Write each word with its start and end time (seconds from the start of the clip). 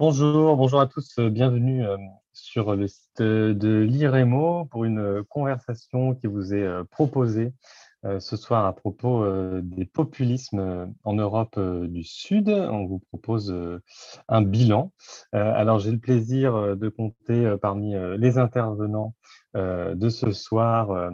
Bonjour, 0.00 0.56
bonjour 0.56 0.80
à 0.80 0.86
tous, 0.86 1.18
bienvenue 1.18 1.84
sur 2.32 2.74
le 2.74 2.88
site 2.88 3.20
de 3.20 3.80
l'IREMO 3.82 4.64
pour 4.64 4.86
une 4.86 5.22
conversation 5.24 6.14
qui 6.14 6.26
vous 6.26 6.54
est 6.54 6.66
proposée 6.90 7.52
ce 8.18 8.36
soir 8.38 8.64
à 8.64 8.74
propos 8.74 9.22
des 9.60 9.84
populismes 9.84 10.90
en 11.04 11.12
Europe 11.12 11.60
du 11.60 12.02
Sud. 12.02 12.48
On 12.48 12.86
vous 12.86 13.00
propose 13.10 13.54
un 14.28 14.40
bilan. 14.40 14.90
Alors 15.32 15.80
j'ai 15.80 15.90
le 15.90 15.98
plaisir 15.98 16.78
de 16.78 16.88
compter 16.88 17.56
parmi 17.60 17.92
les 18.16 18.38
intervenants 18.38 19.14
de 19.54 20.08
ce 20.08 20.32
soir 20.32 21.10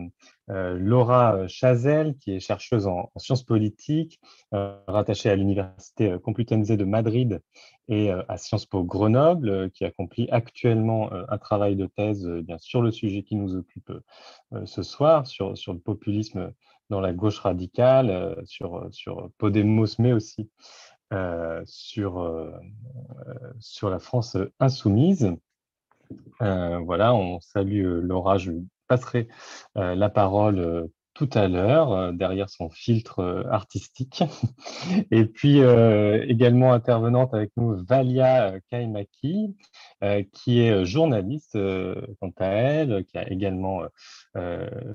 euh, 0.48 0.79
Laura 0.79 1.48
Chazelle, 1.48 2.16
qui 2.18 2.32
est 2.32 2.41
chercheuse 2.41 2.87
en, 2.87 3.10
sciences 3.16 3.43
politiques, 3.43 4.21
euh, 4.55 4.79
rattachée 4.87 5.29
à 5.29 5.34
l'Université 5.34 6.12
euh, 6.12 6.18
Complutense 6.18 6.68
de 6.68 6.84
Madrid 6.84 7.41
et 7.88 8.10
à 8.10 8.36
Sciences 8.36 8.66
Po 8.66 8.82
Grenoble, 8.84 9.70
qui 9.70 9.84
accomplit 9.84 10.28
actuellement 10.30 11.10
un 11.12 11.38
travail 11.38 11.76
de 11.76 11.86
thèse 11.86 12.26
bien, 12.26 12.59
sur 12.59 12.82
le 12.82 12.90
sujet 12.90 13.22
qui 13.22 13.36
nous 13.36 13.54
occupe 13.54 13.92
ce 14.64 14.82
soir, 14.82 15.26
sur, 15.26 15.56
sur 15.56 15.72
le 15.72 15.78
populisme 15.78 16.52
dans 16.90 17.00
la 17.00 17.12
gauche 17.12 17.38
radicale, 17.38 18.36
sur, 18.45 18.88
sur 18.90 19.30
Podemos, 19.38 19.86
mais 19.98 20.12
aussi 20.12 20.50
sur, 21.64 22.52
sur 23.60 23.90
la 23.90 23.98
France 23.98 24.37
insoumise. 24.59 25.32
voilà, 26.40 27.14
on 27.14 27.40
salue 27.40 28.00
Laura, 28.02 28.38
je 28.38 28.52
passerai 28.87 29.28
euh, 29.76 29.95
la 29.95 30.09
parole 30.09 30.59
euh, 30.59 30.87
tout 31.16 31.30
à 31.33 31.48
l'heure, 31.48 31.93
euh, 31.93 32.13
derrière 32.13 32.49
son 32.49 32.68
filtre 32.71 33.45
artistique. 33.51 34.23
Et 35.10 35.24
puis 35.24 35.60
également 36.29 36.73
intervenante 36.73 37.35
avec 37.35 37.51
nous, 37.57 37.77
Valia 37.85 38.54
Kaimaki, 38.71 39.57
qui 40.32 40.60
est 40.60 40.85
journaliste 40.85 41.59
quant 42.21 42.32
à 42.38 42.46
elle, 42.46 43.05
qui 43.07 43.18
a 43.18 43.30
également 43.30 43.82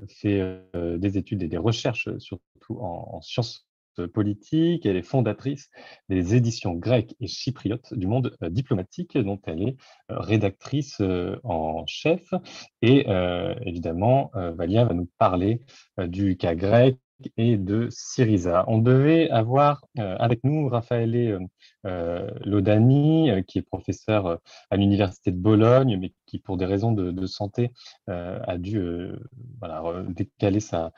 fait 0.08 0.62
des 0.74 1.18
études 1.18 1.42
et 1.42 1.48
des 1.48 1.58
recherches, 1.58 2.08
surtout 2.18 2.78
en 2.80 3.20
sciences 3.20 3.66
politique. 4.00 4.86
Elle 4.86 4.96
est 4.96 5.02
fondatrice 5.02 5.70
des 6.08 6.34
éditions 6.34 6.74
grecques 6.74 7.14
et 7.20 7.26
chypriotes 7.26 7.94
du 7.94 8.06
monde 8.06 8.36
euh, 8.42 8.50
diplomatique, 8.50 9.16
dont 9.18 9.40
elle 9.46 9.62
est 9.62 9.76
euh, 10.10 10.18
rédactrice 10.18 11.00
euh, 11.00 11.38
en 11.44 11.86
chef. 11.86 12.34
Et 12.82 13.06
évidemment, 13.64 14.30
Valia 14.34 14.84
va 14.84 14.94
nous 14.94 15.08
parler 15.18 15.60
du 15.98 16.36
cas 16.36 16.54
grec 16.54 16.96
et 17.36 17.56
de 17.56 17.88
Syriza. 17.90 18.64
On 18.66 18.78
devait 18.78 19.30
avoir 19.30 19.84
avec 19.96 20.42
nous 20.44 20.68
Raffaele 20.68 21.48
Lodani, 21.84 23.30
qui 23.46 23.58
est 23.58 23.62
professeur 23.62 24.38
à 24.70 24.76
l'Université 24.76 25.30
de 25.30 25.36
Bologne, 25.36 25.98
mais 26.00 26.12
qui, 26.26 26.38
pour 26.38 26.56
des 26.56 26.66
raisons 26.66 26.92
de, 26.92 27.26
santé, 27.26 27.70
a 28.08 28.58
dû 28.58 28.82
voilà, 29.60 29.82
décaler 30.08 30.60
sa, 30.60 30.86
euh, 30.86 30.90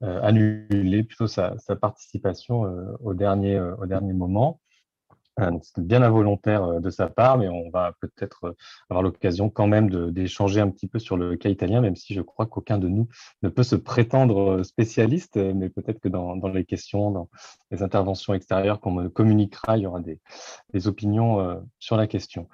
annuler 0.00 1.02
plutôt 1.02 1.26
sa, 1.26 1.56
participation 1.80 2.66
euh, 2.66 2.96
au, 3.00 3.14
dernier, 3.14 3.56
euh, 3.56 3.74
au 3.76 3.86
dernier 3.86 4.12
moment. 4.12 4.60
C'était 5.62 5.82
bien 5.82 6.02
involontaire 6.02 6.80
de 6.80 6.90
sa 6.90 7.08
part, 7.08 7.38
mais 7.38 7.48
on 7.48 7.70
va 7.70 7.92
peut-être 8.00 8.56
avoir 8.90 9.02
l'occasion 9.02 9.50
quand 9.50 9.66
même 9.66 10.10
d'échanger 10.10 10.60
un 10.60 10.70
petit 10.70 10.88
peu 10.88 10.98
sur 10.98 11.16
le 11.16 11.36
cas 11.36 11.48
italien, 11.48 11.80
même 11.80 11.96
si 11.96 12.14
je 12.14 12.20
crois 12.20 12.46
qu'aucun 12.46 12.78
de 12.78 12.88
nous 12.88 13.08
ne 13.42 13.48
peut 13.48 13.62
se 13.62 13.76
prétendre 13.76 14.62
spécialiste, 14.62 15.36
mais 15.36 15.68
peut-être 15.68 16.00
que 16.00 16.08
dans, 16.08 16.34
les 16.48 16.64
questions, 16.64 17.10
dans 17.10 17.28
les 17.70 17.82
interventions 17.82 18.34
extérieures 18.34 18.80
qu'on 18.80 18.92
me 18.92 19.08
communiquera, 19.08 19.76
il 19.76 19.82
y 19.82 19.86
aura 19.86 20.00
des, 20.00 20.18
opinions 20.86 21.62
sur 21.78 21.96
la 21.96 22.06
question. 22.06 22.48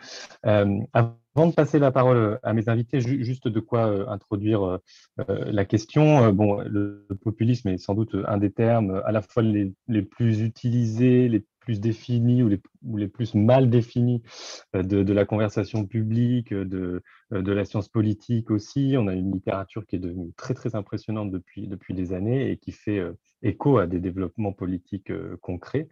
Avant 1.37 1.49
de 1.49 1.53
passer 1.53 1.81
la 1.81 1.91
parole 1.91 2.17
euh, 2.17 2.37
à 2.45 2.53
mes 2.53 2.69
invités, 2.69 3.01
juste 3.01 3.49
de 3.49 3.59
quoi 3.59 3.89
euh, 3.89 4.07
introduire 4.07 4.63
euh, 4.63 4.79
la 5.19 5.65
question. 5.65 6.33
Bon, 6.33 6.61
le 6.61 7.07
populisme 7.23 7.69
est 7.69 7.79
sans 7.79 7.95
doute 7.95 8.15
un 8.29 8.39
des 8.39 8.53
termes 8.53 9.03
à 9.05 9.11
la 9.11 9.21
fois 9.21 9.43
les, 9.43 10.03
plus 10.03 10.43
utilisés, 10.43 11.29
les 11.29 11.45
plus 11.65 11.81
définis 11.81 12.43
ou 12.43 12.49
les, 12.97 13.09
plus 13.09 13.35
mal 13.35 13.71
définis 13.71 14.23
de, 14.75 15.13
la 15.13 15.25
conversation 15.25 15.87
publique, 15.87 16.53
de, 16.53 17.03
de, 17.31 17.53
la 17.53 17.65
science 17.65 17.89
politique 17.89 18.51
aussi. 18.51 18.95
On 18.99 19.09
a 19.09 19.15
une 19.15 19.33
littérature 19.33 19.87
qui 19.87 19.97
est 19.97 20.01
devenue 20.01 20.33
très 20.37 20.55
très 20.55 20.75
impressionnante 20.75 21.31
depuis, 21.31 21.67
depuis 21.67 21.95
des 21.95 22.13
années 22.13 22.51
et 22.51 22.57
qui 22.59 22.73
fait 22.73 23.03
écho 23.43 23.79
à 23.79 23.87
des 23.87 24.01
développements 24.01 24.53
politiques 24.53 25.13
concrets, 25.41 25.89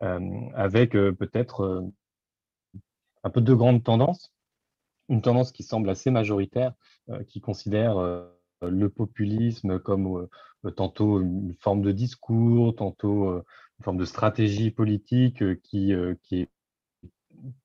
avec 0.00 0.92
peut-être 0.92 1.84
un 3.22 3.30
peu 3.30 3.40
de 3.40 3.54
grandes 3.54 3.82
tendances 3.82 4.34
une 5.08 5.22
tendance 5.22 5.52
qui 5.52 5.62
semble 5.62 5.90
assez 5.90 6.10
majoritaire, 6.10 6.72
euh, 7.10 7.22
qui 7.24 7.40
considère 7.40 7.98
euh, 7.98 8.26
le 8.62 8.88
populisme 8.88 9.78
comme 9.78 10.28
euh, 10.64 10.70
tantôt 10.70 11.20
une 11.20 11.54
forme 11.60 11.82
de 11.82 11.92
discours, 11.92 12.74
tantôt 12.74 13.42
une 13.78 13.84
forme 13.84 13.96
de 13.96 14.04
stratégie 14.04 14.70
politique 14.70 15.42
qui, 15.62 15.92
qui 16.22 16.48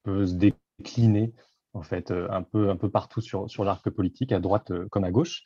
peut 0.03 0.25
se 0.25 0.35
décliner 0.35 1.33
en 1.73 1.83
fait 1.83 2.11
un 2.11 2.41
peu, 2.41 2.69
un 2.69 2.75
peu 2.75 2.89
partout 2.89 3.21
sur, 3.21 3.49
sur 3.49 3.63
l'arc 3.63 3.87
politique, 3.89 4.31
à 4.31 4.39
droite 4.39 4.71
comme 4.89 5.03
à 5.03 5.11
gauche, 5.11 5.43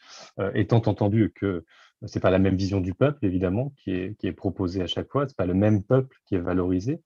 étant 0.54 0.82
entendu 0.86 1.34
que 1.36 1.66
c'est 2.06 2.22
pas 2.22 2.32
la 2.32 2.40
même 2.40 2.56
vision 2.56 2.80
du 2.80 2.94
peuple, 2.94 3.26
évidemment, 3.26 3.74
qui 3.78 3.92
est, 3.92 4.18
qui 4.18 4.28
est 4.28 4.34
proposée 4.34 4.82
à 4.82 4.88
chaque 4.88 5.10
fois. 5.12 5.28
C'est 5.28 5.38
pas 5.38 5.46
le 5.46 5.54
même 5.54 5.84
peuple 5.84 6.18
qui 6.26 6.36
est 6.36 6.40
valorisé, 6.40 7.02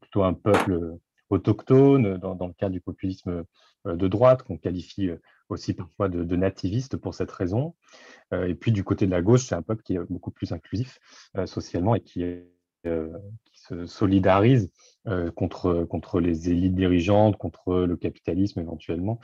plutôt 0.00 0.24
un 0.24 0.34
peuple 0.34 0.98
autochtone, 1.30 2.18
dans, 2.18 2.46
le 2.46 2.52
cas 2.52 2.68
du 2.68 2.80
populisme 2.80 3.44
euh, 3.86 3.96
de 3.96 4.08
droite, 4.08 4.42
qu'on 4.42 4.58
qualifie 4.58 5.08
euh, 5.08 5.16
aussi 5.48 5.74
parfois 5.74 6.08
de, 6.08 6.36
nativiste 6.36 6.96
pour 6.96 7.14
cette 7.14 7.30
raison. 7.30 7.74
Euh, 8.32 8.48
et 8.48 8.54
puis 8.54 8.72
du 8.72 8.84
côté 8.84 9.06
de 9.06 9.10
la 9.10 9.22
gauche, 9.22 9.46
c'est 9.46 9.54
un 9.54 9.62
peuple 9.62 9.82
qui 9.82 9.94
est 9.94 10.10
beaucoup 10.10 10.30
plus 10.30 10.52
inclusif 10.52 10.98
socialement 11.46 11.94
et 11.94 12.00
qui, 12.00 12.24
se 12.84 13.86
solidarise 13.86 14.70
contre, 15.34 15.84
contre 15.84 16.20
les 16.20 16.50
élites 16.50 16.74
dirigeantes, 16.74 17.36
contre 17.36 17.74
le 17.74 17.96
capitalisme 17.96 18.60
éventuellement, 18.60 19.20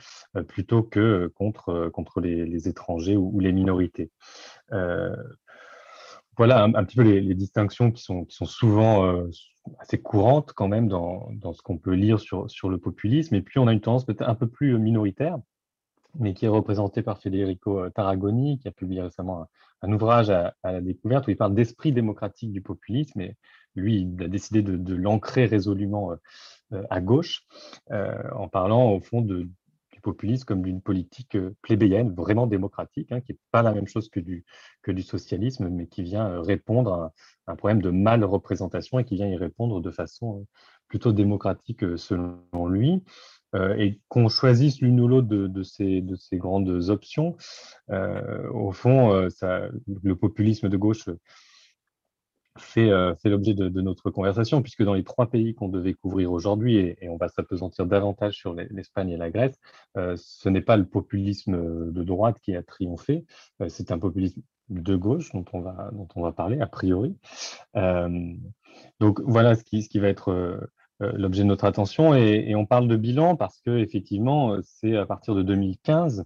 plutôt 0.47 0.83
que 0.83 1.31
contre, 1.35 1.89
contre 1.89 2.21
les, 2.21 2.67
étrangers 2.67 3.15
ou, 3.15 3.39
les 3.39 3.51
minorités 3.51 4.11
voilà 6.37 6.63
un, 6.63 6.83
petit 6.83 6.95
peu 6.95 7.01
les, 7.01 7.33
distinctions 7.33 7.91
qui 7.91 8.03
sont, 8.03 8.25
qui 8.25 8.35
sont 8.35 8.45
souvent 8.45 9.27
assez 9.79 9.99
courantes 9.99 10.53
quand 10.53 10.67
même 10.67 10.87
dans, 10.87 11.29
dans 11.33 11.53
ce 11.53 11.61
qu'on 11.61 11.77
peut 11.77 11.93
lire 11.93 12.19
sur, 12.19 12.49
sur 12.49 12.69
le 12.69 12.77
populisme. 12.77 13.35
Et 13.35 13.41
puis, 13.41 13.59
on 13.59 13.67
a 13.67 13.73
une 13.73 13.81
tendance 13.81 14.05
peut-être 14.05 14.27
un 14.27 14.35
peu 14.35 14.47
plus 14.47 14.77
minoritaire, 14.77 15.37
mais 16.15 16.33
qui 16.33 16.45
est 16.45 16.49
représentée 16.49 17.01
par 17.01 17.19
Federico 17.19 17.79
euh, 17.79 17.89
Tarragoni, 17.89 18.59
qui 18.59 18.67
a 18.67 18.71
publié 18.71 19.01
récemment 19.01 19.41
un, 19.41 19.47
ouvrage 19.83 20.29
à, 20.29 20.55
la 20.63 20.81
découverte 20.81 21.27
où 21.27 21.31
il 21.31 21.37
parle 21.37 21.55
d'esprit 21.55 21.91
démocratique 21.91 22.51
du 22.51 22.61
populisme. 22.61 23.21
Et 23.21 23.35
lui, 23.75 24.01
il 24.01 24.23
a 24.23 24.27
décidé 24.27 24.61
de, 24.61 24.95
l'ancrer 24.95 25.45
résolument 25.45 26.11
euh, 26.11 26.15
euh, 26.73 26.83
à 26.89 27.01
gauche, 27.01 27.43
en 27.89 28.47
parlant 28.47 28.91
au 28.91 28.99
fond 28.99 29.21
de, 29.21 29.47
populisme 30.07 30.45
comme 30.45 30.61
d'une 30.61 30.81
politique 30.81 31.35
euh, 31.35 31.53
plébéienne, 31.61 32.13
vraiment 32.13 32.47
démocratique, 32.47 33.11
hein, 33.11 33.19
qui 33.19 33.33
n'est 33.33 33.39
pas 33.51 33.61
la 33.61 33.73
même 33.73 33.87
chose 33.87 34.09
que 34.09 34.21
du, 34.21 34.45
du 34.87 35.03
socialisme, 35.03 35.67
mais 35.67 35.87
qui 35.87 36.01
vient 36.01 36.29
euh, 36.29 36.39
répondre 36.39 36.93
à 36.93 37.13
un 37.51 37.55
problème 37.57 37.81
de 37.81 37.89
mal 37.89 38.23
représentation 38.23 38.99
et 38.99 39.03
qui 39.03 39.15
vient 39.15 39.27
y 39.27 39.35
répondre 39.35 39.81
de 39.81 39.91
façon 39.91 40.39
euh, 40.39 40.45
plutôt 40.87 41.11
démocratique 41.11 41.83
selon 41.97 42.67
lui. 42.69 43.03
Et 43.53 43.99
qu'on 44.09 44.29
choisisse 44.29 44.81
l'une 44.81 44.99
ou 44.99 45.07
l'autre 45.07 45.27
de, 45.27 45.63
ces, 45.63 46.01
de 46.01 46.15
ces 46.15 46.37
grandes 46.37 46.89
options, 46.89 47.35
au 47.89 48.71
fond, 48.71 49.29
ça, 49.29 49.69
le 50.03 50.15
populisme 50.15 50.69
de 50.69 50.77
gauche 50.77 51.05
fait, 52.57 52.89
euh, 52.89 53.13
l'objet 53.25 53.53
de, 53.53 53.81
notre 53.81 54.09
conversation, 54.09 54.61
puisque 54.61 54.83
dans 54.83 54.93
les 54.93 55.03
trois 55.03 55.29
pays 55.29 55.55
qu'on 55.55 55.69
devait 55.69 55.93
couvrir 55.93 56.31
aujourd'hui, 56.31 56.77
et, 56.77 57.09
on 57.09 57.17
va 57.17 57.29
s'apesantir 57.29 57.85
davantage 57.85 58.35
sur 58.35 58.53
l'Espagne 58.53 59.09
et 59.09 59.17
la 59.17 59.29
Grèce, 59.29 59.57
euh, 59.97 60.15
ce 60.17 60.49
n'est 60.49 60.61
pas 60.61 60.77
le 60.77 60.85
populisme 60.85 61.91
de 61.91 62.03
droite 62.03 62.39
qui 62.41 62.55
a 62.55 62.63
triomphé, 62.63 63.25
euh, 63.61 63.69
c'est 63.69 63.91
un 63.91 63.99
populisme 63.99 64.41
de 64.69 64.95
gauche 64.95 65.31
dont 65.31 65.45
on 65.53 65.61
va, 65.61 66.31
parler 66.33 66.59
a 66.59 66.67
priori. 66.67 67.17
donc 68.99 69.21
voilà 69.21 69.55
ce 69.55 69.63
qui 69.63 69.99
va 69.99 70.09
être 70.09 70.69
l'objet 70.99 71.43
de 71.43 71.47
notre 71.47 71.65
attention, 71.65 72.15
et, 72.15 72.55
on 72.55 72.65
parle 72.65 72.87
de 72.87 72.95
bilan 72.95 73.35
parce 73.35 73.59
que 73.61 73.77
effectivement, 73.77 74.57
c'est 74.63 74.95
à 74.97 75.05
partir 75.05 75.35
de 75.35 75.43
2015 75.43 76.25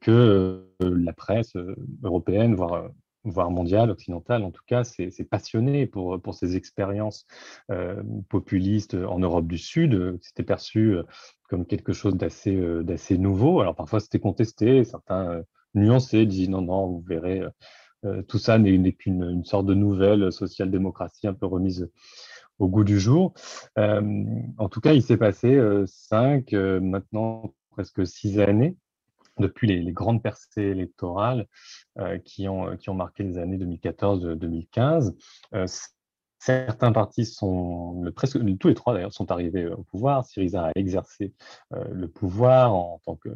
que 0.00 0.64
la 0.80 1.12
presse 1.12 1.54
européenne, 2.02 2.54
voire 2.54 2.90
voire 3.26 3.50
mondiale, 3.50 3.90
occidentale 3.90 4.44
en 4.44 4.50
tout 4.50 4.62
cas, 4.66 4.84
c'est 4.84 5.28
passionné 5.28 5.86
pour, 5.86 6.20
pour 6.20 6.34
ces 6.34 6.56
expériences 6.56 7.26
euh, 7.70 8.02
populistes 8.28 8.94
en 8.94 9.18
Europe 9.18 9.46
du 9.46 9.58
Sud. 9.58 10.18
C'était 10.22 10.42
perçu 10.42 10.94
euh, 10.94 11.02
comme 11.48 11.66
quelque 11.66 11.92
chose 11.92 12.14
d'assez 12.14 12.56
euh, 12.56 12.82
d'assez 12.82 13.18
nouveau. 13.18 13.60
Alors 13.60 13.74
parfois 13.74 14.00
c'était 14.00 14.20
contesté, 14.20 14.84
certains 14.84 15.42
nuancés 15.74 16.26
disaient 16.26 16.50
non, 16.50 16.62
non, 16.62 16.86
vous 16.86 17.04
verrez, 17.06 17.42
tout 18.28 18.38
ça 18.38 18.58
n'est 18.58 18.92
qu'une 18.92 19.22
une 19.24 19.44
sorte 19.44 19.66
de 19.66 19.74
nouvelle 19.74 20.32
social-démocratie 20.32 21.26
un 21.26 21.34
peu 21.34 21.46
remise 21.46 21.90
au 22.58 22.68
goût 22.68 22.84
du 22.84 22.98
jour. 22.98 23.34
en 23.76 24.68
tout 24.70 24.80
cas, 24.80 24.92
il 24.92 25.02
s'est 25.02 25.16
passé 25.16 25.60
cinq, 25.86 26.52
maintenant 26.52 27.52
presque 27.70 28.06
six 28.06 28.40
années 28.40 28.76
depuis 29.38 29.66
les, 29.66 29.92
grandes 29.92 30.22
percées 30.22 30.62
électorales 30.62 31.46
qui, 32.24 32.48
ont, 32.48 32.76
qui 32.76 32.88
ont 32.88 32.94
marqué 32.94 33.22
les 33.22 33.38
années 33.38 33.58
2014-2015. 33.58 35.14
Certains 36.46 36.92
partis 36.92 37.24
sont, 37.24 38.04
presque 38.14 38.38
tous 38.58 38.68
les 38.68 38.74
trois 38.74 38.94
d'ailleurs, 38.94 39.12
sont 39.12 39.32
arrivés 39.32 39.64
euh, 39.64 39.74
au 39.74 39.82
pouvoir. 39.82 40.24
Syriza 40.24 40.66
a 40.66 40.70
exercé 40.76 41.32
euh, 41.74 41.84
le 41.90 42.06
pouvoir 42.06 42.72
en 42.72 43.00
tant 43.04 43.16
que, 43.16 43.30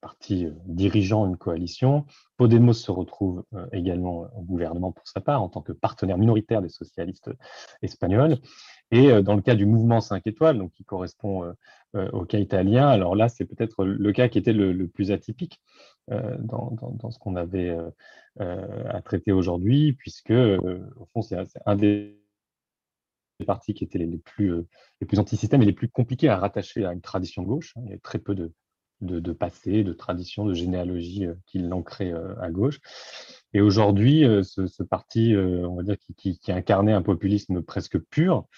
parti 0.00 0.46
euh, 0.46 0.52
dirigeant 0.66 1.26
une 1.26 1.36
coalition. 1.36 2.06
Podemos 2.36 2.72
se 2.72 2.92
retrouve 2.92 3.42
également 3.72 4.28
au 4.36 4.42
gouvernement 4.42 4.92
pour 4.92 5.08
sa 5.08 5.20
part 5.20 5.42
en 5.42 5.48
tant 5.48 5.62
que 5.62 5.72
partenaire 5.72 6.16
minoritaire 6.16 6.62
des 6.62 6.68
socialistes 6.68 7.28
espagnols. 7.82 8.36
Et 8.92 9.22
dans 9.22 9.34
le 9.34 9.42
cas 9.42 9.56
du 9.56 9.66
mouvement 9.66 10.00
5 10.00 10.24
étoiles, 10.26 10.58
donc 10.58 10.70
qui 10.72 10.84
correspond 10.84 11.54
au 11.94 12.24
cas 12.24 12.38
italien, 12.38 12.88
alors 12.88 13.16
là, 13.16 13.28
c'est 13.28 13.44
peut-être 13.44 13.84
le 13.84 14.12
cas 14.12 14.28
qui 14.28 14.38
était 14.38 14.52
le, 14.52 14.86
plus 14.88 15.10
atypique 15.12 15.60
dans, 16.08 16.76
dans, 16.92 17.10
ce 17.10 17.18
qu'on 17.18 17.36
avait 17.36 17.76
à 18.38 19.00
traiter 19.02 19.32
aujourd'hui, 19.32 19.92
puisque 19.92 20.32
au 20.32 21.06
fond, 21.12 21.22
c'est 21.22 21.36
un 21.66 21.76
des 21.76 22.23
les 23.40 23.46
partis 23.46 23.74
qui 23.74 23.84
étaient 23.84 23.98
les, 23.98 24.18
plus, 24.18 24.52
euh, 24.52 24.66
les 25.00 25.06
plus 25.06 25.18
anti-système 25.18 25.62
et 25.62 25.66
les 25.66 25.72
plus 25.72 25.88
compliqués 25.88 26.28
à 26.28 26.38
rattacher 26.38 26.84
à 26.84 26.92
une 26.92 27.00
tradition 27.00 27.42
gauche. 27.42 27.72
Hein. 27.76 27.82
Il 27.86 27.90
y 27.90 27.94
a 27.94 27.98
très 27.98 28.18
peu 28.18 28.34
de, 28.34 29.32
passé, 29.32 29.84
de 29.84 29.92
tradition, 29.92 30.44
de 30.44 30.54
généalogie 30.54 31.26
euh, 31.26 31.34
qui 31.46 31.58
l'ancrait 31.58 32.12
euh, 32.12 32.34
à 32.40 32.50
gauche. 32.50 32.80
Et 33.52 33.60
aujourd'hui, 33.60 34.24
ce, 34.42 34.82
parti, 34.82 35.32
on 35.36 35.76
va 35.76 35.84
dire, 35.84 35.94
qui, 36.16 36.40
qui, 36.40 36.50
incarnait 36.50 36.92
un 36.92 37.02
populisme 37.02 37.62
presque 37.62 38.00
pur, 38.00 38.48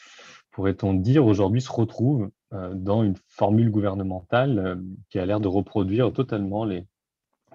pourrait-on 0.52 0.94
dire, 0.94 1.26
aujourd'hui 1.26 1.60
se 1.60 1.70
retrouve 1.70 2.30
dans 2.50 3.02
une 3.02 3.16
formule 3.28 3.70
gouvernementale 3.70 4.80
qui 5.10 5.18
a 5.18 5.26
l'air 5.26 5.38
de 5.38 5.48
reproduire 5.48 6.14
totalement 6.14 6.64
les 6.64 6.86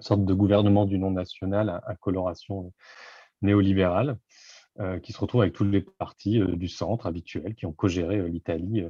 sortes 0.02 0.24
de 0.24 0.34
gouvernements 0.36 0.86
du 0.86 1.00
non 1.00 1.10
national 1.10 1.82
à 1.84 1.96
coloration 1.96 2.72
néolibérale. 3.42 4.18
Euh, 4.80 5.00
qui 5.00 5.12
se 5.12 5.20
retrouve 5.20 5.42
avec 5.42 5.54
tous 5.54 5.66
les 5.66 5.82
partis 5.82 6.40
euh, 6.40 6.56
du 6.56 6.70
centre 6.70 7.06
habituels 7.06 7.56
qui 7.56 7.66
ont 7.66 7.74
co-géré 7.74 8.20
euh, 8.20 8.30
l'Italie 8.30 8.86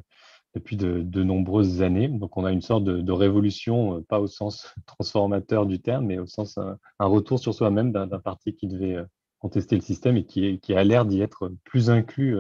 depuis 0.54 0.78
de, 0.78 1.24
nombreuses 1.24 1.81
années. 1.81 2.07
Donc 2.07 2.38
on 2.38 2.45
a 2.45 2.51
une 2.51 2.62
sorte 2.62 2.83
de, 2.83 3.12
révolution, 3.12 4.04
pas 4.04 4.19
au 4.19 4.28
sens 4.28 4.75
transformateur 4.86 5.66
du 5.66 5.81
terme, 5.81 6.06
mais 6.06 6.19
au 6.19 6.28
sens 6.28 6.60
un, 6.60 6.78
retour 7.00 7.39
sur 7.39 7.56
soi-même 7.56 7.92
d'un 7.92 8.07
parti 8.19 8.54
qui 8.54 8.68
devait 8.68 8.98
contester 9.39 9.75
le 9.75 9.81
système 9.81 10.18
et 10.18 10.25
qui, 10.25 10.60
qui 10.60 10.75
a 10.75 10.83
l'air 10.83 11.06
d'y 11.06 11.19
être 11.22 11.51
plus 11.63 11.89
inclus 11.89 12.38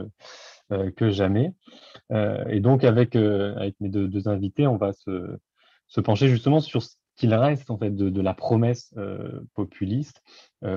que 0.95 1.09
jamais. 1.09 1.53
et 2.11 2.59
donc 2.59 2.83
avec, 2.83 3.15
mes 3.15 3.89
deux, 3.89 4.27
invités, 4.27 4.67
on 4.67 4.77
va 4.77 4.91
se, 4.91 5.37
se 5.87 6.01
pencher 6.01 6.27
justement 6.27 6.59
sur 6.59 6.83
ce 6.83 6.95
qu'il 7.15 7.33
reste 7.33 7.71
en 7.71 7.77
fait 7.77 7.95
de, 7.95 8.09
de 8.09 8.21
la 8.21 8.33
promesse 8.33 8.93
populiste, 9.55 10.21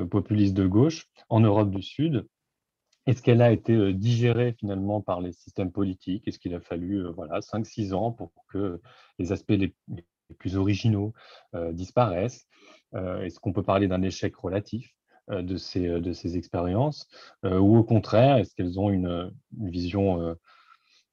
populiste 0.08 0.54
de 0.54 0.66
gauche 0.66 1.08
en 1.28 1.40
Europe 1.40 1.70
du 1.70 1.82
Sud, 1.82 2.26
est-ce 3.06 3.22
qu'elle 3.22 3.42
a 3.42 3.52
été 3.52 3.92
digérée 3.92 4.54
finalement 4.58 5.00
par 5.00 5.20
les 5.20 5.32
systèmes 5.32 5.72
politiques? 5.72 6.26
Est-ce 6.26 6.38
qu'il 6.38 6.54
a 6.54 6.60
fallu 6.60 7.06
voilà, 7.14 7.40
5-6 7.40 7.92
ans 7.92 8.12
pour 8.12 8.32
que 8.48 8.80
les 9.18 9.32
aspects 9.32 9.50
les, 9.50 9.74
plus 10.38 10.56
originaux 10.56 11.12
disparaissent? 11.72 12.46
Est-ce 12.94 13.38
qu'on 13.40 13.52
peut 13.52 13.62
parler 13.62 13.88
d'un 13.88 14.02
échec 14.02 14.34
relatif 14.36 14.94
de, 15.28 15.56
ces, 15.56 15.86
de 15.86 16.12
ces 16.12 16.38
expériences? 16.38 17.08
Ou 17.44 17.76
au 17.76 17.84
contraire, 17.84 18.38
est-ce 18.38 18.54
qu'elles 18.54 18.80
ont 18.80 18.90
une, 18.90 19.30
vision 19.60 20.36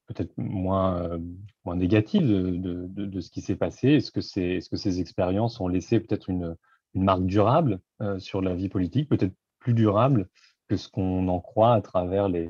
peut-être 0.08 0.34
moins, 0.38 1.20
moins 1.66 1.76
négative 1.76 2.26
de, 2.26 2.88
de, 2.88 3.20
ce 3.20 3.30
qui 3.32 3.42
s'est 3.42 3.58
passé? 3.58 3.90
Est-ce 3.90 4.12
que, 4.12 4.20
est, 4.20 4.60
-ce 4.60 4.70
que 4.70 4.78
ces 4.78 5.02
expériences 5.02 5.60
ont 5.60 5.68
laissé 5.68 6.00
peut-être 6.00 6.30
une, 6.30 6.56
une 6.94 7.04
marque 7.04 7.26
durable 7.26 7.82
sur 8.20 8.42
la 8.42 8.56
vie 8.56 8.70
politique, 8.70 9.10
peut-être 9.10 9.36
plus 9.60 9.74
durable 9.74 10.30
que 10.72 10.78
ce 10.78 10.88
qu'on 10.88 11.28
en 11.28 11.42
croit 11.42 11.74
à 11.74 11.82
travers 11.82 12.30
les, 12.30 12.50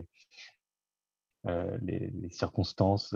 euh, 1.47 1.79
circonstances 2.29 3.15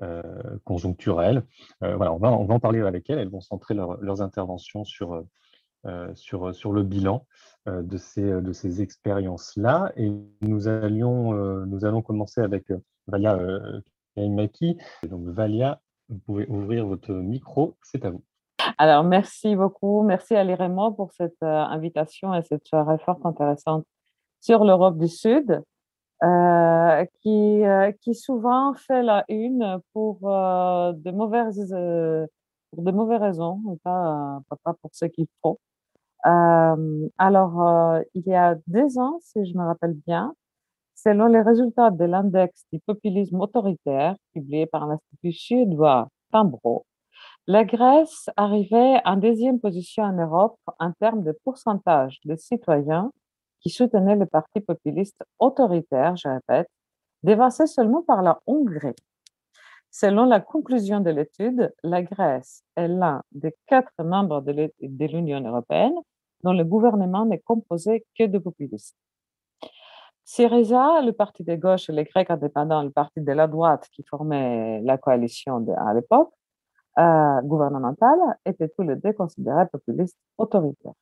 euh, 0.00 0.22
conjoncturelles. 0.64 1.44
Euh, 1.82 1.96
voilà, 1.96 2.14
on 2.14 2.18
va, 2.18 2.30
en 2.30 2.60
parler 2.60 2.80
avec 2.80 3.10
elles. 3.10 3.18
Elles 3.18 3.28
vont 3.28 3.42
centrer 3.42 3.74
leurs 3.74 4.22
interventions 4.22 4.86
sur, 4.86 5.22
sur, 6.14 6.72
le 6.72 6.82
bilan 6.82 7.26
de 7.66 7.98
ces, 7.98 8.22
de 8.22 8.52
ces 8.54 8.80
expériences-là. 8.80 9.92
Et 9.96 10.10
nous, 10.40 10.66
allions, 10.66 11.34
nous 11.66 11.84
allons 11.84 12.00
commencer 12.00 12.40
avec 12.40 12.72
Valia 13.06 13.38
Kaimaki. 14.16 14.78
Donc, 15.02 15.26
Valia, 15.26 15.82
vous 16.08 16.18
pouvez 16.20 16.46
ouvrir 16.48 16.86
votre 16.86 17.12
micro, 17.12 17.76
c'est 17.82 18.02
à 18.06 18.10
vous. 18.10 18.24
Alors, 18.78 19.04
merci 19.04 19.54
beaucoup. 19.56 20.02
Merci 20.04 20.34
à 20.36 20.42
l'IREMO 20.42 20.92
pour 20.92 21.12
cette 21.12 21.42
invitation 21.42 22.34
et 22.34 22.42
cette 22.42 22.66
soirée 22.66 22.98
fort 23.04 23.20
intéressante 23.26 23.84
sur 24.40 24.64
l'Europe 24.64 24.98
du 24.98 25.08
Sud, 25.08 25.62
euh, 26.24 27.04
qui, 27.22 27.64
euh, 27.64 27.92
qui 28.00 28.14
souvent 28.14 28.74
fait 28.74 29.02
la 29.04 29.24
une 29.28 29.78
pour, 29.92 30.18
euh, 30.28 30.92
de, 30.92 31.12
mauvaises, 31.12 31.74
pour 32.70 32.82
de 32.82 32.90
mauvaises 32.90 33.20
raisons, 33.20 33.60
pas, 33.84 34.40
pas 34.64 34.74
pour 34.82 34.90
ce 34.92 35.04
qu'il 35.06 35.26
faut. 35.42 35.60
alors, 36.24 38.02
il 38.14 38.22
y 38.26 38.34
a 38.34 38.56
deux 38.66 38.98
ans, 38.98 39.18
si 39.22 39.44
je 39.46 39.56
me 39.56 39.64
rappelle 39.64 39.94
bien, 40.06 40.34
selon 40.96 41.26
les 41.26 41.40
résultats 41.42 41.90
de 41.90 42.04
l'index 42.04 42.64
du 42.72 42.80
populisme 42.80 43.40
autoritaire 43.40 44.16
publié 44.34 44.66
par 44.66 44.86
l'Institut 44.88 45.32
suédois 45.32 46.08
Timbro, 46.32 46.84
la 47.46 47.64
Grèce 47.64 48.28
arrivait 48.36 49.00
en 49.04 49.16
deuxième 49.16 49.60
position 49.60 50.04
en 50.04 50.12
Europe 50.12 50.58
en 50.78 50.92
termes 50.92 51.24
de 51.24 51.32
pourcentage 51.44 52.18
de 52.24 52.36
citoyens 52.36 53.12
qui 53.60 53.70
soutenait 53.70 54.16
le 54.16 54.26
parti 54.26 54.60
populiste 54.60 55.22
autoritaire, 55.38 56.16
je 56.16 56.28
répète, 56.28 56.68
dévancé 57.22 57.66
seulement 57.66 58.02
par 58.02 58.22
la 58.22 58.40
Hongrie. 58.46 58.94
Selon 59.90 60.26
la 60.26 60.40
conclusion 60.40 61.00
de 61.00 61.10
l'étude, 61.10 61.74
la 61.82 62.02
Grèce 62.02 62.62
est 62.76 62.88
l'un 62.88 63.22
des 63.32 63.54
quatre 63.66 63.92
membres 64.02 64.42
de 64.42 65.06
l'Union 65.06 65.40
européenne 65.40 65.94
dont 66.44 66.52
le 66.52 66.64
gouvernement 66.64 67.24
n'est 67.24 67.40
composé 67.40 68.06
que 68.16 68.24
de 68.24 68.38
populistes. 68.38 68.96
Syriza, 70.24 71.00
le 71.00 71.12
parti 71.12 71.42
de 71.42 71.54
gauche 71.56 71.88
et 71.88 71.92
les 71.92 72.04
Grecs 72.04 72.30
indépendants, 72.30 72.82
le 72.82 72.90
parti 72.90 73.20
de 73.22 73.32
la 73.32 73.46
droite 73.46 73.88
qui 73.92 74.02
formait 74.02 74.80
la 74.82 74.98
coalition 74.98 75.64
à 75.78 75.94
l'époque 75.94 76.30
euh, 76.98 77.40
gouvernementale, 77.42 78.18
étaient 78.44 78.68
tous 78.68 78.82
les 78.82 78.96
deux 78.96 79.14
considérés 79.14 79.66
populistes 79.72 80.18
autoritaires. 80.36 80.92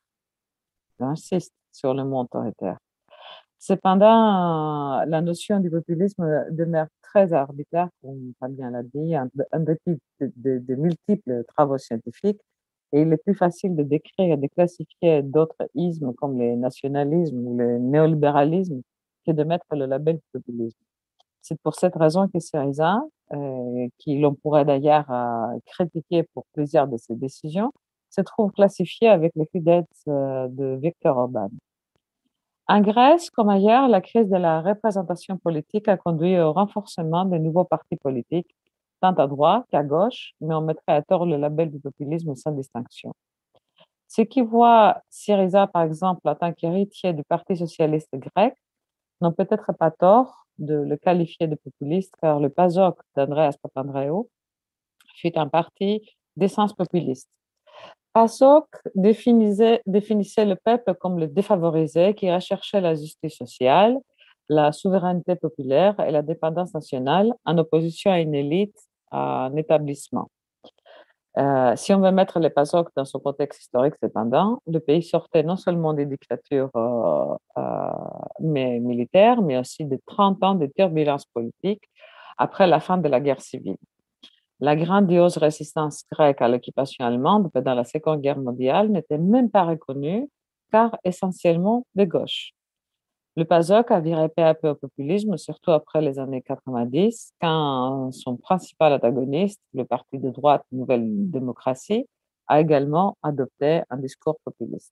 J'insiste 0.99 1.53
sur 1.77 1.93
le 1.93 2.03
mot 2.03 2.21
autoritaire. 2.21 2.77
Cependant, 3.59 5.03
la 5.05 5.21
notion 5.21 5.59
du 5.59 5.69
populisme 5.69 6.45
demeure 6.51 6.87
très 7.01 7.33
arbitraire, 7.33 7.89
comme 8.01 8.33
Fabien 8.39 8.69
l'a 8.71 8.83
dit, 8.83 9.17
en, 9.17 9.59
dépit 9.59 9.99
de, 10.19 10.75
multiples 10.75 11.43
travaux 11.47 11.77
scientifiques. 11.77 12.41
Et 12.93 13.01
il 13.01 13.11
est 13.11 13.17
plus 13.17 13.35
facile 13.35 13.75
de 13.75 13.83
décrire 13.83 14.33
et 14.33 14.37
de 14.37 14.47
classifier 14.47 15.21
d'autres 15.21 15.67
ismes 15.75 16.13
comme 16.13 16.37
le 16.39 16.55
nationalisme 16.55 17.37
ou 17.45 17.57
le 17.57 17.79
néolibéralisme 17.79 18.81
que 19.25 19.31
de 19.31 19.43
mettre 19.43 19.65
le 19.71 19.85
label 19.85 20.19
populisme. 20.31 20.79
C'est 21.41 21.59
pour 21.61 21.75
cette 21.75 21.95
raison 21.95 22.27
que 22.27 22.39
Syriza, 22.39 23.01
euh, 23.33 23.87
qui 23.97 24.19
l'on 24.19 24.35
pourrait 24.35 24.65
d'ailleurs 24.65 25.09
euh, 25.11 25.57
critiquer 25.65 26.23
pour 26.33 26.45
plusieurs 26.53 26.87
de 26.87 26.97
ses 26.97 27.15
décisions, 27.15 27.73
se 28.09 28.21
trouve 28.21 28.51
classifié 28.51 29.09
avec 29.09 29.33
les 29.35 29.45
fidèles 29.51 29.85
euh, 30.07 30.47
de 30.49 30.77
Victor 30.81 31.17
Orban. 31.17 31.49
En 32.69 32.81
Grèce, 32.81 33.29
comme 33.29 33.49
ailleurs, 33.49 33.87
la 33.87 34.01
crise 34.01 34.29
de 34.29 34.35
la 34.37 34.61
représentation 34.61 35.37
politique 35.37 35.87
a 35.87 35.97
conduit 35.97 36.37
au 36.39 36.51
renforcement 36.51 37.23
des 37.25 37.39
nouveaux 37.39 37.63
partis 37.63 37.95
politiques, 37.95 38.53
tant 39.01 39.13
à 39.13 39.27
droite 39.27 39.65
qu'à 39.71 39.83
gauche, 39.83 40.33
mais 40.41 40.53
on 40.53 40.61
mettrait 40.61 40.93
à 40.93 41.01
tort 41.01 41.25
le 41.25 41.37
label 41.37 41.71
du 41.71 41.79
populisme 41.79 42.35
sans 42.35 42.51
distinction. 42.51 43.13
Ceux 44.07 44.25
qui 44.25 44.41
voient 44.41 45.01
Syriza, 45.09 45.67
par 45.67 45.83
exemple, 45.83 46.27
en 46.27 46.35
tant 46.35 46.53
qu'héritier 46.53 47.13
du 47.13 47.23
Parti 47.23 47.55
socialiste 47.57 48.15
grec, 48.15 48.55
n'ont 49.21 49.33
peut-être 49.33 49.73
pas 49.73 49.91
tort 49.91 50.45
de 50.57 50.75
le 50.75 50.97
qualifier 50.97 51.47
de 51.47 51.55
populiste, 51.55 52.15
car 52.21 52.39
le 52.39 52.49
PASOK 52.49 52.99
d'Andreas 53.15 53.55
Papandreou 53.61 54.29
fut 55.15 55.37
un 55.37 55.47
parti 55.47 56.01
d'essence 56.37 56.73
populiste. 56.73 57.29
PASOK 58.17 58.65
définissait, 58.95 59.83
le 59.85 60.55
peuple 60.55 60.95
comme 60.95 61.19
le 61.19 61.27
défavorisé 61.27 62.15
qui 62.15 62.33
recherchait 62.33 62.81
la 62.81 62.95
justice 62.95 63.37
sociale, 63.37 63.95
la 64.49 64.71
souveraineté 64.71 65.35
populaire 65.35 65.93
et 65.99 66.09
la 66.09 66.23
dépendance 66.23 66.73
nationale 66.73 67.31
en 67.45 67.55
opposition 67.59 68.09
à 68.09 68.19
une 68.19 68.33
élite, 68.33 68.75
à 69.11 69.45
un 69.45 69.55
établissement. 69.55 70.31
Euh, 71.37 71.75
si 71.75 71.93
on 71.93 71.99
veut 71.99 72.09
mettre 72.09 72.39
les 72.39 72.49
PASOK 72.49 72.87
dans 72.95 73.05
son 73.05 73.19
contexte 73.19 73.61
historique, 73.61 73.93
cependant, 74.01 74.63
le 74.65 74.79
pays 74.79 75.03
sortait 75.03 75.43
non 75.43 75.55
seulement 75.55 75.93
des 75.93 76.07
dictatures 76.07 76.71
euh, 76.75 77.35
euh, 77.59 77.61
mais 78.39 78.79
militaires, 78.79 79.43
mais 79.43 79.59
aussi 79.59 79.85
de 79.85 79.99
30 80.07 80.43
ans 80.43 80.55
de 80.55 80.65
turbulences 80.65 81.27
politiques 81.27 81.87
après 82.39 82.65
la 82.65 82.79
fin 82.79 82.97
de 82.97 83.07
la 83.07 83.19
guerre 83.19 83.41
civile. 83.41 83.77
La 84.59 84.75
grandiose 84.75 85.37
résistance 85.37 86.03
grecque 86.11 86.41
à 86.41 86.47
l'occupation 86.47 87.05
allemande 87.05 87.51
pendant 87.53 87.75
la 87.75 87.83
Seconde 87.83 88.21
Guerre 88.21 88.39
mondiale 88.39 88.89
n'était 88.89 89.19
même 89.19 89.51
pas 89.51 89.63
reconnue 89.63 90.27
car 90.71 90.97
essentiellement 91.03 91.85
de 91.95 92.05
gauche. 92.05 92.53
Le 93.35 93.45
PASOK 93.45 93.91
a 93.91 93.99
viré 93.99 94.29
peu 94.29 94.43
à 94.43 94.55
peu 94.55 94.69
au 94.69 94.75
populisme, 94.75 95.37
surtout 95.37 95.69
après 95.69 96.01
les 96.01 96.17
années 96.17 96.41
90, 96.41 97.33
quand 97.39 98.11
son 98.11 98.35
principal 98.35 98.93
antagoniste, 98.93 99.61
le 99.75 99.85
parti 99.85 100.17
de 100.17 100.31
droite 100.31 100.63
Nouvelle 100.71 101.05
Démocratie, 101.29 102.07
a 102.47 102.59
également 102.59 103.15
adopté 103.21 103.83
un 103.91 103.97
discours 103.97 104.39
populiste. 104.43 104.91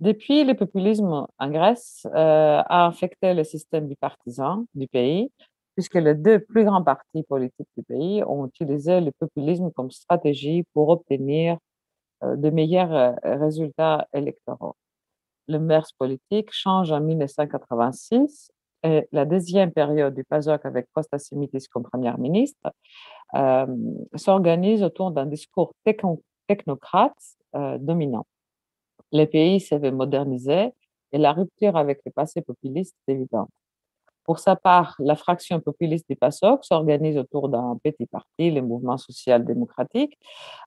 Depuis, 0.00 0.44
le 0.44 0.54
populisme 0.54 1.26
en 1.38 1.50
Grèce 1.50 2.06
euh, 2.06 2.62
a 2.64 2.86
affecté 2.86 3.34
le 3.34 3.44
système 3.44 3.88
bipartisan 3.88 4.64
du 4.74 4.88
pays, 4.88 5.30
puisque 5.78 5.94
les 5.94 6.14
deux 6.14 6.40
plus 6.40 6.64
grands 6.64 6.82
partis 6.82 7.22
politiques 7.22 7.68
du 7.76 7.84
pays 7.84 8.24
ont 8.24 8.46
utilisé 8.46 9.00
le 9.00 9.12
populisme 9.12 9.70
comme 9.70 9.92
stratégie 9.92 10.64
pour 10.74 10.88
obtenir 10.88 11.56
euh, 12.24 12.34
de 12.34 12.50
meilleurs 12.50 12.92
euh, 12.92 13.12
résultats 13.22 14.08
électoraux. 14.12 14.74
Le 15.46 15.60
MERS 15.60 15.92
politique 15.96 16.48
change 16.50 16.90
en 16.90 17.00
1986 17.00 18.50
et 18.82 19.06
la 19.12 19.24
deuxième 19.24 19.70
période 19.70 20.14
du 20.16 20.24
PASOK 20.24 20.66
avec 20.66 20.86
Kostas 20.92 21.20
Simitis 21.20 21.68
comme 21.68 21.84
Premier 21.84 22.12
ministre 22.18 22.72
s'organise 24.14 24.82
autour 24.82 25.10
d'un 25.10 25.26
discours 25.26 25.72
technocrate 26.46 27.36
dominant 27.80 28.26
les 29.12 29.26
pays 29.26 29.60
s'avaient 29.60 29.90
modernisé 29.90 30.72
et 31.12 31.18
la 31.18 31.32
rupture 31.32 31.76
avec 31.76 32.00
le 32.04 32.12
passé 32.12 32.42
populiste 32.42 32.94
est 33.06 33.12
évidente. 33.12 33.50
Pour 34.28 34.40
sa 34.40 34.56
part, 34.56 34.94
la 34.98 35.16
fraction 35.16 35.58
populiste 35.58 36.06
du 36.06 36.14
PASOK 36.14 36.62
s'organise 36.62 37.16
autour 37.16 37.48
d'un 37.48 37.78
petit 37.82 38.04
parti, 38.04 38.50
le 38.50 38.60
Mouvement 38.60 38.98
social-démocratique, 38.98 40.18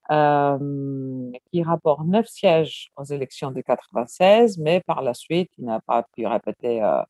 euh, 0.10 1.32
qui 1.52 1.62
rapporte 1.62 2.08
neuf 2.08 2.26
sièges 2.28 2.92
aux 2.98 3.04
élections 3.04 3.52
de 3.52 3.62
96, 3.62 4.58
mais 4.58 4.82
par 4.88 5.04
la 5.04 5.14
suite, 5.14 5.52
il 5.60 5.66
n'a 5.66 5.80
pas 5.80 6.02
pu 6.16 6.26
répéter 6.26 6.82
euh, 6.82 7.04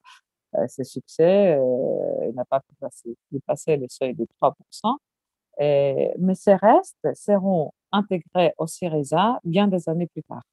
euh, 0.57 0.67
ses 0.67 0.83
succès, 0.83 1.57
il 2.27 2.35
n'a 2.35 2.43
pas 2.43 2.59
pu 2.59 2.75
passer, 2.81 3.15
dépasser 3.31 3.77
le 3.77 3.87
seuil 3.87 4.13
de 4.13 4.27
3%. 4.41 4.97
mais 5.57 6.35
ces 6.35 6.55
restes 6.55 7.07
seront 7.15 7.71
intégrés 7.93 8.53
au 8.57 8.67
Syriza 8.67 9.39
bien 9.45 9.69
des 9.69 9.87
années 9.87 10.07
plus 10.07 10.23
tard. 10.23 10.43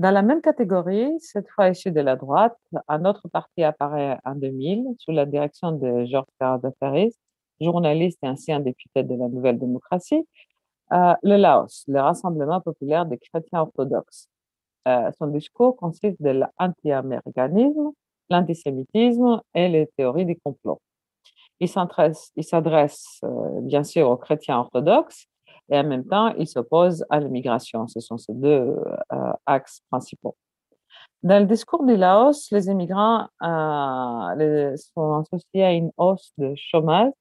Dans 0.00 0.12
la 0.12 0.22
même 0.22 0.40
catégorie, 0.40 1.10
cette 1.20 1.50
fois 1.50 1.68
issu 1.68 1.90
de 1.90 2.00
la 2.00 2.16
droite, 2.16 2.56
un 2.88 3.04
autre 3.04 3.28
parti 3.28 3.62
apparaît 3.62 4.16
en 4.24 4.34
2000 4.34 4.94
sous 4.98 5.10
la 5.10 5.26
direction 5.26 5.72
de 5.72 6.06
Georges 6.06 6.24
Karadafaris, 6.38 7.12
journaliste 7.60 8.18
et 8.22 8.28
ancien 8.28 8.60
député 8.60 9.02
de 9.02 9.14
la 9.14 9.28
Nouvelle 9.28 9.58
Démocratie, 9.58 10.26
euh, 10.92 11.12
le 11.22 11.36
Laos, 11.36 11.84
le 11.86 12.00
Rassemblement 12.00 12.62
populaire 12.62 13.04
des 13.04 13.18
chrétiens 13.18 13.60
orthodoxes. 13.60 14.26
Euh, 14.88 15.10
son 15.18 15.26
discours 15.26 15.76
consiste 15.76 16.16
de 16.22 16.30
l'anti-américanisme, 16.30 17.90
l'antisémitisme 18.30 19.42
et 19.52 19.68
les 19.68 19.86
théories 19.98 20.24
du 20.24 20.38
complot. 20.38 20.80
Il 21.60 21.68
s'adresse 21.68 23.20
euh, 23.22 23.60
bien 23.60 23.84
sûr 23.84 24.08
aux 24.08 24.16
chrétiens 24.16 24.60
orthodoxes, 24.60 25.26
et 25.70 25.78
en 25.78 25.84
même 25.84 26.04
temps, 26.04 26.34
il 26.36 26.48
s'oppose 26.48 27.04
à 27.10 27.20
l'immigration. 27.20 27.86
Ce 27.86 28.00
sont 28.00 28.18
ces 28.18 28.34
deux 28.34 28.76
euh, 29.12 29.32
axes 29.46 29.82
principaux. 29.90 30.36
Dans 31.22 31.38
le 31.38 31.46
discours 31.46 31.84
du 31.84 31.96
Laos, 31.96 32.50
les 32.50 32.66
immigrants 32.68 33.28
euh, 33.42 34.76
sont 34.76 35.20
associés 35.20 35.64
à 35.64 35.72
une 35.72 35.90
hausse 35.96 36.32
de 36.38 36.52
chômage 36.56 37.12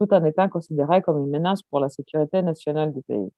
tout 0.00 0.12
en 0.12 0.24
étant 0.24 0.48
considérés 0.48 1.02
comme 1.02 1.18
une 1.18 1.30
menace 1.30 1.62
pour 1.62 1.80
la 1.80 1.88
sécurité 1.88 2.42
nationale 2.42 2.92
du 2.92 3.00
pays. 3.02 3.30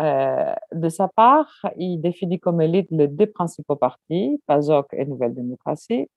Euh, 0.00 0.54
de 0.72 0.88
sa 0.88 1.08
part, 1.08 1.50
il 1.76 2.00
définit 2.00 2.38
comme 2.38 2.60
élite 2.60 2.88
les 2.90 3.08
deux 3.08 3.26
principaux 3.26 3.76
partis, 3.76 4.40
PASOK 4.46 4.86
et 4.92 5.06
Nouvelle 5.06 5.34
Démocratie, 5.34 6.08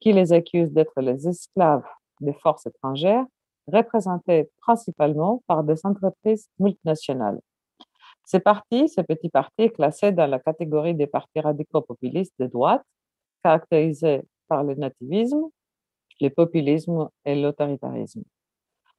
qui 0.00 0.12
les 0.12 0.32
accusent 0.32 0.72
d'être 0.72 1.00
les 1.00 1.28
esclaves 1.28 1.86
des 2.20 2.32
forces 2.32 2.66
étrangères 2.66 3.24
représentés 3.66 4.50
principalement 4.60 5.42
par 5.46 5.64
des 5.64 5.84
entreprises 5.84 6.48
multinationales. 6.58 7.40
Ces 8.24 8.40
partis, 8.40 8.88
ces 8.88 9.04
petits 9.04 9.28
partis, 9.28 9.70
classés 9.70 10.12
dans 10.12 10.26
la 10.26 10.38
catégorie 10.40 10.94
des 10.94 11.06
partis 11.06 11.40
radicaux 11.40 11.82
populistes 11.82 12.34
de 12.38 12.46
droite, 12.46 12.82
caractérisés 13.42 14.22
par 14.48 14.64
le 14.64 14.74
nativisme, 14.74 15.48
le 16.20 16.28
populisme 16.30 17.08
et 17.24 17.40
l'autoritarisme. 17.40 18.22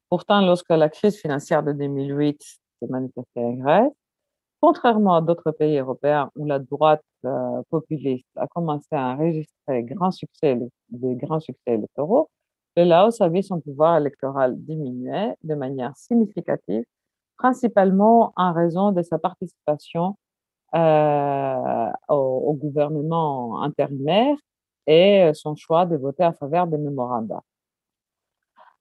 Pourtant, 0.08 0.40
lorsque 0.40 0.70
la 0.70 0.88
crise 0.88 1.16
financière 1.16 1.62
de 1.62 1.72
2008 1.72 2.40
s'est 2.40 2.86
manifestée 2.88 3.40
en 3.40 3.52
Grèce, 3.52 3.92
contrairement 4.60 5.16
à 5.16 5.20
d'autres 5.20 5.50
pays 5.50 5.78
européens 5.78 6.30
où 6.36 6.46
la 6.46 6.58
droite 6.58 7.04
euh, 7.24 7.62
populiste 7.70 8.26
a 8.36 8.46
commencé 8.46 8.88
à 8.92 9.14
enregistrer 9.14 9.82
grand 9.82 10.10
des 10.88 11.14
grands 11.16 11.40
succès 11.40 11.74
électoraux, 11.74 12.30
le 12.78 12.84
Laos 12.84 13.20
a 13.20 13.28
vu 13.28 13.42
son 13.42 13.60
pouvoir 13.60 13.96
électoral 13.96 14.54
diminuer 14.56 15.34
de 15.42 15.54
manière 15.56 15.96
significative, 15.96 16.84
principalement 17.36 18.32
en 18.36 18.52
raison 18.52 18.92
de 18.92 19.02
sa 19.02 19.18
participation 19.18 20.16
euh, 20.76 21.90
au, 22.08 22.52
gouvernement 22.52 23.62
intérimaire 23.62 24.36
et 24.86 25.32
son 25.34 25.56
choix 25.56 25.86
de 25.86 25.96
voter 25.96 26.24
en 26.24 26.32
faveur 26.32 26.68
des 26.68 26.78
mémorandums. 26.78 27.40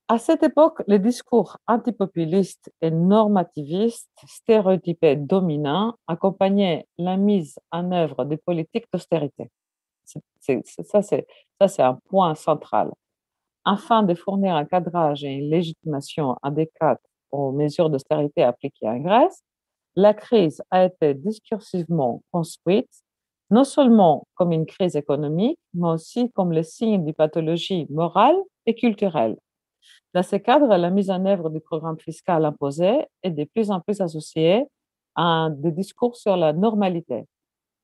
À 0.07 0.19
cette 0.19 0.43
époque, 0.43 0.83
le 0.87 0.99
discours 0.99 1.57
antipopulistes 1.65 2.71
et 2.81 2.91
normativistes, 2.91 4.11
stéréotypés 4.27 5.15
dominants, 5.15 5.95
accompagnaient 6.05 6.85
la 6.99 7.17
mise 7.17 7.57
en 7.71 7.91
œuvre 7.91 8.25
des 8.25 8.37
politiques 8.37 8.85
d'austérité. 8.93 9.49
Ça, 10.05 11.01
c'est 11.01 11.81
un 11.81 11.95
point 12.09 12.35
central 12.35 12.91
afin 13.67 14.01
de 14.01 14.15
fournir 14.15 14.55
un 14.55 14.63
cadrage 14.63 15.25
et 15.25 15.33
une 15.33 15.49
légitimation 15.49 16.37
adéquate 16.41 17.01
aux 17.31 17.51
mesures 17.51 17.89
d'austérité 17.89 18.41
appliquées 18.41 18.87
en 18.87 18.99
Grèce, 18.99 19.43
la 19.97 20.13
crise 20.13 20.63
a 20.71 20.85
été 20.85 21.13
discursivement 21.13 22.23
construite 22.31 23.03
non 23.49 23.65
seulement 23.65 24.25
comme 24.35 24.53
une 24.53 24.65
crise 24.65 24.95
économique, 24.95 25.59
mais 25.73 25.89
aussi 25.89 26.31
comme 26.31 26.53
le 26.53 26.63
signe 26.63 27.03
d'une 27.03 27.13
pathologie 27.13 27.87
morale 27.89 28.37
et 28.65 28.73
culturelle. 28.73 29.35
Dans 30.13 30.23
ce 30.23 30.37
cadre, 30.37 30.67
la 30.77 30.89
mise 30.89 31.09
en 31.09 31.25
œuvre 31.25 31.49
du 31.49 31.59
programme 31.59 31.99
fiscal 31.99 32.45
imposé 32.45 33.05
est 33.23 33.31
de 33.31 33.43
plus 33.43 33.69
en 33.69 33.81
plus 33.81 33.99
associée 33.99 34.63
à 35.15 35.49
des 35.51 35.71
discours 35.71 36.15
sur 36.15 36.37
la 36.37 36.53
normalité. 36.53 37.25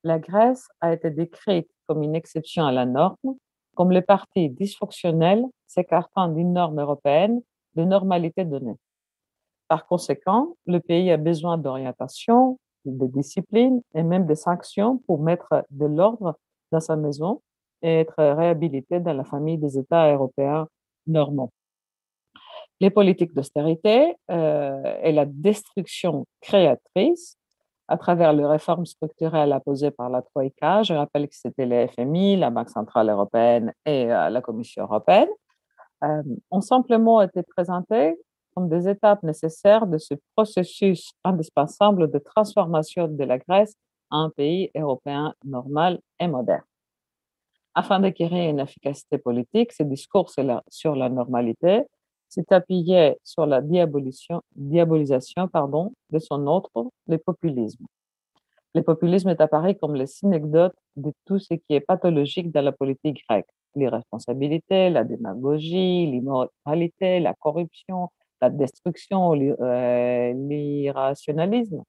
La 0.06 0.18
Grèce 0.18 0.68
a 0.80 0.94
été 0.94 1.12
décrite 1.12 1.70
comme 1.88 2.04
une 2.04 2.16
exception 2.16 2.66
à 2.66 2.72
la 2.72 2.86
norme, 2.86 3.36
comme 3.76 3.92
les 3.92 4.02
partis 4.02 4.50
dysfonctionnels 4.50 5.44
s'écartant 5.74 6.28
d'une 6.28 6.54
norme 6.54 6.80
européenne 6.80 7.42
de 7.76 7.84
normalité 7.84 8.46
donnée. 8.46 8.76
Par 9.68 9.88
conséquent, 9.88 10.56
le 10.68 10.80
pays 10.80 11.10
a 11.12 11.18
besoin 11.18 11.58
d'orientation, 11.58 12.60
de 12.86 13.08
discipline 13.08 13.82
et 13.96 14.04
même 14.04 14.26
de 14.28 14.36
sanctions 14.36 15.00
pour 15.08 15.22
mettre 15.22 15.66
de 15.72 15.86
l'ordre 15.86 16.38
dans 16.72 16.80
sa 16.80 16.96
maison 16.96 17.42
et 17.82 18.02
être 18.02 18.18
réhabilité 18.18 19.00
dans 19.00 19.14
la 19.14 19.24
famille 19.24 19.58
des 19.58 19.78
États 19.78 20.12
européens 20.14 20.68
normands. 21.08 21.52
Les 22.80 22.90
politiques 22.90 23.34
d'austérité 23.34 24.16
euh, 24.30 24.98
et 25.02 25.12
la 25.12 25.26
destruction 25.26 26.26
créatrice 26.42 27.38
à 27.88 27.98
travers 27.98 28.34
les 28.34 28.46
réformes 28.46 28.86
structurelles 28.86 29.52
apposées 29.54 29.92
par 29.92 30.10
la 30.10 30.22
Troïka. 30.22 30.84
Je 30.84 30.94
rappelle 30.94 31.28
que 31.28 31.36
c'était 31.36 31.66
le 31.66 31.88
FMI, 31.88 32.38
la 32.38 32.50
Banque 32.50 32.70
centrale 32.70 33.10
européenne 33.10 33.74
et 33.86 34.12
euh, 34.12 34.30
la 34.30 34.42
Commission 34.42 34.84
européenne, 34.84 35.30
ont 36.52 36.62
simplement 36.62 37.22
été 37.22 37.44
présentées 37.44 38.18
comme 38.56 38.70
des 38.70 38.88
étapes 38.88 39.24
nécessaires 39.24 39.88
de 39.88 39.98
ce 39.98 40.14
processus 40.36 41.14
indispensable 41.24 42.12
de 42.12 42.20
transformation 42.20 43.08
de 43.08 43.24
la 43.24 43.38
Grèce 43.40 43.76
en 44.10 44.26
un 44.26 44.30
pays 44.30 44.70
européen 44.76 45.34
normal 45.44 46.00
et 46.20 46.28
moderne. 46.28 46.64
Afin 47.76 48.00
d'acquérir 48.00 48.52
une 48.52 48.60
efficacité 48.60 49.18
politique, 49.18 49.72
ce 49.72 49.82
discours 49.82 50.30
sur 50.70 50.96
la 50.96 51.10
normalité 51.10 51.84
s'est 52.30 52.54
appuyé 52.54 53.18
sur 53.24 53.46
la 53.46 53.62
diabolisation 53.62 54.42
de 54.56 56.20
son 56.20 56.48
autre, 56.48 56.72
le 57.08 57.18
populisme. 57.18 57.86
Le 58.76 58.82
populisme 58.82 59.30
est 59.30 59.42
apparu 59.42 59.76
comme 59.76 59.96
le 59.96 60.06
synecdote 60.06 60.76
de 60.96 61.12
tout 61.26 61.40
ce 61.40 61.54
qui 61.54 61.74
est 61.74 61.80
pathologique 61.80 62.52
dans 62.52 62.64
la 62.64 62.72
politique 62.72 63.24
grecque. 63.28 63.50
L'irresponsabilité, 63.76 64.90
la 64.90 65.04
démagogie, 65.04 66.06
l'immoralité, 66.06 67.20
la 67.20 67.34
corruption, 67.34 68.10
la 68.42 68.50
destruction, 68.50 69.34
euh, 69.34 70.34
l'irrationalisme. 70.34 71.84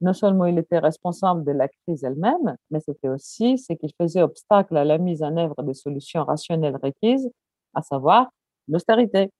Non 0.00 0.12
seulement 0.12 0.46
il 0.46 0.58
était 0.58 0.78
responsable 0.78 1.44
de 1.44 1.52
la 1.52 1.68
crise 1.68 2.04
elle-même, 2.04 2.56
mais 2.70 2.80
c'était 2.80 3.08
aussi 3.08 3.58
ce 3.58 3.72
qui 3.72 3.92
faisait 4.00 4.22
obstacle 4.22 4.76
à 4.76 4.84
la 4.84 4.98
mise 4.98 5.22
en 5.22 5.36
œuvre 5.36 5.62
des 5.62 5.74
solutions 5.74 6.24
rationnelles 6.24 6.78
requises, 6.82 7.30
à 7.74 7.82
savoir 7.82 8.28
l'austérité. 8.68 9.30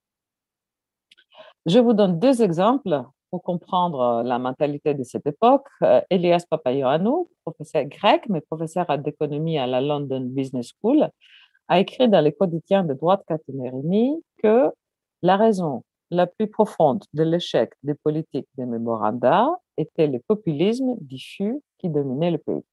Je 1.67 1.79
vous 1.79 1.93
donne 1.93 2.19
deux 2.19 2.43
exemples 2.43 3.03
pour 3.31 3.43
comprendre 3.43 4.23
la 4.25 4.39
mentalité 4.39 4.95
de 4.95 5.05
cette 5.05 5.27
époque. 5.27 5.67
Elias 6.11 6.45
Papayoannou, 6.49 7.29
professeur 7.45 7.85
grec, 7.85 8.25
mais 8.29 8.41
professeur 8.41 8.87
d'économie 8.99 9.59
à 9.59 9.67
la 9.67 9.81
London 9.81 10.21
Business 10.21 10.73
School, 10.81 11.11
a 11.69 11.81
écrit 11.81 12.09
dans 12.09 12.21
les 12.21 12.33
quotidiens 12.33 12.85
de 12.85 12.95
droite 12.95 13.23
Caténérini 13.27 14.23
que 14.43 14.71
la 15.23 15.37
raison 15.37 15.83
la 16.11 16.27
plus 16.27 16.49
profonde 16.49 17.05
de 17.13 17.23
l'échec 17.23 17.73
des 17.83 17.95
politiques 17.95 18.49
des 18.57 18.65
mémoranda 18.65 19.49
était 19.77 20.07
le 20.07 20.21
populisme 20.27 20.97
diffus 21.01 21.61
qui 21.79 21.91
dominait 21.91 22.31
le 22.31 22.39
pays. 22.39 22.65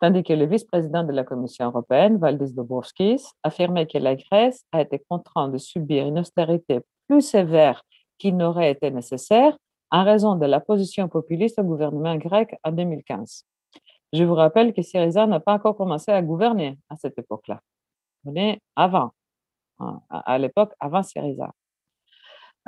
Tandis 0.00 0.22
que 0.22 0.32
le 0.32 0.46
vice-président 0.46 1.04
de 1.04 1.12
la 1.12 1.24
Commission 1.24 1.66
européenne, 1.66 2.16
Valdis 2.16 2.54
Dombrovskis, 2.54 3.22
affirmait 3.42 3.86
que 3.86 3.98
la 3.98 4.16
Grèce 4.16 4.64
a 4.72 4.80
été 4.80 5.02
contrainte 5.08 5.52
de 5.52 5.58
subir 5.58 6.06
une 6.06 6.18
austérité 6.18 6.80
plus 7.06 7.20
sévère 7.20 7.82
qu'il 8.16 8.36
n'aurait 8.36 8.70
été 8.70 8.90
nécessaire 8.90 9.56
en 9.90 10.04
raison 10.04 10.36
de 10.36 10.46
la 10.46 10.60
position 10.60 11.08
populiste 11.08 11.60
du 11.60 11.66
gouvernement 11.66 12.16
grec 12.16 12.54
en 12.64 12.72
2015. 12.72 13.44
Je 14.12 14.24
vous 14.24 14.34
rappelle 14.34 14.72
que 14.72 14.82
Syriza 14.82 15.26
n'a 15.26 15.40
pas 15.40 15.54
encore 15.54 15.76
commencé 15.76 16.10
à 16.12 16.22
gouverner 16.22 16.78
à 16.88 16.96
cette 16.96 17.18
époque-là. 17.18 17.60
On 18.24 18.34
est 18.36 18.60
avant, 18.76 19.12
hein, 19.80 20.00
à 20.10 20.38
l'époque 20.38 20.72
avant 20.80 21.02
Syriza. 21.02 21.50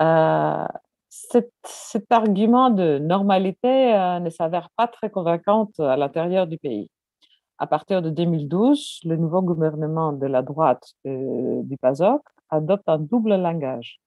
Euh, 0.01 0.67
cet, 1.09 1.53
argument 2.11 2.71
de 2.71 2.99
normalité 2.99 3.95
euh, 3.95 4.19
ne 4.19 4.31
s'avère 4.31 4.71
pas 4.77 4.89
très 4.89 5.11
convaincant 5.11 5.69
à 5.79 5.97
l'intérieur 5.97 6.47
du 6.47 6.59
pays. 6.59 6.89
À 7.59 7.67
partir 7.67 8.03
de 8.03 8.11
2012, 8.11 9.01
le 9.05 9.17
nouveau 9.17 9.43
gouvernement 9.43 10.13
de 10.13 10.27
la 10.27 10.43
droite 10.43 10.95
euh, 11.07 11.63
du 11.65 11.77
PASOK 11.77 12.23
adopte 12.51 12.89
un 12.89 12.99
double 12.99 13.37
langage, 13.37 14.01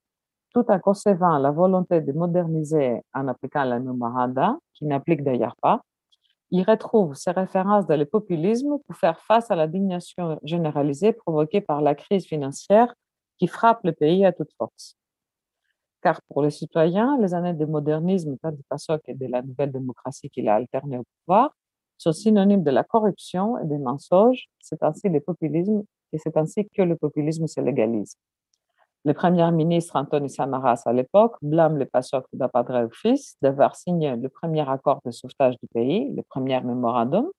tout 0.53 0.65
en 0.69 0.79
concevant 0.79 1.37
la 1.37 1.51
volonté 1.51 2.01
de 2.01 2.11
moderniser 2.11 3.01
en 3.13 3.27
appliquant 3.27 3.63
la 3.63 3.79
memoranda, 3.79 4.57
qui 4.73 4.85
n'applique 4.85 5.23
d'ailleurs 5.23 5.55
pas. 5.61 5.81
Il 6.51 6.63
retrouve 6.63 7.15
ses 7.15 7.31
références 7.31 7.87
dans 7.87 7.97
le 7.97 8.05
populisme 8.05 8.77
pour 8.85 8.95
faire 8.95 9.19
face 9.21 9.51
à 9.51 9.55
l'indignation 9.55 10.39
généralisée 10.43 11.13
provoquée 11.13 11.61
par 11.61 11.81
la 11.81 11.95
crise 11.95 12.25
financière 12.25 12.93
qui 13.37 13.47
frappe 13.47 13.81
le 13.83 13.91
pays 13.91 14.25
à 14.25 14.31
toute 14.31 14.53
force 14.57 14.95
car 16.05 16.21
pour 16.27 16.43
les 16.43 16.51
citoyens, 16.51 17.17
les 17.19 17.33
années 17.33 17.55
de 17.55 17.65
modernisme, 17.65 18.37
tant 18.37 18.51
du 18.51 18.61
PASOK 18.69 19.01
et 19.07 19.15
de 19.15 19.25
la 19.25 19.41
nouvelle 19.41 19.71
démocratie 19.71 20.29
qu'il 20.29 20.47
a 20.47 20.53
alterné 20.53 20.99
au 20.99 21.03
pouvoir, 21.17 21.49
sont 21.97 22.13
synonymes 22.13 22.61
de 22.61 22.69
la 22.69 22.83
corruption 22.83 23.57
et 23.57 23.65
des 23.65 23.79
mensonges. 23.79 24.45
C'est 24.59 24.83
ainsi 24.83 25.07
c'est 26.17 26.37
ainsi 26.37 26.69
que 26.69 26.83
le 26.83 26.95
populisme 26.95 27.47
se 27.47 27.59
légalise. 27.59 28.17
Le 29.05 29.13
premier 29.13 29.51
ministre 29.51 29.97
Anthony 29.97 30.31
Samaras, 30.31 30.81
à 30.87 30.91
l'époque, 30.91 31.35
blâme 31.43 31.77
le 31.77 31.85
PASOK 31.85 32.25
d'Apadre 32.33 32.89
fils 32.91 33.35
d'avoir 33.39 33.75
signé 33.75 34.15
le 34.15 34.29
premier 34.29 34.67
accord 34.67 34.99
de 35.05 35.11
sauvetage 35.11 35.59
du 35.61 35.67
pays, 35.71 36.11
le 36.15 36.23
premier 36.23 36.59
mémorandum. 36.61 37.29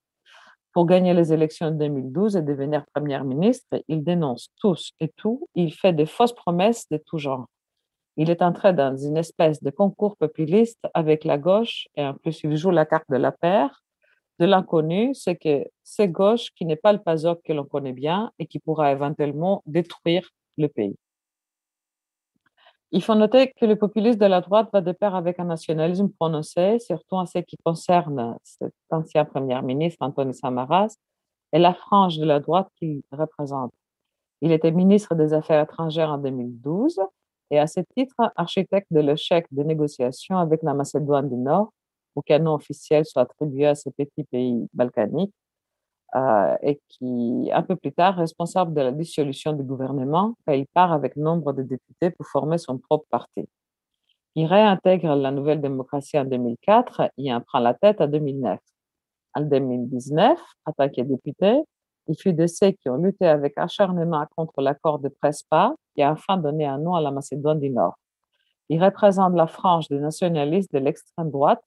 Pour 0.72 0.86
gagner 0.86 1.12
les 1.12 1.32
élections 1.32 1.72
de 1.72 1.76
2012 1.76 2.36
et 2.36 2.42
devenir 2.42 2.84
premier 2.94 3.18
ministre, 3.24 3.82
il 3.88 4.04
dénonce 4.04 4.50
tous 4.60 4.92
et 5.00 5.08
tout. 5.16 5.48
Il 5.56 5.74
fait 5.74 5.92
des 5.92 6.06
fausses 6.06 6.34
promesses 6.34 6.88
de 6.88 6.98
tout 7.04 7.18
genre. 7.18 7.46
Il 8.16 8.30
est 8.30 8.42
entré 8.42 8.72
dans 8.72 8.96
une 8.96 9.16
espèce 9.16 9.60
de 9.60 9.70
concours 9.70 10.16
populiste 10.16 10.86
avec 10.94 11.24
la 11.24 11.36
gauche 11.36 11.88
et 11.96 12.04
en 12.04 12.14
plus 12.14 12.44
il 12.44 12.56
joue 12.56 12.70
la 12.70 12.86
carte 12.86 13.10
de 13.10 13.16
la 13.16 13.32
paire. 13.32 13.82
De 14.38 14.46
l'inconnu, 14.46 15.14
c'est 15.14 15.34
que 15.34 15.64
c'est 15.82 16.06
gauche 16.06 16.50
qui 16.54 16.64
n'est 16.64 16.76
pas 16.76 16.92
le 16.92 17.00
PASOK 17.00 17.42
que 17.42 17.52
l'on 17.52 17.64
connaît 17.64 17.92
bien 17.92 18.30
et 18.38 18.46
qui 18.46 18.60
pourra 18.60 18.92
éventuellement 18.92 19.64
détruire 19.66 20.30
le 20.58 20.68
pays. 20.68 20.96
Il 22.96 23.02
faut 23.02 23.14
noter 23.14 23.52
que 23.52 23.66
le 23.66 23.76
populisme 23.76 24.20
de 24.20 24.24
la 24.24 24.40
droite 24.40 24.70
va 24.72 24.80
de 24.80 24.90
pair 24.90 25.14
avec 25.14 25.38
un 25.38 25.44
nationalisme 25.44 26.08
prononcé, 26.08 26.78
surtout 26.78 27.16
en 27.16 27.26
ce 27.26 27.40
qui 27.40 27.58
concerne 27.62 28.38
cet 28.42 28.72
ancien 28.88 29.26
Premier 29.26 29.60
ministre, 29.60 29.98
Anthony 30.00 30.32
Samaras, 30.32 30.96
et 31.52 31.58
la 31.58 31.74
frange 31.74 32.16
de 32.16 32.24
la 32.24 32.40
droite 32.40 32.68
qu'il 32.78 33.02
représente. 33.12 33.74
Il 34.40 34.50
était 34.50 34.70
ministre 34.70 35.14
des 35.14 35.34
Affaires 35.34 35.62
étrangères 35.62 36.08
en 36.08 36.16
2012 36.16 36.98
et 37.50 37.58
à 37.58 37.66
ce 37.66 37.80
titre 37.94 38.16
architecte 38.34 38.90
de 38.90 39.00
l'échec 39.00 39.44
des 39.50 39.64
négociations 39.64 40.38
avec 40.38 40.62
la 40.62 40.72
Macédoine 40.72 41.28
du 41.28 41.36
Nord, 41.36 41.74
aucun 42.14 42.38
nom 42.38 42.54
officiel 42.54 43.04
soit 43.04 43.20
attribué 43.20 43.66
à 43.66 43.74
ce 43.74 43.90
petit 43.90 44.24
pays 44.24 44.66
balkanique, 44.72 45.34
euh, 46.16 46.56
et 46.62 46.80
qui, 46.88 47.50
un 47.52 47.62
peu 47.62 47.76
plus 47.76 47.92
tard, 47.92 48.16
responsable 48.16 48.72
de 48.72 48.80
la 48.80 48.92
dissolution 48.92 49.52
du 49.52 49.62
gouvernement, 49.62 50.34
il 50.48 50.66
part 50.66 50.92
avec 50.92 51.16
nombre 51.16 51.52
de 51.52 51.62
députés 51.62 52.10
pour 52.10 52.26
former 52.26 52.58
son 52.58 52.78
propre 52.78 53.06
parti. 53.10 53.46
Il 54.34 54.46
réintègre 54.46 55.14
la 55.14 55.30
nouvelle 55.30 55.60
démocratie 55.60 56.18
en 56.18 56.24
2004 56.24 57.10
et 57.18 57.34
en 57.34 57.40
prend 57.40 57.58
la 57.58 57.74
tête 57.74 58.00
en 58.00 58.06
2009. 58.06 58.58
En 59.34 59.40
2019, 59.42 60.38
en 60.64 60.72
tant 60.72 60.88
que 60.88 61.02
député, 61.02 61.62
il 62.08 62.16
fut 62.16 62.32
de 62.32 62.46
ceux 62.46 62.70
qui 62.70 62.88
ont 62.88 62.96
lutté 62.96 63.26
avec 63.26 63.54
acharnement 63.56 64.24
contre 64.36 64.62
l'accord 64.62 64.98
de 64.98 65.08
Prespa 65.08 65.74
qui 65.94 66.02
a 66.02 66.12
enfin 66.12 66.36
donné 66.36 66.64
un 66.64 66.78
nom 66.78 66.94
à 66.94 67.00
la 67.00 67.10
Macédoine 67.10 67.60
du 67.60 67.70
Nord. 67.70 67.98
Il 68.68 68.82
représente 68.82 69.34
la 69.34 69.46
frange 69.46 69.88
des 69.88 69.98
nationalistes 69.98 70.72
de 70.72 70.78
l'extrême 70.78 71.30
droite 71.30 71.62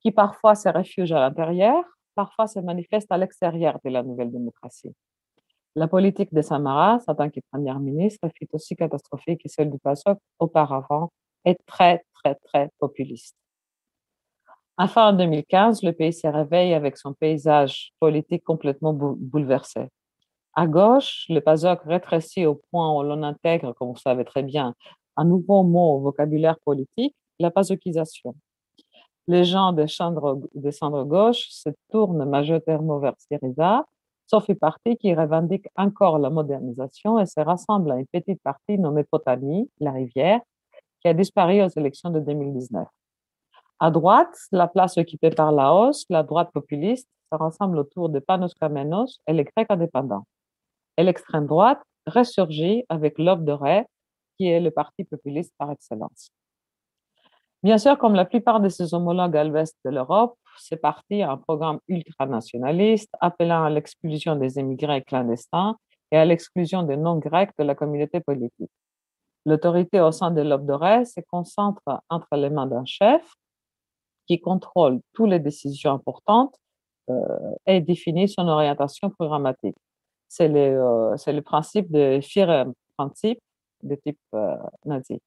qui 0.00 0.10
parfois 0.10 0.54
se 0.54 0.68
réfugie 0.68 1.14
à 1.14 1.20
l'intérieur, 1.20 1.84
parfois 2.16 2.48
se 2.48 2.58
manifeste 2.58 3.06
à 3.12 3.18
l'extérieur 3.18 3.78
de 3.84 3.90
la 3.90 4.02
nouvelle 4.02 4.32
démocratie. 4.32 4.92
La 5.76 5.86
politique 5.86 6.32
de 6.32 6.40
Samaras 6.42 7.04
en 7.06 7.14
tant 7.14 7.30
que 7.30 7.40
première 7.52 7.78
ministre 7.78 8.28
fut 8.36 8.48
aussi 8.52 8.74
catastrophique 8.74 9.42
que 9.42 9.48
celle 9.48 9.70
du 9.70 9.78
PASOK 9.78 10.18
auparavant 10.38 11.12
et 11.44 11.54
très, 11.66 12.02
très, 12.14 12.34
très 12.34 12.70
populiste. 12.78 13.36
Enfin, 14.78 15.10
en 15.10 15.12
2015, 15.12 15.82
le 15.82 15.92
pays 15.92 16.12
se 16.12 16.26
réveille 16.26 16.72
avec 16.72 16.96
son 16.96 17.12
paysage 17.12 17.92
politique 18.00 18.42
complètement 18.42 18.94
bouleversé. 18.94 19.88
À 20.54 20.66
gauche, 20.66 21.26
le 21.28 21.40
PASOK 21.40 21.80
rétrécit 21.84 22.46
au 22.46 22.54
point 22.70 22.98
où 22.98 23.02
l'on 23.02 23.22
intègre, 23.22 23.74
comme 23.74 23.88
vous 23.88 23.96
savez 23.96 24.24
très 24.24 24.42
bien, 24.42 24.74
un 25.16 25.24
nouveau 25.26 25.62
mot 25.62 25.96
au 25.96 26.00
vocabulaire 26.00 26.58
politique, 26.64 27.14
la 27.38 27.50
PASOKisation. 27.50 28.34
Les 29.28 29.44
gens 29.44 29.72
de 29.72 29.86
centre-gauche 29.86 31.48
se 31.48 31.70
tournent 31.90 32.24
majoritairement 32.24 32.98
vers 32.98 33.14
Syriza, 33.18 33.84
sauf 34.26 34.48
une 34.48 34.56
partie 34.56 34.96
qui 34.96 35.14
revendique 35.14 35.66
encore 35.76 36.18
la 36.18 36.30
modernisation 36.30 37.18
et 37.18 37.26
se 37.26 37.40
rassemble 37.40 37.90
à 37.90 37.96
une 37.96 38.06
petite 38.06 38.40
partie 38.42 38.78
nommée 38.78 39.04
Potami, 39.04 39.68
la 39.80 39.92
rivière, 39.92 40.40
qui 41.00 41.08
a 41.08 41.14
disparu 41.14 41.62
aux 41.62 41.68
élections 41.68 42.10
de 42.10 42.20
2019. 42.20 42.86
À 43.78 43.90
droite, 43.90 44.34
la 44.52 44.68
place 44.68 44.96
occupée 44.96 45.30
par 45.30 45.52
la 45.52 45.74
hausse, 45.74 46.06
la 46.08 46.22
droite 46.22 46.50
populiste, 46.52 47.08
se 47.32 47.36
rassemble 47.36 47.78
autour 47.78 48.08
de 48.08 48.20
Panos 48.20 48.54
Kamenos 48.54 49.20
et 49.26 49.32
les 49.32 49.44
Grecs 49.44 49.70
indépendants. 49.70 50.24
Et 50.96 51.02
l'extrême 51.02 51.46
droite 51.46 51.82
ressurgit 52.06 52.84
avec 52.88 53.18
l'Ob 53.18 53.44
Doré, 53.44 53.84
qui 54.36 54.46
est 54.46 54.60
le 54.60 54.70
parti 54.70 55.04
populiste 55.04 55.52
par 55.58 55.70
excellence. 55.72 56.30
Bien 57.66 57.78
sûr, 57.78 57.98
comme 57.98 58.14
la 58.14 58.24
plupart 58.24 58.60
de 58.60 58.68
ses 58.68 58.94
homologues 58.94 59.36
à 59.36 59.42
l'ouest 59.42 59.76
de 59.84 59.90
l'Europe, 59.90 60.38
ce 60.56 60.76
parti 60.76 61.22
a 61.22 61.32
un 61.32 61.36
programme 61.36 61.80
ultranationaliste 61.88 63.10
appelant 63.20 63.64
à 63.64 63.70
l'exclusion 63.70 64.36
des 64.36 64.60
émigrés 64.60 65.02
clandestins 65.02 65.76
et 66.12 66.16
à 66.16 66.24
l'exclusion 66.24 66.84
des 66.84 66.96
non-grecs 66.96 67.50
de 67.58 67.64
la 67.64 67.74
communauté 67.74 68.20
politique. 68.20 68.70
L'autorité 69.46 70.00
au 70.00 70.12
sein 70.12 70.30
de 70.30 70.42
l'Ob 70.42 70.64
Doré 70.64 71.06
se 71.06 71.18
concentre 71.28 71.82
entre 72.08 72.36
les 72.36 72.50
mains 72.50 72.68
d'un 72.68 72.84
chef, 72.84 73.28
qui 74.28 74.40
contrôle 74.40 75.00
toutes 75.12 75.30
les 75.30 75.40
décisions 75.40 75.90
importantes 75.90 76.54
euh, 77.10 77.26
et 77.66 77.80
définit 77.80 78.28
son 78.28 78.46
orientation 78.46 79.10
programmatique. 79.10 79.76
C'est 80.28 80.46
le, 80.46 81.16
euh, 81.18 81.42
principe 81.42 81.90
de 81.90 82.20
Firem 82.22 82.74
principe 82.96 83.40
de 83.82 83.96
type 83.96 84.20
euh, 84.36 84.54
nazi. 84.84 85.18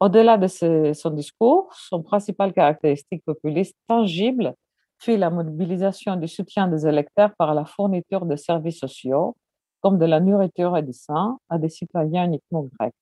Au-delà 0.00 0.38
de 0.38 0.46
son 0.46 1.10
discours, 1.10 1.72
son 1.74 2.02
principal 2.02 2.52
caractéristique 2.52 3.24
populiste 3.24 3.76
tangible 3.88 4.54
fut 5.00 5.16
la 5.16 5.30
mobilisation 5.30 6.16
du 6.16 6.28
soutien 6.28 6.68
des 6.68 6.86
électeurs 6.86 7.34
par 7.36 7.54
la 7.54 7.64
fourniture 7.64 8.24
de 8.24 8.36
services 8.36 8.78
sociaux, 8.78 9.36
comme 9.80 9.98
de 9.98 10.06
la 10.06 10.20
nourriture 10.20 10.76
et 10.76 10.82
du 10.82 10.92
sang, 10.92 11.38
à 11.48 11.58
des 11.58 11.68
citoyens 11.68 12.26
uniquement 12.26 12.68
grecs. 12.78 12.94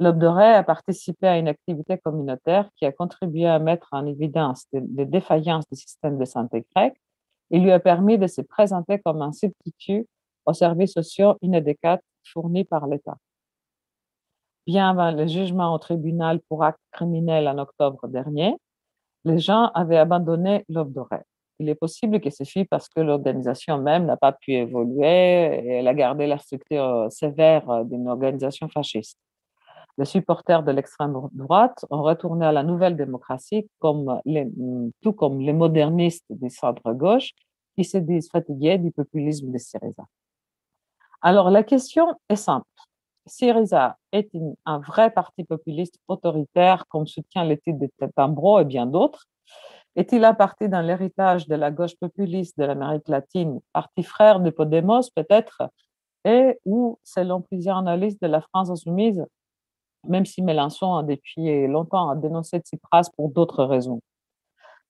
L'Obdoré 0.00 0.52
a 0.54 0.62
participé 0.64 1.28
à 1.28 1.38
une 1.38 1.48
activité 1.48 1.96
communautaire 1.96 2.68
qui 2.76 2.84
a 2.84 2.92
contribué 2.92 3.46
à 3.46 3.58
mettre 3.58 3.88
en 3.92 4.04
évidence 4.06 4.66
les 4.72 5.06
défaillances 5.06 5.64
du 5.70 5.78
système 5.78 6.18
de 6.18 6.24
santé 6.24 6.66
grec 6.74 6.94
et 7.50 7.58
lui 7.58 7.70
a 7.70 7.78
permis 7.78 8.18
de 8.18 8.26
se 8.26 8.40
présenter 8.40 8.98
comme 8.98 9.22
un 9.22 9.32
substitut 9.32 10.06
aux 10.44 10.54
services 10.54 10.92
sociaux 10.92 11.36
inadéquats 11.40 12.00
fournis 12.24 12.64
par 12.64 12.86
l'État. 12.86 13.16
Bien 14.66 14.90
avant 14.90 15.10
le 15.10 15.26
jugement 15.26 15.74
au 15.74 15.78
tribunal 15.78 16.40
pour 16.48 16.62
acte 16.62 16.80
criminel 16.92 17.48
en 17.48 17.58
octobre 17.58 18.06
dernier, 18.06 18.54
les 19.24 19.38
gens 19.38 19.70
avaient 19.74 19.98
abandonné 19.98 20.64
l'Obdoré. 20.68 21.18
Il 21.58 21.68
est 21.68 21.74
possible 21.74 22.20
que 22.20 22.30
ce 22.30 22.44
fût 22.44 22.64
parce 22.64 22.88
que 22.88 23.00
l'organisation 23.00 23.78
même 23.78 24.06
n'a 24.06 24.16
pas 24.16 24.32
pu 24.32 24.52
évoluer 24.52 25.04
et 25.04 25.68
elle 25.74 25.88
a 25.88 25.94
gardé 25.94 26.26
la 26.26 26.38
structure 26.38 27.06
sévère 27.10 27.84
d'une 27.84 28.08
organisation 28.08 28.68
fasciste. 28.68 29.18
Les 29.98 30.04
supporters 30.04 30.62
de 30.62 30.72
l'extrême 30.72 31.14
droite 31.32 31.84
ont 31.90 32.02
retourné 32.02 32.46
à 32.46 32.52
la 32.52 32.62
nouvelle 32.62 32.96
démocratie, 32.96 33.68
comme 33.78 34.20
tout 35.02 35.12
comme 35.12 35.40
les 35.40 35.52
modernistes 35.52 36.24
du 36.30 36.50
centre-gauche 36.50 37.32
qui 37.76 37.84
se 37.84 37.98
disent 37.98 38.30
fatigués 38.30 38.78
du 38.78 38.90
populisme 38.90 39.50
de 39.50 39.58
Syriza. 39.58 40.04
Alors 41.20 41.50
la 41.50 41.62
question 41.62 42.14
est 42.28 42.36
simple. 42.36 42.66
Syriza 43.26 43.98
est 44.12 44.30
un 44.66 44.78
vrai 44.78 45.10
parti 45.10 45.44
populiste 45.44 45.98
autoritaire 46.08 46.86
comme 46.88 47.06
soutient 47.06 47.48
titre 47.56 47.78
de 47.78 47.88
Tetambro 47.98 48.60
et 48.60 48.64
bien 48.64 48.86
d'autres 48.86 49.26
Est-il 49.96 50.24
un 50.24 50.34
parti 50.34 50.68
dans 50.68 50.80
l'héritage 50.80 51.46
de 51.48 51.54
la 51.54 51.70
gauche 51.70 51.96
populiste 52.00 52.58
de 52.58 52.64
l'Amérique 52.64 53.08
latine, 53.08 53.60
parti 53.72 54.02
frère 54.02 54.40
de 54.40 54.50
Podemos 54.50 55.02
peut-être, 55.14 55.62
et 56.24 56.58
ou, 56.64 56.98
selon 57.04 57.42
plusieurs 57.42 57.78
analystes 57.78 58.22
de 58.22 58.28
la 58.28 58.40
France 58.40 58.70
insoumise, 58.70 59.24
même 60.08 60.26
si 60.26 60.42
Mélenchon 60.42 60.96
a 60.96 61.02
depuis 61.02 61.66
longtemps 61.68 62.10
a 62.10 62.16
dénoncé 62.16 62.58
Tsipras 62.58 63.10
pour 63.16 63.30
d'autres 63.30 63.64
raisons? 63.64 64.00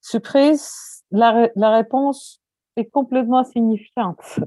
Surprise, 0.01 1.03
la, 1.11 1.51
la 1.57 1.71
réponse 1.71 2.40
est 2.77 2.87
complètement 2.87 3.45
signifiante. 3.45 4.40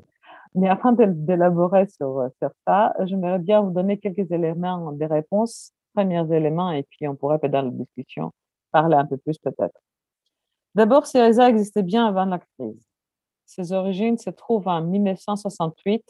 Mais 0.55 0.69
afin 0.69 0.93
d'élaborer 0.93 1.87
sur, 1.87 2.29
sur 2.39 2.49
ça, 2.65 2.93
j'aimerais 3.03 3.39
bien 3.39 3.61
vous 3.61 3.71
donner 3.71 3.97
quelques 3.97 4.31
éléments 4.31 4.91
de 4.93 5.05
réponse, 5.05 5.73
premiers 5.93 6.33
éléments, 6.33 6.71
et 6.71 6.83
puis 6.83 7.07
on 7.07 7.15
pourrait, 7.15 7.39
dans 7.49 7.61
la 7.61 7.71
discussion, 7.71 8.31
parler 8.71 8.95
un 8.95 9.05
peu 9.05 9.17
plus 9.17 9.37
peut-être. 9.37 9.79
D'abord, 10.73 11.07
Syriza 11.07 11.49
existait 11.49 11.83
bien 11.83 12.07
avant 12.07 12.25
la 12.25 12.39
crise. 12.39 12.85
Ses 13.45 13.73
origines 13.73 14.17
se 14.17 14.29
trouvent 14.29 14.67
en 14.67 14.81
1968, 14.81 16.03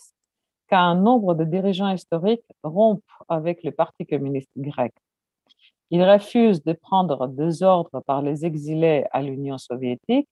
quand 0.69 0.77
un 0.77 0.95
nombre 0.95 1.33
de 1.33 1.43
dirigeants 1.43 1.89
historiques 1.89 2.45
rompent 2.63 3.03
avec 3.27 3.63
le 3.63 3.71
Parti 3.71 4.05
communiste 4.05 4.51
grec. 4.57 4.93
Ils 5.91 6.03
refusent 6.03 6.63
de 6.63 6.73
prendre 6.73 7.27
des 7.27 7.61
ordres 7.61 7.99
par 8.07 8.21
les 8.21 8.45
exilés 8.45 9.05
à 9.11 9.21
l'Union 9.21 9.57
soviétique 9.57 10.27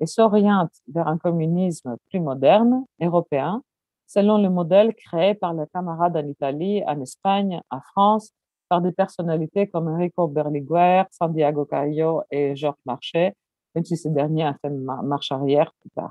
et 0.00 0.06
s'oriente 0.06 0.72
vers 0.88 1.08
un 1.08 1.18
communisme 1.18 1.96
plus 2.08 2.20
moderne, 2.20 2.84
européen, 3.00 3.62
selon 4.06 4.38
le 4.38 4.48
modèle 4.48 4.94
créé 4.94 5.34
par 5.34 5.52
les 5.54 5.66
camarades 5.72 6.16
en 6.16 6.26
Italie, 6.26 6.82
en 6.86 7.00
Espagne, 7.00 7.60
en 7.70 7.80
France, 7.80 8.32
par 8.68 8.80
des 8.80 8.92
personnalités 8.92 9.66
comme 9.68 9.88
Enrico 9.88 10.28
Berlinguer, 10.28 11.04
Santiago 11.10 11.64
Caio 11.64 12.22
et 12.30 12.54
Georges 12.56 12.80
Marchais, 12.84 13.34
même 13.74 13.84
si 13.84 13.96
ce 13.96 14.08
dernier 14.08 14.44
a 14.44 14.54
fait 14.60 14.70
marche 14.70 15.32
arrière 15.32 15.72
plus 15.80 15.90
tard. 15.90 16.10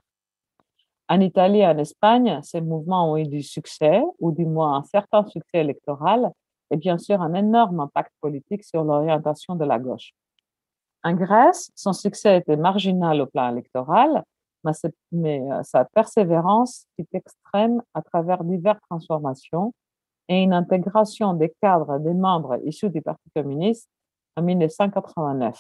En 1.09 1.21
Italie 1.21 1.59
et 1.59 1.67
en 1.67 1.77
Espagne, 1.77 2.39
ces 2.43 2.61
mouvements 2.61 3.11
ont 3.11 3.17
eu 3.17 3.27
du 3.27 3.41
succès, 3.41 4.01
ou 4.19 4.31
du 4.31 4.45
moins 4.45 4.77
un 4.77 4.83
certain 4.83 5.25
succès 5.25 5.59
électoral, 5.59 6.31
et 6.69 6.77
bien 6.77 6.97
sûr 6.97 7.21
un 7.21 7.33
énorme 7.33 7.79
impact 7.79 8.11
politique 8.19 8.63
sur 8.63 8.83
l'orientation 8.83 9.55
de 9.55 9.63
la 9.63 9.79
gauche. 9.79 10.11
En 11.03 11.13
Grèce, 11.13 11.71
son 11.75 11.93
succès 11.93 12.37
était 12.37 12.57
marginal 12.57 13.21
au 13.21 13.25
plan 13.27 13.51
électoral, 13.51 14.23
mais 15.11 15.39
euh, 15.39 15.63
sa 15.63 15.85
persévérance 15.85 16.85
fut 16.95 17.07
extrême 17.13 17.81
à 17.93 18.01
travers 18.01 18.43
diverses 18.43 18.81
transformations 18.89 19.73
et 20.27 20.41
une 20.41 20.53
intégration 20.53 21.33
des 21.33 21.53
cadres 21.61 21.99
des 21.99 22.13
membres 22.13 22.59
issus 22.65 22.89
du 22.89 23.01
Parti 23.01 23.29
communiste 23.35 23.87
en 24.35 24.41
1989. 24.41 25.57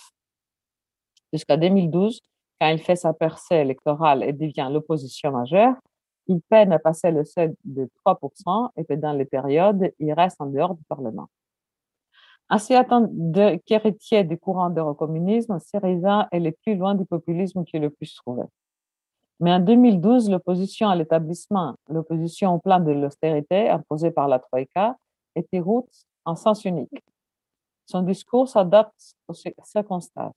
Jusqu'à 1.31 1.57
2012, 1.57 2.21
quand 2.59 2.69
il 2.69 2.79
fait 2.79 2.95
sa 2.95 3.13
percée 3.13 3.55
électorale 3.55 4.23
et 4.23 4.33
devient 4.33 4.69
l'opposition 4.71 5.31
majeure, 5.31 5.75
il 6.27 6.41
peine 6.49 6.73
à 6.73 6.79
passer 6.79 7.11
le 7.11 7.23
seuil 7.23 7.53
de 7.63 7.89
3% 8.05 8.69
et 8.75 8.97
dans 8.97 9.13
les 9.13 9.25
périodes, 9.25 9.91
il 9.99 10.11
reste 10.13 10.41
en 10.41 10.47
dehors 10.47 10.75
du 10.75 10.83
Parlement. 10.89 11.27
Ainsi, 12.49 12.73
qu'héritier 13.65 14.23
du 14.23 14.37
courant 14.37 14.69
d'eurocommunisme, 14.69 15.59
Syriza 15.59 16.29
est 16.31 16.39
le 16.39 16.51
plus 16.51 16.75
loin 16.75 16.95
du 16.95 17.05
populisme 17.05 17.65
qui 17.65 17.77
le 17.77 17.89
plus 17.89 18.15
trouvé. 18.15 18.43
Mais 19.39 19.53
en 19.53 19.59
2012, 19.59 20.29
l'opposition 20.29 20.89
à 20.89 20.95
l'établissement, 20.95 21.75
l'opposition 21.89 22.55
au 22.55 22.59
plan 22.59 22.79
de 22.79 22.91
l'austérité 22.91 23.69
imposé 23.69 24.11
par 24.11 24.27
la 24.27 24.39
Troïka, 24.39 24.95
était 25.35 25.59
route 25.59 25.91
en 26.25 26.35
sens 26.35 26.65
unique. 26.65 27.03
Son 27.85 28.01
discours 28.01 28.47
s'adapte 28.47 29.15
aux 29.27 29.33
circonstances. 29.33 30.33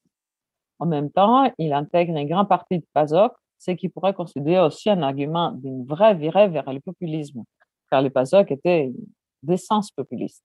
En 0.78 0.86
même 0.86 1.10
temps, 1.10 1.50
il 1.58 1.72
intègre 1.72 2.16
une 2.16 2.28
grande 2.28 2.48
partie 2.48 2.78
de 2.78 2.86
PASOK, 2.92 3.32
ce 3.58 3.72
qui 3.72 3.88
pourrait 3.88 4.14
considérer 4.14 4.64
aussi 4.64 4.90
un 4.90 5.02
argument 5.02 5.52
d'une 5.52 5.84
vraie 5.84 6.14
virée 6.14 6.48
vers 6.48 6.72
le 6.72 6.80
populisme, 6.80 7.44
car 7.90 8.02
le 8.02 8.10
PASOK 8.10 8.50
était 8.50 8.92
d'essence 9.42 9.90
populiste. 9.90 10.44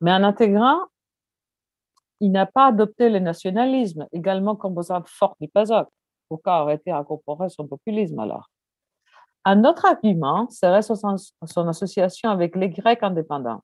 Mais 0.00 0.12
en 0.12 0.22
intégrant, 0.22 0.80
il 2.20 2.32
n'a 2.32 2.46
pas 2.46 2.66
adopté 2.66 3.08
le 3.08 3.18
nationalisme, 3.18 4.06
également 4.12 4.56
composante 4.56 5.08
forte 5.08 5.36
du 5.40 5.48
PASOK. 5.48 5.88
Pourquoi 6.28 6.62
aurait-il 6.62 6.92
incorporé 6.92 7.48
son 7.48 7.66
populisme 7.66 8.18
alors? 8.18 8.50
Un 9.44 9.64
autre 9.64 9.86
argument 9.86 10.48
serait 10.50 10.82
son 10.82 11.68
association 11.68 12.30
avec 12.30 12.54
les 12.56 12.68
Grecs 12.68 13.02
indépendants, 13.02 13.62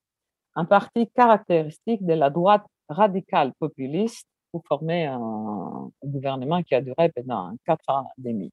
un 0.55 0.65
parti 0.65 1.09
caractéristique 1.11 2.05
de 2.05 2.15
la 2.15 2.31
droite 2.31 2.65
radicale 2.89 3.53
populiste 3.59 4.27
pour 4.51 4.65
former 4.67 5.07
un, 5.07 5.91
gouvernement 6.03 6.63
qui 6.63 6.75
a 6.75 6.81
duré 6.81 7.11
pendant 7.11 7.55
quatre 7.67 7.89
ans 7.89 8.09
et 8.19 8.23
demi. 8.23 8.51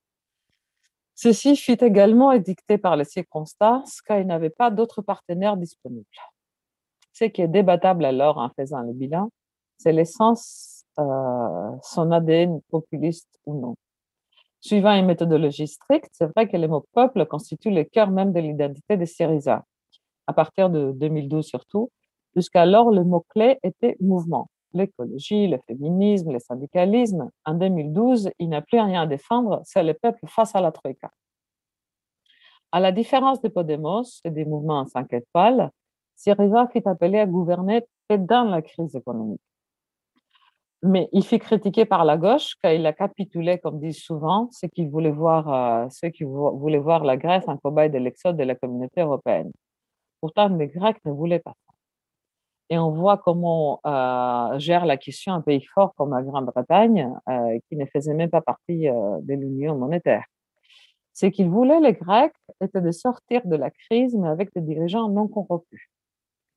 Ceci 1.15 1.55
fut 1.55 1.81
également 1.83 2.31
édicté 2.31 2.77
par 2.77 2.97
les 2.97 3.05
circonstances 3.05 4.01
car 4.01 4.19
il 4.19 4.27
n'avait 4.27 4.49
pas 4.49 4.69
d'autres 4.69 5.01
partenaires 5.01 5.55
disponibles. 5.55 6.07
Ce 7.13 7.25
qui 7.25 7.41
est 7.43 7.47
débattable 7.47 8.05
alors 8.05 8.37
en 8.37 8.49
faisant 8.49 8.81
le 8.81 8.91
bilan, 8.91 9.29
c'est 9.77 9.93
l'essence, 9.93 10.83
euh, 10.99 11.71
son 11.83 12.11
ADN 12.11 12.59
populiste 12.69 13.39
ou 13.45 13.59
non. 13.59 13.75
Suivant 14.61 14.93
une 14.93 15.05
méthodologie 15.05 15.67
stricte, 15.67 16.09
c'est 16.13 16.25
vrai 16.33 16.47
que 16.47 16.57
le 16.57 16.67
mot 16.67 16.85
peuple 16.93 17.25
constitue 17.25 17.69
le 17.69 17.83
cœur 17.83 18.09
même 18.09 18.31
de 18.33 18.39
l'identité 18.39 18.97
de 18.97 19.05
Syriza. 19.05 19.63
À 20.25 20.33
partir 20.33 20.69
de 20.69 20.91
2012 20.93 21.45
surtout, 21.45 21.91
jusqu'alors 22.35 22.89
le 22.89 23.03
mot-clé 23.03 23.59
était 23.61 23.95
mouvement. 23.99 24.47
L'écologie, 24.73 25.47
le 25.47 25.59
féminisme, 25.67 26.31
le 26.31 26.39
syndicalisme. 26.39 27.29
En 27.45 27.53
2012, 27.53 28.31
il 28.39 28.49
n'a 28.49 28.61
plus 28.61 28.79
rien 28.79 29.03
à 29.03 29.05
défendre, 29.05 29.61
c'est 29.65 29.83
le 29.83 29.93
peuple 29.93 30.25
face 30.27 30.55
à 30.55 30.61
la 30.61 30.71
Troïka. 30.71 31.11
À 32.71 32.79
la 32.79 32.91
différence 32.91 33.39
de 33.41 33.49
Podemos 33.49 34.21
et 34.23 34.31
des 34.31 34.45
mouvements 34.45 34.79
en 34.79 34.87
5 34.87 35.13
étoiles, 35.13 35.69
Syriza 36.15 36.67
fut 36.67 36.87
appelé 36.87 37.19
à 37.19 37.25
gouverner 37.25 37.85
dans 38.09 38.43
la 38.43 38.61
crise 38.61 38.95
économique. 38.95 39.41
Mais 40.85 41.07
il 41.13 41.23
fut 41.23 41.39
critiqué 41.39 41.85
par 41.85 42.03
la 42.03 42.17
gauche 42.17 42.55
car 42.61 42.73
il 42.73 42.85
a 42.85 42.91
capitulé, 42.91 43.57
comme 43.57 43.79
disent 43.79 44.01
souvent, 44.01 44.49
ceux 44.51 44.67
qui 44.67 44.85
voulaient 44.85 45.11
voir, 45.11 45.87
euh, 45.87 46.09
qui 46.09 46.25
voulaient 46.25 46.77
voir 46.77 47.05
la 47.05 47.15
Grèce 47.15 47.47
en 47.47 47.57
cobaye 47.57 47.89
de 47.89 47.97
l'exode 47.97 48.35
de 48.35 48.43
la 48.43 48.55
communauté 48.55 48.99
européenne. 49.01 49.51
Pourtant, 50.19 50.49
les 50.49 50.67
Grecs 50.67 50.97
ne 51.05 51.11
voulaient 51.11 51.39
pas. 51.39 51.53
Et 52.69 52.77
on 52.77 52.91
voit 52.91 53.17
comment 53.17 53.79
euh, 53.85 54.59
gère 54.59 54.85
la 54.85 54.97
question 54.97 55.33
un 55.33 55.41
pays 55.41 55.63
fort 55.73 55.93
comme 55.95 56.11
la 56.11 56.21
Grande-Bretagne, 56.21 57.13
euh, 57.29 57.59
qui 57.69 57.77
ne 57.77 57.85
faisait 57.85 58.13
même 58.13 58.29
pas 58.29 58.41
partie 58.41 58.83
de 58.83 59.33
l'Union 59.33 59.77
monétaire. 59.77 60.25
Ce 61.13 61.27
qu'ils 61.27 61.49
voulaient, 61.49 61.79
les 61.79 61.93
Grecs, 61.93 62.33
était 62.59 62.81
de 62.81 62.91
sortir 62.91 63.41
de 63.45 63.55
la 63.55 63.69
crise, 63.69 64.15
mais 64.15 64.27
avec 64.27 64.53
des 64.53 64.61
dirigeants 64.61 65.07
non 65.07 65.27
corrompus. 65.27 65.92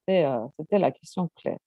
Euh, 0.09 0.47
c'était 0.59 0.79
la 0.79 0.93
question 0.93 1.29
claire. 1.37 1.59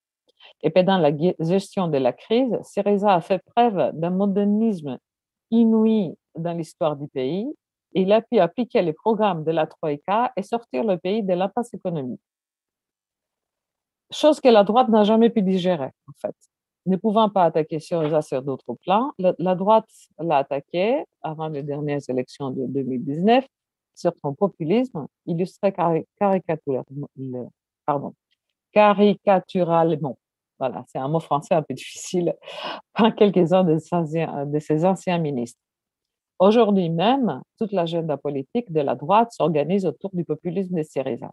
Et 0.61 0.69
pendant 0.69 0.97
la 0.97 1.11
gestion 1.39 1.87
de 1.87 1.97
la 1.97 2.13
crise, 2.13 2.57
Syriza 2.63 3.13
a 3.13 3.21
fait 3.21 3.43
preuve 3.55 3.91
d'un 3.93 4.09
modernisme 4.09 4.97
inouï 5.51 6.15
dans 6.35 6.53
l'histoire 6.53 6.95
du 6.95 7.07
pays. 7.07 7.47
Il 7.93 8.11
a 8.13 8.21
pu 8.21 8.39
appliquer 8.39 8.81
les 8.81 8.93
programmes 8.93 9.43
de 9.43 9.51
la 9.51 9.67
Troïka 9.67 10.31
et 10.37 10.43
sortir 10.43 10.83
le 10.83 10.97
pays 10.97 11.23
de 11.23 11.33
l'impasse 11.33 11.73
économique. 11.73 12.21
Chose 14.11 14.39
que 14.39 14.49
la 14.49 14.63
droite 14.63 14.89
n'a 14.89 15.03
jamais 15.03 15.29
pu 15.29 15.41
digérer, 15.41 15.91
en 16.07 16.13
fait. 16.19 16.35
Ne 16.85 16.95
pouvant 16.95 17.29
pas 17.29 17.43
attaquer 17.43 17.79
Syriza 17.79 18.21
sur 18.21 18.41
d'autres 18.41 18.73
plans, 18.81 19.11
la, 19.17 19.55
droite 19.55 19.89
l'a 20.17 20.37
attaqué 20.37 21.03
avant 21.21 21.49
les 21.49 21.61
dernières 21.61 22.01
élections 22.07 22.51
de 22.51 22.65
2019 22.67 23.45
sur 23.93 24.13
son 24.21 24.33
populisme, 24.33 25.07
illustré 25.25 25.73
caricaturalement, 26.17 27.09
pardon, 27.85 28.13
caricaturalement. 28.71 30.17
Voilà, 30.59 30.83
c'est 30.87 30.99
un 30.99 31.07
mot 31.07 31.19
français 31.19 31.55
un 31.55 31.61
peu 31.61 31.73
difficile 31.73 32.35
par 32.93 33.15
quelques-uns 33.15 33.63
de, 33.63 33.75
de 34.45 34.59
ses 34.59 34.85
anciens 34.85 35.17
ministres. 35.17 35.61
Aujourd'hui 36.39 36.89
même, 36.89 37.41
toute 37.57 37.73
l'agenda 37.73 38.15
politique 38.15 38.71
de 38.71 38.79
la 38.79 38.95
droite 38.95 39.33
s'organise 39.33 39.85
autour 39.85 40.11
du 40.13 40.23
populisme 40.23 40.77
de 40.77 40.83
Syriza. 40.83 41.31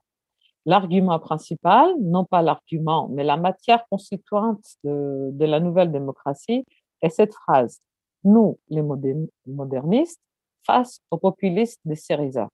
L'argument 0.64 1.20
principal, 1.20 1.94
non 2.00 2.24
pas 2.24 2.42
l'argument, 2.42 3.08
mais 3.12 3.22
la 3.22 3.36
matière 3.36 3.86
constituante 3.88 4.64
de, 4.82 5.44
la 5.44 5.60
nouvelle 5.60 5.92
démocratie 5.92 6.64
est 7.02 7.10
cette 7.10 7.34
phrase 7.34 7.80
Nous, 8.24 8.58
les 8.68 8.82
modernistes, 9.46 10.20
face 10.66 11.00
aux 11.12 11.18
populistes 11.18 11.80
de 11.84 11.94
Syriza. 11.94 12.48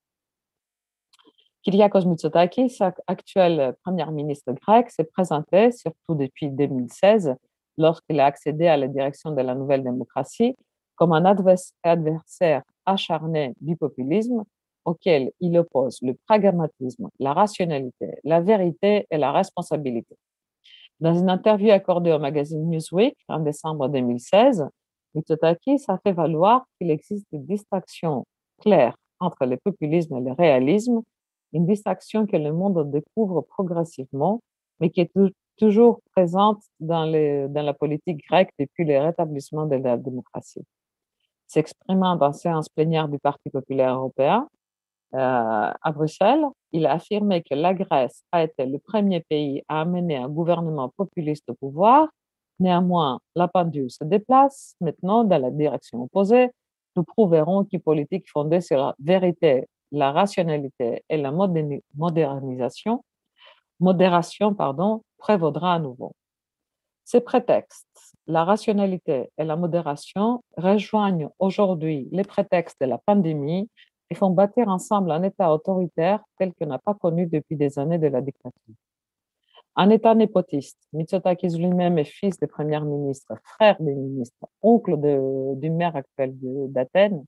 Kyriakos 1.64 2.06
Mitsotakis, 2.06 2.78
actuel 3.06 3.76
Premier 3.84 4.10
ministre 4.10 4.52
grec, 4.52 4.90
s'est 4.90 5.04
présenté, 5.04 5.70
surtout 5.70 6.16
depuis 6.16 6.50
2016, 6.50 7.36
lorsqu'il 7.78 8.18
a 8.18 8.26
accédé 8.26 8.66
à 8.66 8.76
la 8.76 8.88
direction 8.88 9.30
de 9.30 9.40
la 9.42 9.54
nouvelle 9.54 9.84
démocratie, 9.84 10.56
comme 10.96 11.12
un 11.12 11.24
adversaire 11.24 12.62
acharné 12.84 13.54
du 13.60 13.76
populisme 13.76 14.42
auquel 14.84 15.30
il 15.38 15.56
oppose 15.56 15.98
le 16.02 16.14
pragmatisme, 16.26 17.08
la 17.20 17.32
rationalité, 17.32 18.18
la 18.24 18.40
vérité 18.40 19.06
et 19.08 19.16
la 19.16 19.30
responsabilité. 19.30 20.16
Dans 20.98 21.14
une 21.14 21.30
interview 21.30 21.70
accordée 21.70 22.12
au 22.12 22.18
magazine 22.18 22.68
Newsweek 22.68 23.16
en 23.28 23.38
décembre 23.38 23.88
2016, 23.88 24.68
Mitsotakis 25.14 25.84
a 25.86 25.98
fait 25.98 26.12
valoir 26.12 26.64
qu'il 26.76 26.90
existe 26.90 27.26
une 27.30 27.46
distinction 27.46 28.24
claire 28.60 28.96
entre 29.20 29.46
le 29.46 29.56
populisme 29.58 30.16
et 30.16 30.20
le 30.20 30.32
réalisme, 30.32 31.02
une 31.52 31.66
distinction 31.66 32.26
que 32.26 32.36
le 32.36 32.52
monde 32.52 32.90
découvre 32.90 33.42
progressivement, 33.42 34.40
mais 34.80 34.90
qui 34.90 35.00
est 35.00 35.12
toujours 35.56 36.00
présente 36.14 36.62
dans, 36.80 37.04
la 37.04 37.74
politique 37.74 38.24
grecque 38.28 38.50
depuis 38.58 38.84
le 38.84 38.98
rétablissement 38.98 39.66
de 39.66 39.76
la 39.76 39.96
démocratie. 39.96 40.64
S'exprimant 41.46 42.16
dans 42.16 42.32
séance 42.32 42.68
plénière 42.68 43.08
du 43.08 43.18
Parti 43.18 43.50
populaire 43.50 43.94
européen 43.94 44.48
euh, 45.14 45.18
à 45.18 45.92
Bruxelles, 45.92 46.44
il 46.72 46.86
a 46.86 46.92
affirmé 46.92 47.42
que 47.42 47.54
la 47.54 47.74
Grèce 47.74 48.24
a 48.32 48.44
été 48.44 48.64
le 48.64 48.78
premier 48.78 49.20
pays 49.20 49.62
à 49.68 49.82
amener 49.82 50.16
un 50.16 50.28
gouvernement 50.28 50.88
populiste 50.96 51.48
au 51.50 51.54
pouvoir. 51.54 52.08
Néanmoins, 52.58 53.20
la 53.34 53.48
pendule 53.48 53.90
se 53.90 54.04
déplace 54.04 54.74
maintenant 54.80 55.24
dans 55.24 55.38
la 55.38 55.50
direction 55.50 56.02
opposée. 56.02 56.48
Nous 56.96 57.04
prouverons 57.04 57.64
qu'une 57.64 57.80
politique 57.80 58.30
fondée 58.30 58.60
sur 58.62 58.78
la 58.78 58.94
vérité, 58.98 59.66
la 59.92 60.10
rationalité 60.10 61.04
et 61.08 61.18
la 61.18 61.30
modernisation, 61.30 63.04
modération 63.78 64.54
pardon, 64.54 65.02
prévaudra 65.18 65.74
à 65.74 65.78
nouveau. 65.78 66.12
Ces 67.04 67.20
prétextes, 67.20 68.14
la 68.26 68.44
rationalité 68.44 69.30
et 69.36 69.44
la 69.44 69.56
modération, 69.56 70.42
rejoignent 70.56 71.28
aujourd'hui 71.38 72.08
les 72.10 72.24
prétextes 72.24 72.80
de 72.80 72.86
la 72.86 72.98
pandémie 72.98 73.68
et 74.10 74.14
font 74.14 74.30
bâtir 74.30 74.68
ensemble 74.68 75.10
un 75.10 75.22
État 75.22 75.52
autoritaire 75.52 76.22
tel 76.38 76.54
que 76.54 76.64
n'a 76.64 76.78
pas 76.78 76.94
connu 76.94 77.26
depuis 77.26 77.56
des 77.56 77.78
années 77.78 77.98
de 77.98 78.06
la 78.08 78.20
dictature. 78.20 78.74
Un 79.74 79.88
État 79.88 80.14
népotiste, 80.14 80.78
Mitsotakis 80.92 81.56
lui-même 81.56 81.98
est 81.98 82.04
fils 82.04 82.38
de 82.38 82.46
premier 82.46 82.80
ministre, 82.80 83.34
frère 83.42 83.76
des 83.80 83.94
ministres, 83.94 84.46
oncle 84.60 84.96
du 85.56 85.70
maire 85.70 85.96
actuel 85.96 86.34
d'Athènes, 86.68 87.24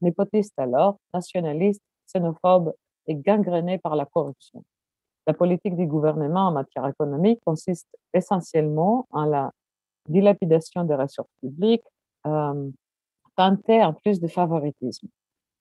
népotiste 0.00 0.58
alors, 0.58 0.98
nationaliste, 1.12 1.82
xénophobe 2.06 2.74
et 3.06 3.14
gangréné 3.14 3.78
par 3.78 3.96
la 3.96 4.06
corruption. 4.06 4.64
La 5.26 5.34
politique 5.34 5.76
du 5.76 5.86
gouvernement 5.86 6.48
en 6.48 6.52
matière 6.52 6.86
économique 6.86 7.40
consiste 7.44 7.88
essentiellement 8.12 9.06
en 9.10 9.24
la 9.24 9.50
dilapidation 10.08 10.84
des 10.84 10.94
ressources 10.94 11.32
publiques, 11.40 11.84
euh, 12.26 12.70
teintée 13.36 13.82
en 13.82 13.94
plus 13.94 14.20
de 14.20 14.28
favoritisme. 14.28 15.08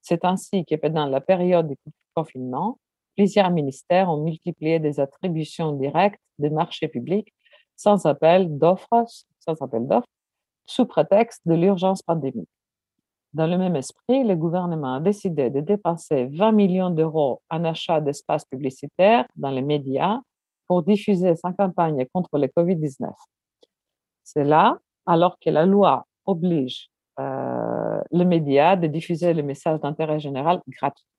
C'est 0.02 0.26
ainsi 0.26 0.66
que 0.66 0.76
pendant 0.76 1.06
la 1.06 1.22
période 1.22 1.68
du 1.68 1.78
confinement, 2.14 2.78
plusieurs 3.16 3.52
ministères 3.52 4.10
ont 4.10 4.24
multiplié 4.24 4.80
des 4.80 5.00
attributions 5.00 5.72
directes 5.74 6.20
des 6.40 6.50
marchés 6.50 6.88
publics 6.88 7.34
sans 7.76 8.06
appel 8.06 8.58
d'offres, 8.58 9.06
sous 10.66 10.86
prétexte 10.86 11.42
de 11.46 11.56
l'urgence 11.56 12.02
pandémique. 12.02 12.50
Dans 13.34 13.48
le 13.48 13.58
même 13.58 13.76
esprit, 13.76 14.24
le 14.24 14.36
gouvernement 14.36 14.96
a 14.96 15.00
décidé 15.00 15.50
de 15.50 15.60
dépenser 15.60 16.26
20 16.26 16.52
millions 16.52 16.92
d'euros 16.92 17.42
en 17.50 17.66
achat 17.66 18.00
d'espaces 18.00 18.46
publicitaires 18.46 19.26
dans 19.36 19.50
les 19.50 19.64
médias 19.64 20.20
pour 20.68 20.84
diffuser 20.84 21.36
sa 21.36 21.52
campagne 21.52 22.06
contre 22.14 22.38
le 22.38 22.48
Covid-19. 22.48 23.12
C'est 24.24 24.44
là, 24.44 24.78
alors 25.06 25.38
que 25.40 25.50
la 25.50 25.66
loi 25.66 26.06
oblige 26.26 26.90
euh, 27.20 28.02
les 28.12 28.26
médias 28.26 28.76
de 28.76 28.88
diffuser 28.88 29.34
le 29.34 29.44
message 29.44 29.80
d'intérêt 29.80 30.20
général 30.20 30.62
gratuitement. 30.68 31.10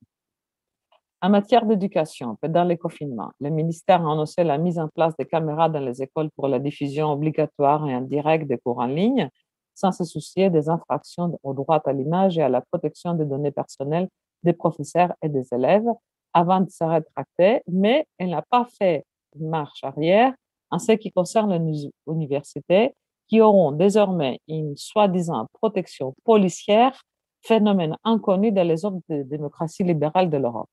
En 1.21 1.31
matière 1.31 1.65
d'éducation, 1.65 2.37
pendant 2.41 2.65
les 2.65 2.77
confinements, 2.77 3.33
le 3.41 3.51
ministère 3.51 4.07
a 4.07 4.13
annoncé 4.13 4.45
la 4.45 4.59
mise 4.59 4.79
en 4.79 4.89
place 4.89 5.17
de 5.17 5.25
caméras 5.25 5.69
dans 5.69 5.81
les 5.81 6.03
écoles 6.03 6.31
pour 6.37 6.49
la 6.49 6.59
diffusion 6.59 7.11
obligatoire 7.13 7.87
et 7.89 7.95
indirecte 7.95 8.47
des 8.47 8.59
cours 8.59 8.79
en 8.79 8.87
ligne, 8.87 9.31
sans 9.75 9.93
se 9.93 10.05
soucier 10.05 10.51
des 10.51 10.69
infractions 10.69 11.39
au 11.43 11.53
droit 11.53 11.83
à 11.85 11.93
l'image 11.93 12.39
et 12.39 12.43
à 12.43 12.49
la 12.49 12.61
protection 12.61 13.15
des 13.15 13.25
données 13.25 13.51
personnelles 13.51 14.09
des 14.43 14.53
professeurs 14.53 15.15
et 15.23 15.29
des 15.29 15.47
élèves 15.53 15.89
avant 16.33 16.61
de 16.61 16.71
se 16.71 16.85
rétracter, 16.85 17.63
mais 17.67 18.07
elle 18.19 18.31
n'a 18.31 18.43
pas 18.43 18.67
fait 18.79 19.05
marche 19.41 19.83
arrière 19.83 20.33
en 20.71 20.79
ce 20.79 20.93
qui 20.93 21.11
concerne 21.11 21.57
les 21.67 21.91
universités 22.07 22.95
qui 23.27 23.41
auront 23.41 23.73
désormais 23.73 24.39
une 24.49 24.77
soi-disant 24.77 25.47
protection 25.55 26.15
policière, 26.25 27.01
phénomène 27.43 27.97
inconnu 28.05 28.53
dans 28.53 28.67
les 28.67 28.85
autres 28.85 29.01
démocraties 29.09 29.85
libérales 29.85 30.31
de 30.31 30.37
l'Europe. 30.37 30.69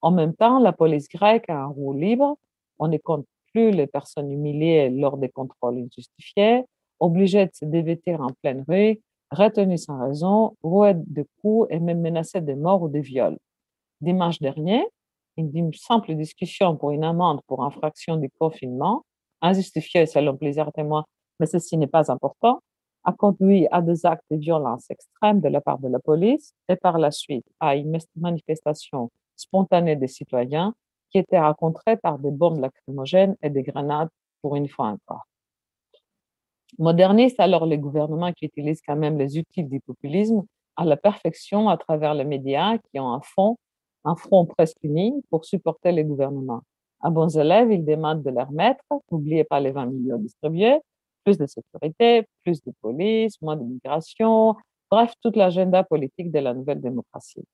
En 0.00 0.10
même 0.10 0.34
temps, 0.34 0.58
la 0.58 0.72
police 0.72 1.08
grecque 1.08 1.48
a 1.48 1.58
un 1.58 1.66
rôle 1.66 1.98
libre. 1.98 2.36
On 2.78 2.88
ne 2.88 2.98
compte 2.98 3.26
plus 3.52 3.70
les 3.70 3.86
personnes 3.86 4.30
humiliées 4.30 4.90
lors 4.90 5.18
des 5.18 5.28
contrôles 5.28 5.78
injustifiés, 5.78 6.64
obligées 7.02 7.46
de 7.46 7.52
se 7.54 7.64
dévêtir 7.64 8.20
en 8.20 8.28
pleine 8.42 8.64
rue, 8.68 9.00
retenues 9.30 9.78
sans 9.78 9.98
raison, 9.98 10.56
rouées 10.62 10.94
de 10.94 11.26
coups 11.40 11.66
et 11.70 11.80
même 11.80 12.00
menacées 12.00 12.40
de 12.40 12.54
mort 12.54 12.82
ou 12.82 12.88
de 12.88 12.98
viol. 12.98 13.36
Dimanche 14.00 14.40
dernier, 14.40 14.84
une 15.36 15.72
simple 15.74 16.14
discussion 16.14 16.76
pour 16.76 16.90
une 16.90 17.04
amende 17.04 17.40
pour 17.46 17.64
infraction 17.64 18.16
du 18.16 18.28
confinement, 18.38 19.04
injustifiée 19.40 20.06
selon 20.06 20.36
plusieurs 20.36 20.72
témoins 20.72 21.04
mais 21.42 21.46
ceci 21.46 21.76
n'est 21.76 21.88
pas 21.88 22.12
important, 22.12 22.60
a 23.04 23.12
conduit 23.12 23.66
à 23.72 23.82
des 23.82 24.06
actes 24.06 24.24
de 24.30 24.36
violence 24.36 24.88
extrême 24.90 25.40
de 25.40 25.48
la 25.48 25.60
part 25.60 25.80
de 25.80 25.88
la 25.88 25.98
police 25.98 26.54
et 26.68 26.76
par 26.76 26.98
la 26.98 27.10
suite 27.10 27.44
à 27.58 27.74
une 27.74 27.98
manifestation 28.14 29.10
spontanée 29.34 29.96
des 29.96 30.06
citoyens 30.06 30.72
qui 31.10 31.18
était 31.18 31.40
rencontrée 31.40 31.96
par 31.96 32.20
des 32.20 32.30
bombes 32.30 32.60
lacrymogènes 32.60 33.36
et 33.42 33.50
des 33.50 33.64
grenades 33.64 34.08
pour 34.40 34.54
une 34.54 34.68
fois 34.68 34.86
encore. 34.86 35.26
Moderniste 36.78 37.38
alors 37.38 37.66
les 37.66 37.78
gouvernements 37.78 38.32
qui 38.32 38.46
utilisent 38.46 38.82
quand 38.86 38.96
même 38.96 39.18
les 39.18 39.38
outils 39.38 39.64
du 39.64 39.80
populisme 39.80 40.42
à 40.76 40.84
la 40.84 40.96
perfection 40.96 41.68
à 41.68 41.76
travers 41.76 42.14
les 42.14 42.24
médias 42.24 42.78
qui 42.78 42.98
ont 42.98 43.12
un 43.12 43.20
fond, 43.20 43.56
un 44.04 44.16
front 44.16 44.46
presque 44.46 44.78
uni 44.82 45.12
pour 45.30 45.44
supporter 45.44 45.92
les 45.92 46.04
gouvernements. 46.04 46.62
À 47.00 47.10
bons 47.10 47.36
élèves, 47.36 47.70
ils 47.70 47.84
demandent 47.84 48.22
de 48.22 48.30
leur 48.30 48.50
maître, 48.52 48.84
n'oubliez 49.10 49.44
pas 49.44 49.60
les 49.60 49.72
20 49.72 49.86
millions 49.86 50.18
distribués, 50.18 50.78
plus 51.24 51.36
de 51.36 51.46
sécurité, 51.46 52.26
plus 52.44 52.62
de 52.62 52.72
police, 52.80 53.40
moins 53.42 53.56
d'immigration, 53.56 54.56
bref, 54.90 55.12
toute 55.20 55.36
l'agenda 55.36 55.84
politique 55.84 56.30
de 56.30 56.38
la 56.38 56.54
nouvelle 56.54 56.80
démocratie. 56.80 57.44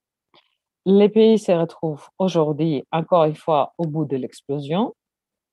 Les 0.85 1.09
pays 1.09 1.37
se 1.37 1.51
retrouvent 1.51 2.07
aujourd'hui, 2.19 2.83
encore 2.91 3.25
une 3.25 3.35
fois, 3.35 3.73
au 3.77 3.85
bout 3.85 4.05
de 4.05 4.15
l'explosion. 4.15 4.93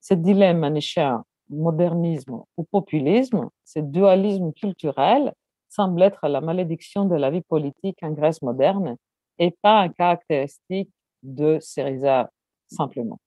Ce 0.00 0.14
dilemme 0.14 0.58
manichéen, 0.58 1.24
modernisme 1.48 2.42
ou 2.56 2.64
populisme, 2.64 3.48
ce 3.64 3.80
dualisme 3.80 4.52
culturel 4.52 5.32
semble 5.68 6.02
être 6.02 6.28
la 6.28 6.40
malédiction 6.40 7.04
de 7.04 7.14
la 7.14 7.30
vie 7.30 7.42
politique 7.42 7.98
en 8.02 8.10
Grèce 8.12 8.42
moderne 8.42 8.96
et 9.38 9.54
pas 9.62 9.80
un 9.80 9.88
caractéristique 9.88 10.90
de 11.22 11.58
Syriza 11.60 12.30
simplement. 12.68 13.18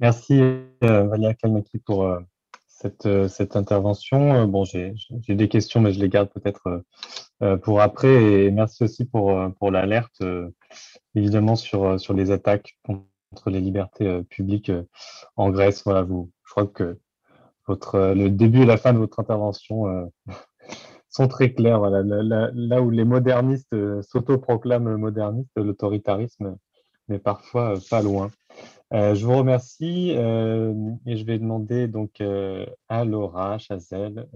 Merci 0.00 0.40
euh, 0.40 0.68
Valia 1.04 1.34
Kalmaki 1.34 1.78
pour, 1.78 2.04
euh, 2.04 2.20
cette, 2.66 3.06
euh, 3.06 3.28
cette 3.28 3.56
intervention. 3.56 4.46
Bon, 4.46 4.64
j'ai 4.64 4.94
des 5.28 5.48
questions, 5.48 5.80
mais 5.80 5.92
je 5.92 6.00
les 6.00 6.08
garde 6.08 6.30
peut-être 6.30 6.84
pour 7.62 7.80
après. 7.80 8.22
Et 8.22 8.50
merci 8.50 8.84
aussi 8.84 9.04
pour, 9.04 9.38
pour 9.58 9.70
l'alerte, 9.70 10.22
évidemment, 11.14 11.56
sur, 11.56 11.98
sur 12.00 12.14
les 12.14 12.30
attaques 12.30 12.76
contre 12.84 13.50
les 13.50 13.60
libertés 13.60 14.22
publiques 14.24 14.72
en 15.36 15.50
Grèce. 15.50 15.84
Voilà, 15.84 16.02
vous, 16.02 16.30
je 16.44 16.50
crois 16.50 16.66
que 16.66 16.98
votre, 17.66 18.14
le 18.14 18.30
début 18.30 18.62
et 18.62 18.66
la 18.66 18.76
fin 18.76 18.92
de 18.92 18.98
votre 18.98 19.20
intervention 19.20 20.10
sont 21.08 21.28
très 21.28 21.52
clairs. 21.52 21.78
Voilà, 21.78 22.02
là, 22.02 22.50
là 22.52 22.82
où 22.82 22.90
les 22.90 23.04
modernistes 23.04 23.74
s'autoproclament 24.02 24.96
modernistes, 24.96 25.56
l'autoritarisme 25.56 26.56
n'est 27.08 27.18
parfois 27.18 27.74
pas 27.90 28.02
loin. 28.02 28.30
Euh, 28.92 29.14
je 29.14 29.26
vous 29.26 29.36
remercie 29.36 30.14
euh, 30.16 30.72
et 31.04 31.16
je 31.16 31.24
vais 31.24 31.38
demander 31.38 31.88
donc 31.88 32.20
euh, 32.20 32.64
à 32.88 33.04
Laura 33.04 33.58
Chazelle 33.58 34.28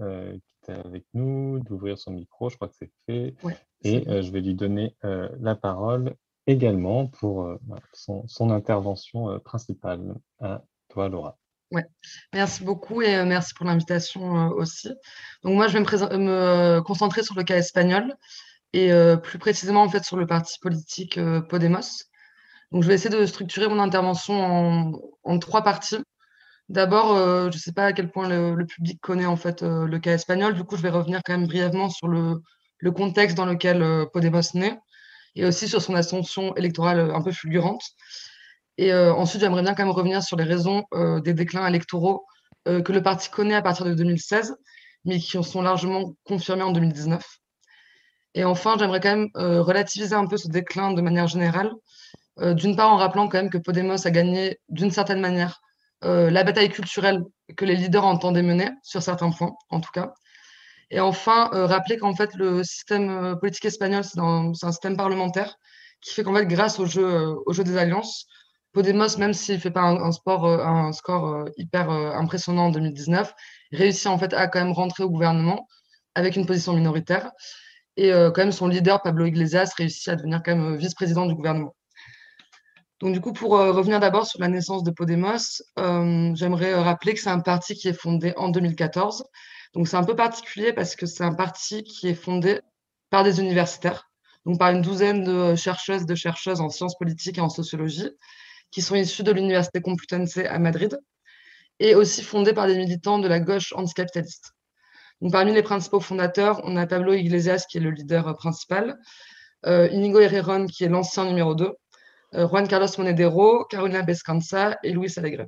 qui 0.61 0.71
est 0.71 0.73
avec 0.73 1.05
nous 1.13 1.59
d'ouvrir 1.59 1.97
son 1.97 2.11
micro. 2.11 2.49
Je 2.49 2.55
crois 2.55 2.67
que 2.67 2.75
c'est 2.75 2.91
fait. 3.05 3.35
et 3.83 4.21
je 4.21 4.31
vais 4.31 4.41
lui 4.41 4.55
donner 4.55 4.95
la 5.03 5.55
parole 5.55 6.15
également 6.47 7.07
pour 7.07 7.57
son, 7.93 8.51
intervention 8.51 9.39
principale. 9.39 10.15
À 10.39 10.63
toi, 10.89 11.07
Laura. 11.07 11.38
Ouais. 11.71 11.85
Merci 12.33 12.63
beaucoup 12.63 13.01
et 13.01 13.23
merci 13.25 13.53
pour 13.53 13.65
l'invitation 13.65 14.49
aussi. 14.49 14.89
Donc 15.43 15.55
moi, 15.55 15.67
je 15.67 15.77
vais 15.77 15.79
me, 15.79 16.17
me, 16.17 16.81
concentrer 16.81 17.23
sur 17.23 17.35
le 17.35 17.43
cas 17.43 17.57
espagnol 17.57 18.15
et 18.73 18.91
plus 19.23 19.39
précisément 19.39 19.83
en 19.83 19.89
fait 19.89 20.03
sur 20.03 20.17
le 20.17 20.25
parti 20.25 20.57
politique 20.59 21.19
Podemos. 21.47 22.05
Donc, 22.71 22.83
je 22.83 22.87
vais 22.87 22.93
essayer 22.95 23.15
de 23.15 23.25
structurer 23.25 23.67
mon 23.67 23.79
intervention 23.79 24.93
en, 25.23 25.39
trois 25.39 25.63
parties. 25.63 26.03
D'abord, 26.69 27.15
je 27.15 27.55
ne 27.55 27.59
sais 27.59 27.71
pas 27.71 27.85
à 27.85 27.93
quel 27.93 28.11
point 28.11 28.27
le, 28.27 28.65
public 28.65 28.99
connaît 29.01 29.25
en 29.25 29.37
fait 29.37 29.61
le 29.63 29.99
cas 29.99 30.13
espagnol. 30.13 30.53
Du 30.55 30.63
coup, 30.63 30.75
je 30.75 30.81
vais 30.81 30.89
revenir 30.89 31.21
quand 31.25 31.37
même 31.37 31.47
brièvement 31.47 31.89
sur 31.89 32.07
le 32.07 32.91
contexte 32.91 33.37
dans 33.37 33.45
lequel 33.45 34.07
Podemos 34.13 34.41
naît 34.55 34.77
et 35.35 35.45
aussi 35.45 35.67
sur 35.67 35.81
son 35.81 35.95
ascension 35.95 36.55
électorale 36.55 37.11
un 37.11 37.21
peu 37.21 37.31
fulgurante. 37.31 37.83
Et 38.81 38.93
ensuite, 38.93 39.41
j'aimerais 39.41 39.61
bien 39.61 39.73
quand 39.73 39.83
même 39.83 39.93
revenir 39.93 40.23
sur 40.23 40.37
les 40.37 40.45
raisons 40.45 40.85
des 41.23 41.33
déclins 41.33 41.67
électoraux 41.67 42.25
que 42.65 42.91
le 42.93 43.03
parti 43.03 43.29
connaît 43.29 43.55
à 43.55 43.61
partir 43.61 43.85
de 43.85 43.93
2016, 43.93 44.55
mais 45.03 45.19
qui 45.19 45.43
sont 45.43 45.61
largement 45.61 46.13
confirmés 46.23 46.63
en 46.63 46.71
2019. 46.71 47.21
Et 48.35 48.45
enfin, 48.45 48.77
j'aimerais 48.79 49.01
quand 49.01 49.17
même 49.17 49.29
relativiser 49.35 50.15
un 50.15 50.27
peu 50.27 50.37
ce 50.37 50.47
déclin 50.47 50.93
de 50.93 51.01
manière 51.01 51.27
générale 51.27 51.73
euh, 52.41 52.53
d'une 52.53 52.75
part 52.75 52.91
en 52.91 52.97
rappelant 52.97 53.27
quand 53.27 53.37
même 53.37 53.49
que 53.49 53.57
Podemos 53.57 54.07
a 54.07 54.11
gagné 54.11 54.59
d'une 54.69 54.91
certaine 54.91 55.19
manière 55.19 55.59
euh, 56.05 56.29
la 56.29 56.43
bataille 56.43 56.69
culturelle 56.69 57.23
que 57.57 57.65
les 57.65 57.75
leaders 57.75 58.05
entendaient 58.05 58.43
mener, 58.43 58.69
sur 58.83 59.03
certains 59.03 59.31
points 59.31 59.55
en 59.69 59.81
tout 59.81 59.91
cas. 59.91 60.13
Et 60.89 60.99
enfin, 60.99 61.51
euh, 61.53 61.65
rappeler 61.65 61.97
qu'en 61.97 62.15
fait, 62.15 62.33
le 62.35 62.63
système 62.63 63.37
politique 63.39 63.65
espagnol, 63.65 64.03
c'est 64.03 64.19
un 64.19 64.53
système 64.53 64.97
parlementaire 64.97 65.55
qui 66.01 66.13
fait 66.13 66.23
qu'en 66.23 66.33
fait, 66.33 66.45
grâce 66.45 66.79
au 66.79 66.85
jeu 66.85 67.63
des 67.63 67.77
alliances, 67.77 68.25
Podemos, 68.73 69.17
même 69.17 69.33
s'il 69.33 69.55
ne 69.55 69.59
fait 69.59 69.71
pas 69.71 69.81
un, 69.81 69.97
un 70.01 70.91
score 70.91 71.45
hyper 71.57 71.89
impressionnant 71.89 72.65
en 72.67 72.69
2019, 72.69 73.33
réussit 73.71 74.07
en 74.07 74.17
fait 74.17 74.33
à 74.33 74.47
quand 74.47 74.59
même 74.59 74.73
rentrer 74.73 75.03
au 75.03 75.09
gouvernement 75.09 75.67
avec 76.15 76.35
une 76.35 76.45
position 76.45 76.73
minoritaire. 76.73 77.31
Et 77.97 78.11
quand 78.11 78.37
même, 78.37 78.51
son 78.51 78.67
leader, 78.67 79.01
Pablo 79.01 79.25
Iglesias, 79.25 79.73
réussit 79.75 80.07
à 80.09 80.15
devenir 80.15 80.41
quand 80.43 80.55
même 80.55 80.77
vice-président 80.77 81.25
du 81.25 81.33
gouvernement. 81.33 81.75
Donc, 82.99 83.13
du 83.13 83.21
coup, 83.21 83.31
pour 83.31 83.57
euh, 83.57 83.71
revenir 83.71 83.99
d'abord 83.99 84.27
sur 84.27 84.41
la 84.41 84.49
naissance 84.49 84.83
de 84.83 84.91
Podemos, 84.91 85.61
euh, 85.79 86.35
j'aimerais 86.35 86.73
euh, 86.73 86.81
rappeler 86.81 87.13
que 87.13 87.21
c'est 87.21 87.29
un 87.29 87.39
parti 87.39 87.75
qui 87.75 87.87
est 87.87 87.93
fondé 87.93 88.33
en 88.35 88.49
2014. 88.49 89.23
Donc, 89.73 89.87
c'est 89.87 89.95
un 89.95 90.03
peu 90.03 90.15
particulier 90.15 90.73
parce 90.73 90.95
que 90.95 91.05
c'est 91.05 91.23
un 91.23 91.33
parti 91.33 91.83
qui 91.83 92.09
est 92.09 92.13
fondé 92.13 92.59
par 93.09 93.23
des 93.23 93.39
universitaires, 93.39 94.09
donc 94.45 94.59
par 94.59 94.71
une 94.71 94.81
douzaine 94.81 95.23
de 95.23 95.55
chercheuses, 95.55 96.05
de 96.05 96.15
chercheuses 96.15 96.59
en 96.59 96.69
sciences 96.69 96.97
politiques 96.97 97.37
et 97.37 97.41
en 97.41 97.49
sociologie, 97.49 98.09
qui 98.71 98.81
sont 98.81 98.95
issues 98.95 99.23
de 99.23 99.31
l'Université 99.31 99.81
Complutense 99.81 100.37
à 100.37 100.59
Madrid, 100.59 100.99
et 101.79 101.95
aussi 101.95 102.23
fondé 102.23 102.53
par 102.53 102.67
des 102.67 102.77
militants 102.77 103.19
de 103.19 103.27
la 103.27 103.39
gauche 103.39 103.73
anticapitaliste. 103.73 104.51
Donc, 105.21 105.31
parmi 105.31 105.53
les 105.53 105.63
principaux 105.63 105.99
fondateurs, 105.99 106.61
on 106.63 106.75
a 106.75 106.85
Pablo 106.87 107.13
Iglesias, 107.13 107.65
qui 107.69 107.77
est 107.77 107.81
le 107.81 107.91
leader 107.91 108.35
principal, 108.35 108.97
Inigo 109.65 110.19
Herrerón, 110.19 110.67
qui 110.67 110.85
est 110.85 110.89
l'ancien 110.89 111.25
numéro 111.25 111.55
2, 111.55 111.73
euh, 112.35 112.47
Juan 112.47 112.67
Carlos 112.67 112.87
Monedero, 112.97 113.65
Carolina 113.65 114.03
Bescanza 114.03 114.77
et 114.83 114.91
Luis 114.91 115.13
Alegre. 115.17 115.47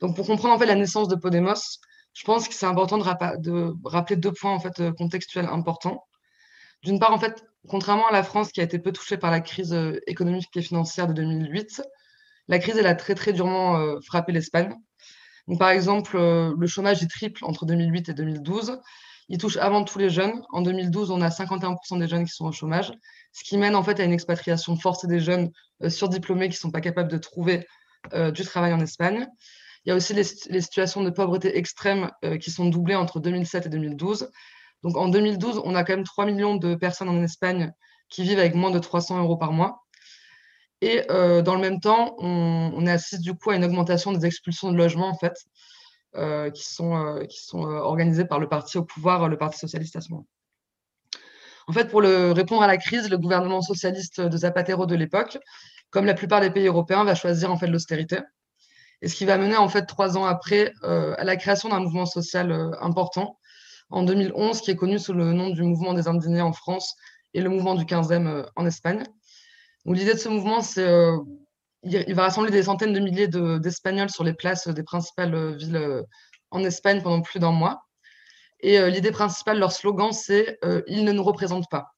Donc, 0.00 0.16
pour 0.16 0.26
comprendre 0.26 0.54
en 0.54 0.58
fait 0.58 0.66
la 0.66 0.74
naissance 0.74 1.08
de 1.08 1.16
Podemos, 1.16 1.78
je 2.12 2.24
pense 2.24 2.48
que 2.48 2.54
c'est 2.54 2.66
important 2.66 2.98
de, 2.98 3.88
rappeler 3.88 4.16
deux 4.16 4.32
points 4.32 4.52
en 4.52 4.60
fait 4.60 4.80
euh, 4.80 4.92
contextuels 4.92 5.46
importants. 5.46 6.04
D'une 6.82 6.98
part, 6.98 7.12
en 7.12 7.18
fait, 7.18 7.42
contrairement 7.68 8.08
à 8.08 8.12
la 8.12 8.22
France 8.22 8.52
qui 8.52 8.60
a 8.60 8.64
été 8.64 8.78
peu 8.78 8.92
touchée 8.92 9.16
par 9.16 9.30
la 9.30 9.40
crise 9.40 9.72
euh, 9.72 9.98
économique 10.06 10.48
et 10.56 10.62
financière 10.62 11.06
de 11.06 11.12
2008, 11.12 11.82
la 12.48 12.58
crise 12.58 12.76
elle 12.76 12.86
a 12.86 12.94
très 12.94 13.14
très 13.14 13.32
durement 13.32 14.00
frappé 14.00 14.32
l'Espagne. 14.32 14.74
par 15.58 15.70
exemple, 15.70 16.18
le 16.18 16.66
chômage 16.66 17.00
est 17.00 17.06
triple 17.06 17.44
entre 17.44 17.64
2008 17.64 18.08
et 18.08 18.14
2012 18.14 18.80
il 19.30 19.38
touche 19.38 19.56
avant 19.56 19.84
tout 19.84 19.98
les 19.98 20.10
jeunes. 20.10 20.42
En 20.50 20.60
2012, 20.60 21.12
on 21.12 21.22
a 21.22 21.28
51% 21.28 22.00
des 22.00 22.08
jeunes 22.08 22.24
qui 22.24 22.32
sont 22.32 22.46
au 22.46 22.52
chômage, 22.52 22.92
ce 23.32 23.44
qui 23.44 23.56
mène 23.56 23.76
en 23.76 23.82
fait 23.82 24.00
à 24.00 24.04
une 24.04 24.12
expatriation 24.12 24.76
forcée 24.76 25.06
des 25.06 25.20
jeunes 25.20 25.50
euh, 25.84 25.88
surdiplômés 25.88 26.48
qui 26.48 26.56
ne 26.56 26.60
sont 26.60 26.72
pas 26.72 26.80
capables 26.80 27.10
de 27.10 27.16
trouver 27.16 27.64
euh, 28.12 28.32
du 28.32 28.42
travail 28.42 28.72
en 28.72 28.80
Espagne. 28.80 29.28
Il 29.84 29.90
y 29.90 29.92
a 29.92 29.94
aussi 29.94 30.14
les, 30.14 30.24
situations 30.24 31.02
de 31.02 31.10
pauvreté 31.10 31.56
extrême 31.56 32.10
euh, 32.24 32.38
qui 32.38 32.50
sont 32.50 32.66
doublées 32.66 32.96
entre 32.96 33.20
2007 33.20 33.66
et 33.66 33.68
2012. 33.68 34.28
Donc 34.82 34.96
en 34.96 35.08
2012, 35.08 35.60
on 35.64 35.74
a 35.74 35.84
quand 35.84 35.94
même 35.94 36.04
3 36.04 36.26
millions 36.26 36.56
de 36.56 36.74
personnes 36.74 37.08
en 37.08 37.22
Espagne 37.22 37.72
qui 38.08 38.22
vivent 38.22 38.38
avec 38.38 38.54
moins 38.54 38.70
de 38.70 38.78
300 38.78 39.20
euros 39.20 39.36
par 39.36 39.52
mois. 39.52 39.84
Et 40.82 41.02
dans 41.08 41.54
le 41.54 41.60
même 41.60 41.78
temps, 41.78 42.14
on, 42.18 42.72
on, 42.74 42.86
est 42.86 42.90
assis 42.90 43.18
du 43.18 43.34
coup 43.34 43.50
à 43.50 43.56
une 43.56 43.64
augmentation 43.64 44.12
des 44.12 44.24
expulsions 44.24 44.72
de 44.72 44.78
logements 44.78 45.10
en 45.10 45.14
fait. 45.14 45.34
Euh, 46.16 46.50
qui 46.50 46.64
sont, 46.64 46.96
euh, 46.96 47.22
euh, 47.54 47.78
organisées 47.82 48.24
par 48.24 48.40
le 48.40 48.48
parti 48.48 48.78
au 48.78 48.84
pouvoir, 48.84 49.28
le 49.28 49.38
Parti 49.38 49.60
socialiste 49.60 49.94
à 49.94 50.00
ce 50.00 50.10
moment. 50.10 50.26
En 51.68 51.72
fait, 51.72 51.88
pour 51.88 52.02
répondre 52.02 52.64
à 52.64 52.66
la 52.66 52.78
crise, 52.78 53.08
le 53.08 53.16
gouvernement 53.16 53.62
socialiste 53.62 54.20
de 54.20 54.36
Zapatero 54.36 54.86
de 54.86 54.96
l'époque, 54.96 55.38
comme 55.90 56.06
la 56.06 56.14
plupart 56.14 56.40
des 56.40 56.50
pays 56.50 56.66
européens, 56.66 57.04
va 57.04 57.14
choisir 57.14 57.52
en 57.52 57.56
fait 57.56 57.68
l'austérité. 57.68 58.18
Et 59.02 59.08
ce 59.08 59.14
qui 59.14 59.24
va 59.24 59.38
mener 59.38 59.56
en 59.56 59.68
fait 59.68 59.86
trois 59.86 60.18
ans 60.18 60.24
après 60.24 60.72
à 60.82 61.22
la 61.22 61.36
création 61.36 61.68
d'un 61.68 61.78
mouvement 61.78 62.06
social 62.06 62.50
important 62.80 63.38
en 63.90 64.02
2011, 64.02 64.60
qui 64.60 64.70
est 64.70 64.76
connu 64.76 64.98
sous 64.98 65.12
le 65.12 65.32
nom 65.32 65.50
du 65.50 65.62
mouvement 65.62 65.94
des 65.94 66.08
indignés 66.08 66.40
en 66.40 66.52
France 66.52 66.96
et 67.34 67.40
le 67.40 67.50
mouvement 67.50 67.74
du 67.74 67.84
15e 67.84 68.46
en 68.56 68.66
Espagne. 68.66 69.02
L'idée 69.84 70.14
de 70.14 70.18
ce 70.18 70.28
mouvement, 70.28 70.62
c'est 70.62 70.86
il, 71.82 72.14
va 72.14 72.22
rassembler 72.22 72.50
des 72.50 72.64
centaines 72.64 72.92
de 72.92 73.00
milliers 73.00 73.28
d'Espagnols 73.28 74.10
sur 74.10 74.24
les 74.24 74.34
places 74.34 74.68
des 74.68 74.82
principales 74.82 75.34
euh, 75.34 75.52
villes 75.52 75.76
euh, 75.76 76.02
en 76.50 76.62
Espagne 76.64 77.00
pendant 77.02 77.22
plus 77.22 77.40
d'un 77.40 77.52
mois. 77.52 77.86
Et 78.60 78.78
euh, 78.78 78.90
l'idée 78.90 79.12
principale, 79.12 79.58
leur 79.58 79.72
slogan, 79.72 80.12
c'est 80.12 80.58
Ils 80.86 81.04
ne 81.04 81.12
nous 81.12 81.22
représentent 81.22 81.70
pas. 81.70 81.92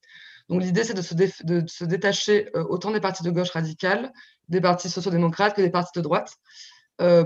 Donc 0.48 0.62
l'idée, 0.62 0.84
c'est 0.84 0.94
de, 0.94 1.66
se 1.66 1.84
détacher 1.84 2.50
autant 2.54 2.90
des 2.90 3.00
partis 3.00 3.22
de 3.22 3.30
gauche 3.30 3.50
radicale, 3.50 4.12
des 4.48 4.60
partis 4.60 4.90
sociaux-démocrates 4.90 5.56
que 5.56 5.62
des 5.62 5.70
partis 5.70 5.98
de 5.98 6.02
droite, 6.02 6.36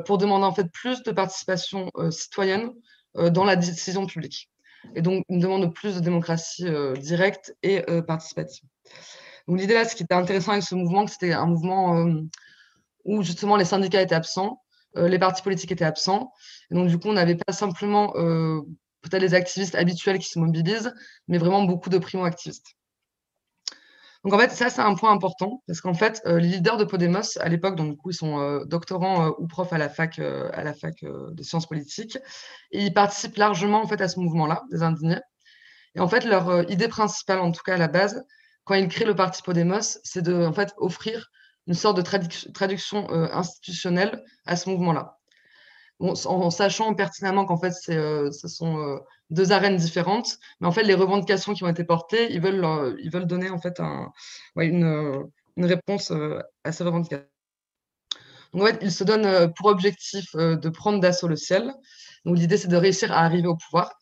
pour 0.05 0.19
demander 0.19 0.45
en 0.45 0.53
fait 0.53 0.71
plus 0.71 1.03
de 1.03 1.11
participation 1.11 1.91
citoyenne 2.11 2.71
dans 3.15 3.45
la 3.45 3.57
décision 3.57 4.07
publique. 4.07 4.49
Et 4.95 5.03
donc 5.03 5.25
une 5.29 5.41
demande 5.41 5.63
de 5.63 5.69
plus 5.69 5.97
de 5.97 6.01
démocratie 6.01 6.67
directe 6.99 7.55
et 7.63 7.83
participative. 8.07 8.65
Donc 9.49 9.59
l'idée 9.59 9.75
là, 9.75 9.85
ce 9.85 9.95
qui 9.95 10.03
était 10.03 10.15
intéressant 10.15 10.53
avec 10.53 10.65
ce 10.65 10.75
mouvement, 10.75 11.07
c'était 11.07 11.33
un 11.33 11.47
mouvement 11.47 12.07
où 13.05 13.23
justement 13.23 13.57
les 13.57 13.65
syndicats 13.65 14.03
étaient 14.03 14.15
absents, 14.15 14.61
euh, 14.97 15.09
les 15.09 15.19
partis 15.19 15.43
politiques 15.43 15.73
étaient 15.73 15.85
absents. 15.85 16.33
Et 16.71 16.75
donc, 16.75 16.89
du 16.89 16.99
coup, 16.99 17.09
on 17.09 17.13
n'avait 17.13 17.37
pas 17.37 17.53
simplement 17.53 18.15
euh, 18.17 18.61
peut-être 19.03 19.23
les 19.23 19.35
activistes 19.35 19.75
habituels 19.75 20.19
qui 20.19 20.29
se 20.29 20.39
mobilisent, 20.39 20.93
mais 21.29 21.39
vraiment 21.39 21.63
beaucoup 21.63 21.91
de 21.91 21.99
primo-activistes. 21.99 22.76
Donc, 24.27 24.35
en 24.35 24.39
fait, 24.39 24.51
ça, 24.51 24.69
c'est 24.69 24.83
un 24.83 24.95
point 24.95 25.13
important, 25.13 25.63
parce 25.67 25.81
qu'en 25.81 25.95
fait, 25.95 26.21
euh, 26.27 26.39
les 26.39 26.49
leaders 26.49 26.77
de 26.77 26.85
Podemos, 26.85 27.39
à 27.41 27.49
l'époque, 27.49 27.77
donc, 27.77 27.93
du 27.93 27.97
coup, 27.97 28.11
ils 28.11 28.15
sont 28.15 28.65
doctorants 28.67 29.29
ou 29.39 29.47
profs 29.47 29.73
à 29.73 29.79
la 29.79 29.89
fac, 29.89 30.21
de 30.21 31.43
sciences 31.43 31.67
politiques, 31.67 32.19
et 32.73 32.85
ils 32.85 32.93
participent 32.93 33.37
largement, 33.37 33.81
en 33.83 33.87
fait, 33.87 34.01
à 34.03 34.09
ce 34.09 34.21
mouvement-là, 34.21 34.65
des 34.71 34.83
indignés. 34.83 35.21
Et 35.95 36.01
en 36.01 36.09
fait, 36.09 36.25
leur 36.25 36.71
idée 36.71 36.89
principale, 36.89 37.39
en 37.39 37.53
tout 37.53 37.63
cas 37.65 37.75
à 37.75 37.79
la 37.79 37.89
base, 37.89 38.23
quand 38.65 38.75
ils 38.75 38.89
créent 38.89 39.07
le 39.07 39.15
parti 39.15 39.43
Podemos, 39.43 39.99
c'est 40.03 40.23
de, 40.23 40.45
en 40.45 40.53
fait, 40.53 40.75
offrir 40.77 41.31
une 41.67 41.75
sorte 41.75 41.97
de 41.97 42.03
traduction 42.03 43.11
euh, 43.11 43.29
institutionnelle 43.33 44.23
à 44.45 44.57
ce 44.57 44.69
mouvement-là. 44.71 45.16
En, 46.01 46.51
sachant 46.51 46.95
pertinemment 46.95 47.45
qu'en 47.45 47.57
fait, 47.57 47.75
euh, 47.89 48.31
ce 48.31 48.49
sont 48.49 48.79
euh, 48.79 48.99
deux 49.31 49.53
arènes 49.53 49.77
différentes, 49.77 50.39
mais 50.61 50.67
en 50.67 50.73
fait, 50.73 50.83
les 50.83 50.95
revendications 50.95 51.55
qui 51.55 51.65
ont 51.65 51.69
été 51.69 51.85
portées, 51.85 52.33
ils 52.33 52.41
veulent, 52.41 52.97
ils 53.03 53.11
veulent 53.11 53.27
donner 53.27 53.51
en 53.51 53.59
fait 53.59 53.81
une, 54.57 55.27
une, 55.57 55.65
réponse 55.65 56.13
à 56.65 56.73
ces 56.73 56.85
revendications. 56.85 57.27
Donc, 58.53 58.63
en 58.63 58.67
fait, 58.67 58.79
ils 58.83 58.93
se 58.93 59.05
donnent 59.05 59.53
pour 59.55 59.67
objectif 59.67 60.35
de 60.37 60.69
prendre 60.69 61.01
d'assaut 61.01 61.29
le 61.29 61.37
ciel. 61.37 61.73
Donc, 62.25 62.39
l'idée, 62.39 62.57
c'est 62.57 62.69
de 62.69 62.77
réussir 62.77 63.13
à 63.13 63.21
arriver 63.21 63.49
au 63.49 63.57
pouvoir. 63.57 63.93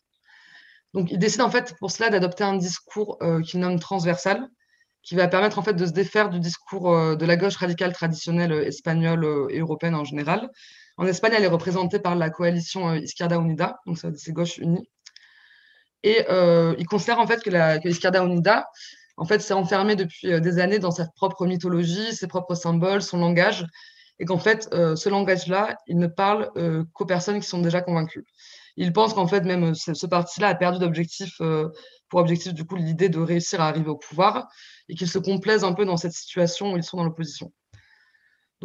Donc, 0.93 1.11
ils 1.11 1.19
décident 1.19 1.45
en 1.45 1.49
fait 1.49 1.75
pour 1.79 1.91
cela 1.91 2.09
d'adopter 2.09 2.43
un 2.43 2.55
discours 2.55 3.19
qu'ils 3.43 3.59
nomment 3.59 3.79
transversal, 3.79 4.49
qui 5.05 5.15
va 5.15 5.27
permettre 5.27 5.59
en 5.59 5.61
fait 5.61 5.73
de 5.73 5.85
se 5.85 5.91
défaire 5.91 6.29
du 6.29 6.39
discours 6.39 6.91
euh, 6.91 7.15
de 7.15 7.25
la 7.25 7.37
gauche 7.37 7.55
radicale 7.57 7.93
traditionnelle 7.93 8.51
euh, 8.51 8.65
espagnole 8.65 9.23
euh, 9.23 9.47
et 9.51 9.59
européenne 9.59 9.95
en 9.95 10.03
général. 10.03 10.49
En 10.97 11.05
Espagne, 11.05 11.33
elle 11.35 11.43
est 11.43 11.47
représentée 11.47 11.99
par 11.99 12.15
la 12.15 12.29
coalition 12.29 12.93
Izquierda 12.93 13.35
Unida, 13.35 13.79
donc 13.85 13.97
c'est 13.97 14.31
gauche 14.31 14.57
unie. 14.57 14.89
Et 16.03 16.25
il 16.77 16.85
considère 16.87 17.19
en 17.19 17.27
fait 17.27 17.41
que 17.43 17.49
la 17.49 17.77
Izquierda 17.85 18.23
Unida, 18.23 18.67
en 19.17 19.25
fait, 19.25 19.39
s'est 19.39 19.53
enfermée 19.53 19.95
depuis 19.95 20.39
des 20.39 20.59
années 20.59 20.79
dans 20.79 20.91
sa 20.91 21.07
propre 21.15 21.45
mythologie, 21.45 22.13
ses 22.13 22.27
propres 22.27 22.55
symboles, 22.55 23.01
son 23.01 23.17
langage, 23.17 23.65
et 24.19 24.25
qu'en 24.25 24.37
fait, 24.37 24.69
ce 24.71 25.09
langage-là, 25.09 25.77
il 25.87 25.97
ne 25.97 26.07
parle 26.07 26.51
qu'aux 26.93 27.05
personnes 27.05 27.39
qui 27.39 27.47
sont 27.47 27.59
déjà 27.59 27.81
convaincues. 27.81 28.25
Il 28.77 28.93
pense 28.93 29.13
qu'en 29.13 29.27
fait, 29.27 29.41
même 29.41 29.73
ce, 29.73 30.05
parti-là 30.05 30.49
a 30.49 30.55
perdu 30.55 30.79
d'objectif, 30.79 31.41
pour 32.07 32.19
objectif 32.19 32.53
du 32.53 32.65
coup 32.65 32.75
l'idée 32.75 33.09
de 33.09 33.19
réussir 33.19 33.61
à 33.61 33.67
arriver 33.67 33.89
au 33.89 33.97
pouvoir, 33.97 34.47
et 34.87 34.95
qu'ils 34.95 35.09
se 35.09 35.17
complaisent 35.17 35.63
un 35.63 35.73
peu 35.73 35.85
dans 35.85 35.97
cette 35.97 36.13
situation 36.13 36.73
où 36.73 36.77
ils 36.77 36.83
sont 36.83 36.97
dans 36.97 37.03
l'opposition. 37.03 37.51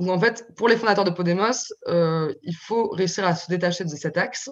Donc 0.01 0.09
en 0.09 0.19
fait, 0.19 0.47
pour 0.57 0.67
les 0.67 0.79
fondateurs 0.79 1.05
de 1.05 1.11
Podemos, 1.11 1.75
euh, 1.89 2.33
il 2.43 2.57
faut 2.57 2.89
réussir 2.89 3.27
à 3.27 3.35
se 3.35 3.51
détacher 3.51 3.85
de 3.85 3.91
cet 3.91 4.17
axe 4.17 4.51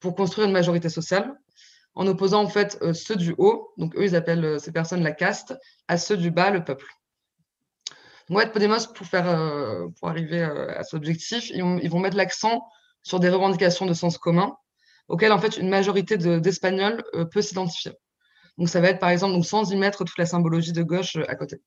pour 0.00 0.16
construire 0.16 0.48
une 0.48 0.52
majorité 0.52 0.88
sociale, 0.88 1.34
en 1.94 2.04
opposant 2.08 2.42
en 2.42 2.48
fait 2.48 2.78
euh, 2.82 2.92
ceux 2.92 3.14
du 3.14 3.32
haut, 3.38 3.72
donc 3.76 3.94
eux 3.96 4.04
ils 4.04 4.16
appellent 4.16 4.44
euh, 4.44 4.58
ces 4.58 4.72
personnes 4.72 5.04
la 5.04 5.12
caste, 5.12 5.54
à 5.86 5.98
ceux 5.98 6.16
du 6.16 6.32
bas, 6.32 6.50
le 6.50 6.64
peuple. 6.64 6.84
Donc, 8.28 8.52
Podemos, 8.52 8.88
pour, 8.92 9.06
faire, 9.06 9.24
pour 9.98 10.08
arriver 10.10 10.42
à 10.42 10.82
cet 10.82 10.94
objectif, 10.94 11.48
ils, 11.48 11.88
vont 11.88 11.98
mettre 11.98 12.16
l'accent 12.16 12.62
sur 13.02 13.20
des 13.20 13.30
revendications 13.30 13.86
de 13.86 13.94
sens 13.94 14.18
commun 14.18 14.54
auxquelles 15.08 15.32
en 15.32 15.38
fait 15.38 15.56
une 15.56 15.70
majorité 15.70 16.18
d'Espagnols 16.18 17.02
peut 17.32 17.40
s'identifier. 17.40 17.92
Donc 18.58 18.68
ça 18.68 18.82
va 18.82 18.88
être 18.88 18.98
par 18.98 19.08
exemple, 19.08 19.42
sans 19.44 19.72
y 19.72 19.76
mettre 19.76 20.04
toute 20.04 20.18
la 20.18 20.26
symbologie 20.26 20.72
de 20.72 20.82
gauche 20.82 21.16
à 21.26 21.34
côté. 21.36 21.62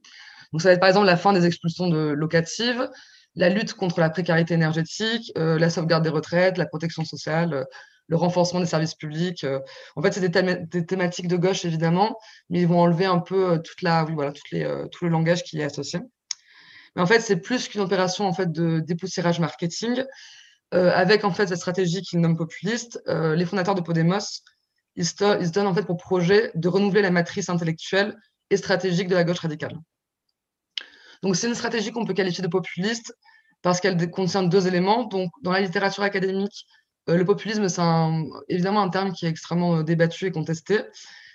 Donc 0.51 0.61
ça 0.61 0.69
va 0.69 0.73
être 0.73 0.79
par 0.79 0.89
exemple 0.89 1.07
la 1.07 1.17
fin 1.17 1.34
des 1.34 1.47
expulsions 1.47 1.88
de 1.88 2.11
locatives, 2.11 2.88
la 3.36 3.49
lutte 3.49 3.73
contre 3.73 3.99
la 3.99 4.09
précarité 4.09 4.53
énergétique, 4.53 5.32
la 5.36 5.69
sauvegarde 5.69 6.03
des 6.03 6.09
retraites, 6.09 6.57
la 6.57 6.65
protection 6.65 7.05
sociale, 7.05 7.65
le 8.11 8.17
renforcement 8.17 8.59
des 8.59 8.65
services 8.65 8.93
publics. 8.93 9.45
Euh, 9.45 9.59
en 9.95 10.01
fait, 10.01 10.11
c'est 10.11 10.27
des, 10.27 10.86
thématiques 10.86 11.29
de 11.29 11.38
gauche, 11.38 11.63
évidemment, 11.63 12.19
mais 12.49 12.59
ils 12.59 12.67
vont 12.67 12.82
enlever 12.82 13.05
un 13.05 13.19
peu 13.19 13.53
euh, 13.53 13.57
toute 13.57 13.82
la, 13.82 14.03
voilà, 14.03 14.34
les, 14.51 14.63
euh, 14.63 14.86
tout 14.88 15.05
le 15.05 15.11
langage 15.11 15.43
qui 15.43 15.59
est 15.59 15.63
associé. 15.63 16.01
Mais 16.95 17.01
en 17.01 17.05
fait, 17.05 17.21
c'est 17.21 17.38
plus 17.38 17.69
qu'une 17.69 17.79
opération 17.79 18.27
en 18.27 18.34
fait, 18.34 18.51
de 18.51 18.82
dépoussiérage 18.82 19.39
marketing. 19.39 20.03
avec 20.73 21.23
en 21.25 21.32
fait 21.32 21.47
cette 21.47 21.57
stratégie 21.57 22.01
qu'ils 22.01 22.19
nomment 22.19 22.38
populiste, 22.38 23.01
les 23.07 23.45
fondateurs 23.45 23.75
de 23.75 23.82
Podemos, 23.82 24.43
ils 24.97 25.05
se, 25.05 25.51
donnent 25.51 25.67
en 25.67 25.73
fait 25.73 25.86
pour 25.86 25.95
projet 25.95 26.51
de 26.55 26.67
renouveler 26.67 27.01
la 27.01 27.11
matrice 27.11 27.47
intellectuelle 27.47 28.17
et 28.49 28.57
stratégique 28.57 29.07
de 29.07 29.15
la 29.15 29.23
gauche 29.23 29.39
radicale. 29.39 29.77
Donc 31.22 31.36
c'est 31.36 31.47
une 31.47 31.55
stratégie 31.55 31.91
qu'on 31.91 32.05
peut 32.05 32.13
qualifier 32.13 32.43
de 32.43 32.47
populiste 32.47 33.15
parce 33.61 33.80
qu'elle 33.80 34.09
contient 34.09 34.43
deux 34.43 34.67
éléments. 34.67 35.05
Donc 35.05 35.32
dans 35.43 35.51
la 35.51 35.61
littérature 35.61 36.03
académique, 36.03 36.65
euh, 37.09 37.17
le 37.17 37.26
populisme, 37.26 37.67
c'est 37.69 37.82
évidemment 38.49 38.82
un 38.82 38.89
terme 38.89 39.11
qui 39.11 39.26
est 39.26 39.30
extrêmement 39.30 39.78
euh, 39.78 39.84
débattu 39.84 40.28
et 40.28 40.32
contesté, 40.32 40.80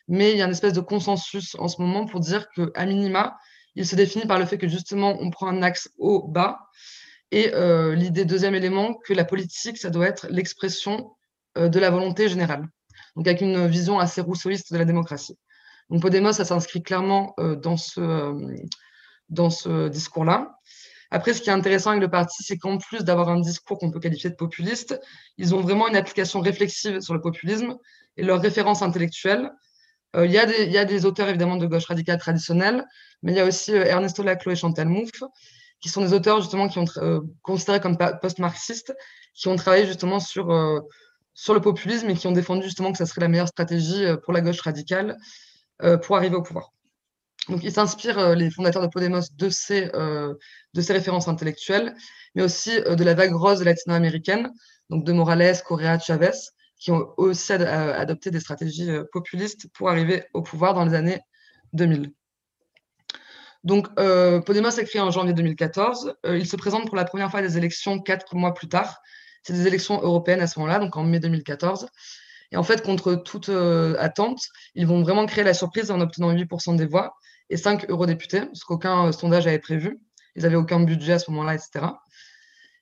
mais 0.09 0.32
il 0.32 0.39
y 0.39 0.43
a 0.43 0.45
une 0.45 0.53
espèce 0.53 0.72
de 0.72 0.80
consensus 0.80 1.57
en 1.59 1.68
ce 1.68 1.80
moment 1.80 2.07
pour 2.07 2.20
dire 2.20 2.49
qu'à 2.51 2.87
minima, 2.87 3.37
il 3.74 3.87
se 3.87 3.97
définit 3.97 4.26
par 4.26 4.39
le 4.39 4.47
fait 4.47 4.59
que 4.59 4.68
justement, 4.68 5.16
on 5.20 5.30
prend 5.30 5.49
un 5.49 5.62
axe 5.62 5.91
haut-bas, 5.99 6.61
et 7.32 7.53
euh, 7.55 7.95
l'idée, 7.95 8.24
deuxième 8.24 8.55
élément, 8.55 8.95
que 8.95 9.12
la 9.12 9.24
politique, 9.24 9.76
ça 9.78 9.91
doit 9.91 10.07
être 10.07 10.26
l'expression 10.30 11.12
de 11.57 11.78
la 11.80 11.91
volonté 11.91 12.28
générale. 12.28 12.68
Donc 13.16 13.26
avec 13.26 13.41
une 13.41 13.66
vision 13.66 13.99
assez 13.99 14.20
rousseauiste 14.20 14.72
de 14.72 14.78
la 14.78 14.84
démocratie. 14.84 15.39
Donc 15.89 16.03
Podemos, 16.03 16.32
ça 16.32 16.45
s'inscrit 16.45 16.82
clairement 16.82 17.34
dans 17.39 17.78
ce, 17.78 18.01
dans 19.29 19.51
ce 19.51 19.89
discours-là. 19.89 20.57
Après, 21.11 21.35
ce 21.35 21.41
qui 21.41 21.51
est 21.51 21.53
intéressant 21.53 21.91
avec 21.91 22.03
le 22.03 22.11
parti, 22.11 22.43
c'est 22.43 22.59
qu'en 22.59 22.79
plus 22.79 23.05
d'avoir 23.05 23.29
un 23.29 23.41
discours 23.41 23.79
qu'on 23.79 23.91
peut 23.91 24.01
qualifier 24.01 24.31
de 24.31 24.35
populiste, 24.35 25.01
ils 25.39 25.55
ont 25.55 25.61
vraiment 25.61 25.89
une 25.89 25.97
application 25.97 26.41
réflexive 26.41 27.01
sur 27.01 27.14
le 27.14 27.20
populisme 27.20 27.77
et 28.16 28.22
leurs 28.22 28.41
références 28.41 28.83
intellectuelles. 28.83 29.51
Euh, 30.16 30.27
il 30.27 30.33
y, 30.33 30.39
a 30.39 30.85
des 30.85 31.05
auteurs 31.05 31.29
évidemment 31.29 31.57
de 31.57 31.66
gauche 31.66 31.87
radicale 31.87 32.18
traditionnelle, 32.18 32.85
mais 33.22 33.33
il 33.33 33.37
y 33.37 33.41
a 33.41 33.45
aussi 33.45 33.72
euh, 33.72 33.85
Ernesto 33.85 34.22
Laclos 34.22 34.53
et 34.53 34.57
Chantal 34.57 34.89
Mouffe, 34.89 35.22
qui 35.81 35.89
sont 35.89 36.01
des 36.01 36.12
auteurs 36.12 36.41
justement 36.41 36.68
qui 36.68 36.79
ont 36.79 36.87
euh, 36.97 37.20
considérés 37.43 37.81
comme 37.81 37.99
post-marxistes, 38.20 38.95
qui 39.35 39.49
ont 39.49 39.57
travaillé 39.57 39.87
justement 39.87 40.18
sur, 40.18 40.47
sur 41.35 41.53
le 41.53 41.61
populisme 41.61 42.09
et 42.09 42.14
qui 42.14 42.27
ont 42.27 42.33
défendu 42.33 42.64
justement 42.64 42.91
que 42.93 42.99
ça 42.99 43.05
serait 43.05 43.20
la 43.20 43.29
meilleure 43.29 43.49
stratégie 43.49 44.05
pour 44.24 44.33
la 44.33 44.41
gauche 44.41 44.61
radicale 44.61 45.18
pour 46.03 46.16
arriver 46.16 46.37
au 46.37 46.43
pouvoir. 46.43 46.72
Donc, 47.49 47.62
ils 47.62 47.72
s'inspirent, 47.72 48.18
euh, 48.18 48.34
les 48.34 48.51
fondateurs 48.51 48.82
de 48.82 48.88
Podemos, 48.88 49.22
de 49.36 49.49
ces, 49.51 49.90
euh, 49.94 50.34
références 50.74 51.28
intellectuelles, 51.28 51.94
mais 52.34 52.42
aussi 52.42 52.76
euh, 52.78 52.97
de 52.97 53.05
la 53.05 53.14
vague 53.14 53.34
rose 53.34 53.62
latino-américaine, 53.62 54.51
donc 54.90 55.05
de 55.05 55.12
Morales, 55.12 55.57
Correa, 55.64 55.99
Chavez, 55.99 56.32
qui 56.78 56.90
ont 56.90 57.09
aussi 57.16 57.53
adopté 57.53 58.30
des 58.30 58.40
stratégies 58.40 58.90
populistes 59.11 59.68
pour 59.72 59.88
arriver 59.88 60.24
au 60.34 60.42
pouvoir 60.42 60.74
dans 60.74 60.84
les 60.84 60.94
années 60.94 61.20
2000. 61.72 62.12
Donc, 63.64 63.88
Podemos 63.94 64.68
est 64.68 64.84
créé 64.84 65.01
en 65.01 65.11
janvier 65.11 65.32
2014. 65.32 66.14
il 66.24 66.47
se 66.47 66.55
présente 66.57 66.86
pour 66.86 66.97
la 66.97 67.07
première 67.07 67.30
fois 67.30 67.40
à 67.40 67.42
des 67.42 67.57
élections 67.57 67.99
quatre 67.99 68.36
mois 68.36 68.53
plus 68.53 68.68
tard. 68.68 69.01
C'est 69.42 69.55
des 69.55 69.66
élections 69.66 70.01
européennes 70.03 70.42
à 70.42 70.47
ce 70.47 70.59
moment-là, 70.59 70.78
donc 70.78 70.97
en 70.99 71.03
mai 71.03 71.18
2014. 71.18 71.88
Et 72.53 72.59
en 72.59 72.62
fait, 72.62 72.82
contre 72.82 73.14
toute 73.14 73.49
attente, 73.99 74.42
ils 74.74 74.86
vont 74.86 75.03
vraiment 75.03 75.24
créer 75.24 75.44
la 75.44 75.55
surprise 75.55 75.90
en 75.90 76.01
obtenant 76.03 76.30
8% 76.30 76.76
des 76.76 76.86
voix 76.86 77.16
et 77.51 77.57
5 77.57 77.88
eurodéputés, 77.90 78.42
ce 78.53 78.64
qu'aucun 78.64 79.07
euh, 79.07 79.12
sondage 79.12 79.47
avait 79.47 79.59
prévu. 79.59 79.99
Ils 80.34 80.42
n'avaient 80.42 80.57
aucun 80.57 80.80
budget 80.80 81.14
à 81.14 81.18
ce 81.18 81.30
moment-là, 81.30 81.55
etc. 81.55 81.86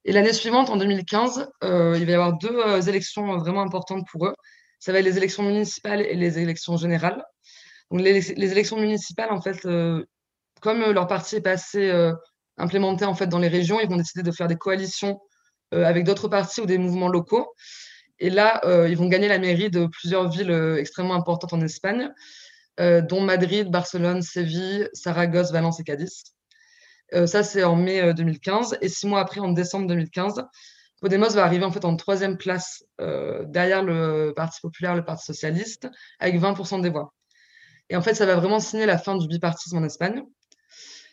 Et 0.04 0.12
l'année 0.12 0.32
suivante, 0.32 0.70
en 0.70 0.76
2015, 0.76 1.48
euh, 1.62 1.96
il 1.98 2.04
va 2.04 2.10
y 2.10 2.14
avoir 2.14 2.36
deux 2.36 2.58
euh, 2.58 2.80
élections 2.82 3.38
vraiment 3.38 3.62
importantes 3.62 4.06
pour 4.10 4.26
eux. 4.26 4.34
Ça 4.78 4.92
va 4.92 4.98
être 4.98 5.04
les 5.04 5.16
élections 5.16 5.42
municipales 5.42 6.00
et 6.02 6.14
les 6.14 6.38
élections 6.38 6.76
générales. 6.76 7.22
Donc 7.90 8.00
les, 8.00 8.32
élections 8.32 8.76
municipales, 8.76 9.30
en 9.30 9.40
fait, 9.40 9.62
comme 10.60 10.80
leur 10.80 11.06
parti 11.06 11.36
est 11.36 11.40
pas 11.40 11.52
assez 11.52 11.92
implémenté 12.58 13.04
en 13.04 13.14
fait 13.14 13.26
dans 13.28 13.38
les 13.38 13.48
régions, 13.48 13.80
ils 13.80 13.88
vont 13.88 13.96
décider 13.96 14.22
de 14.22 14.32
faire 14.32 14.48
des 14.48 14.56
coalitions 14.56 15.20
avec 15.70 16.04
d'autres 16.04 16.28
partis 16.28 16.60
ou 16.60 16.66
des 16.66 16.76
mouvements 16.76 17.08
locaux. 17.08 17.54
Et 18.18 18.30
là, 18.30 18.60
ils 18.88 18.96
vont 18.96 19.08
gagner 19.08 19.28
la 19.28 19.38
mairie 19.38 19.70
de 19.70 19.86
plusieurs 19.86 20.28
villes 20.28 20.50
extrêmement 20.78 21.14
importantes 21.14 21.52
en 21.52 21.60
Espagne. 21.60 22.10
Euh, 22.80 23.00
dont 23.00 23.20
Madrid, 23.20 23.70
Barcelone, 23.70 24.22
Séville, 24.22 24.88
Saragosse, 24.92 25.52
Valence 25.52 25.78
et 25.78 25.84
Cadiz. 25.84 26.24
Euh, 27.14 27.26
ça, 27.26 27.44
c'est 27.44 27.62
en 27.62 27.76
mai 27.76 28.12
2015. 28.14 28.72
Euh, 28.72 28.76
et 28.80 28.88
six 28.88 29.06
mois 29.06 29.20
après, 29.20 29.40
en 29.40 29.50
décembre 29.50 29.86
2015, 29.86 30.44
Podemos 31.00 31.28
va 31.28 31.44
arriver 31.44 31.64
en 31.64 31.70
fait 31.70 31.84
en 31.84 31.96
troisième 31.96 32.38
place 32.38 32.84
derrière 32.98 33.82
le 33.82 34.32
Parti 34.34 34.60
populaire, 34.60 34.94
le 34.94 35.04
Parti 35.04 35.26
socialiste, 35.26 35.88
avec 36.18 36.40
20% 36.40 36.80
des 36.80 36.88
voix. 36.88 37.14
Et 37.90 37.96
en 37.96 38.02
fait, 38.02 38.14
ça 38.14 38.24
va 38.24 38.36
vraiment 38.36 38.58
signer 38.58 38.86
la 38.86 38.96
fin 38.96 39.16
du 39.16 39.28
bipartisme 39.28 39.76
en 39.76 39.84
Espagne. 39.84 40.22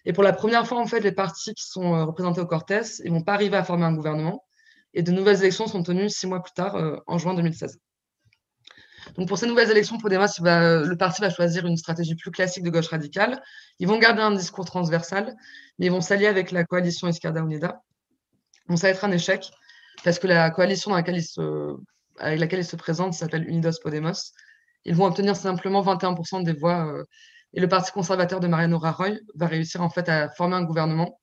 Et 0.06 0.14
pour 0.14 0.24
la 0.24 0.32
première 0.34 0.66
fois, 0.66 0.80
en 0.80 0.88
fait, 0.88 1.02
les 1.02 1.12
partis 1.12 1.54
qui 1.54 1.66
sont 1.68 2.06
représentés 2.06 2.40
au 2.40 2.48
Cortés, 2.48 2.82
ils 3.04 3.12
vont 3.12 3.22
pas 3.22 3.34
arriver 3.34 3.58
à 3.58 3.64
former 3.64 3.84
un 3.84 3.94
gouvernement. 3.94 4.46
Et 4.94 5.04
de 5.04 5.12
nouvelles 5.12 5.40
élections 5.40 5.68
sont 5.68 5.84
tenues 5.84 6.10
six 6.10 6.26
mois 6.26 6.42
plus 6.42 6.54
tard, 6.54 7.02
en 7.06 7.18
juin 7.18 7.34
2016. 7.34 7.78
Donc 9.18 9.28
pour 9.28 9.38
ces 9.38 9.48
nouvelles 9.48 9.70
élections, 9.72 9.98
Podemos, 9.98 10.28
le 10.40 10.96
parti 10.96 11.22
va 11.22 11.30
choisir 11.30 11.66
une 11.66 11.78
stratégie 11.78 12.16
plus 12.16 12.32
classique 12.32 12.64
de 12.64 12.70
gauche 12.70 12.88
radicale. 12.88 13.42
Ils 13.80 13.88
vont 13.88 13.98
garder 13.98 14.22
un 14.22 14.32
discours 14.32 14.66
transversal, 14.66 15.36
mais 15.80 15.88
ils 15.88 15.92
vont 15.92 16.02
s'allier 16.02 16.28
avec 16.28 16.52
la 16.52 16.64
coalition 16.64 17.08
Izquierda 17.08 17.42
Unida. 17.42 17.82
Donc 18.68 18.78
ça 18.78 18.88
va 18.88 18.92
être 18.92 19.04
un 19.04 19.12
échec, 19.12 19.50
parce 20.04 20.20
que 20.20 20.28
la 20.28 20.50
coalition 20.52 20.94
avec 20.94 21.08
laquelle 22.20 22.60
ils 22.60 22.66
se 22.66 22.76
présentent 22.76 23.14
s'appelle 23.14 23.48
Unidos 23.48 23.80
Podemos. 23.82 24.34
Ils 24.86 24.96
vont 24.96 25.06
obtenir 25.06 25.36
simplement 25.36 25.82
21% 25.84 26.44
des 26.44 26.54
voix, 26.54 26.88
euh, 26.88 27.04
et 27.54 27.60
le 27.60 27.68
parti 27.68 27.92
conservateur 27.92 28.40
de 28.40 28.48
Mariano 28.48 28.80
Rajoy 28.80 29.20
va 29.36 29.48
réussir 29.48 29.82
en 29.82 29.90
fait 29.90 30.08
à 30.10 30.30
former 30.30 30.56
un 30.56 30.64
gouvernement 30.64 31.20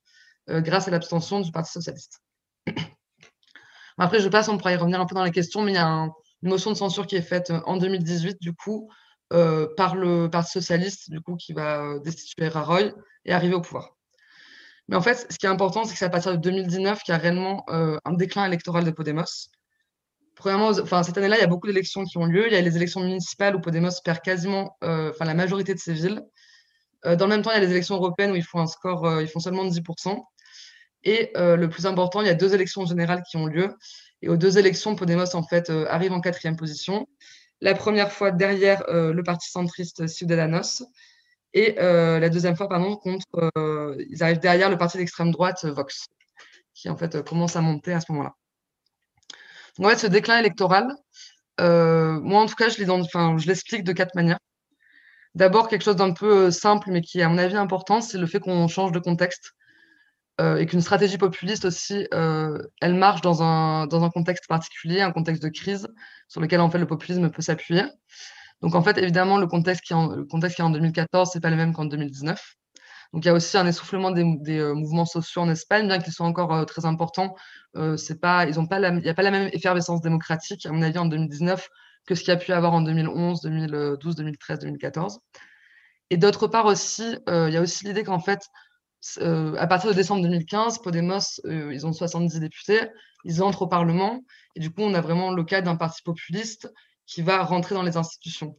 euh, 0.51 0.61
grâce 0.61 0.89
à 0.89 0.91
l'abstention 0.91 1.41
du 1.41 1.51
Parti 1.51 1.73
socialiste. 1.73 2.21
Après, 3.99 4.21
je 4.21 4.29
passe, 4.29 4.49
on 4.49 4.59
pourra 4.59 4.73
y 4.73 4.77
revenir 4.77 5.01
un 5.01 5.07
peu 5.07 5.15
dans 5.15 5.25
les 5.25 5.33
questions, 5.33 5.63
mais 5.63 5.73
il 5.73 5.75
y 5.75 5.79
a 5.79 5.87
un, 5.87 6.13
une 6.43 6.51
motion 6.51 6.71
de 6.71 6.77
censure 6.77 7.07
qui 7.07 7.17
est 7.17 7.23
faite 7.23 7.51
euh, 7.51 7.61
en 7.67 7.77
2018, 7.77 8.41
du 8.41 8.53
coup, 8.53 8.91
euh, 9.33 9.67
par 9.77 9.97
le 9.97 10.29
Parti 10.31 10.53
socialiste, 10.53 11.11
du 11.11 11.21
coup, 11.21 11.37
qui 11.37 11.53
va 11.53 11.83
euh, 11.83 12.01
destituer 12.01 12.49
Raroy 12.49 12.93
et 13.25 13.33
arriver 13.33 13.55
au 13.55 13.61
pouvoir. 13.61 13.97
Mais 14.89 14.97
en 14.97 15.03
fait, 15.03 15.27
ce 15.31 15.39
qui 15.39 15.47
est 15.47 15.51
important, 15.51 15.85
c'est 15.85 15.93
que 15.93 15.99
c'est 15.99 16.07
à 16.07 16.11
partir 16.11 16.33
de 16.33 16.39
2019 16.39 17.03
qu'il 17.03 17.13
y 17.13 17.15
a 17.15 17.19
réellement 17.19 17.67
un 17.69 18.13
déclin 18.15 18.47
électoral 18.47 18.85
de 18.85 18.91
Podemos. 18.91 19.51
Premièrement, 20.35 20.71
enfin, 20.71 21.03
cette 21.03 21.19
année-là, 21.19 21.37
il 21.37 21.41
y 21.41 21.45
a 21.45 21.47
beaucoup 21.47 21.67
d'élections 21.67 22.05
qui 22.05 22.17
ont 22.17 22.25
lieu. 22.25 22.47
Il 22.47 22.55
y 22.55 22.57
a 22.57 22.63
les 22.63 22.75
élections 22.75 23.03
municipales 23.03 23.55
où 23.55 23.61
Podemos 23.61 23.91
perd 24.03 24.23
quasiment 24.23 24.79
enfin, 24.81 25.27
la 25.27 25.35
majorité 25.35 25.75
de 25.75 25.79
ses 25.79 25.93
villes. 25.93 26.23
dans 27.05 27.27
le 27.27 27.29
même 27.29 27.43
temps, 27.43 27.51
il 27.51 27.57
y 27.57 27.59
a 27.59 27.61
les 27.61 27.71
élections 27.71 27.97
européennes 27.97 28.31
où 28.31 28.37
ils 28.37 28.43
font 28.43 28.61
un 28.61 28.67
score, 28.67 29.21
ils 29.21 29.29
font 29.29 29.41
seulement 29.41 29.67
10%. 29.67 30.25
Et 31.05 31.33
le 31.35 31.67
plus 31.67 31.85
important, 31.85 32.23
il 32.23 32.27
y 32.27 32.31
a 32.31 32.35
deux 32.35 32.55
élections 32.55 32.87
générales 32.87 33.23
qui 33.31 33.37
ont 33.37 33.45
lieu. 33.45 33.75
Et 34.23 34.29
aux 34.29 34.37
deux 34.37 34.59
élections, 34.59 34.97
Podemos 34.97 35.35
en 35.35 35.43
fait 35.43 35.71
euh, 35.71 35.87
arrive 35.89 36.13
en 36.13 36.21
quatrième 36.21 36.57
position. 36.57 37.07
La 37.61 37.75
première 37.75 38.13
fois 38.13 38.31
derrière 38.31 38.83
euh, 38.89 39.13
le 39.13 39.23
parti 39.23 39.51
centriste 39.51 40.07
Ciudadanos 40.07 40.83
et 41.55 41.77
euh, 41.81 42.19
la 42.19 42.29
deuxième 42.29 42.57
fois, 42.57 42.69
pardon, 42.69 42.97
contre, 42.97 43.27
ils 44.11 44.23
arrivent 44.23 44.39
derrière 44.39 44.71
le 44.71 44.77
parti 44.77 44.99
d'extrême 44.99 45.31
droite 45.31 45.65
Vox, 45.65 46.07
qui 46.75 46.89
en 46.89 46.97
fait 46.97 47.23
commence 47.25 47.57
à 47.57 47.61
monter 47.61 47.93
à 47.93 48.01
ce 48.01 48.13
moment-là. 48.13 48.35
Donc 49.77 49.87
en 49.87 49.91
fait, 49.91 49.99
ce 49.99 50.07
déclin 50.07 50.39
électoral, 50.39 50.95
moi 51.59 52.43
en 52.43 52.47
tout 52.47 52.55
cas, 52.55 52.69
je 52.69 53.47
l'explique 53.47 53.83
de 53.83 53.93
quatre 53.93 54.15
manières. 54.15 54.39
D'abord, 55.35 55.69
quelque 55.69 55.83
chose 55.83 55.97
d'un 55.97 56.13
peu 56.13 56.51
simple, 56.51 56.91
mais 56.91 57.01
qui 57.01 57.21
est 57.21 57.23
à 57.23 57.29
mon 57.29 57.39
avis 57.39 57.57
important, 57.57 58.01
c'est 58.01 58.19
le 58.19 58.27
fait 58.27 58.41
qu'on 58.41 58.69
change 58.69 58.93
de 58.93 58.99
contexte. 58.99 59.53
Euh, 60.41 60.57
et 60.57 60.67
qu'une 60.67 60.81
stratégie 60.81 61.19
populiste 61.19 61.65
aussi, 61.65 62.07
euh, 62.15 62.63
elle 62.81 62.95
marche 62.95 63.23
dans 63.23 63.43
un, 63.43 63.87
dans 63.89 64.05
un 64.05 64.11
contexte 64.11 64.47
particulier, 64.47 65.01
un 65.01 65.11
contexte 65.11 65.43
de 65.43 65.49
crise 65.49 65.89
sur 66.29 66.41
lequel 66.41 66.61
en 66.61 66.71
fait 66.71 66.79
le 66.79 66.87
populisme 66.87 67.29
peut 67.29 67.43
s'appuyer. 67.43 67.83
Donc 68.63 68.77
en 68.77 68.83
fait, 68.83 68.99
évidemment, 68.99 69.39
le 69.39 69.49
contexte 69.49 69.85
qui 69.85 69.95
est 69.95 69.97
en, 69.97 70.15
le 70.15 70.25
contexte 70.25 70.57
qui 70.57 70.63
est 70.63 70.65
en 70.65 70.71
2014, 70.71 71.31
c'est 71.33 71.41
pas 71.41 71.51
le 71.51 71.57
même 71.57 71.73
qu'en 71.73 71.87
2019. 71.87 72.55
Donc 73.13 73.25
il 73.25 73.29
y 73.29 73.31
a 73.31 73.35
aussi 73.35 73.57
un 73.57 73.67
essoufflement 73.67 74.13
des, 74.13 74.25
des 74.41 74.59
euh, 74.59 74.75
mouvements 74.75 75.07
sociaux 75.07 75.43
en 75.43 75.49
Espagne, 75.49 75.89
bien 75.89 75.99
qu'ils 75.99 76.13
soient 76.13 76.27
encore 76.27 76.65
très 76.67 76.85
importants. 76.87 77.35
pas, 77.75 78.47
ils 78.47 78.69
pas 78.69 78.79
il 78.79 79.03
n'y 79.03 79.09
a 79.09 79.15
pas 79.15 79.23
la 79.23 79.31
même 79.33 79.51
effervescence 79.53 80.03
démocratique, 80.03 80.67
à 80.67 80.73
mon 80.73 80.83
avis, 80.83 80.99
en 80.99 81.07
2019 81.07 81.69
que 82.07 82.15
ce 82.15 82.21
qu'il 82.21 82.33
y 82.33 82.37
a 82.37 82.39
pu 82.39 82.53
avoir 82.53 82.73
en 82.73 82.81
2011, 82.83 83.41
2012, 83.43 84.15
2013, 84.15 84.61
2014. 84.61 85.19
Et 86.11 86.17
d'autre 86.17 86.47
part 86.47 86.67
aussi, 86.67 87.19
il 87.27 87.51
y 87.53 87.57
a 87.57 87.61
aussi 87.61 87.85
l'idée 87.85 88.03
qu'en 88.03 88.21
fait, 88.21 88.41
à 89.23 89.67
partir 89.67 89.91
de 89.91 89.95
décembre 89.95 90.23
2015, 90.23 90.79
Podemos, 90.79 91.41
ils 91.45 91.87
ont 91.87 91.93
70 91.93 92.41
députés, 92.41 92.89
ils 93.25 93.43
entrent 93.43 93.63
au 93.63 93.67
Parlement, 93.67 94.25
et 94.55 94.61
du 94.61 94.71
coup, 94.71 94.83
on 94.83 94.95
a 94.95 95.01
vraiment 95.01 95.33
le 95.33 95.45
cas 95.45 95.61
d'un 95.61 95.77
parti 95.77 96.03
populiste 96.03 96.73
qui 97.07 97.23
va 97.23 97.43
rentrer 97.43 97.75
dans 97.75 97.83
les 97.83 97.97
institutions. 97.97 98.59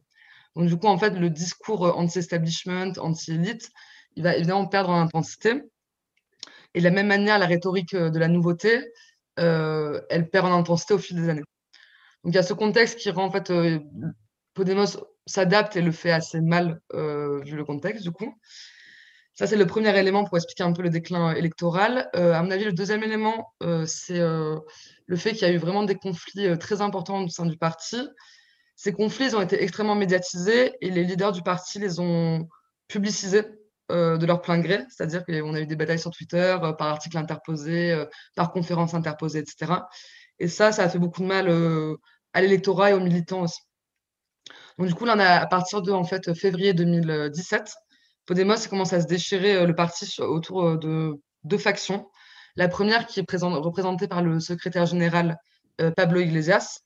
Donc, 0.56 0.66
du 0.66 0.76
coup, 0.76 0.88
en 0.88 0.98
fait, 0.98 1.10
le 1.10 1.30
discours 1.30 1.96
anti-establishment, 1.96 2.92
anti-élite, 2.98 3.70
il 4.16 4.22
va 4.22 4.36
évidemment 4.36 4.66
perdre 4.66 4.90
en 4.90 5.00
intensité. 5.00 5.62
Et 6.74 6.80
de 6.80 6.84
la 6.84 6.90
même 6.90 7.06
manière, 7.06 7.38
la 7.38 7.46
rhétorique 7.46 7.94
de 7.94 8.18
la 8.18 8.28
nouveauté, 8.28 8.92
elle 9.36 10.28
perd 10.32 10.46
en 10.46 10.58
intensité 10.58 10.94
au 10.94 10.98
fil 10.98 11.16
des 11.16 11.28
années. 11.28 11.44
Donc, 12.24 12.32
il 12.32 12.34
y 12.34 12.38
a 12.38 12.42
ce 12.42 12.54
contexte 12.54 12.98
qui 12.98 13.10
rend, 13.10 13.26
en 13.26 13.30
fait, 13.30 13.52
Podemos 14.54 14.98
s'adapte 15.26 15.76
et 15.76 15.82
le 15.82 15.92
fait 15.92 16.10
assez 16.10 16.40
mal, 16.40 16.80
vu 16.92 17.56
le 17.56 17.64
contexte, 17.64 18.02
du 18.02 18.10
coup. 18.10 18.34
Ça, 19.34 19.46
c'est 19.46 19.56
le 19.56 19.66
premier 19.66 19.96
élément 19.98 20.24
pour 20.24 20.36
expliquer 20.36 20.64
un 20.64 20.72
peu 20.72 20.82
le 20.82 20.90
déclin 20.90 21.32
électoral. 21.32 22.10
Euh, 22.14 22.32
à 22.32 22.42
mon 22.42 22.50
avis, 22.50 22.64
le 22.64 22.72
deuxième 22.72 23.02
élément, 23.02 23.54
euh, 23.62 23.86
c'est 23.86 24.20
euh, 24.20 24.58
le 25.06 25.16
fait 25.16 25.32
qu'il 25.32 25.42
y 25.42 25.50
a 25.50 25.52
eu 25.52 25.58
vraiment 25.58 25.82
des 25.82 25.94
conflits 25.94 26.58
très 26.58 26.80
importants 26.80 27.22
au 27.22 27.28
sein 27.28 27.46
du 27.46 27.56
parti. 27.56 27.96
Ces 28.76 28.92
conflits 28.92 29.34
ont 29.34 29.40
été 29.40 29.62
extrêmement 29.62 29.94
médiatisés 29.94 30.72
et 30.80 30.90
les 30.90 31.04
leaders 31.04 31.32
du 31.32 31.42
parti 31.42 31.78
les 31.78 32.00
ont 32.00 32.48
publicisés 32.88 33.44
de 33.90 34.24
leur 34.24 34.40
plein 34.40 34.60
gré, 34.60 34.84
c'est-à-dire 34.88 35.24
qu'on 35.24 35.54
a 35.54 35.60
eu 35.60 35.66
des 35.66 35.74
batailles 35.74 35.98
sur 35.98 36.12
Twitter, 36.12 36.56
par 36.78 36.88
articles 36.88 37.18
interposés, 37.18 38.04
par 38.36 38.52
conférences 38.52 38.94
interposées, 38.94 39.40
etc. 39.40 39.72
Et 40.38 40.46
ça, 40.46 40.70
ça 40.70 40.84
a 40.84 40.88
fait 40.88 41.00
beaucoup 41.00 41.22
de 41.22 41.26
mal 41.26 41.48
à 42.32 42.40
l'électorat 42.40 42.90
et 42.90 42.94
aux 42.94 43.00
militants 43.00 43.42
aussi. 43.42 43.60
Donc 44.78 44.86
du 44.86 44.94
coup, 44.94 45.04
là, 45.04 45.14
on 45.16 45.18
a, 45.18 45.26
à 45.26 45.46
partir 45.46 45.82
de 45.82 45.90
en 45.90 46.04
fait, 46.04 46.32
février 46.34 46.72
2017, 46.72 47.74
Podemos 48.30 48.68
commence 48.68 48.92
à 48.92 49.00
se 49.00 49.08
déchirer 49.08 49.56
euh, 49.56 49.66
le 49.66 49.74
parti 49.74 50.22
autour 50.22 50.62
euh, 50.64 50.76
de 50.76 51.20
deux 51.42 51.58
factions. 51.58 52.08
La 52.54 52.68
première, 52.68 53.08
qui 53.08 53.18
est 53.18 53.26
représentée 53.28 54.06
par 54.06 54.22
le 54.22 54.38
secrétaire 54.38 54.86
général 54.86 55.36
euh, 55.80 55.90
Pablo 55.90 56.20
Iglesias, 56.20 56.78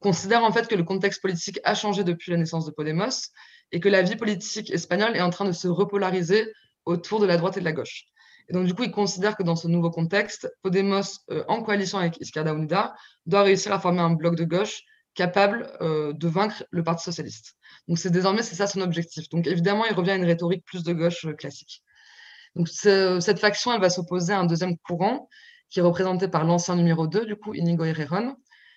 considère 0.00 0.44
en 0.44 0.52
fait 0.52 0.68
que 0.68 0.74
le 0.74 0.84
contexte 0.84 1.22
politique 1.22 1.58
a 1.64 1.74
changé 1.74 2.04
depuis 2.04 2.32
la 2.32 2.36
naissance 2.36 2.66
de 2.66 2.70
Podemos 2.70 3.30
et 3.72 3.80
que 3.80 3.88
la 3.88 4.02
vie 4.02 4.16
politique 4.16 4.70
espagnole 4.70 5.16
est 5.16 5.22
en 5.22 5.30
train 5.30 5.46
de 5.46 5.52
se 5.52 5.68
repolariser 5.68 6.52
autour 6.84 7.18
de 7.18 7.24
la 7.24 7.38
droite 7.38 7.56
et 7.56 7.60
de 7.60 7.64
la 7.64 7.72
gauche. 7.72 8.04
Et 8.50 8.52
donc, 8.52 8.66
du 8.66 8.74
coup, 8.74 8.82
il 8.82 8.90
considère 8.90 9.38
que 9.38 9.42
dans 9.42 9.56
ce 9.56 9.68
nouveau 9.68 9.90
contexte, 9.90 10.54
Podemos, 10.60 11.24
en 11.48 11.62
coalition 11.62 11.96
avec 11.96 12.20
Izquierda 12.20 12.52
Unida, 12.52 12.94
doit 13.24 13.40
réussir 13.40 13.72
à 13.72 13.80
former 13.80 14.02
un 14.02 14.10
bloc 14.10 14.36
de 14.36 14.44
gauche 14.44 14.82
capable 15.14 15.70
de 15.80 16.28
vaincre 16.28 16.64
le 16.70 16.82
Parti 16.82 17.04
socialiste. 17.04 17.54
Donc 17.88 17.98
c'est 17.98 18.10
désormais 18.10 18.42
c'est 18.42 18.54
ça 18.54 18.66
son 18.66 18.80
objectif. 18.80 19.28
Donc 19.28 19.46
évidemment, 19.46 19.84
il 19.84 19.94
revient 19.94 20.12
à 20.12 20.16
une 20.16 20.24
rhétorique 20.24 20.64
plus 20.64 20.82
de 20.82 20.92
gauche 20.92 21.26
euh, 21.26 21.34
classique. 21.34 21.82
Donc 22.54 22.68
cette 22.68 23.38
faction, 23.40 23.72
elle 23.72 23.80
va 23.80 23.90
s'opposer 23.90 24.32
à 24.32 24.38
un 24.38 24.46
deuxième 24.46 24.78
courant 24.78 25.28
qui 25.70 25.80
est 25.80 25.82
représenté 25.82 26.28
par 26.28 26.44
l'ancien 26.44 26.76
numéro 26.76 27.08
2, 27.08 27.26
du 27.26 27.34
coup, 27.34 27.52
Inigo 27.52 27.84
Herrerón, 27.84 28.36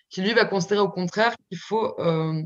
qui 0.09 0.21
lui 0.21 0.33
va 0.33 0.45
considérer 0.45 0.81
au 0.81 0.89
contraire 0.89 1.35
qu'il 1.47 1.59
faut 1.59 1.99
euh, 1.99 2.41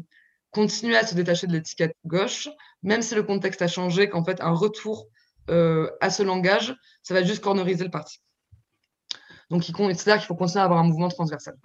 continuer 0.50 0.98
à 0.98 1.08
se 1.08 1.16
détacher 1.16 1.48
de 1.48 1.54
l'étiquette 1.54 1.96
gauche, 2.06 2.50
même 2.84 3.02
si 3.02 3.16
le 3.16 3.24
contexte 3.24 3.62
a 3.62 3.70
changé, 3.70 4.10
qu'en 4.10 4.26
fait 4.26 4.42
un 4.42 4.52
retour 4.52 5.08
euh, 5.50 5.90
à 6.02 6.10
ce 6.10 6.22
langage, 6.22 6.76
ça 7.02 7.14
va 7.14 7.24
juste 7.24 7.42
corneriser 7.42 7.86
le 7.86 7.92
parti. 7.92 8.20
Donc 9.50 9.70
il 9.70 9.74
considère 9.74 10.18
qu'il 10.18 10.28
faut 10.28 10.36
continuer 10.36 10.62
à 10.62 10.66
avoir 10.66 10.80
un 10.80 10.84
mouvement 10.84 11.08
transversal. 11.08 11.56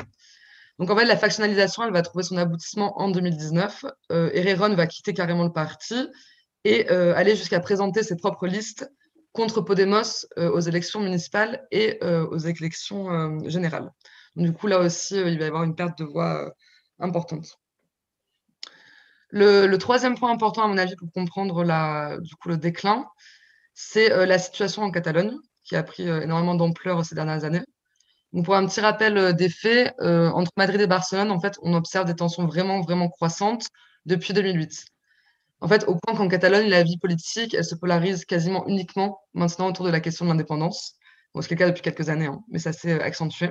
Donc 0.78 0.90
en 0.90 0.96
fait, 0.96 1.04
la 1.04 1.16
factionnalisation, 1.16 1.84
elle 1.84 1.92
va 1.92 2.02
trouver 2.02 2.22
son 2.22 2.36
aboutissement 2.36 3.00
en 3.00 3.08
2019. 3.08 3.86
Euh, 4.12 4.30
Herrera 4.34 4.68
va 4.68 4.86
quitter 4.86 5.14
carrément 5.14 5.44
le 5.44 5.52
parti 5.52 5.94
et 6.66 6.90
euh, 6.90 7.14
aller 7.14 7.36
jusqu'à 7.36 7.60
présenter 7.60 8.02
ses 8.02 8.16
propres 8.16 8.48
listes 8.48 8.90
contre 9.32 9.60
Podemos 9.60 10.26
euh, 10.36 10.50
aux 10.50 10.58
élections 10.58 10.98
municipales 10.98 11.64
et 11.70 12.02
euh, 12.02 12.26
aux 12.26 12.38
élections 12.38 13.38
générales. 13.48 13.92
du 14.34 14.52
coup, 14.52 14.66
là 14.66 14.80
aussi, 14.80 15.14
il 15.14 15.38
va 15.38 15.44
y 15.44 15.48
avoir 15.48 15.62
une 15.62 15.76
perte 15.76 15.96
de 15.98 16.04
voix 16.04 16.52
importante. 16.98 17.58
Le, 19.30 19.76
troisième 19.76 20.18
point 20.18 20.32
important, 20.32 20.64
à 20.64 20.68
mon 20.68 20.78
avis, 20.78 20.96
pour 20.96 21.12
comprendre 21.12 21.62
le 21.62 22.56
déclin, 22.56 23.06
c'est 23.74 24.26
la 24.26 24.38
situation 24.38 24.82
en 24.82 24.90
Catalogne, 24.90 25.36
qui 25.62 25.76
a 25.76 25.82
pris 25.82 26.08
énormément 26.08 26.54
d'ampleur 26.54 27.04
ces 27.04 27.14
dernières 27.14 27.44
années 27.44 27.62
pour 28.42 28.54
un 28.54 28.66
petit 28.66 28.80
rappel 28.80 29.16
euh, 29.16 29.32
des 29.32 29.48
faits, 29.48 29.94
euh, 30.00 30.30
entre 30.30 30.50
Madrid 30.56 30.80
et 30.80 30.86
Barcelone, 30.86 31.30
en 31.30 31.40
fait, 31.40 31.58
on 31.62 31.74
observe 31.74 32.04
des 32.04 32.14
tensions 32.14 32.46
vraiment, 32.46 32.80
vraiment 32.80 33.08
croissantes 33.08 33.68
depuis 34.04 34.34
2008. 34.34 34.84
En 35.60 35.68
fait, 35.68 35.84
au 35.88 35.96
point 35.96 36.14
qu'en 36.14 36.28
Catalogne, 36.28 36.68
la 36.68 36.82
vie 36.82 36.98
politique, 36.98 37.54
elle 37.54 37.64
se 37.64 37.74
polarise 37.74 38.24
quasiment 38.26 38.66
uniquement 38.66 39.20
maintenant 39.32 39.68
autour 39.68 39.86
de 39.86 39.90
la 39.90 40.00
question 40.00 40.26
de 40.26 40.30
l'indépendance. 40.30 40.96
C'est 41.40 41.50
le 41.50 41.56
cas 41.56 41.66
depuis 41.66 41.82
quelques 41.82 42.08
années, 42.08 42.26
hein, 42.26 42.40
mais 42.48 42.58
ça 42.58 42.72
s'est 42.72 42.92
euh, 42.92 43.02
accentué. 43.02 43.50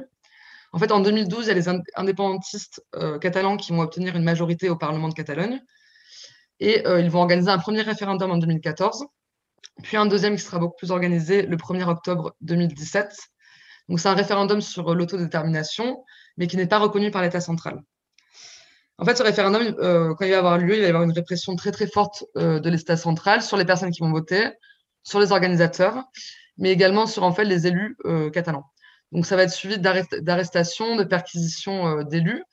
En 0.71 0.79
fait, 0.79 0.91
en 0.91 0.99
2012, 0.99 1.45
il 1.45 1.47
y 1.47 1.51
a 1.51 1.53
les 1.53 1.69
indépendantistes 1.95 2.83
catalans 3.21 3.55
qui 3.55 3.71
vont 3.71 3.79
obtenir 3.79 4.17
une 4.17 4.23
majorité 4.23 4.69
au 4.69 4.75
Parlement 4.75 5.07
de 5.07 5.13
Catalogne. 5.13 5.61
Et 6.59 6.83
ils 6.85 7.09
vont 7.09 7.21
organiser 7.21 7.49
un 7.49 7.59
premier 7.59 7.81
référendum 7.81 8.29
en 8.31 8.37
2014, 8.37 9.05
puis 9.83 9.95
un 9.95 10.05
deuxième 10.05 10.35
qui 10.35 10.41
sera 10.41 10.59
beaucoup 10.59 10.75
plus 10.75 10.91
organisé 10.91 11.43
le 11.43 11.55
1er 11.55 11.87
octobre 11.87 12.35
2017 12.41 13.15
donc 13.89 13.99
c'est 13.99 14.09
un 14.09 14.15
référendum 14.15 14.61
sur 14.61 14.91
euh, 14.91 14.95
l'autodétermination, 14.95 16.03
mais 16.37 16.47
qui 16.47 16.57
n'est 16.57 16.67
pas 16.67 16.79
reconnu 16.79 17.11
par 17.11 17.21
l'État 17.21 17.41
central. 17.41 17.81
En 18.97 19.05
fait, 19.05 19.15
ce 19.15 19.23
référendum, 19.23 19.75
euh, 19.79 20.15
quand 20.15 20.25
il 20.25 20.31
va 20.31 20.37
avoir 20.37 20.57
lieu, 20.57 20.75
il 20.75 20.81
va 20.81 20.85
y 20.85 20.89
avoir 20.89 21.03
une 21.03 21.11
répression 21.11 21.55
très 21.55 21.71
très 21.71 21.87
forte 21.87 22.23
euh, 22.37 22.59
de 22.59 22.69
l'État 22.69 22.97
central 22.97 23.41
sur 23.41 23.57
les 23.57 23.65
personnes 23.65 23.91
qui 23.91 24.01
vont 24.01 24.11
voter, 24.11 24.51
sur 25.03 25.19
les 25.19 25.31
organisateurs, 25.31 26.03
mais 26.57 26.71
également 26.71 27.05
sur 27.05 27.23
en 27.23 27.33
fait 27.33 27.43
les 27.43 27.67
élus 27.67 27.97
catalans. 28.33 28.65
Donc 29.11 29.25
ça 29.25 29.35
va 29.35 29.43
être 29.43 29.51
suivi 29.51 29.77
d'arrestations, 29.77 30.95
de 30.95 31.03
perquisitions 31.03 32.03
d'élus. 32.03 32.43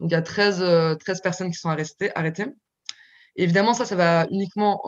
Donc 0.00 0.10
il 0.10 0.14
y 0.14 0.16
a 0.16 0.22
13, 0.22 0.98
13 0.98 1.20
personnes 1.20 1.50
qui 1.50 1.58
sont 1.58 1.68
arrêtées. 1.68 2.46
évidemment, 3.36 3.74
ça, 3.74 3.84
ça 3.84 3.94
va 3.94 4.26
uniquement 4.30 4.80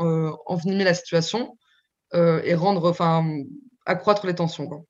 envenimer 0.46 0.84
la 0.84 0.94
situation 0.94 1.56
et 2.14 2.54
rendre, 2.54 2.90
enfin, 2.90 3.24
accroître 3.86 4.26
les 4.26 4.34
tensions. 4.34 4.84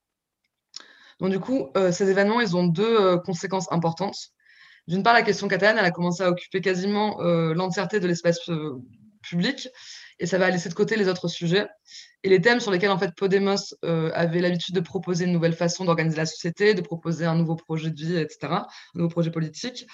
Donc, 1.22 1.30
du 1.30 1.38
coup, 1.38 1.68
euh, 1.76 1.92
ces 1.92 2.10
événements, 2.10 2.40
ils 2.40 2.56
ont 2.56 2.66
deux 2.66 3.00
euh, 3.00 3.16
conséquences 3.16 3.70
importantes. 3.70 4.32
D'une 4.88 5.04
part, 5.04 5.14
la 5.14 5.22
question 5.22 5.46
catalane, 5.46 5.78
elle 5.78 5.84
a 5.84 5.92
commencé 5.92 6.20
à 6.24 6.28
occuper 6.28 6.60
quasiment 6.60 7.22
euh, 7.22 7.54
l'entièreté 7.54 8.00
de 8.00 8.08
l'espace 8.08 8.40
public 9.22 9.68
et 10.18 10.26
ça 10.26 10.36
va 10.36 10.50
laisser 10.50 10.68
de 10.68 10.74
côté 10.74 10.96
les 10.96 11.06
autres 11.06 11.28
sujets. 11.28 11.68
Et 12.24 12.28
les 12.28 12.40
thèmes 12.40 12.58
sur 12.58 12.72
lesquels, 12.72 12.90
en 12.90 12.98
fait, 12.98 13.14
Podemos 13.16 13.72
avait 13.82 14.40
l'habitude 14.40 14.74
de 14.74 14.80
proposer 14.80 15.26
une 15.26 15.32
nouvelle 15.32 15.52
façon 15.52 15.84
d'organiser 15.84 16.16
la 16.16 16.26
société, 16.26 16.74
de 16.74 16.80
proposer 16.80 17.24
un 17.24 17.36
nouveau 17.36 17.54
projet 17.54 17.90
de 17.90 17.96
vie, 17.96 18.16
etc., 18.16 18.38
un 18.42 18.66
nouveau 18.94 19.08
projet 19.08 19.30
politique, 19.30 19.86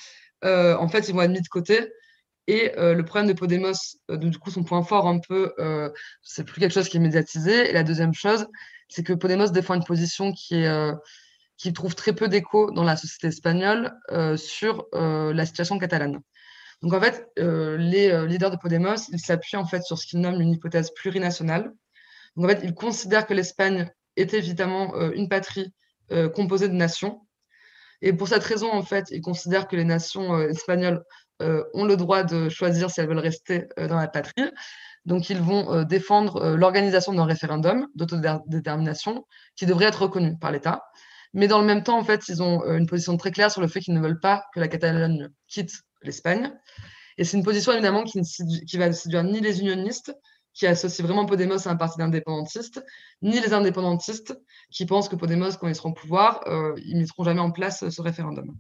en 0.43 0.89
fait, 0.89 1.09
ils 1.09 1.15
vont 1.15 1.23
être 1.23 1.31
mis 1.31 1.43
de 1.43 1.49
côté. 1.49 1.93
Et 2.47 2.73
le 2.77 3.03
problème 3.03 3.29
de 3.29 3.35
Podemos, 3.35 3.73
du 4.11 4.39
coup, 4.39 4.51
son 4.51 4.65
point 4.65 4.83
fort 4.83 5.07
un 5.07 5.19
peu, 5.19 5.55
c'est 6.23 6.45
plus 6.45 6.61
quelque 6.61 6.73
chose 6.73 6.89
qui 6.89 6.97
est 6.97 7.01
médiatisé. 7.01 7.71
Et 7.71 7.73
la 7.73 7.83
deuxième 7.83 8.15
chose, 8.15 8.47
c'est 8.89 9.03
que 9.03 9.13
Podemos 9.13 9.49
défend 9.49 9.75
une 9.75 9.85
position 9.85 10.33
qui, 10.33 10.65
euh, 10.65 10.93
trouve 11.75 11.95
très 11.95 12.13
peu 12.13 12.29
d'écho 12.29 12.71
dans 12.71 12.85
la 12.85 12.97
société 12.97 13.29
espagnole 13.29 13.93
euh, 14.11 14.37
sur 14.37 14.87
euh, 14.95 15.33
la 15.33 15.45
situation 15.47 15.79
catalane. 15.79 16.21
Donc 16.83 16.93
en 16.93 17.01
fait, 17.01 17.27
les 17.37 18.27
leaders 18.29 18.53
de 18.53 18.57
Podemos, 18.57 18.95
ils 19.13 19.19
s'appuient 19.19 19.57
en 19.57 19.67
fait 19.67 19.83
sur 19.83 19.99
ce 19.99 20.07
qu'ils 20.07 20.21
nomment 20.21 20.41
une 20.41 20.53
hypothèse 20.53 20.93
plurinationale. 20.95 21.73
Donc 22.37 22.45
en 22.45 22.49
fait, 22.49 22.61
ils 22.63 22.73
considèrent 22.73 23.27
que 23.27 23.35
l'Espagne 23.35 23.91
est 24.15 24.33
évidemment 24.33 24.95
une 25.11 25.29
patrie 25.29 25.75
composée 26.37 26.69
de 26.69 26.75
nations. 26.75 27.27
Et 28.01 28.13
pour 28.13 28.29
cette 28.29 28.45
raison, 28.45 28.71
en 28.71 28.85
fait, 28.85 29.07
ils 29.11 29.21
considèrent 29.21 29.67
que 29.67 29.75
les 29.75 29.83
nations 29.83 30.39
espagnoles 30.39 31.03
ont 31.41 31.85
le 31.85 31.97
droit 31.97 32.23
de 32.23 32.49
choisir 32.49 32.93
si 32.93 33.01
elles 33.01 33.09
veulent 33.09 33.19
rester 33.19 33.67
dans 33.77 33.97
la 33.97 34.07
patrie. 34.07 34.49
Donc, 35.05 35.31
ils 35.31 35.41
vont 35.41 35.73
euh, 35.73 35.85
défendre 35.85 36.37
euh, 36.37 36.57
l'organisation 36.57 37.13
d'un 37.13 37.25
référendum 37.25 37.89
d'autodétermination 37.95 39.25
qui 39.57 39.67
devrait 39.67 39.87
être 39.87 40.03
reconnu 40.03 40.37
par 40.39 40.53
l'État. 40.53 40.85
Mais 41.35 41.49
dans 41.49 41.61
le 41.61 41.67
même 41.67 41.83
temps, 41.83 41.99
en 41.99 42.05
fait, 42.05 42.29
ils 42.29 42.43
ont 42.43 42.63
euh, 42.65 42.77
une 42.77 42.87
position 42.87 43.17
très 43.17 43.31
claire 43.31 43.51
sur 43.51 43.61
le 43.61 43.69
fait 43.69 43.81
qu'ils 43.81 43.95
ne 43.95 44.01
veulent 44.01 44.21
pas 44.21 44.45
que 44.55 44.61
la 44.61 44.69
Catalogne 44.69 45.29
quitte 45.47 45.73
l'Espagne. 46.03 46.53
Et 47.17 47.25
c'est 47.25 47.37
une 47.37 47.45
position, 47.45 47.73
évidemment, 47.73 48.05
qui 48.05 48.19
ne 48.19 48.79
va 48.79 48.93
séduire 48.93 49.25
ni 49.25 49.41
les 49.41 49.61
unionistes, 49.61 50.15
qui 50.55 50.67
associent 50.67 51.05
vraiment 51.05 51.27
Podemos 51.27 51.67
à 51.67 51.71
un 51.71 51.77
parti 51.77 51.99
d'indépendantistes, 51.99 52.85
ni 53.23 53.41
les 53.41 53.53
indépendantistes, 53.53 54.39
qui 54.71 54.87
pensent 54.87 55.09
que 55.09 55.17
Podemos, 55.17 55.57
quand 55.59 55.69
ils 55.69 55.75
seront 55.75 55.91
au 55.91 55.95
pouvoir, 55.95 56.41
ils 56.77 56.95
ne 56.95 57.01
mettront 57.01 57.25
jamais 57.25 57.41
en 57.41 57.51
place 57.51 57.89
ce 57.89 58.03
référendum. 58.03 58.57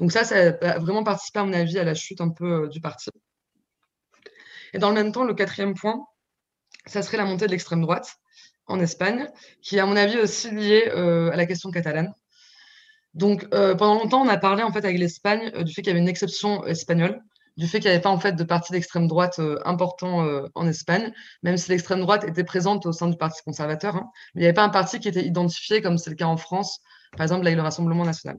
Donc 0.00 0.12
ça, 0.12 0.24
ça 0.24 0.36
a 0.60 0.78
vraiment 0.78 1.04
participé, 1.04 1.40
à 1.40 1.44
mon 1.44 1.52
avis, 1.52 1.78
à 1.78 1.84
la 1.84 1.94
chute 1.94 2.20
un 2.20 2.30
peu 2.30 2.68
du 2.68 2.80
parti. 2.80 3.10
Et 4.74 4.78
dans 4.78 4.88
le 4.88 4.94
même 4.94 5.12
temps, 5.12 5.24
le 5.24 5.34
quatrième 5.34 5.74
point, 5.74 6.04
ça 6.86 7.02
serait 7.02 7.16
la 7.16 7.24
montée 7.24 7.46
de 7.46 7.50
l'extrême 7.50 7.82
droite 7.82 8.16
en 8.66 8.80
Espagne, 8.80 9.28
qui 9.62 9.76
est 9.76 9.80
à 9.80 9.86
mon 9.86 9.96
avis 9.96 10.18
aussi 10.18 10.50
liée 10.50 10.90
euh, 10.94 11.30
à 11.32 11.36
la 11.36 11.46
question 11.46 11.70
catalane. 11.70 12.12
Donc 13.14 13.46
euh, 13.52 13.74
pendant 13.74 13.94
longtemps, 13.94 14.22
on 14.22 14.28
a 14.28 14.36
parlé 14.36 14.62
en 14.62 14.72
fait 14.72 14.84
avec 14.84 14.98
l'Espagne 14.98 15.50
euh, 15.54 15.64
du 15.64 15.74
fait 15.74 15.82
qu'il 15.82 15.88
y 15.88 15.90
avait 15.90 16.00
une 16.00 16.08
exception 16.08 16.64
espagnole, 16.64 17.20
du 17.56 17.66
fait 17.66 17.80
qu'il 17.80 17.90
n'y 17.90 17.94
avait 17.94 18.02
pas 18.02 18.10
en 18.10 18.20
fait 18.20 18.32
de 18.32 18.44
parti 18.44 18.72
d'extrême 18.72 19.08
droite 19.08 19.40
important 19.64 20.24
en 20.54 20.66
Espagne, 20.66 21.12
même 21.42 21.56
si 21.56 21.70
l'extrême 21.70 22.00
droite 22.00 22.24
était 22.24 22.44
présente 22.44 22.86
au 22.86 22.92
sein 22.92 23.08
du 23.08 23.16
Parti 23.16 23.42
conservateur. 23.44 23.96
Hein. 23.96 24.08
mais 24.34 24.40
il 24.40 24.42
n'y 24.42 24.46
avait 24.46 24.54
pas 24.54 24.64
un 24.64 24.70
parti 24.70 25.00
qui 25.00 25.08
était 25.08 25.24
identifié 25.26 25.82
comme 25.82 25.98
c'est 25.98 26.10
le 26.10 26.16
cas 26.16 26.26
en 26.26 26.36
France, 26.36 26.80
par 27.16 27.24
exemple 27.24 27.44
avec 27.46 27.56
le 27.56 27.62
Rassemblement 27.62 28.04
national. 28.04 28.38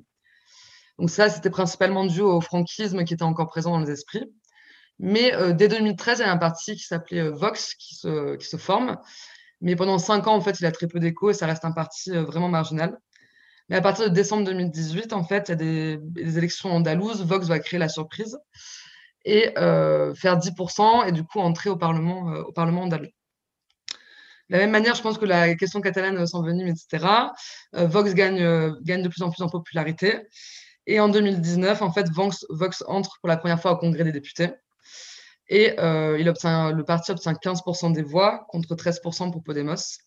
Donc 0.98 1.10
ça, 1.10 1.30
c'était 1.30 1.50
principalement 1.50 2.06
dû 2.06 2.22
au 2.22 2.42
franquisme 2.42 3.04
qui 3.04 3.16
était 3.16 3.24
encore 3.24 3.48
présent 3.48 3.72
dans 3.72 3.80
les 3.80 3.92
esprits. 3.92 4.24
Mais 5.04 5.34
dès 5.56 5.68
2013, 5.68 6.20
il 6.20 6.22
y 6.22 6.26
a 6.26 6.32
un 6.32 6.38
parti 6.38 6.76
qui 6.76 6.84
s'appelait 6.84 7.28
Vox 7.28 7.74
qui 7.74 7.96
se, 7.96 8.58
forme. 8.58 8.98
Mais 9.60 9.76
pendant 9.76 9.98
cinq 9.98 10.28
ans, 10.28 10.36
en 10.36 10.42
fait, 10.42 10.60
il 10.60 10.66
a 10.66 10.72
très 10.72 10.88
peu 10.88 11.00
d'écho 11.00 11.32
et 11.32 11.34
ça 11.34 11.48
reste 11.48 11.66
un 11.66 11.72
parti 11.72 12.12
vraiment 12.12 12.50
marginal. 12.50 12.98
Mais 13.72 13.78
à 13.78 13.82
partir 13.82 14.10
de 14.10 14.14
décembre 14.14 14.44
2018, 14.44 15.14
en 15.14 15.24
fait, 15.24 15.46
il 15.48 15.52
y 15.52 15.54
a 15.54 15.56
des, 15.56 16.38
élections 16.38 16.70
andalouses. 16.72 17.24
Vox 17.24 17.48
va 17.48 17.58
créer 17.60 17.80
la 17.80 17.88
surprise 17.88 18.38
et 19.24 19.58
euh, 19.58 20.14
faire 20.14 20.38
10% 20.38 21.08
et 21.08 21.14
du 21.14 21.24
coup 21.24 21.40
entrer 21.40 21.70
au 21.70 21.78
Parlement, 21.78 22.34
euh, 22.34 22.42
au 22.42 22.52
Parlement 22.52 22.82
andalou. 22.82 23.06
De 23.06 23.12
la 24.50 24.58
même 24.58 24.72
manière, 24.72 24.96
je 24.96 25.02
pense 25.02 25.18
que 25.18 25.24
la 25.24 25.56
question 25.56 25.80
catalane 25.80 26.28
s'envenime, 26.28 26.68
etc. 26.68 27.32
Euh, 27.76 27.88
Vox 27.88 28.14
gagne, 28.14 28.40
de 28.42 29.08
plus 29.08 29.22
en 29.22 29.32
plus 29.32 29.42
en 29.42 29.48
popularité. 29.48 30.20
Et 30.86 31.00
en 31.00 31.08
2019, 31.08 31.82
en 31.82 31.94
fait, 31.94 32.08
Vox 32.10 32.84
entre 32.88 33.20
pour 33.22 33.30
la 33.30 33.38
première 33.38 33.62
fois 33.62 33.72
au 33.72 33.78
Congrès 33.78 34.04
des 34.04 34.12
députés. 34.12 34.50
Et 35.54 35.76
il 35.78 36.30
obtient, 36.30 36.72
le 36.72 36.84
parti 36.86 37.12
obtient 37.12 37.34
15% 37.34 37.92
des 37.92 38.04
voix 38.04 38.46
contre 38.48 38.74
13% 38.74 39.32
pour 39.32 39.44
Podemos 39.44 39.98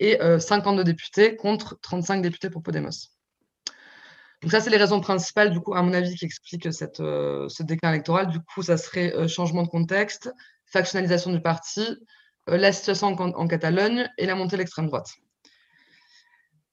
et 0.00 0.18
52 0.18 0.82
députés 0.82 1.36
contre 1.36 1.78
35 1.80 2.20
députés 2.20 2.50
pour 2.50 2.64
Podemos. 2.64 3.12
Donc 4.42 4.50
ça, 4.50 4.60
c'est 4.60 4.70
les 4.70 4.76
raisons 4.76 5.00
principales, 5.00 5.52
du 5.52 5.60
coup, 5.60 5.74
à 5.74 5.82
mon 5.82 5.92
avis, 5.92 6.16
qui 6.16 6.24
expliquent 6.24 6.72
cette, 6.72 6.98
euh, 6.98 7.48
ce 7.48 7.62
déclin 7.62 7.90
électoral. 7.90 8.26
Du 8.26 8.40
coup, 8.40 8.62
ça 8.62 8.76
serait 8.76 9.14
euh, 9.14 9.28
changement 9.28 9.62
de 9.62 9.68
contexte, 9.68 10.32
factionnalisation 10.66 11.30
du 11.30 11.40
parti, 11.40 11.86
euh, 12.50 12.56
la 12.56 12.72
situation 12.72 13.08
en, 13.16 13.46
Catalogne 13.46 14.08
et 14.18 14.26
la 14.26 14.34
montée 14.34 14.56
de 14.56 14.62
l'extrême 14.62 14.88
droite. 14.88 15.12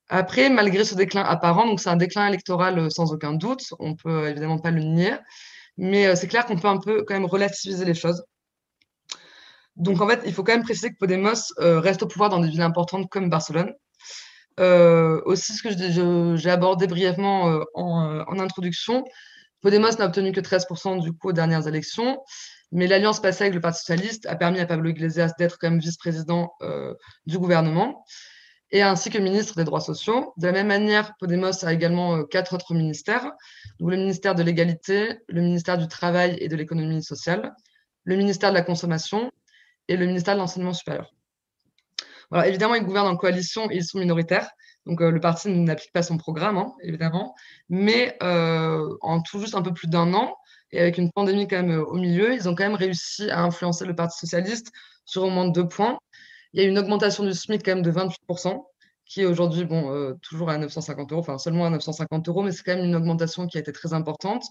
Après, 0.07 0.49
malgré 0.49 0.84
ce 0.84 0.95
déclin 0.95 1.22
apparent, 1.22 1.68
donc 1.68 1.80
c'est 1.80 1.91
un 1.91 1.95
déclin 1.95 2.28
électoral 2.28 2.89
sans 2.89 3.14
aucun 3.14 3.34
doute, 3.34 3.76
on 3.78 3.95
peut 3.95 4.28
évidemment 4.28 4.57
pas 4.57 4.72
le 4.72 4.82
nier, 4.82 5.14
mais 5.80 6.16
c'est 6.16 6.28
clair 6.28 6.46
qu'on 6.46 6.58
peut 6.58 6.68
un 6.68 6.80
peu 6.80 7.04
quand 7.04 7.16
même 7.16 7.26
relativiser 7.26 7.86
les 7.86 7.96
choses. 7.96 8.24
Donc 9.76 10.02
en 10.02 10.08
fait, 10.08 10.22
il 10.26 10.34
faut 10.34 10.44
quand 10.44 10.52
même 10.52 10.64
préciser 10.64 10.92
que 10.92 10.98
Podemos 11.00 11.54
reste 11.58 12.04
au 12.04 12.08
pouvoir 12.08 12.30
dans 12.30 12.40
des 12.40 12.50
villes 12.50 12.62
importantes 12.62 13.10
comme 13.10 13.30
Barcelone, 13.30 13.74
euh, 14.60 15.22
aussi, 15.26 15.54
ce 15.54 15.64
que 15.64 16.36
j'ai 16.38 16.50
abordé 16.50 16.88
brièvement 16.88 17.50
euh, 17.50 17.60
euh, 17.60 17.64
en, 17.76 18.40
introduction, 18.40 19.06
Podemos 19.62 19.92
n'a 19.98 20.06
obtenu 20.06 20.32
que 20.32 20.42
13% 20.42 21.02
du 21.02 21.14
coup 21.14 21.30
aux 21.30 21.34
dernières 21.34 21.68
élections, 21.68 22.22
mais 22.72 22.88
l'alliance 22.88 23.22
passée 23.22 23.46
avec 23.46 23.54
le 23.54 23.62
Parti 23.62 23.80
socialiste 23.80 24.26
a 24.26 24.36
permis 24.36 24.60
à 24.60 24.66
Pablo 24.66 24.90
Iglesias 24.90 25.32
d'être 25.38 25.58
quand 25.60 25.70
même 25.70 25.80
vice-président 25.80 26.52
du 27.26 27.38
gouvernement 27.38 28.06
et 28.72 28.82
ainsi 28.82 29.09
que 29.09 29.17
ministre 29.17 29.55
des 29.55 29.63
droits 29.63 29.82
sociaux. 29.82 30.34
De 30.38 30.47
la 30.47 30.53
même 30.53 30.67
manière, 30.67 31.13
Podemos 31.20 31.65
a 31.65 31.74
également 31.74 32.24
quatre 32.24 32.53
autres 32.53 32.74
ministères, 32.74 33.32
le 33.80 33.97
ministère 33.97 34.36
de 34.36 34.43
l'égalité, 34.43 35.20
le 35.28 35.41
ministère 35.41 35.78
du 35.78 35.88
travail 35.88 36.38
et 36.39 36.47
de 36.47 36.55
l'économie 36.55 37.03
sociale, 37.03 37.53
le 38.03 38.15
ministère 38.15 38.49
de 38.51 38.55
la 38.55 38.63
consommation 38.63 39.32
et 39.88 39.97
le 39.97 40.05
ministère 40.05 40.36
de 40.36 40.39
l'enseignement 40.39 40.74
supérieur 40.74 41.11
évidemment, 42.45 42.76
ils 42.76 42.84
gouvernent 42.84 43.07
en 43.07 43.17
coalition 43.17 43.70
ils 43.72 43.84
sont 43.84 43.99
minoritaires. 43.99 44.49
Donc, 44.86 45.01
euh, 45.01 45.11
le 45.11 45.20
parti 45.20 45.49
n'applique 45.49 45.91
pas 45.91 46.03
son 46.03 46.17
programme, 46.17 46.57
hein, 46.57 46.74
évidemment. 46.82 47.36
Mais 47.70 48.17
euh, 48.24 48.97
en 49.01 49.22
tout 49.22 49.39
juste 49.39 49.55
un 49.55 49.61
peu 49.61 49.74
plus 49.74 49.88
d'un 49.88 50.13
an, 50.13 50.36
et 50.72 50.80
avec 50.80 50.97
une 50.97 51.11
pandémie 51.11 51.47
quand 51.47 51.57
même 51.57 51.72
euh, 51.72 51.86
au 51.86 51.95
milieu, 51.95 52.34
ils 52.34 52.47
ont 52.47 52.55
quand 52.55 52.63
même 52.63 52.76
réussi 52.76 53.30
à 53.30 53.41
influencer 53.41 53.86
le 53.86 53.95
Parti 53.95 54.20
socialiste 54.20 54.72
sur 55.05 55.24
au 55.24 55.30
moins 55.30 55.47
deux 55.47 55.67
points. 55.67 55.97
Il 56.54 56.62
y 56.62 56.66
a 56.66 56.68
une 56.68 56.80
augmentation 56.80 57.24
du 57.24 57.34
SMIC 57.34 57.64
quand 57.64 57.76
même 57.76 57.84
de 57.84 57.91
28%, 57.91 58.64
qui 59.06 59.22
est 59.22 59.26
aujourd'hui 59.26 59.66
bon, 59.66 60.16
toujours 60.22 60.50
à 60.50 60.58
950 60.58 61.12
euros, 61.12 61.22
enfin 61.22 61.38
seulement 61.38 61.66
à 61.66 61.70
950 61.70 62.28
euros, 62.30 62.43
mais 62.43 62.52
c'est 62.52 62.64
quand 62.64 62.76
même 62.76 62.86
une 62.86 62.95
augmentation 62.95 63.47
qui 63.47 63.58
a 63.58 63.62
été 63.62 63.72
très 63.72 63.93
importante. 63.93 64.43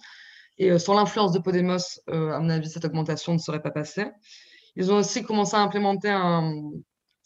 Et 0.59 0.79
sans 0.79 0.95
l'influence 0.95 1.33
de 1.33 1.39
Podemos, 1.39 2.01
à 2.09 2.41
mon 2.41 2.51
avis, 2.51 2.69
cette 2.69 2.85
augmentation 2.85 3.33
ne 3.33 3.39
serait 3.39 3.63
pas 3.63 3.71
passée. 3.71 4.07
Ils 4.79 4.93
ont 4.93 4.97
aussi 4.97 5.25
commencé 5.25 5.57
à 5.57 5.61
implémenter 5.61 6.09
un, 6.09 6.53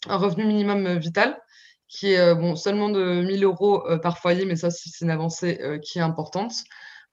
revenu 0.07 0.45
minimum 0.45 0.87
euh, 0.87 0.97
vital 0.97 1.39
qui 1.87 2.13
est 2.13 2.19
euh, 2.19 2.35
bon, 2.35 2.55
seulement 2.55 2.89
de 2.89 3.21
1000 3.21 3.43
euros 3.43 3.87
euh, 3.87 3.99
par 3.99 4.17
foyer, 4.17 4.45
mais 4.45 4.55
ça, 4.55 4.71
c'est 4.71 5.01
une 5.01 5.11
avancée 5.11 5.59
qui 5.83 5.99
est 5.99 6.01
importante. 6.01 6.53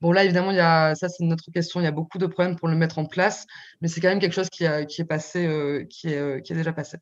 Bon, 0.01 0.13
là, 0.13 0.25
évidemment, 0.25 0.51
il 0.51 0.57
y 0.57 0.61
a, 0.61 0.95
ça, 0.95 1.11
c'est 1.11 1.23
une 1.23 1.35
autre 1.35 1.51
question. 1.53 1.81
Il 1.81 1.85
y 1.85 1.87
a 1.87 1.93
beaucoup 1.93 2.17
de 2.17 2.27
problèmes 2.27 2.57
pour 2.57 2.69
le 2.69 2.75
mettre 2.75 2.99
en 2.99 3.05
place, 3.05 3.47
mais 3.83 3.89
c'est 3.89 4.01
quand 4.01 4.09
même 4.09 4.19
quelque 4.19 4.33
chose 4.33 4.49
qui, 4.49 4.65
a, 4.67 4.87
qui 4.87 5.03
est 5.03 5.05
passé, 5.05 5.87
qui, 5.91 6.09
est, 6.09 6.43
qui 6.43 6.55
est 6.55 6.57
déjà 6.57 6.73
passé. 6.73 6.97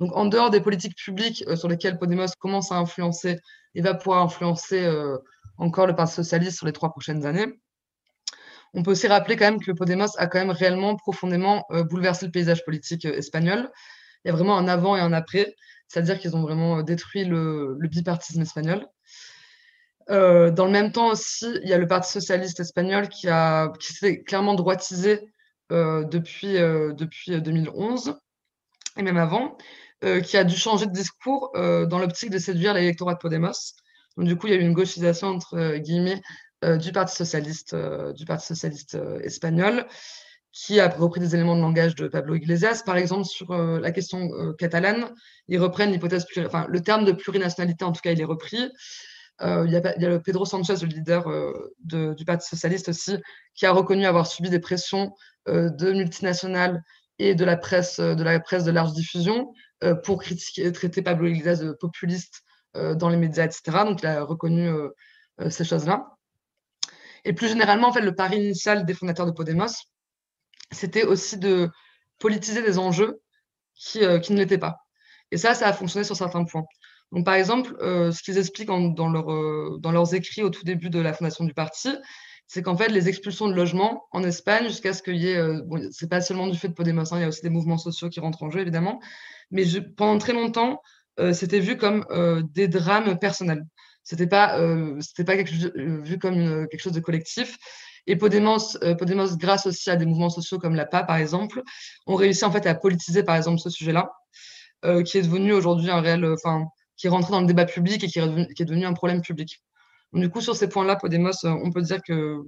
Donc, 0.00 0.14
en 0.16 0.26
dehors 0.26 0.50
des 0.50 0.60
politiques 0.60 0.96
publiques 0.96 1.44
sur 1.56 1.68
lesquelles 1.68 1.98
Podemos 1.98 2.26
commence 2.38 2.70
à 2.70 2.76
influencer 2.76 3.38
et 3.74 3.80
va 3.80 3.94
pouvoir 3.94 4.22
influencer 4.22 4.90
encore 5.56 5.86
le 5.86 5.94
Parti 5.94 6.14
socialiste 6.14 6.58
sur 6.58 6.66
les 6.66 6.72
trois 6.72 6.90
prochaines 6.90 7.24
années, 7.24 7.46
on 8.74 8.82
peut 8.82 8.90
aussi 8.90 9.06
rappeler 9.06 9.36
quand 9.36 9.46
même 9.46 9.60
que 9.60 9.72
Podemos 9.72 10.08
a 10.18 10.26
quand 10.26 10.38
même 10.38 10.50
réellement 10.50 10.96
profondément 10.96 11.64
bouleversé 11.88 12.26
le 12.26 12.32
paysage 12.32 12.62
politique 12.64 13.06
espagnol 13.06 13.70
il 14.26 14.30
y 14.30 14.32
a 14.32 14.34
vraiment 14.34 14.58
un 14.58 14.66
avant 14.66 14.96
et 14.96 15.00
un 15.00 15.12
après, 15.12 15.54
c'est-à-dire 15.86 16.18
qu'ils 16.18 16.34
ont 16.34 16.42
vraiment 16.42 16.78
euh, 16.78 16.82
détruit 16.82 17.24
le, 17.24 17.78
bipartisme 17.82 18.42
espagnol. 18.42 18.84
Euh, 20.10 20.50
dans 20.50 20.66
le 20.66 20.72
même 20.72 20.90
temps 20.90 21.10
aussi, 21.10 21.46
il 21.62 21.68
y 21.68 21.72
a 21.72 21.78
le 21.78 21.86
Parti 21.86 22.10
socialiste 22.10 22.58
espagnol 22.58 23.08
qui, 23.08 23.28
s'est 23.80 24.24
clairement 24.24 24.54
droitisé 24.54 25.20
euh, 25.70 26.02
depuis, 26.02 26.54
depuis 26.54 27.40
2011 27.40 28.18
et 28.96 29.02
même 29.02 29.16
avant, 29.16 29.56
qui 30.24 30.36
a 30.36 30.44
dû 30.44 30.56
changer 30.56 30.86
de 30.86 30.92
discours 30.92 31.50
dans 31.54 31.98
l'optique 31.98 32.30
de 32.30 32.38
séduire 32.38 32.74
l'électorat 32.74 33.14
de 33.14 33.18
Podemos. 33.18 33.74
Du 34.16 34.36
coup, 34.36 34.46
il 34.46 34.52
y 34.52 34.56
a 34.56 34.58
eu 34.58 34.62
une 34.62 34.74
gauchisation 34.74 35.28
entre 35.28 35.76
guillemets 35.78 36.20
du 36.62 36.92
Parti 36.92 37.16
socialiste, 37.16 37.74
du 38.14 38.24
Parti 38.24 38.46
socialiste 38.46 38.98
espagnol 39.22 39.86
qui 40.56 40.80
a 40.80 40.88
repris 40.88 41.20
des 41.20 41.34
éléments 41.34 41.54
de 41.54 41.60
langage 41.60 41.94
de 41.96 42.08
Pablo 42.08 42.34
Iglesias. 42.34 42.82
Par 42.84 42.96
exemple, 42.96 43.26
sur 43.26 43.50
euh, 43.50 43.78
la 43.78 43.90
question 43.90 44.30
euh, 44.32 44.54
catalane, 44.54 45.12
ils 45.48 45.58
reprennent 45.58 45.92
l'hypothèse, 45.92 46.26
enfin, 46.46 46.66
le 46.70 46.80
terme 46.80 47.04
de 47.04 47.12
plurinationalité, 47.12 47.84
en 47.84 47.92
tout 47.92 48.00
cas, 48.00 48.12
il 48.12 48.20
est 48.22 48.24
repris. 48.24 48.70
Euh, 49.42 49.64
il, 49.66 49.72
y 49.72 49.76
a, 49.76 49.94
il, 49.98 50.20
Pedro 50.22 50.46
Sanchez, 50.46 50.76
le 50.80 50.86
leader 50.86 51.26
du 51.80 52.24
Parti 52.24 52.48
socialiste 52.48 52.88
aussi, 52.88 53.18
qui 53.54 53.66
a 53.66 53.72
reconnu 53.72 54.06
avoir 54.06 54.26
subi 54.26 54.48
des 54.48 54.58
pressions 54.58 55.12
de 55.46 55.92
multinationales 55.92 56.82
et 57.18 57.34
de 57.34 57.44
la 57.44 57.56
presse 57.56 57.98
de 58.00 58.22
la 58.22 58.38
presse 58.40 58.64
de 58.64 58.70
large 58.70 58.92
diffusion 58.92 59.52
pour 60.04 60.20
critiquer, 60.20 60.70
traiter 60.72 61.02
Pablo 61.02 61.28
Iglesias 61.28 61.56
de 61.56 61.72
populiste 61.72 62.42
dans 62.74 63.08
les 63.08 63.16
médias, 63.16 63.44
etc. 63.44 63.84
Donc, 63.84 64.02
il 64.02 64.06
a 64.06 64.22
reconnu 64.22 64.70
ces 65.48 65.64
choses-là. 65.64 66.16
Et 67.26 67.32
plus 67.32 67.48
généralement, 67.48 67.88
en 67.88 67.92
fait, 67.92 68.02
le 68.02 68.14
pari 68.14 68.36
initial 68.36 68.86
des 68.86 68.94
fondateurs 68.94 69.26
de 69.26 69.32
Podemos, 69.32 69.66
c'était 70.70 71.02
aussi 71.02 71.38
de 71.38 71.68
politiser 72.20 72.62
des 72.62 72.78
enjeux 72.78 73.20
qui, 73.74 74.04
euh, 74.04 74.20
ne 74.30 74.36
l'étaient 74.36 74.58
pas. 74.58 74.76
Et 75.32 75.36
ça, 75.36 75.54
ça 75.54 75.66
a 75.66 75.72
fonctionné 75.72 76.04
sur 76.04 76.16
certains 76.16 76.44
points. 76.44 76.64
Donc, 77.10 77.24
par 77.24 77.34
exemple, 77.34 77.76
euh, 77.80 78.12
ce 78.12 78.22
qu'ils 78.22 78.38
expliquent 78.38 78.70
euh, 78.70 78.90
dans, 78.90 79.90
leurs 79.90 80.14
écrits 80.14 80.44
au 80.44 80.50
tout 80.50 80.64
début 80.64 80.88
de 80.88 81.00
la 81.00 81.12
fondation 81.12 81.44
du 81.44 81.52
parti, 81.52 81.90
c'est 82.46 82.62
qu'en 82.62 82.76
fait, 82.76 82.88
les 82.88 83.08
expulsions 83.08 83.48
de 83.48 83.54
logements 83.54 84.04
en 84.12 84.22
Espagne, 84.22 84.68
jusqu'à 84.68 84.92
ce 84.92 85.02
qu'il 85.02 85.16
y 85.16 85.28
ait, 85.28 85.42
bon, 85.64 85.88
c'est 85.90 86.08
pas 86.08 86.20
seulement 86.20 86.46
du 86.46 86.56
fait 86.56 86.68
de 86.68 86.74
Podemos, 86.74 87.12
hein, 87.12 87.18
il 87.18 87.22
y 87.22 87.24
a 87.24 87.28
aussi 87.28 87.42
des 87.42 87.50
mouvements 87.50 87.78
sociaux 87.78 88.08
qui 88.08 88.20
rentrent 88.20 88.42
en 88.42 88.50
jeu, 88.50 88.60
évidemment, 88.60 89.00
mais 89.50 89.64
pendant 89.96 90.18
très 90.18 90.32
longtemps, 90.32 90.80
c'était 91.32 91.60
vu 91.60 91.76
comme 91.76 92.06
des 92.54 92.68
drames 92.68 93.18
personnels. 93.18 93.64
C'était 94.04 94.28
pas, 94.28 94.60
c'était 95.00 95.24
pas 95.24 95.42
vu 95.42 96.18
comme 96.18 96.68
quelque 96.68 96.80
chose 96.80 96.92
de 96.92 97.00
collectif. 97.00 97.58
Et 98.06 98.16
Podemos, 98.16 98.76
euh, 98.82 98.94
Podemos, 98.94 99.36
grâce 99.36 99.66
aussi 99.66 99.90
à 99.90 99.96
des 99.96 100.06
mouvements 100.06 100.30
sociaux 100.30 100.58
comme 100.58 100.74
la 100.74 100.86
PA, 100.86 101.02
par 101.02 101.16
exemple, 101.16 101.62
ont 102.06 102.14
réussi 102.14 102.44
en 102.44 102.52
fait 102.52 102.66
à 102.66 102.74
politiser, 102.74 103.22
par 103.24 103.36
exemple, 103.36 103.58
ce 103.58 103.70
sujet-là, 103.70 104.12
euh, 104.84 105.02
qui 105.02 105.18
est 105.18 105.22
devenu 105.22 105.52
aujourd'hui 105.52 105.90
un 105.90 106.00
réel, 106.00 106.24
enfin, 106.24 106.66
qui 106.96 107.08
est 107.08 107.10
rentré 107.10 107.32
dans 107.32 107.40
le 107.40 107.46
débat 107.46 107.64
public 107.64 108.04
et 108.04 108.06
qui 108.06 108.18
est 108.18 108.64
devenu, 108.64 108.86
un 108.86 108.92
problème 108.92 109.22
public. 109.22 109.60
Du 110.12 110.30
coup, 110.30 110.40
sur 110.40 110.56
ces 110.56 110.68
points-là, 110.68 110.96
Podemos, 110.96 111.44
euh, 111.44 111.50
on 111.64 111.70
peut 111.70 111.82
dire 111.82 112.00
que 112.02 112.42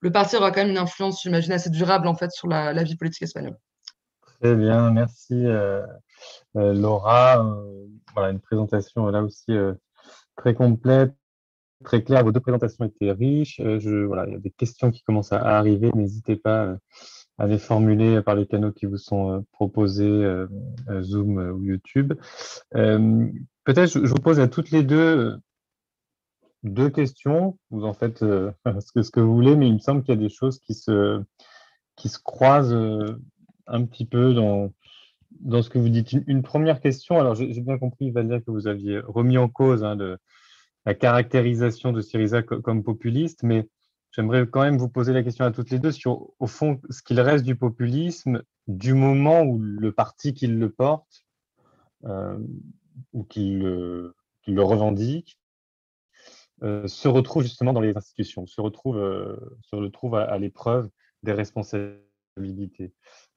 le 0.00 0.12
parti 0.12 0.36
aura 0.36 0.50
quand 0.50 0.60
même 0.60 0.70
une 0.70 0.78
influence, 0.78 1.22
j'imagine, 1.22 1.52
assez 1.52 1.70
durable 1.70 2.06
en 2.06 2.14
fait 2.14 2.30
sur 2.30 2.48
la, 2.48 2.82
vie 2.82 2.96
politique 2.96 3.22
espagnole. 3.22 3.56
Très 4.40 4.54
bien, 4.54 4.90
merci 4.90 5.44
Laura. 6.54 7.56
voilà, 8.14 8.30
une 8.30 8.40
présentation 8.40 9.06
là 9.06 9.22
aussi 9.22 9.56
très 10.36 10.54
complète, 10.54 11.14
très 11.84 12.02
clair. 12.02 12.24
Vos 12.24 12.32
deux 12.32 12.40
présentations 12.40 12.84
étaient 12.84 13.12
riches. 13.12 13.60
Euh, 13.60 14.06
voilà, 14.06 14.26
il 14.26 14.32
y 14.32 14.36
a 14.36 14.40
des 14.40 14.50
questions 14.50 14.90
qui 14.90 15.02
commencent 15.02 15.32
à, 15.32 15.40
arriver. 15.40 15.90
N'hésitez 15.94 16.36
pas 16.36 16.64
euh, 16.64 16.76
à 17.38 17.46
les 17.46 17.58
formuler 17.58 18.22
par 18.22 18.34
les 18.34 18.46
canaux 18.46 18.72
qui 18.72 18.86
vous 18.86 18.98
sont 18.98 19.30
euh, 19.30 19.40
proposés, 19.52 20.44
Zoom 21.02 21.38
ou 21.38 21.64
YouTube. 21.64 22.14
Peut-être 22.72 23.90
je, 23.92 23.98
vous 23.98 24.14
pose 24.16 24.40
à 24.40 24.48
toutes 24.48 24.70
les 24.70 24.82
deux 24.82 25.36
deux 26.64 26.90
questions. 26.90 27.58
Vous 27.70 27.84
en 27.84 27.92
faites 27.92 28.18
ce, 28.20 28.92
que, 28.94 29.02
ce 29.02 29.10
que 29.10 29.20
vous 29.20 29.34
voulez, 29.34 29.56
mais 29.56 29.68
il 29.68 29.74
me 29.74 29.78
semble 29.78 30.02
qu'il 30.02 30.14
y 30.14 30.18
a 30.18 30.20
des 30.20 30.28
choses 30.28 30.58
qui 30.58 30.74
se, 30.74 31.22
qui 31.96 32.08
se 32.08 32.18
croisent 32.18 32.76
un 33.66 33.84
petit 33.84 34.04
peu 34.04 34.34
dans, 34.34 34.72
dans 35.40 35.62
ce 35.62 35.70
que 35.70 35.78
vous 35.78 35.88
dites. 35.88 36.12
Une, 36.12 36.42
première 36.42 36.80
question, 36.80 37.18
alors 37.18 37.34
j'ai 37.34 37.60
bien 37.60 37.78
compris, 37.78 38.10
Valia, 38.10 38.40
que 38.40 38.50
vous 38.50 38.66
aviez 38.66 38.98
remis 39.00 39.38
en 39.38 39.48
cause 39.48 39.84
hein, 39.84 39.96
la 40.86 40.94
caractérisation 40.94 41.92
de 41.92 42.00
Syriza 42.00 42.42
comme 42.42 42.82
populiste, 42.82 43.42
mais 43.42 43.68
j'aimerais 44.10 44.46
quand 44.46 44.62
même 44.62 44.78
vous 44.78 44.88
poser 44.88 45.12
la 45.12 45.22
question 45.22 45.44
à 45.44 45.50
toutes 45.50 45.70
les 45.70 45.78
deux 45.78 45.92
sur, 45.92 46.30
au 46.38 46.46
fond, 46.46 46.80
ce 46.90 47.02
qu'il 47.02 47.20
reste 47.20 47.44
du 47.44 47.56
populisme 47.56 48.42
du 48.66 48.94
moment 48.94 49.42
où 49.42 49.58
le 49.58 49.92
parti 49.92 50.34
qui 50.34 50.46
le 50.46 50.70
porte 50.70 51.24
euh, 52.04 52.38
ou 53.12 53.24
qui 53.24 53.50
le, 53.52 54.14
le, 54.46 54.62
revendique 54.62 55.38
euh, 55.40 55.43
se 56.86 57.08
retrouve 57.08 57.42
justement 57.42 57.72
dans 57.72 57.80
les 57.80 57.96
institutions, 57.96 58.46
se 58.46 58.60
retrouve, 58.60 58.98
euh, 58.98 59.36
se 59.62 60.16
à 60.16 60.38
l'épreuve 60.38 60.88
des 61.22 61.32
responsabilités. 61.32 62.04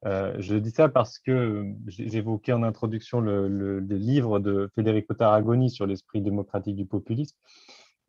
Euh, 0.06 0.36
je 0.40 0.56
dis 0.56 0.72
ça 0.72 0.90
parce 0.90 1.20
que 1.20 1.66
j'évoquais 1.88 2.54
en 2.54 2.64
introduction 2.64 3.20
le, 3.20 3.80
livre 3.80 4.40
de 4.40 4.70
Federico 4.76 5.14
Tarragoni 5.14 5.70
sur 5.70 5.86
l'esprit 5.86 6.22
démocratique 6.22 6.76
du 6.76 6.86
populisme. 6.86 7.36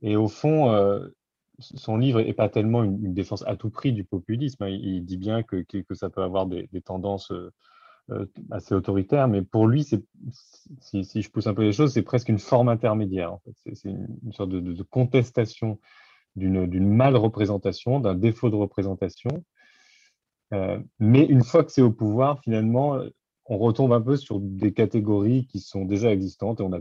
Et 0.03 0.17
au 0.17 0.29
fond, 0.29 0.71
euh, 0.71 1.09
son 1.59 1.97
livre 1.97 2.21
n'est 2.23 2.35
pas 2.35 2.49
tellement 2.49 2.85
une, 2.85 3.15
défense 3.15 3.45
à 3.47 3.57
tout 3.57 3.71
prix 3.71 3.93
du 3.93 4.05
populisme. 4.05 4.63
Hein. 4.63 4.69
Il, 4.69 5.05
dit 5.05 5.17
bien 5.17 5.43
que, 5.43 5.57
que, 5.63 5.95
ça 5.95 6.11
peut 6.11 6.23
avoir 6.23 6.47
des, 6.47 6.69
tendances 6.85 7.33
euh, 7.33 7.53
assez 8.51 8.75
autoritaires, 8.75 9.29
mais 9.29 9.43
pour 9.43 9.67
lui, 9.67 9.85
si, 9.85 10.03
je 11.23 11.31
pousse 11.31 11.47
un 11.47 11.55
peu 11.55 11.63
les 11.63 11.73
choses, 11.73 11.93
c'est 11.93 12.03
presque 12.03 12.29
une 12.29 12.39
forme 12.39 12.69
intermédiaire. 12.69 13.33
En 13.33 13.39
fait. 13.39 13.75
C'est 13.75 13.91
une, 13.91 14.33
sorte 14.33 14.51
de, 14.51 14.83
contestation 14.83 15.79
d'une 16.37 16.89
mal 16.89 17.17
représentation, 17.17 18.01
d'un 18.01 18.15
défaut 18.15 18.51
de 18.51 18.57
représentation, 18.57 19.45
euh, 20.55 20.79
mais 20.99 21.25
une 21.25 21.45
fois 21.45 21.65
que 21.65 21.73
c'est 21.73 21.83
au 21.83 21.91
pouvoir, 21.91 22.41
finalement, 22.41 22.95
euh, 22.95 23.11
on 23.47 23.59
retombe 23.59 23.93
un 23.93 24.01
peu 24.01 24.17
sur 24.17 24.41
des 24.41 24.73
catégories 24.73 25.47
qui 25.47 25.61
sont 25.61 25.85
déjà 25.85 26.13
existantes 26.13 26.61
et 26.61 26.63
on 26.63 26.71
n'a 26.71 26.81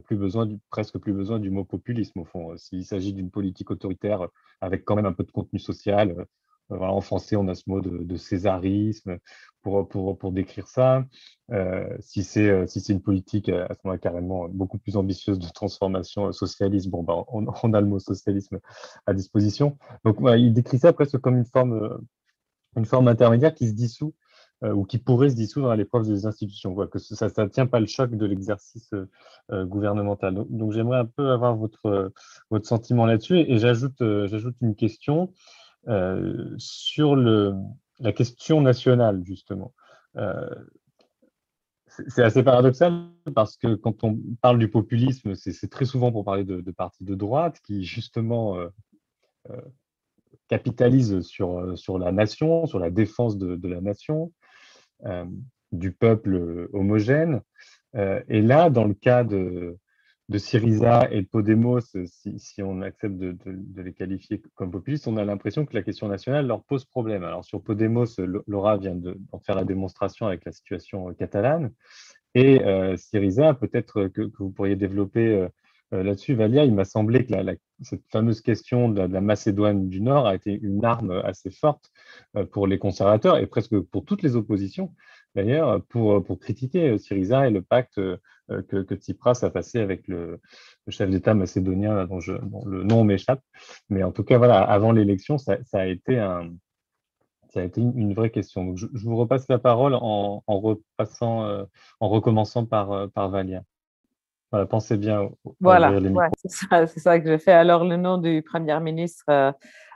presque 0.69 0.97
plus 0.97 1.13
besoin 1.13 1.39
du 1.39 1.49
mot 1.49 1.63
populisme 1.63 2.19
au 2.19 2.25
fond. 2.25 2.51
Euh, 2.51 2.57
s'il 2.57 2.85
s'agit 2.85 3.13
d'une 3.13 3.29
politique 3.29 3.71
autoritaire 3.71 4.27
avec 4.61 4.85
quand 4.85 4.95
même 4.95 5.05
un 5.05 5.13
peu 5.13 5.23
de 5.23 5.31
contenu 5.31 5.59
social, 5.59 6.25
en 6.69 7.01
français, 7.01 7.35
on 7.35 7.47
a 7.47 7.55
ce 7.55 7.63
mot 7.67 7.81
de, 7.81 8.17
césarisme 8.17 9.17
pour, 9.61 10.31
décrire 10.31 10.67
ça. 10.67 11.03
si 11.99 12.23
c'est 12.23 12.67
si 12.67 12.91
une 12.91 13.01
politique 13.01 13.49
à 13.49 13.73
ce 13.73 13.79
moment 13.83 13.97
carrément 13.97 14.47
beaucoup 14.49 14.77
plus 14.77 14.95
ambitieuse 14.97 15.39
de 15.39 15.49
transformation 15.49 16.31
socialiste, 16.31 16.89
ben, 16.89 17.03
on, 17.27 17.73
a 17.73 17.81
le 17.81 17.87
mot 17.87 17.99
socialisme 17.99 18.59
à 19.05 19.13
disposition. 19.13 19.77
Donc, 20.05 20.17
il 20.37 20.53
décrit 20.53 20.79
ça 20.79 20.93
presque 20.93 21.17
comme 21.19 21.37
une 21.37 22.85
forme 22.85 23.07
intermédiaire 23.07 23.53
qui 23.53 23.67
se 23.67 23.73
dissout 23.73 24.13
euh, 24.63 24.73
ou 24.73 24.85
qui 24.85 24.97
pourrait 24.97 25.29
se 25.29 25.35
dissoudre 25.35 25.69
à 25.69 25.75
l'épreuve 25.75 26.07
des 26.07 26.25
institutions, 26.25 26.73
que 26.87 26.97
ça 26.97 27.27
ne 27.27 27.47
tient 27.47 27.67
pas 27.67 27.79
le 27.79 27.85
choc 27.85 28.15
de 28.15 28.25
l'exercice 28.25 28.89
euh, 29.51 29.65
gouvernemental. 29.65 30.33
Donc, 30.49 30.71
j'aimerais 30.71 30.97
un 30.97 31.05
peu 31.05 31.29
avoir 31.29 31.55
votre, 31.55 32.11
sentiment 32.63 33.05
là-dessus 33.05 33.37
et 33.37 33.63
euh, 33.63 34.27
j'ajoute 34.27 34.55
une 34.61 34.73
question 34.73 35.31
sur 36.57 37.15
le, 37.15 37.53
la 37.99 38.11
question 38.13 38.61
nationale, 38.61 39.23
justement. 39.23 39.73
c'est 42.09 42.23
assez 42.23 42.43
paradoxal 42.43 43.09
parce 43.33 43.57
que 43.57 43.75
quand 43.75 44.03
on 44.03 44.19
parle 44.41 44.59
du 44.59 44.69
populisme, 44.69 45.35
c'est 45.35 45.69
très 45.69 45.85
souvent 45.85 46.11
pour 46.11 46.25
parler 46.25 46.43
de, 46.43 46.61
de, 46.61 46.71
partis 46.71 47.03
de 47.03 47.15
droite 47.15 47.59
qui, 47.63 47.83
justement, 47.83 48.57
sur, 51.21 51.59
euh, 51.59 51.75
sur 51.75 51.99
la 51.99 52.11
nation, 52.11 52.65
sur 52.65 52.79
la 52.79 52.89
défense 52.89 53.37
de, 53.37 53.67
la 53.67 53.81
nation, 53.81 54.31
euh, 55.05 55.25
du 55.71 55.91
peuple 55.91 56.35
euh, 56.35 56.69
homogène. 56.73 57.41
et 58.27 58.41
là, 58.41 58.69
dans 58.69 58.85
le 58.85 58.93
cas 58.93 59.23
de, 59.23 59.77
de 60.29 60.37
Syriza 60.37 61.07
et 61.11 61.21
de 61.21 61.27
Podemos, 61.27 61.79
si, 62.05 62.61
on 62.61 62.81
accepte 62.81 63.15
de, 63.17 63.37
les 63.81 63.93
qualifier 63.93 64.41
comme 64.55 64.71
populistes, 64.71 65.07
on 65.07 65.17
a 65.17 65.23
l'impression 65.23 65.65
que 65.65 65.73
la 65.73 65.83
question 65.83 66.07
nationale 66.07 66.47
leur 66.47 66.63
pose 66.63 66.85
problème. 66.85 67.23
Alors 67.23 67.45
sur 67.45 67.63
Podemos, 67.63 68.05
Laura 68.45 68.77
vient 68.77 68.95
de 68.95 69.17
faire 69.45 69.55
la 69.55 69.63
démonstration 69.63 70.27
avec 70.27 70.43
la 70.43 70.51
situation 70.51 71.13
catalane. 71.13 71.71
Et 72.35 72.61
Syriza, 72.97 73.53
peut-être 73.53 74.07
que, 74.07 74.29
vous 74.37 74.51
pourriez 74.51 74.75
développer 74.75 75.47
euh, 75.93 76.03
là-dessus, 76.03 76.33
Valia, 76.33 76.65
il 76.65 76.73
m'a 76.73 76.83
semblé 76.83 77.25
que 77.25 77.33
cette 77.81 78.03
fameuse 78.11 78.41
question 78.41 78.89
de 78.89 79.01
la, 79.01 79.21
Macédoine 79.21 79.87
du 79.87 80.01
Nord 80.01 80.27
a 80.27 80.35
été 80.35 80.51
une 80.51 80.83
arme 80.83 81.11
assez 81.23 81.49
forte 81.49 81.91
euh, 82.35 82.45
pour 82.45 82.67
les 82.67 82.77
conservateurs 82.77 83.37
et 83.37 83.47
presque 83.47 83.79
pour 83.79 84.03
toutes 84.03 84.21
les 84.21 84.35
oppositions, 84.35 84.93
d'ailleurs, 85.33 85.81
pour, 85.85 86.23
pour 86.23 86.39
critiquer 86.39 86.89
euh, 86.89 86.97
Syriza 86.97 87.47
et 87.47 87.51
le 87.51 87.61
pacte 87.61 88.01
que, 88.47 88.81
que 88.83 88.95
Tsipras 88.95 89.39
a 89.43 89.49
passé 89.49 89.79
avec 89.79 90.07
le, 90.07 90.39
chef 90.89 91.09
d'État 91.09 91.33
macédonien 91.33 92.05
dont, 92.05 92.19
je, 92.19 92.33
le 92.65 92.83
nom 92.83 93.03
m'échappe. 93.03 93.41
Mais 93.89 94.03
en 94.03 94.11
tout 94.11 94.23
cas, 94.23 94.37
voilà, 94.37 94.61
avant 94.61 94.91
l'élection, 94.91 95.37
ça, 95.37 95.57
a 95.73 95.85
été 95.85 96.19
un, 96.19 96.51
ça 97.49 97.61
a 97.61 97.63
été 97.63 97.81
une, 97.81 98.13
vraie 98.13 98.29
question. 98.29 98.65
Donc, 98.65 98.77
je, 98.77 98.87
vous 98.93 99.17
repasse 99.17 99.47
la 99.49 99.59
parole 99.59 99.95
en, 99.95 100.43
en 100.45 100.59
repassant, 100.59 101.65
en 101.99 102.09
recommençant 102.09 102.65
par, 102.65 103.09
par 103.11 103.29
Valia. 103.29 103.63
Voilà, 104.51 104.65
pensez 104.65 104.97
bien. 104.97 105.29
Voilà, 105.59 105.91
c'est 106.45 106.99
ça, 106.99 107.19
que 107.19 107.27
j'ai 107.27 107.37
fait. 107.37 107.51
Alors, 107.51 107.83
le 107.83 107.97
nom 107.97 108.17
du 108.17 108.41
premier 108.41 108.79
ministre 108.79 109.25
euh, 109.29 109.51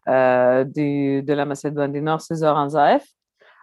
euh, 0.09 0.63
de 0.65 1.33
la 1.33 1.45
Macédoine 1.45 1.93
du 1.93 2.01
Nord, 2.01 2.21
c'est 2.21 2.35
Zoran 2.35 2.69
Zaev. 2.69 3.01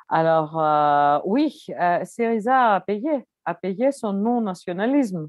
Alors, 0.08 0.58
euh, 0.58 1.18
oui, 1.26 1.66
Syriza 2.04 2.74
a 2.74 2.80
payé, 2.80 3.26
a 3.48 3.54
payé 3.54 3.92
son 3.92 4.12
non-nationalisme, 4.12 5.28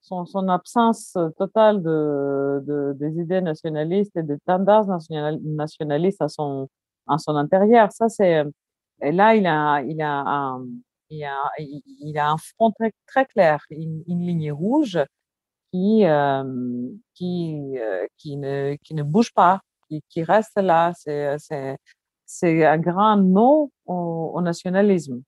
son, 0.00 0.48
absence 0.48 1.16
totale 1.38 1.82
de, 1.82 2.94
des 2.98 3.20
idées 3.20 3.40
nationalistes 3.40 4.16
et 4.16 4.22
des 4.22 4.38
tendances 4.46 4.88
nationalistes 5.44 6.20
à 6.20 6.28
son, 6.28 6.68
à 7.06 7.18
son 7.18 7.36
intérieur. 7.36 7.92
Ça, 7.92 8.08
c'est. 8.08 8.44
Et 9.00 9.12
là, 9.12 9.34
il 9.34 9.46
a, 9.46 9.80
il 9.82 10.00
a 10.02 10.22
un, 10.26 10.66
il 11.10 11.24
a, 11.24 11.38
il 11.58 12.18
a 12.18 12.30
un 12.30 12.36
front 12.36 12.72
très, 12.72 12.92
très 13.06 13.26
clair, 13.26 13.64
une, 13.70 14.02
ligne 14.06 14.52
rouge 14.52 14.98
qui, 15.72 16.04
euh, 16.04 16.88
qui, 17.14 17.78
euh, 17.78 18.06
qui, 18.18 18.36
ne, 18.36 18.76
qui 18.82 18.94
ne 18.94 19.02
bouge 19.02 19.32
pas, 19.32 19.60
qui, 19.88 20.02
qui 20.08 20.22
reste 20.24 20.56
là. 20.60 20.92
C'est 22.24 22.66
un 22.66 22.78
grand 22.78 23.16
non 23.16 23.70
au, 23.86 24.40
nationalisme. 24.42 25.22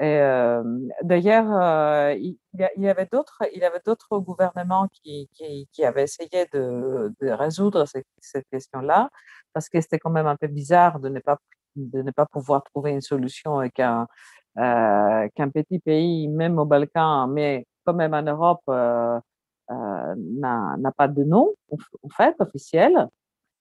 Euh, 0.00 0.62
d'ailleurs, 1.02 2.12
il, 2.16 2.38
il, 2.54 2.82
y 2.82 2.88
avait 2.88 3.08
d'autres, 3.10 3.42
il 3.54 3.60
y 3.60 3.64
avait 3.64 3.80
d'autres 3.84 4.18
gouvernements 4.18 4.88
qui, 4.92 5.28
qui, 5.34 5.68
qui, 5.72 5.84
avaient 5.84 6.04
essayé 6.04 6.46
de, 6.52 7.12
de 7.20 7.30
résoudre 7.30 7.84
cette, 7.86 8.06
cette 8.20 8.46
question-là, 8.50 9.10
parce 9.52 9.68
que 9.68 9.80
c'était 9.80 9.98
quand 9.98 10.10
même 10.10 10.26
un 10.28 10.36
peu 10.36 10.46
bizarre 10.46 11.00
de 11.00 11.08
ne 11.08 11.20
pas 11.20 11.38
de 11.76 12.02
ne 12.02 12.10
pas 12.10 12.26
pouvoir 12.26 12.64
trouver 12.64 12.90
une 12.90 13.00
solution 13.00 13.58
avec 13.58 13.78
un, 13.80 14.08
euh, 14.58 15.28
qu'un 15.34 15.48
petit 15.50 15.78
pays, 15.78 16.28
même 16.28 16.58
au 16.58 16.64
Balkan, 16.64 17.28
mais 17.28 17.66
quand 17.84 17.94
même 17.94 18.14
en 18.14 18.22
Europe, 18.22 18.62
euh, 18.68 19.20
euh, 19.70 20.14
n'a 20.16 20.92
pas 20.96 21.08
de 21.08 21.22
nom, 21.24 21.54
en 22.02 22.08
fait, 22.10 22.34
officiel. 22.40 23.08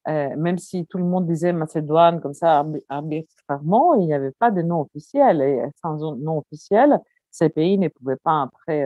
Même 0.08 0.58
si 0.58 0.86
tout 0.86 0.98
le 0.98 1.04
monde 1.04 1.28
disait 1.28 1.54
Macédoine 1.54 2.22
comme 2.22 2.34
ça 2.34 2.66
arbitrairement, 2.90 3.96
il 3.96 4.08
n'y 4.08 4.14
avait 4.14 4.32
pas 4.32 4.52
de 4.52 4.62
nom 4.62 4.82
officiel. 4.82 5.42
Et 5.42 5.62
sans 5.82 5.98
nom 6.16 6.40
officiel, 6.40 7.00
ces 7.32 7.50
pays 7.50 7.78
ne 7.78 7.90
pouvaient 7.90 8.18
pas 8.18 8.44
après 8.44 8.86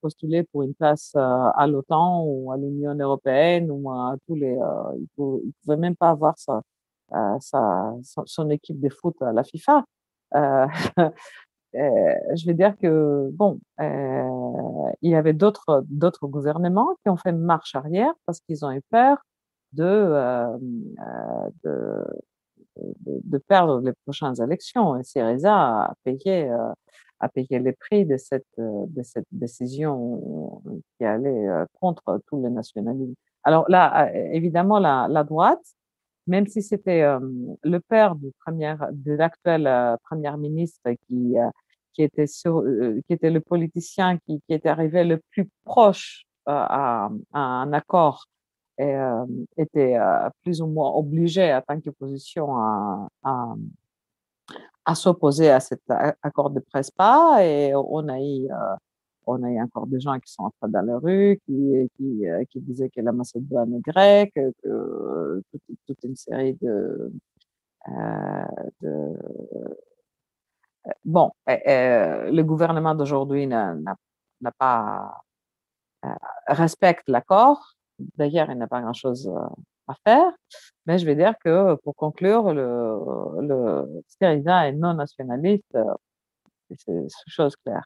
postuler 0.00 0.44
pour 0.44 0.62
une 0.62 0.74
place 0.74 1.12
à 1.14 1.66
l'OTAN 1.66 2.22
ou 2.24 2.52
à 2.52 2.56
l'Union 2.56 2.94
européenne 2.94 3.70
ou 3.70 3.90
à 3.90 4.14
tous 4.26 4.36
les. 4.36 4.52
ils 4.96 5.08
ne 5.18 5.52
pouvaient 5.64 5.76
même 5.76 5.96
pas 5.96 6.10
avoir 6.10 6.36
sa, 6.38 6.62
son, 8.26 8.50
équipe 8.50 8.80
de 8.80 8.88
foot 8.88 9.20
à 9.22 9.32
la 9.32 9.44
FIFA. 9.44 9.84
Euh, 11.74 11.78
euh, 11.78 12.36
je 12.36 12.46
veux 12.46 12.54
dire 12.54 12.76
que, 12.78 13.28
bon, 13.32 13.58
euh, 13.80 14.92
il 15.02 15.10
y 15.10 15.14
avait 15.14 15.32
d'autres, 15.32 15.84
d'autres 15.88 16.26
gouvernements 16.26 16.96
qui 17.02 17.10
ont 17.10 17.16
fait 17.16 17.32
marche 17.32 17.74
arrière 17.74 18.12
parce 18.26 18.40
qu'ils 18.40 18.64
ont 18.64 18.72
eu 18.72 18.82
peur 18.90 19.18
de, 19.72 20.56
de, 21.64 22.04
de, 22.76 23.38
perdre 23.38 23.80
les 23.80 23.92
prochaines 24.04 24.40
élections. 24.42 24.96
Et 24.96 25.04
Syriza 25.04 25.54
a 25.54 25.94
payé, 26.04 26.50
a 27.20 27.28
payé 27.28 27.58
les 27.58 27.72
prix 27.72 28.06
de 28.06 28.16
cette, 28.16 28.46
de 28.58 29.02
cette 29.02 29.26
décision 29.32 30.62
qui 30.96 31.04
allait 31.04 31.46
contre 31.80 32.20
tous 32.26 32.42
les 32.42 32.50
nationalismes. 32.50 33.14
Alors 33.44 33.66
là, 33.68 34.10
évidemment, 34.32 34.78
la, 34.78 35.08
la 35.10 35.24
droite 35.24 35.74
même 36.26 36.46
si 36.46 36.62
c'était 36.62 37.04
le 37.62 37.78
père 37.80 38.14
du 38.16 38.32
premier, 38.44 38.74
de 38.92 39.12
l'actuel 39.12 39.96
premier 40.04 40.36
ministre 40.36 40.90
qui, 41.06 41.34
qui, 41.92 42.02
était 42.02 42.26
sur, 42.26 42.62
qui 43.06 43.12
était 43.12 43.30
le 43.30 43.40
politicien 43.40 44.18
qui, 44.18 44.40
qui 44.46 44.54
était 44.54 44.68
arrivé 44.68 45.04
le 45.04 45.20
plus 45.30 45.48
proche 45.64 46.24
à, 46.46 47.10
un 47.32 47.72
accord 47.72 48.26
et 48.78 48.94
était 49.56 49.96
plus 50.42 50.60
ou 50.60 50.66
moins 50.66 50.90
obligé 50.92 51.50
à 51.50 51.62
tant 51.62 51.80
qu'opposition 51.80 52.56
à, 52.56 53.08
à, 53.22 53.54
à 54.84 54.94
s'opposer 54.94 55.50
à 55.50 55.60
cet 55.60 55.82
accord 55.88 56.50
de 56.50 56.60
Prespa 56.60 57.38
et 57.44 57.72
on 57.74 58.08
a 58.08 58.20
eu 58.20 58.48
on 59.26 59.42
a 59.42 59.62
encore 59.62 59.86
des 59.86 60.00
gens 60.00 60.18
qui 60.18 60.32
sont 60.32 60.44
entrés 60.44 60.70
dans 60.70 60.82
la 60.82 60.98
rue, 60.98 61.40
qui, 61.46 61.90
qui, 61.96 62.60
disaient 62.60 62.90
que 62.90 63.00
la 63.00 63.12
Macédoine 63.12 63.74
est 63.74 63.80
grecque, 63.80 64.32
que 64.34 65.42
toute, 65.86 66.04
une 66.04 66.16
série 66.16 66.54
de, 66.54 67.12
de 68.80 69.16
bon, 71.04 71.30
le 71.46 72.42
gouvernement 72.42 72.94
d'aujourd'hui 72.94 73.46
n'a 73.46 73.96
pas 74.58 75.22
respecte 76.46 77.08
l'accord. 77.08 77.74
D'ailleurs, 78.16 78.50
il 78.50 78.58
n'a 78.58 78.68
pas 78.68 78.80
grand-chose 78.80 79.30
à 79.88 79.94
faire. 80.04 80.32
Mais 80.86 80.98
je 80.98 81.06
vais 81.06 81.16
dire 81.16 81.34
que 81.44 81.74
pour 81.76 81.96
conclure, 81.96 82.52
le, 82.52 82.98
le 83.40 84.02
est 84.20 84.72
non 84.72 84.94
nationaliste. 84.94 85.76
C'est 86.74 87.06
chose 87.28 87.54
claire. 87.56 87.84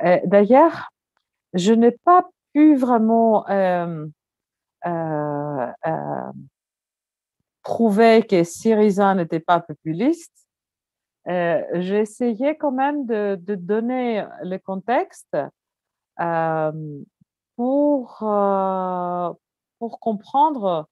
D'ailleurs, 0.00 0.90
je 1.54 1.72
n'ai 1.72 1.90
pas 1.90 2.28
pu 2.52 2.76
vraiment 2.76 3.48
euh, 3.48 4.06
euh, 4.86 5.72
euh, 5.86 6.32
prouver 7.62 8.22
que 8.22 8.44
Syriza 8.44 9.14
n'était 9.14 9.40
pas 9.40 9.60
populiste. 9.60 10.32
J'ai 11.26 12.00
essayé 12.00 12.56
quand 12.56 12.72
même 12.72 13.04
de, 13.04 13.36
donner 13.54 14.24
le 14.42 14.56
contexte 14.56 15.36
pour, 17.56 18.18
pour 19.78 20.00
comprendre 20.00 20.88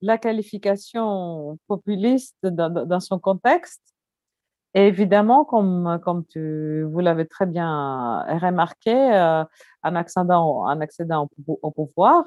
la 0.00 0.18
qualification 0.18 1.56
populiste 1.68 2.44
dans, 2.44 3.00
son 3.00 3.20
contexte. 3.20 3.95
Évidemment, 4.78 5.46
comme, 5.46 5.98
comme 6.04 6.26
tu, 6.26 6.82
vous 6.82 7.00
l'avez 7.00 7.26
très 7.26 7.46
bien 7.46 8.20
remarqué, 8.40 8.92
euh, 8.94 9.42
en 9.82 9.94
accédant, 9.94 10.66
en 10.66 10.80
accédant 10.82 11.30
au, 11.62 11.70
pouvoir, 11.70 12.24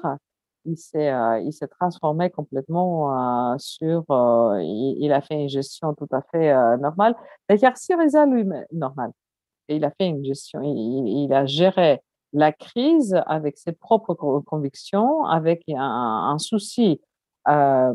il 0.64 0.76
s'est, 0.76 1.12
euh, 1.12 1.38
il 1.38 1.52
s'est 1.52 1.68
transformé 1.68 2.28
complètement 2.28 3.52
euh, 3.52 3.56
sur. 3.58 4.02
Il, 4.60 5.12
a 5.12 5.20
fait 5.20 5.42
une 5.42 5.48
gestion 5.48 5.94
tout 5.94 6.08
à 6.10 6.22
fait 6.22 6.52
normale. 6.78 7.14
D'ailleurs, 7.48 7.76
Syriza 7.76 8.26
lui-même, 8.26 8.66
normal. 8.72 9.12
Il 9.68 9.84
a 9.84 9.92
fait 9.92 10.08
une 10.08 10.24
gestion, 10.24 10.60
il, 10.64 11.32
a 11.32 11.46
géré 11.46 12.02
la 12.32 12.52
crise 12.52 13.16
avec 13.26 13.58
ses 13.58 13.72
propres 13.72 14.14
convictions, 14.14 15.24
avec 15.24 15.62
un, 15.68 16.36
souci 16.38 17.00
euh, 17.48 17.94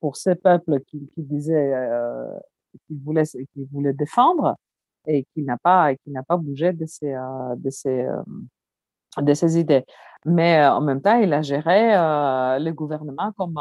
pour 0.00 0.16
ces 0.16 0.34
peuples 0.34 0.80
qui, 0.80 1.08
disaient 1.16 1.72
euh, 1.74 2.28
qu'il 2.86 2.98
voulait, 3.04 3.24
qu'il 3.24 3.66
voulait 3.72 3.92
défendre 3.92 4.56
et 5.06 5.24
qui 5.32 5.42
n'a 5.42 5.56
pas, 5.56 5.92
n'a 6.06 6.22
pas 6.22 6.36
bougé 6.36 6.72
de 6.72 6.86
ses, 6.86 7.14
euh, 7.14 7.54
de 7.56 7.70
ses, 7.70 8.02
euh, 8.02 8.22
de 9.18 9.34
ses 9.34 9.58
idées. 9.58 9.84
Mais 10.24 10.58
euh, 10.60 10.72
en 10.72 10.80
même 10.80 11.00
temps, 11.00 11.18
il 11.20 11.32
a 11.32 11.42
géré 11.42 11.92
le 12.58 12.70
gouvernement 12.72 13.32
comme, 13.36 13.58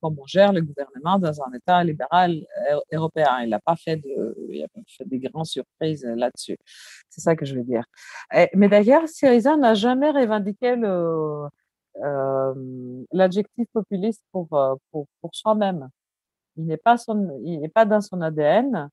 comme 0.00 0.18
on 0.18 0.26
gère 0.26 0.52
le 0.52 0.60
gouvernement 0.60 1.18
dans 1.18 1.40
un 1.42 1.52
État 1.52 1.84
libéral 1.84 2.44
européen. 2.92 3.40
Il 3.42 3.50
n'a 3.50 3.60
pas 3.60 3.76
fait 3.76 3.96
de, 3.96 4.66
pas 4.74 4.80
fait 4.88 5.04
de 5.04 5.28
grandes 5.28 5.46
surprises 5.46 6.04
là-dessus. 6.04 6.56
C'est 7.08 7.20
ça 7.20 7.36
que 7.36 7.44
je 7.44 7.54
veux 7.54 7.62
dire. 7.62 7.84
mais 8.54 8.68
d'ailleurs, 8.68 9.08
Syriza 9.08 9.56
n'a 9.56 9.74
jamais 9.74 10.10
revendiqué 10.10 10.74
le, 10.74 11.46
l'adjectif 13.12 13.68
populiste 13.72 14.24
pour, 14.32 14.48
pour, 14.90 15.06
pour 15.20 15.30
soi-même. 15.32 15.88
Il 16.60 16.66
n'est 16.66 16.76
pas, 16.76 16.98
son, 16.98 17.40
il 17.44 17.60
n'est 17.60 17.68
pas 17.68 17.84
dans 17.84 18.00
son 18.00 18.20
ADN 18.20 18.90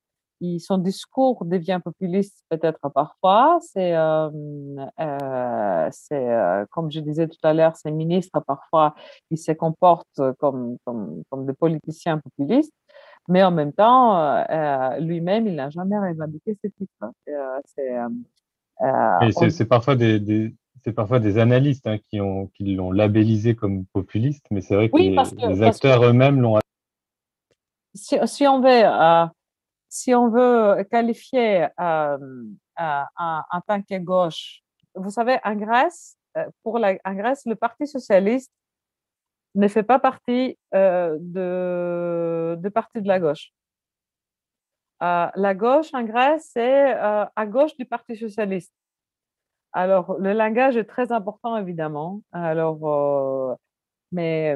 son 0.59 0.77
discours 0.77 1.43
devient 1.45 1.79
populiste 1.83 2.43
peut-être 2.49 2.89
parfois. 2.93 3.59
C'est, 3.61 3.95
euh, 3.95 4.29
euh, 4.99 5.89
c'est 5.91 6.29
euh, 6.29 6.65
comme 6.71 6.91
je 6.91 6.99
disais 6.99 7.27
tout 7.27 7.39
à 7.43 7.53
l'heure, 7.53 7.75
ces 7.75 7.91
ministres 7.91 8.39
parfois, 8.45 8.95
ils 9.31 9.37
se 9.37 9.51
comportent 9.51 10.21
comme, 10.39 10.77
comme, 10.85 11.23
comme 11.29 11.45
des 11.45 11.53
politiciens 11.53 12.19
populistes, 12.19 12.73
mais 13.27 13.43
en 13.43 13.51
même 13.51 13.73
temps, 13.73 14.43
lui-même, 14.99 15.47
il 15.47 15.55
n'a 15.55 15.69
jamais 15.69 15.97
revendiqué 15.97 16.57
ce 16.63 16.67
titre. 16.67 17.11
C'est, 17.65 19.49
c'est, 19.49 19.65
parfois 19.65 19.95
des, 19.95 20.19
des, 20.19 20.55
c'est 20.83 20.93
parfois 20.93 21.19
des 21.19 21.39
analystes 21.39 21.87
hein, 21.87 21.97
qui, 21.97 22.21
ont, 22.21 22.47
qui 22.47 22.75
l'ont 22.75 22.91
labellisé 22.91 23.55
comme 23.55 23.85
populiste, 23.85 24.45
mais 24.51 24.61
c'est 24.61 24.75
vrai 24.75 24.89
que, 24.89 24.97
les, 24.97 25.63
acteurs 25.63 26.03
eux-mêmes 26.05 26.39
l'ont. 26.39 26.59
Si, 27.97 28.47
on 28.47 28.61
veut 28.61 28.83
si 29.89 30.13
on 30.13 30.29
veut 30.29 30.83
qualifier 30.91 31.67
euh, 31.79 32.17
euh, 32.79 33.01
en, 33.17 33.61
tant 33.67 33.81
que 33.81 33.97
gauche, 33.97 34.61
vous 34.95 35.09
savez, 35.09 35.39
en 35.43 35.55
Grèce, 35.55 36.17
euh, 36.37 36.45
pour 36.63 36.79
la, 36.79 36.95
en 37.05 37.13
Grèce, 37.15 37.43
le 37.45 37.55
Parti 37.55 37.87
socialiste 37.87 38.51
ne 39.55 39.67
fait 39.67 39.83
pas 39.83 39.99
partie 39.99 40.57
de, 40.71 42.57
de 42.59 42.69
parti 42.69 43.01
de 43.01 43.07
la 43.07 43.19
gauche. 43.19 43.51
la 45.01 45.55
gauche 45.55 45.93
en 45.93 46.03
Grèce, 46.03 46.51
c'est 46.53 46.93
à 46.93 47.45
gauche 47.47 47.75
du 47.77 47.85
Parti 47.85 48.15
socialiste. 48.15 48.73
Alors, 49.73 50.17
le 50.19 50.33
langage 50.33 50.77
est 50.77 50.85
très 50.85 51.11
important, 51.11 51.57
évidemment. 51.57 52.21
Alors, 52.31 53.57
mais 54.11 54.55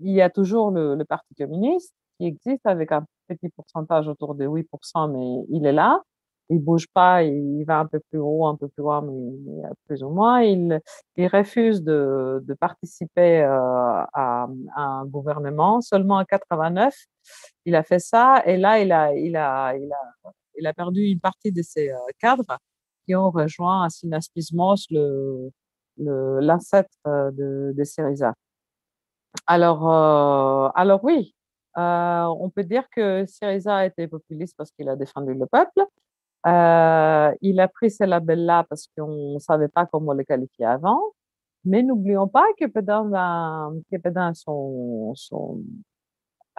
il 0.00 0.12
y 0.12 0.22
a 0.22 0.30
toujours 0.30 0.70
le, 0.70 0.94
le 0.94 1.04
Parti 1.04 1.34
communiste 1.34 1.94
qui 2.18 2.26
existe 2.26 2.66
avec 2.66 2.92
un 2.92 3.04
petit 3.28 3.48
pourcentage 3.50 4.08
autour 4.08 4.34
de 4.34 4.46
8%, 4.46 5.12
mais 5.12 5.46
il 5.50 5.66
est 5.66 5.72
là. 5.72 6.02
Il 6.50 6.60
bouge 6.60 6.86
pas, 6.94 7.22
il 7.24 7.64
va 7.64 7.78
un 7.78 7.86
peu 7.86 8.00
plus 8.10 8.18
haut, 8.18 8.46
un 8.46 8.56
peu 8.56 8.68
plus 8.68 8.80
loin, 8.80 9.02
mais, 9.02 9.62
plus 9.86 10.02
ou 10.02 10.08
moins. 10.08 10.40
Il, 10.42 10.80
il 11.16 11.26
refuse 11.26 11.82
de, 11.82 12.42
de 12.42 12.54
participer 12.54 13.42
euh, 13.42 13.50
à, 13.52 14.48
un 14.76 15.04
gouvernement. 15.06 15.82
Seulement 15.82 16.16
en 16.16 16.24
89, 16.24 16.94
il 17.66 17.74
a 17.74 17.82
fait 17.82 17.98
ça, 17.98 18.42
et 18.46 18.56
là, 18.56 18.80
il 18.80 18.92
a, 18.92 19.14
il 19.14 19.36
a, 19.36 19.76
il 19.76 19.92
a, 19.92 20.32
il 20.58 20.66
a 20.66 20.72
perdu 20.72 21.02
une 21.02 21.20
partie 21.20 21.52
de 21.52 21.62
ses 21.62 21.90
euh, 21.90 21.96
cadres 22.18 22.58
qui 23.06 23.14
ont 23.14 23.30
rejoint 23.30 23.88
Synaspismos, 23.90 24.86
le, 24.90 25.50
l'ancêtre 25.98 26.88
euh, 27.06 27.30
de, 27.30 27.74
de 27.76 27.84
Syriza. 27.84 28.32
Alors, 29.46 29.90
euh, 29.90 30.70
alors 30.74 31.02
oui, 31.04 31.34
euh, 31.78 32.24
on 32.40 32.50
peut 32.50 32.64
dire 32.64 32.84
que 32.90 33.24
Syriza 33.26 33.76
a 33.76 33.86
été 33.86 34.08
populiste 34.08 34.56
parce 34.56 34.70
qu'il 34.72 34.88
a 34.88 34.96
défendu 34.96 35.34
le 35.34 35.46
peuple. 35.46 35.84
Euh, 36.46 37.32
il 37.40 37.60
a 37.60 37.68
pris 37.68 37.90
ce 37.90 38.04
label-là 38.04 38.64
parce 38.68 38.88
qu'on 38.96 39.34
ne 39.34 39.38
savait 39.38 39.68
pas 39.68 39.86
comment 39.86 40.12
le 40.12 40.24
qualifier 40.24 40.66
avant. 40.66 41.00
Mais 41.64 41.82
n'oublions 41.82 42.28
pas 42.28 42.46
que 42.58 42.66
pendant, 42.66 43.72
que 43.92 43.96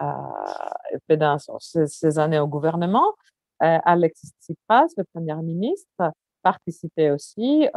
euh, 0.02 1.86
ses, 1.86 2.18
années 2.18 2.38
au 2.38 2.46
gouvernement, 2.46 3.14
Alexis 3.60 4.30
Tsipras, 4.40 4.86
le 4.96 5.04
premier 5.12 5.34
ministre, 5.42 6.12
participait 6.42 7.10
aussi 7.10 7.68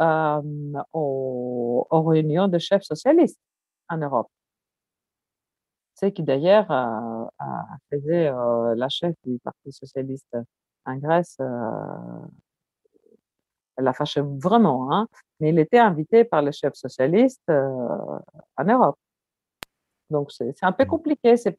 aux, 0.92 1.86
aux 1.90 2.02
réunions 2.02 2.48
de 2.48 2.58
chefs 2.58 2.84
socialistes 2.84 3.40
en 3.90 3.98
Europe 3.98 4.28
c'est 5.94 6.12
qui 6.12 6.22
d'ailleurs 6.22 6.70
euh, 6.70 7.24
faisait 7.90 8.28
euh, 8.28 8.74
la 8.74 8.88
chef 8.88 9.14
du 9.24 9.38
Parti 9.38 9.72
socialiste 9.72 10.36
en 10.84 10.96
Grèce. 10.96 11.36
Euh, 11.40 12.26
elle 13.76 13.84
la 13.84 13.92
fâchait 13.92 14.22
vraiment, 14.22 14.92
hein, 14.92 15.08
mais 15.40 15.50
il 15.50 15.58
était 15.58 15.78
invité 15.78 16.24
par 16.24 16.42
le 16.42 16.52
chef 16.52 16.74
socialiste 16.74 17.48
en 17.48 18.64
Europe. 18.64 18.96
Donc 20.10 20.30
c'est 20.30 20.54
un 20.62 20.72
peu 20.72 20.84
mmh. 20.84 20.88
compliqué. 20.88 21.36
C'est 21.36 21.58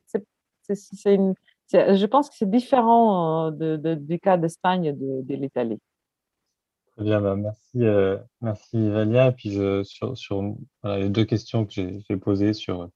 je 0.69 2.05
pense 2.05 2.29
que 2.29 2.35
c'est 2.35 2.49
différent 2.49 3.51
de, 3.51 3.75
de, 3.75 3.95
du 3.95 4.19
cas 4.19 4.37
d'Espagne 4.37 4.85
et 4.85 4.93
de, 4.93 5.21
de 5.23 5.35
l'Italie. 5.35 5.79
Très 6.95 7.03
bien, 7.03 7.19
bah 7.19 7.35
merci, 7.35 7.79
merci 8.39 8.89
Valia. 8.89 9.33
puis 9.33 9.51
je, 9.51 9.83
sur, 9.83 10.17
sur 10.17 10.55
voilà, 10.81 10.99
les 10.99 11.09
deux 11.09 11.25
questions 11.25 11.65
que 11.65 11.73
j'ai 11.73 12.17
posées 12.17 12.53
sur 12.53 12.89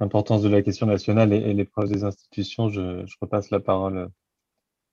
l'importance 0.00 0.42
de 0.42 0.48
la 0.48 0.62
question 0.62 0.86
nationale 0.86 1.32
et, 1.32 1.36
et 1.36 1.54
l'épreuve 1.54 1.90
des 1.90 2.04
institutions, 2.04 2.68
je, 2.68 3.04
repasse 3.20 3.50
la 3.50 3.60
parole 3.60 4.08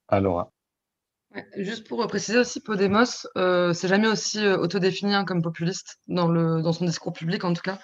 à 0.08 0.20
Laura. 0.20 0.52
juste 1.58 1.88
pour 1.88 2.06
préciser 2.08 2.40
aussi, 2.40 2.60
Podemos, 2.60 3.28
euh, 3.38 3.74
c'est 3.74 3.88
jamais 3.88 4.08
aussi 4.08 4.46
euh, 4.46 4.58
autodéfini 4.58 5.14
hein, 5.14 5.26
comme 5.26 5.42
populiste 5.42 6.00
dans, 6.08 6.28
le, 6.28 6.62
dans 6.62 6.74
son 6.74 6.86
discours 6.86 7.14
public 7.14 7.44
en 7.44 7.54
tout 7.54 7.62
cas. 7.62 7.80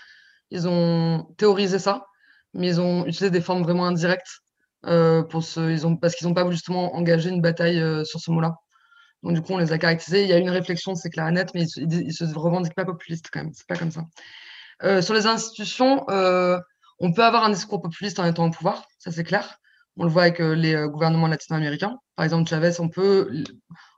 Ils 0.52 0.68
ont 0.68 1.28
théorisé 1.38 1.80
ça, 1.80 2.08
mais 2.54 2.68
ils 2.68 2.82
ont 2.82 3.02
utilisé 3.02 3.30
des 3.30 3.42
formes 3.42 3.64
vraiment 3.64 3.86
indirectes 3.86 4.42
euh, 4.86 5.24
pour 5.24 5.44
ils 5.58 5.86
ont, 5.86 5.98
parce 5.98 6.16
qu'ils 6.16 6.28
n'ont 6.28 6.34
pas 6.34 6.50
justement 6.52 6.96
engagé 6.96 7.30
une 7.30 7.42
bataille 7.42 7.80
euh, 7.80 8.04
sur 8.04 8.20
ce 8.20 8.32
mot-là. 8.32 8.56
Donc 9.24 9.34
du 9.34 9.42
coup, 9.42 9.54
on 9.54 9.58
les 9.58 9.74
a 9.74 9.78
caractérisés. 9.78 10.24
Il 10.24 10.30
y 10.30 10.34
a 10.34 10.38
une 10.38 10.50
réflexion, 10.50 10.96
c'est 10.96 11.10
clair 11.10 11.28
et 11.28 11.32
net, 11.32 11.52
mais 11.54 11.66
ils, 11.76 12.08
ne 12.08 12.12
se 12.12 12.38
revendiquent 12.38 12.76
pas 12.76 12.86
populistes 12.86 13.30
quand 13.32 13.44
même. 13.44 13.52
C'est 13.54 13.68
pas 13.68 13.76
comme 13.76 13.92
ça. 13.92 14.04
Euh, 14.84 15.02
sur 15.02 15.14
les 15.14 15.26
institutions, 15.26 16.06
on 17.00 17.14
peut 17.14 17.24
avoir 17.24 17.44
un 17.44 17.50
discours 17.50 17.82
populiste 17.82 18.20
en 18.20 18.26
étant 18.26 18.48
au 18.48 18.52
pouvoir, 18.52 18.88
ça 18.98 19.12
c'est 19.12 19.24
clair. 19.24 19.60
On 19.98 20.04
le 20.04 20.10
voit 20.10 20.24
avec 20.24 20.40
euh, 20.40 20.54
les 20.54 20.76
euh, 20.76 20.88
gouvernements 20.88 21.28
latino-américains. 21.28 21.98
Par 22.16 22.24
exemple, 22.24 22.48
Chavez, 22.50 22.80
on 22.80 22.88
peut. 22.88 23.44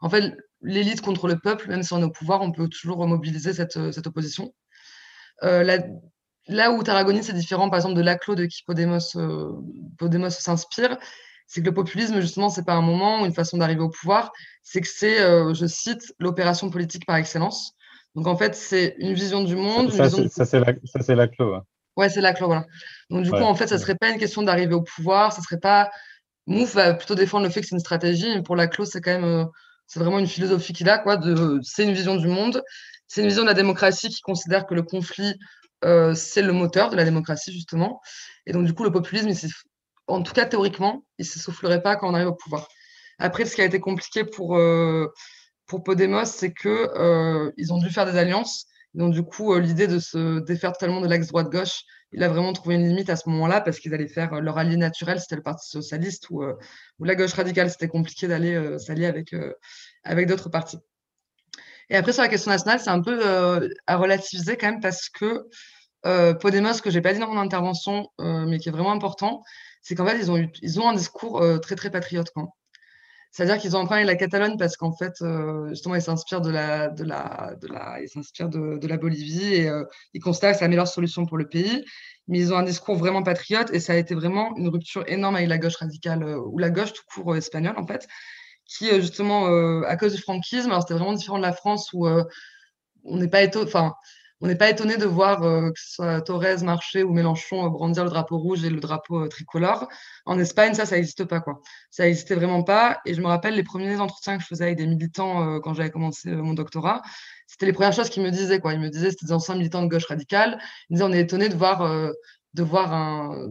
En 0.01 0.09
fait, 0.09 0.33
l'élite 0.61 1.01
contre 1.01 1.27
le 1.27 1.37
peuple, 1.37 1.67
même 1.67 1.83
si 1.83 1.93
on 1.93 1.99
est 1.99 2.05
au 2.05 2.09
pouvoir, 2.09 2.41
on 2.41 2.51
peut 2.51 2.69
toujours 2.69 3.05
mobiliser 3.05 3.53
cette, 3.53 3.91
cette 3.91 4.07
opposition. 4.07 4.53
là, 5.41 5.77
là, 6.47 6.71
où 6.71 6.83
Tarragoni, 6.83 7.23
c'est 7.23 7.33
différent, 7.33 7.69
par 7.69 7.79
exemple, 7.79 7.95
de 7.95 8.01
Laclos, 8.01 8.35
de 8.35 8.45
qui 8.45 8.63
Podemos, 8.63 8.99
Podemos 9.97 10.29
s'inspire, 10.29 10.97
c'est 11.47 11.61
que 11.61 11.65
le 11.65 11.73
populisme, 11.73 12.19
justement, 12.19 12.49
c'est 12.49 12.65
pas 12.65 12.73
un 12.73 12.81
moment 12.81 13.21
ou 13.21 13.25
une 13.25 13.33
façon 13.33 13.57
d'arriver 13.57 13.81
au 13.81 13.89
pouvoir, 13.89 14.31
c'est 14.63 14.81
que 14.81 14.87
c'est, 14.87 15.17
je 15.53 15.65
cite, 15.65 16.13
l'opération 16.19 16.69
politique 16.69 17.05
par 17.05 17.15
excellence. 17.15 17.73
Donc, 18.15 18.27
en 18.27 18.35
fait, 18.35 18.55
c'est 18.55 18.95
une 18.99 19.13
vision 19.13 19.43
du 19.43 19.55
monde. 19.55 19.91
Ça, 19.91 20.09
c'est. 20.09 20.59
Ouais. 20.59 21.59
Ouais, 21.97 22.09
c'est 22.09 22.21
Laclos, 22.21 22.47
voilà. 22.47 22.65
Donc, 23.09 23.23
du 23.23 23.29
coup, 23.29 23.37
en 23.37 23.55
fait, 23.55 23.67
ça 23.67 23.77
serait 23.77 23.95
pas 23.95 24.09
une 24.09 24.19
question 24.19 24.41
d'arriver 24.41 24.73
au 24.73 24.81
pouvoir, 24.81 25.33
ça 25.33 25.41
serait 25.41 25.59
pas 25.59 25.89
Mouf 26.49 26.73
va 26.73 26.95
plutôt 26.95 27.13
défendre 27.13 27.45
le 27.45 27.51
fait 27.51 27.61
que 27.61 27.67
c'est 27.67 27.75
une 27.75 27.79
stratégie, 27.79 28.27
mais 28.35 28.41
pour 28.41 28.55
la 28.55 28.67
clause, 28.67 28.89
c'est 28.91 29.01
quand 29.01 29.11
même, 29.11 29.23
euh, 29.23 29.45
c'est 29.85 29.99
vraiment 29.99 30.17
une 30.17 30.27
philosophie 30.27 30.73
qu'il 30.73 30.89
a, 30.89 30.97
quoi. 30.97 31.15
De, 31.15 31.59
c'est 31.61 31.83
une 31.83 31.93
vision 31.93 32.15
du 32.15 32.27
monde, 32.27 32.63
c'est 33.07 33.21
une 33.21 33.27
vision 33.27 33.43
de 33.43 33.47
la 33.47 33.53
démocratie 33.53 34.09
qui 34.09 34.21
considère 34.21 34.65
que 34.65 34.73
le 34.73 34.81
conflit, 34.81 35.35
euh, 35.85 36.15
c'est 36.15 36.41
le 36.41 36.51
moteur 36.51 36.89
de 36.89 36.95
la 36.95 37.05
démocratie 37.05 37.53
justement. 37.53 38.01
Et 38.47 38.51
donc 38.51 38.65
du 38.65 38.73
coup, 38.73 38.83
le 38.83 38.91
populisme, 38.91 39.29
en 40.07 40.23
tout 40.23 40.33
cas 40.33 40.45
théoriquement, 40.47 41.03
il 41.19 41.21
ne 41.21 41.27
s'essoufflerait 41.27 41.83
pas 41.83 41.95
quand 41.97 42.09
on 42.09 42.15
arrive 42.15 42.29
au 42.29 42.35
pouvoir. 42.35 42.67
Après, 43.19 43.45
ce 43.45 43.53
qui 43.53 43.61
a 43.61 43.65
été 43.65 43.79
compliqué 43.79 44.23
pour 44.23 44.57
euh, 44.57 45.13
pour 45.67 45.83
Podemos, 45.83 46.25
c'est 46.25 46.51
que 46.51 47.51
ils 47.57 47.71
ont 47.71 47.77
dû 47.77 47.91
faire 47.91 48.07
des 48.07 48.17
alliances. 48.17 48.65
Donc 48.93 49.13
du 49.13 49.23
coup, 49.23 49.55
l'idée 49.57 49.87
de 49.87 49.99
se 49.99 50.39
défaire 50.39 50.73
totalement 50.73 51.01
de 51.01 51.07
l'axe 51.07 51.27
droite-gauche 51.27 51.83
il 52.11 52.23
a 52.23 52.27
vraiment 52.27 52.53
trouvé 52.53 52.75
une 52.75 52.87
limite 52.87 53.09
à 53.09 53.15
ce 53.15 53.29
moment-là 53.29 53.61
parce 53.61 53.79
qu'ils 53.79 53.93
allaient 53.93 54.07
faire 54.07 54.33
euh, 54.33 54.41
leur 54.41 54.57
allié 54.57 54.77
naturel, 54.77 55.19
c'était 55.19 55.35
le 55.35 55.43
Parti 55.43 55.69
socialiste 55.69 56.29
ou, 56.29 56.43
euh, 56.43 56.55
la 56.99 57.15
gauche 57.15 57.33
radicale. 57.33 57.69
C'était 57.69 57.87
compliqué 57.87 58.27
d'aller 58.27 58.55
euh, 58.55 58.77
s'allier 58.77 59.05
avec, 60.03 60.27
d'autres 60.27 60.49
partis. 60.49 60.79
Et 61.89 61.95
après, 61.95 62.13
sur 62.13 62.21
la 62.21 62.29
question 62.29 62.51
nationale, 62.51 62.79
c'est 62.79 62.89
un 62.89 63.01
peu 63.01 63.19
à 63.87 63.97
relativiser 63.97 64.57
quand 64.57 64.67
même 64.67 64.79
parce 64.79 65.09
que 65.09 65.47
Podemos, 66.39 66.81
que 66.81 66.91
j'ai 66.91 67.01
pas 67.01 67.13
dit 67.13 67.19
dans 67.19 67.33
mon 67.33 67.39
intervention, 67.39 68.07
mais 68.19 68.59
qui 68.59 68.69
est 68.69 68.71
vraiment 68.71 68.91
important, 68.91 69.41
c'est 69.81 69.95
qu'en 69.95 70.05
fait, 70.05 70.19
ils 70.19 70.31
ont, 70.31 70.47
ils 70.61 70.79
ont 70.79 70.87
un 70.87 70.93
discours 70.93 71.43
très, 71.61 71.75
très 71.75 71.89
patriote. 71.89 72.27
Quand 72.35 72.53
c'est-à-dire 73.31 73.57
qu'ils 73.59 73.77
ont 73.77 73.81
emprunté 73.81 74.05
la 74.05 74.15
Catalogne 74.15 74.57
parce 74.57 74.75
qu'en 74.75 74.91
fait, 74.91 75.13
euh, 75.21 75.69
justement, 75.69 75.95
ils 75.95 76.01
s'inspirent 76.01 76.41
de 76.41 76.49
la, 76.49 76.89
de 76.89 77.03
la, 77.03 77.55
de 77.61 77.67
la, 77.67 78.01
ils 78.01 78.09
s'inspirent 78.09 78.49
de, 78.49 78.77
de, 78.77 78.87
la 78.87 78.97
Bolivie 78.97 79.53
et 79.53 79.69
euh, 79.69 79.83
ils 80.13 80.21
constatent 80.21 80.53
que 80.53 80.59
c'est 80.59 80.65
la 80.65 80.69
meilleure 80.69 80.87
solution 80.87 81.25
pour 81.25 81.37
le 81.37 81.47
pays. 81.47 81.85
Mais 82.27 82.39
ils 82.39 82.53
ont 82.53 82.57
un 82.57 82.63
discours 82.63 82.95
vraiment 82.95 83.21
patriote 83.21 83.69
et 83.71 83.79
ça 83.79 83.93
a 83.93 83.95
été 83.97 84.15
vraiment 84.15 84.55
une 84.57 84.69
rupture 84.69 85.03
énorme 85.07 85.35
avec 85.35 85.47
la 85.47 85.59
gauche 85.59 85.75
radicale 85.75 86.23
euh, 86.23 86.39
ou 86.39 86.57
la 86.57 86.71
gauche 86.71 86.93
tout 86.93 87.03
court 87.13 87.35
espagnole 87.35 87.77
en 87.77 87.85
fait, 87.85 88.07
qui 88.65 88.87
justement 89.01 89.47
à 89.85 89.97
cause 89.97 90.13
du 90.13 90.21
franquisme, 90.21 90.69
alors 90.69 90.83
c'était 90.83 90.93
vraiment 90.93 91.13
différent 91.13 91.37
de 91.37 91.43
la 91.43 91.53
France 91.53 91.89
où 91.91 92.07
on 92.07 93.17
n'est 93.17 93.27
pas 93.27 93.41
étonné, 93.41 93.71
on 94.41 94.47
n'est 94.47 94.55
pas 94.55 94.69
étonné 94.69 94.97
de 94.97 95.05
voir 95.05 95.43
euh, 95.43 95.69
que 95.71 95.79
ce 95.79 95.95
soit 95.95 96.21
Torres, 96.21 96.63
Marché 96.63 97.03
ou 97.03 97.11
Mélenchon 97.11 97.65
euh, 97.65 97.69
brandir 97.69 98.05
le 98.05 98.09
drapeau 98.09 98.37
rouge 98.37 98.63
et 98.63 98.69
le 98.69 98.79
drapeau 98.79 99.25
euh, 99.25 99.27
tricolore. 99.27 99.89
En 100.25 100.39
Espagne, 100.39 100.73
ça, 100.73 100.85
ça 100.85 100.95
n'existe 100.95 101.25
pas. 101.25 101.41
quoi. 101.41 101.61
Ça 101.91 102.05
n'existait 102.05 102.35
vraiment 102.35 102.63
pas. 102.63 103.01
Et 103.05 103.13
je 103.13 103.21
me 103.21 103.27
rappelle 103.27 103.55
les 103.55 103.63
premiers 103.63 103.97
entretiens 103.97 104.37
que 104.37 104.43
je 104.43 104.47
faisais 104.47 104.63
avec 104.63 104.77
des 104.77 104.87
militants 104.87 105.59
quand 105.59 105.73
j'avais 105.73 105.89
commencé 105.89 106.31
mon 106.31 106.53
doctorat. 106.53 107.01
C'était 107.47 107.65
les 107.65 107.73
premières 107.73 107.93
choses 107.93 108.09
qu'ils 108.09 108.23
me 108.23 108.31
disaient. 108.31 108.59
Quoi. 108.59 108.73
Ils 108.73 108.79
me 108.79 108.89
disaient, 108.89 109.11
c'était 109.11 109.25
des 109.25 109.33
anciens 109.33 109.55
militants 109.55 109.83
de 109.83 109.89
gauche 109.89 110.05
radicale. 110.05 110.59
Ils 110.89 110.93
disaient, 110.93 111.05
on 111.05 111.11
est 111.11 111.19
étonné 111.19 111.49
de 111.49 111.55
voir, 111.55 112.11
de 112.53 112.63
voir 112.63 112.93
un 112.93 113.49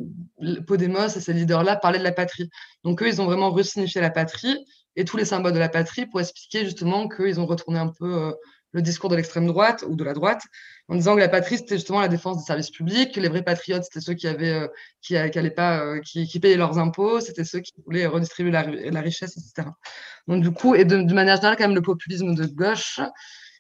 Podemos 0.67 1.09
et 1.09 1.21
ces 1.21 1.33
leaders-là 1.33 1.77
parler 1.77 1.99
de 1.99 2.05
la 2.05 2.13
patrie. 2.13 2.49
Donc 2.85 3.03
eux, 3.03 3.09
ils 3.09 3.21
ont 3.21 3.27
vraiment 3.27 3.51
resignifié 3.51 4.01
la 4.01 4.11
patrie 4.11 4.57
et 4.97 5.05
tous 5.05 5.17
les 5.17 5.25
symboles 5.25 5.53
de 5.53 5.59
la 5.59 5.69
patrie 5.69 6.07
pour 6.07 6.21
expliquer 6.21 6.65
justement 6.65 7.09
qu'ils 7.09 7.41
ont 7.41 7.47
retourné 7.47 7.79
un 7.79 7.89
peu 7.89 8.33
le 8.73 8.83
discours 8.83 9.11
de 9.11 9.17
l'extrême 9.17 9.47
droite 9.47 9.85
ou 9.89 9.97
de 9.97 10.05
la 10.05 10.13
droite, 10.13 10.43
en 10.89 10.95
disant 10.95 11.15
que 11.15 11.21
la 11.21 11.29
patrie, 11.29 11.59
c'était 11.59 11.77
justement 11.77 12.01
la 12.01 12.09
défense 12.09 12.39
des 12.39 12.45
services 12.45 12.71
publics, 12.71 13.15
que 13.15 13.21
les 13.21 13.29
vrais 13.29 13.43
patriotes, 13.43 13.85
c'était 13.85 14.01
ceux 14.01 14.15
qui 14.15 14.27
avaient, 14.27 14.55
euh, 14.55 14.69
qui, 15.03 15.15
qui, 15.31 15.51
pas, 15.51 15.85
euh, 15.85 16.01
qui, 16.01 16.41
payaient 16.41 16.57
leurs 16.57 16.79
impôts, 16.79 17.21
c'était 17.21 17.45
ceux 17.45 17.61
qui 17.61 17.75
voulaient 17.85 18.07
redistribuer 18.07 18.51
la, 18.51 19.01
richesse, 19.01 19.37
etc. 19.37 19.69
Donc 20.29 20.43
du 20.43 20.51
coup, 20.51 20.75
et 20.75 20.87
de, 20.87 20.97
manière 21.13 21.37
générale, 21.37 21.57
quand 21.59 21.65
même, 21.65 21.75
le 21.75 21.83
populisme 21.83 22.35
de 22.35 22.47
gauche, 22.47 23.01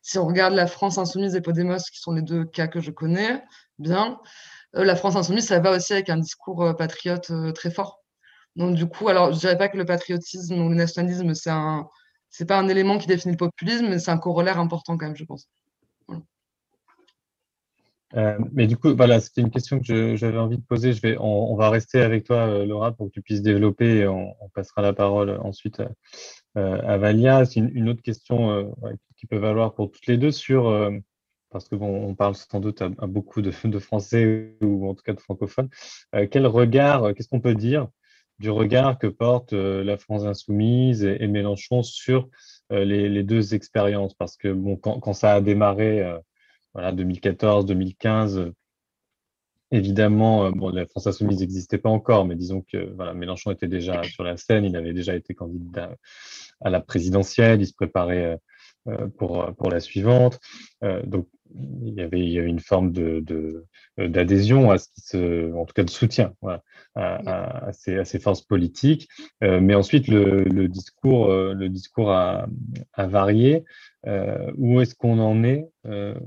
si 0.02 0.18
on 0.18 0.26
regarde 0.26 0.54
la 0.54 0.66
France 0.66 0.96
insoumise 0.96 1.34
et 1.36 1.42
Podemos, 1.42 1.76
qui 1.92 2.00
sont 2.00 2.12
les 2.12 2.22
deux 2.22 2.44
cas 2.46 2.66
que 2.66 2.80
je 2.80 2.90
connais 2.90 3.42
bien, 3.78 4.18
euh, 4.76 4.84
la 4.84 4.96
France 4.96 5.16
insoumise, 5.16 5.46
ça 5.46 5.60
va 5.60 5.72
aussi 5.72 5.92
avec 5.92 6.08
un 6.08 6.16
discours 6.16 6.74
patriote 6.76 7.30
très 7.54 7.70
fort. 7.70 8.00
Donc 8.56 8.74
du 8.74 8.86
coup, 8.86 9.08
alors 9.08 9.32
je 9.34 9.38
dirais 9.38 9.58
pas 9.58 9.68
que 9.68 9.76
le 9.76 9.84
patriotisme 9.84 10.54
ou 10.54 10.70
le 10.70 10.74
nationalisme, 10.74 11.34
c'est 11.34 11.50
un 11.50 11.86
c'est 12.30 12.46
pas 12.46 12.58
un 12.58 12.68
élément 12.68 12.98
qui 12.98 13.06
définit 13.06 13.32
le 13.32 13.38
populisme, 13.38 13.88
mais 13.88 13.98
c'est 13.98 14.10
un 14.10 14.18
corollaire 14.18 14.58
important 14.58 14.96
quand 14.98 15.06
même, 15.06 15.16
je 15.16 15.24
pense. 15.24 15.48
Euh, 18.16 18.38
mais 18.52 18.66
du 18.66 18.76
coup, 18.76 18.94
voilà, 18.96 19.20
c'était 19.20 19.42
une 19.42 19.50
question 19.50 19.80
que 19.80 20.16
j'avais 20.16 20.38
envie 20.38 20.56
de 20.56 20.62
poser. 20.62 20.94
On, 21.18 21.54
va 21.56 21.70
rester 21.70 22.00
avec 22.00 22.24
toi, 22.24 22.36
euh, 22.48 22.64
Laura, 22.64 22.92
pour 22.92 23.08
que 23.08 23.12
tu 23.12 23.22
puisses 23.22 23.42
développer 23.42 23.98
et 23.98 24.08
on, 24.08 24.34
passera 24.54 24.82
la 24.82 24.92
parole 24.92 25.30
ensuite 25.42 25.80
euh, 26.56 26.80
à 26.82 26.96
Valia. 26.96 27.44
C'est 27.44 27.60
une, 27.60 27.88
autre 27.88 28.02
question 28.02 28.74
qui 29.16 29.26
peut 29.26 29.36
valoir 29.36 29.74
pour 29.74 29.90
toutes 29.90 30.06
les 30.06 30.16
deux 30.16 30.30
sur, 30.30 30.90
parce 31.50 31.68
que 31.68 31.76
bon, 31.76 32.08
on 32.08 32.14
parle 32.14 32.34
sans 32.34 32.60
doute 32.60 32.82
à, 32.82 32.88
beaucoup 32.88 33.42
de, 33.42 33.50
Français 33.78 34.56
ou 34.62 34.88
en 34.88 34.94
tout 34.94 35.02
cas 35.02 35.12
de 35.12 35.20
francophones. 35.20 35.68
quel 36.30 36.46
regard, 36.46 37.14
qu'est-ce 37.14 37.28
qu'on 37.28 37.40
peut 37.40 37.54
dire 37.54 37.88
du 38.38 38.50
regard 38.50 38.98
que 38.98 39.08
porte 39.08 39.52
la 39.52 39.98
France 39.98 40.24
insoumise 40.24 41.04
et, 41.04 41.26
Mélenchon 41.26 41.82
sur 41.82 42.28
les, 42.70 43.22
deux 43.22 43.54
expériences? 43.54 44.14
Parce 44.14 44.36
que 44.36 44.48
bon, 44.48 44.76
quand, 44.76 45.12
ça 45.12 45.34
a 45.34 45.40
démarré, 45.40 46.02
voilà, 46.74 46.92
2014, 46.92 47.66
2015, 47.66 48.52
évidemment, 49.70 50.50
bon, 50.50 50.70
la 50.70 50.86
France 50.86 51.06
insoumise 51.06 51.40
n'existait 51.40 51.78
pas 51.78 51.90
encore, 51.90 52.24
mais 52.24 52.34
disons 52.34 52.62
que 52.62 52.92
voilà, 52.94 53.14
Mélenchon 53.14 53.50
était 53.50 53.68
déjà 53.68 54.02
sur 54.04 54.24
la 54.24 54.36
scène, 54.36 54.64
il 54.64 54.76
avait 54.76 54.92
déjà 54.92 55.14
été 55.14 55.34
candidat 55.34 55.94
à 56.60 56.70
la 56.70 56.80
présidentielle, 56.80 57.60
il 57.60 57.66
se 57.66 57.74
préparait 57.74 58.38
pour, 59.18 59.54
pour 59.56 59.70
la 59.70 59.80
suivante. 59.80 60.38
donc, 61.04 61.28
il 61.54 61.94
y 61.94 62.00
avait, 62.00 62.20
une 62.20 62.60
forme 62.60 62.92
de, 62.92 63.64
d'adhésion 63.96 64.70
à 64.70 64.78
ce 64.78 64.88
qui 64.94 65.00
se, 65.00 65.52
en 65.54 65.64
tout 65.64 65.74
cas 65.74 65.84
de 65.84 65.90
soutien 65.90 66.34
à, 66.94 67.70
ces, 67.72 67.98
à, 67.98 68.04
ces, 68.04 68.18
forces 68.18 68.42
politiques. 68.42 69.08
Euh, 69.42 69.60
mais 69.60 69.74
ensuite, 69.74 70.08
le, 70.08 70.44
le 70.44 70.68
discours, 70.68 71.30
euh, 71.30 71.54
le 71.54 71.68
discours 71.68 72.10
a, 72.10 72.46
a 72.94 73.06
varié. 73.06 73.64
Euh, 74.06 74.52
où 74.56 74.80
est-ce 74.80 74.94
qu'on 74.94 75.18
en 75.18 75.42
est 75.42 75.68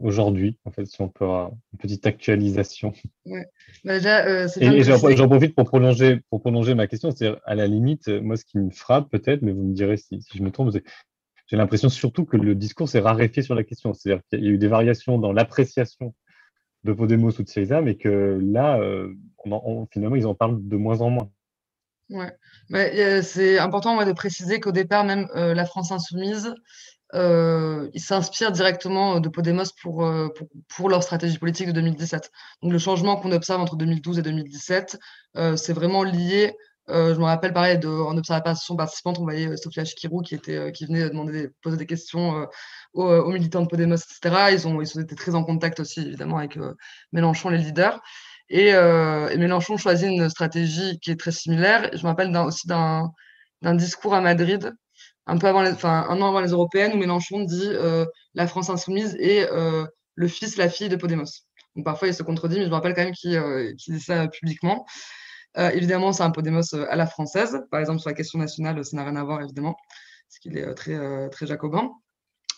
aujourd'hui 0.01 0.57
En 0.65 0.71
fait, 0.71 0.85
si 0.85 1.01
on 1.01 1.07
peut 1.07 1.23
avoir 1.23 1.51
une 1.73 1.79
petite 1.79 2.05
actualisation? 2.05 2.93
Ouais. 3.25 3.45
Bah, 3.85 3.97
et, 4.59 4.83
j'en 4.83 5.27
profite 5.27 5.55
pour 5.55 5.65
prolonger, 5.65 6.19
pour 6.29 6.41
prolonger 6.41 6.75
ma 6.75 6.87
question. 6.87 7.11
C'est 7.11 7.31
à 7.45 7.55
la 7.55 7.67
limite, 7.67 8.07
moi, 8.09 8.35
ce 8.35 8.45
qui 8.45 8.57
me 8.57 8.71
frappe 8.71 9.09
peut-être, 9.09 9.41
mais 9.41 9.51
vous 9.51 9.63
me 9.63 9.73
direz 9.73 9.97
si, 9.97 10.21
si 10.21 10.37
je 10.37 10.43
me 10.43 10.51
trompe, 10.51 10.71
j'ai 11.51 11.57
l'impression 11.57 11.89
surtout 11.89 12.23
que 12.23 12.37
le 12.37 12.55
discours 12.55 12.87
s'est 12.87 13.01
raréfié 13.01 13.43
sur 13.43 13.55
la 13.55 13.65
question. 13.65 13.93
C'est-à-dire 13.93 14.23
qu'il 14.29 14.41
y 14.41 14.47
a 14.47 14.51
eu 14.51 14.57
des 14.57 14.69
variations 14.69 15.17
dans 15.17 15.33
l'appréciation 15.33 16.15
de 16.85 16.93
Podemos 16.93 17.31
ou 17.37 17.43
de 17.43 17.49
César, 17.49 17.81
mais 17.81 17.95
que 17.95 18.39
là, 18.41 18.79
euh, 18.79 19.13
finalement, 19.91 20.15
ils 20.15 20.25
en 20.25 20.33
parlent 20.33 20.65
de 20.65 20.77
moins 20.77 21.01
en 21.01 21.09
moins. 21.09 21.29
Ouais. 22.09 22.33
Euh, 22.73 23.21
c'est 23.21 23.59
important 23.59 24.01
de 24.01 24.11
préciser 24.13 24.61
qu'au 24.61 24.71
départ, 24.71 25.03
même 25.03 25.27
euh, 25.35 25.53
la 25.53 25.65
France 25.65 25.91
insoumise, 25.91 26.53
ils 27.13 27.99
s'inspirent 27.99 28.53
directement 28.53 29.19
de 29.19 29.27
Podemos 29.27 29.65
pour, 29.81 30.09
pour, 30.33 30.47
pour, 30.73 30.89
leur 30.89 31.03
stratégie 31.03 31.37
politique 31.37 31.67
de 31.67 31.73
2017. 31.73 32.31
Donc 32.63 32.71
le 32.71 32.79
changement 32.79 33.17
qu'on 33.17 33.33
observe 33.33 33.59
entre 33.59 33.75
2012 33.75 34.19
et 34.19 34.21
2017, 34.21 34.97
c'est 35.57 35.73
vraiment 35.73 36.03
lié 36.03 36.55
je 36.87 37.19
me 37.19 37.23
rappelle 37.23 37.53
pareil 37.53 37.79
de, 37.79 37.87
en 37.87 38.17
observation 38.17 38.75
participante, 38.75 39.19
on 39.19 39.23
voyait 39.23 39.47
euh, 39.47 39.57
Sophia 39.57 39.85
Chikirou 39.85 40.21
qui, 40.21 40.35
était, 40.35 40.57
euh, 40.57 40.71
qui 40.71 40.85
venait 40.85 41.09
poser 41.61 41.77
des 41.77 41.85
questions 41.85 42.47
aux, 42.93 43.31
militants 43.31 43.61
de 43.61 43.67
Podemos, 43.67 43.95
etc. 43.95 44.51
Ils 44.51 44.67
ont, 44.67 44.81
ils 44.81 44.97
ont 44.97 45.01
été 45.01 45.15
très 45.15 45.35
en 45.35 45.43
contact 45.43 45.79
aussi, 45.79 46.01
évidemment, 46.01 46.37
avec 46.37 46.57
Mélenchon, 47.11 47.49
les 47.49 47.57
leaders. 47.57 48.01
Et, 48.49 48.73
Mélenchon 49.37 49.77
choisit 49.77 50.09
une 50.09 50.29
stratégie 50.29 50.99
qui 50.99 51.11
est 51.11 51.19
très 51.19 51.31
similaire. 51.31 51.89
Je 51.93 52.03
me 52.03 52.07
rappelle 52.07 52.35
aussi 52.37 52.67
d'un 52.67 53.11
discours 53.75 54.13
à 54.13 54.21
Madrid, 54.21 54.73
un 55.27 55.37
peu 55.37 55.47
avant 55.47 55.65
enfin, 55.65 56.05
un 56.09 56.21
an 56.21 56.29
avant 56.29 56.41
les 56.41 56.51
européennes, 56.51 56.93
où 56.93 56.97
Mélenchon 56.97 57.41
dit 57.41 57.69
la 58.33 58.47
France 58.47 58.69
insoumise 58.69 59.15
et 59.19 59.45
le 60.15 60.27
fils, 60.27 60.57
la 60.57 60.69
fille 60.69 60.89
de 60.89 60.97
Podemos. 60.97 61.45
Donc 61.75 61.85
parfois 61.85 62.09
il 62.09 62.13
se 62.13 62.23
contredit, 62.23 62.57
mais 62.57 62.65
je 62.65 62.69
me 62.69 62.73
rappelle 62.73 62.93
quand 62.93 63.03
même 63.03 63.13
qu'il 63.13 63.75
dit 63.87 63.99
ça 64.01 64.27
publiquement. 64.27 64.85
Euh, 65.57 65.69
évidemment, 65.71 66.13
c'est 66.13 66.23
un 66.23 66.31
Podemos 66.31 66.73
euh, 66.73 66.85
à 66.89 66.95
la 66.95 67.05
française. 67.05 67.63
Par 67.71 67.79
exemple, 67.79 67.99
sur 67.99 68.09
la 68.09 68.15
question 68.15 68.39
nationale, 68.39 68.83
ça 68.85 68.95
n'a 68.95 69.03
rien 69.03 69.15
à 69.15 69.23
voir, 69.23 69.41
évidemment, 69.41 69.75
parce 70.27 70.39
qu'il 70.39 70.57
est 70.57 70.65
euh, 70.65 70.73
très, 70.73 71.29
très 71.29 71.45
jacobin. 71.45 71.91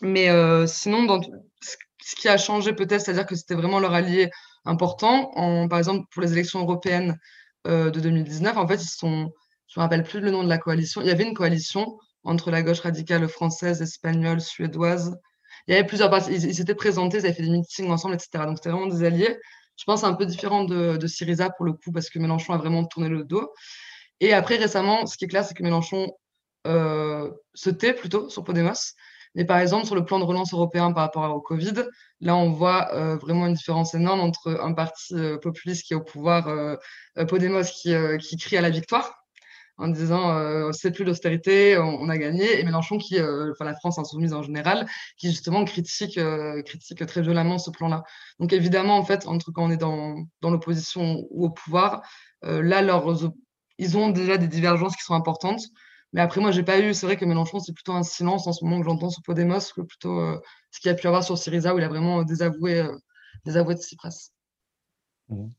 Mais 0.01 0.27
sinon, 0.67 1.21
ce 1.61 2.15
qui 2.15 2.27
a 2.27 2.37
changé 2.37 2.73
peut-être, 2.73 3.01
c'est-à-dire 3.01 3.25
que 3.25 3.35
c'était 3.35 3.55
vraiment 3.55 3.79
leur 3.79 3.93
allié 3.93 4.29
important. 4.65 5.31
Par 5.69 5.77
exemple, 5.77 6.05
pour 6.11 6.21
les 6.21 6.33
élections 6.33 6.59
européennes 6.59 7.17
de 7.65 7.89
2019, 7.89 8.57
en 8.57 8.67
fait, 8.67 8.83
ils 8.83 8.89
sont, 8.89 9.31
je 9.67 9.79
ne 9.79 9.81
me 9.81 9.83
rappelle 9.83 10.03
plus 10.03 10.19
le 10.19 10.29
nom 10.29 10.43
de 10.43 10.49
la 10.49 10.57
coalition, 10.57 10.99
il 10.99 11.07
y 11.07 11.11
avait 11.11 11.23
une 11.23 11.33
coalition 11.33 11.97
entre 12.25 12.51
la 12.51 12.63
gauche 12.63 12.81
radicale 12.81 13.25
française, 13.29 13.81
espagnole, 13.81 14.41
suédoise. 14.41 15.15
Il 15.67 15.73
y 15.73 15.77
avait 15.77 15.87
plusieurs. 15.87 16.11
Ils 16.29 16.55
s'étaient 16.55 16.75
présentés, 16.75 17.19
ils 17.19 17.25
avaient 17.25 17.33
fait 17.33 17.43
des 17.43 17.49
meetings 17.49 17.89
ensemble, 17.89 18.15
etc. 18.15 18.43
Donc, 18.45 18.57
c'était 18.57 18.71
vraiment 18.71 18.87
des 18.87 19.05
alliés. 19.05 19.37
Je 19.77 19.83
pense 19.85 20.03
un 20.03 20.13
peu 20.13 20.25
différent 20.25 20.63
de, 20.63 21.07
Syriza 21.07 21.49
pour 21.49 21.65
le 21.65 21.73
coup, 21.73 21.91
parce 21.91 22.09
que 22.09 22.19
Mélenchon 22.19 22.53
a 22.53 22.57
vraiment 22.57 22.85
tourné 22.85 23.09
le 23.09 23.23
dos. 23.23 23.53
Et 24.19 24.33
après, 24.33 24.57
récemment, 24.57 25.05
ce 25.05 25.17
qui 25.17 25.25
est 25.25 25.27
clair, 25.27 25.43
c'est 25.43 25.53
que 25.53 25.63
Mélenchon 25.63 26.11
euh, 26.67 27.31
se 27.53 27.69
tait 27.69 27.93
plutôt 27.93 28.29
sur 28.29 28.43
Podemos. 28.43 28.93
Mais 29.35 29.45
par 29.45 29.57
exemple, 29.57 29.85
sur 29.87 29.95
le 29.95 30.05
plan 30.05 30.19
de 30.19 30.25
relance 30.25 30.53
européen 30.53 30.91
par 30.93 31.03
rapport 31.03 31.35
au 31.35 31.41
Covid, 31.41 31.85
là, 32.21 32.35
on 32.35 32.51
voit 32.51 32.93
euh, 32.93 33.17
vraiment 33.17 33.47
une 33.47 33.55
différence 33.55 33.95
énorme 33.95 34.19
entre 34.19 34.59
un 34.61 34.73
parti 34.73 35.15
euh, 35.15 35.39
populiste 35.39 35.85
qui 35.85 35.93
est 35.93 35.95
au 35.95 36.03
pouvoir, 36.03 36.77
Podemos, 37.27 37.63
qui 37.63 38.37
crie 38.37 38.57
à 38.57 38.61
la 38.61 38.69
victoire 38.69 39.22
en 39.77 39.87
disant 39.87 40.71
c'est 40.71 40.91
plus 40.91 41.03
l'austérité, 41.03 41.77
on, 41.77 42.07
a 42.09 42.17
gagné, 42.17 42.59
et 42.59 42.63
Mélenchon 42.63 42.97
qui, 42.97 43.19
enfin 43.19 43.65
la 43.65 43.73
France 43.73 43.97
insoumise 43.97 44.33
en 44.33 44.43
général, 44.43 44.87
qui 45.17 45.29
justement 45.29 45.65
critique, 45.65 46.19
critique 46.65 47.05
très 47.05 47.21
violemment 47.21 47.57
ce 47.57 47.71
plan-là. 47.71 48.03
Donc 48.39 48.53
évidemment, 48.53 48.97
en 48.97 49.03
fait, 49.03 49.27
entre 49.27 49.51
quand 49.51 49.63
on 49.63 49.71
est 49.71 49.77
dans, 49.77 50.15
l'opposition 50.43 51.25
ou 51.31 51.45
au 51.45 51.49
pouvoir, 51.49 52.01
là, 52.43 52.81
leurs, 52.81 53.33
ils 53.77 53.97
ont 53.97 54.09
déjà 54.09 54.37
des 54.37 54.47
divergences 54.47 54.95
qui 54.95 55.03
sont 55.03 55.15
importantes. 55.15 55.61
Mais 56.13 56.21
après, 56.21 56.41
moi, 56.41 56.51
j'ai 56.51 56.63
pas 56.63 56.79
eu. 56.79 56.93
C'est 56.93 57.05
vrai 57.07 57.17
que 57.17 57.25
Mélenchon, 57.25 57.59
c'est 57.59 57.73
plutôt 57.73 57.93
un 57.93 58.03
silence 58.03 58.47
en 58.47 58.53
ce 58.53 58.63
moment 58.63 58.79
que 58.79 58.85
j'entends 58.85 59.09
sur 59.09 59.23
Podemos 59.23 59.59
que 59.75 59.81
plutôt 59.81 60.19
euh, 60.19 60.39
ce 60.71 60.79
qu'il 60.79 60.91
a 60.91 60.93
pu 60.93 61.07
avoir 61.07 61.23
sur 61.23 61.37
Syriza 61.37 61.73
où 61.73 61.79
il 61.79 61.83
a 61.83 61.87
vraiment 61.89 62.19
euh, 62.21 62.23
désavoué, 62.23 62.81
euh, 62.81 62.95
désavoué 63.45 63.75
de 63.75 63.79
Tsipras. 63.79 64.29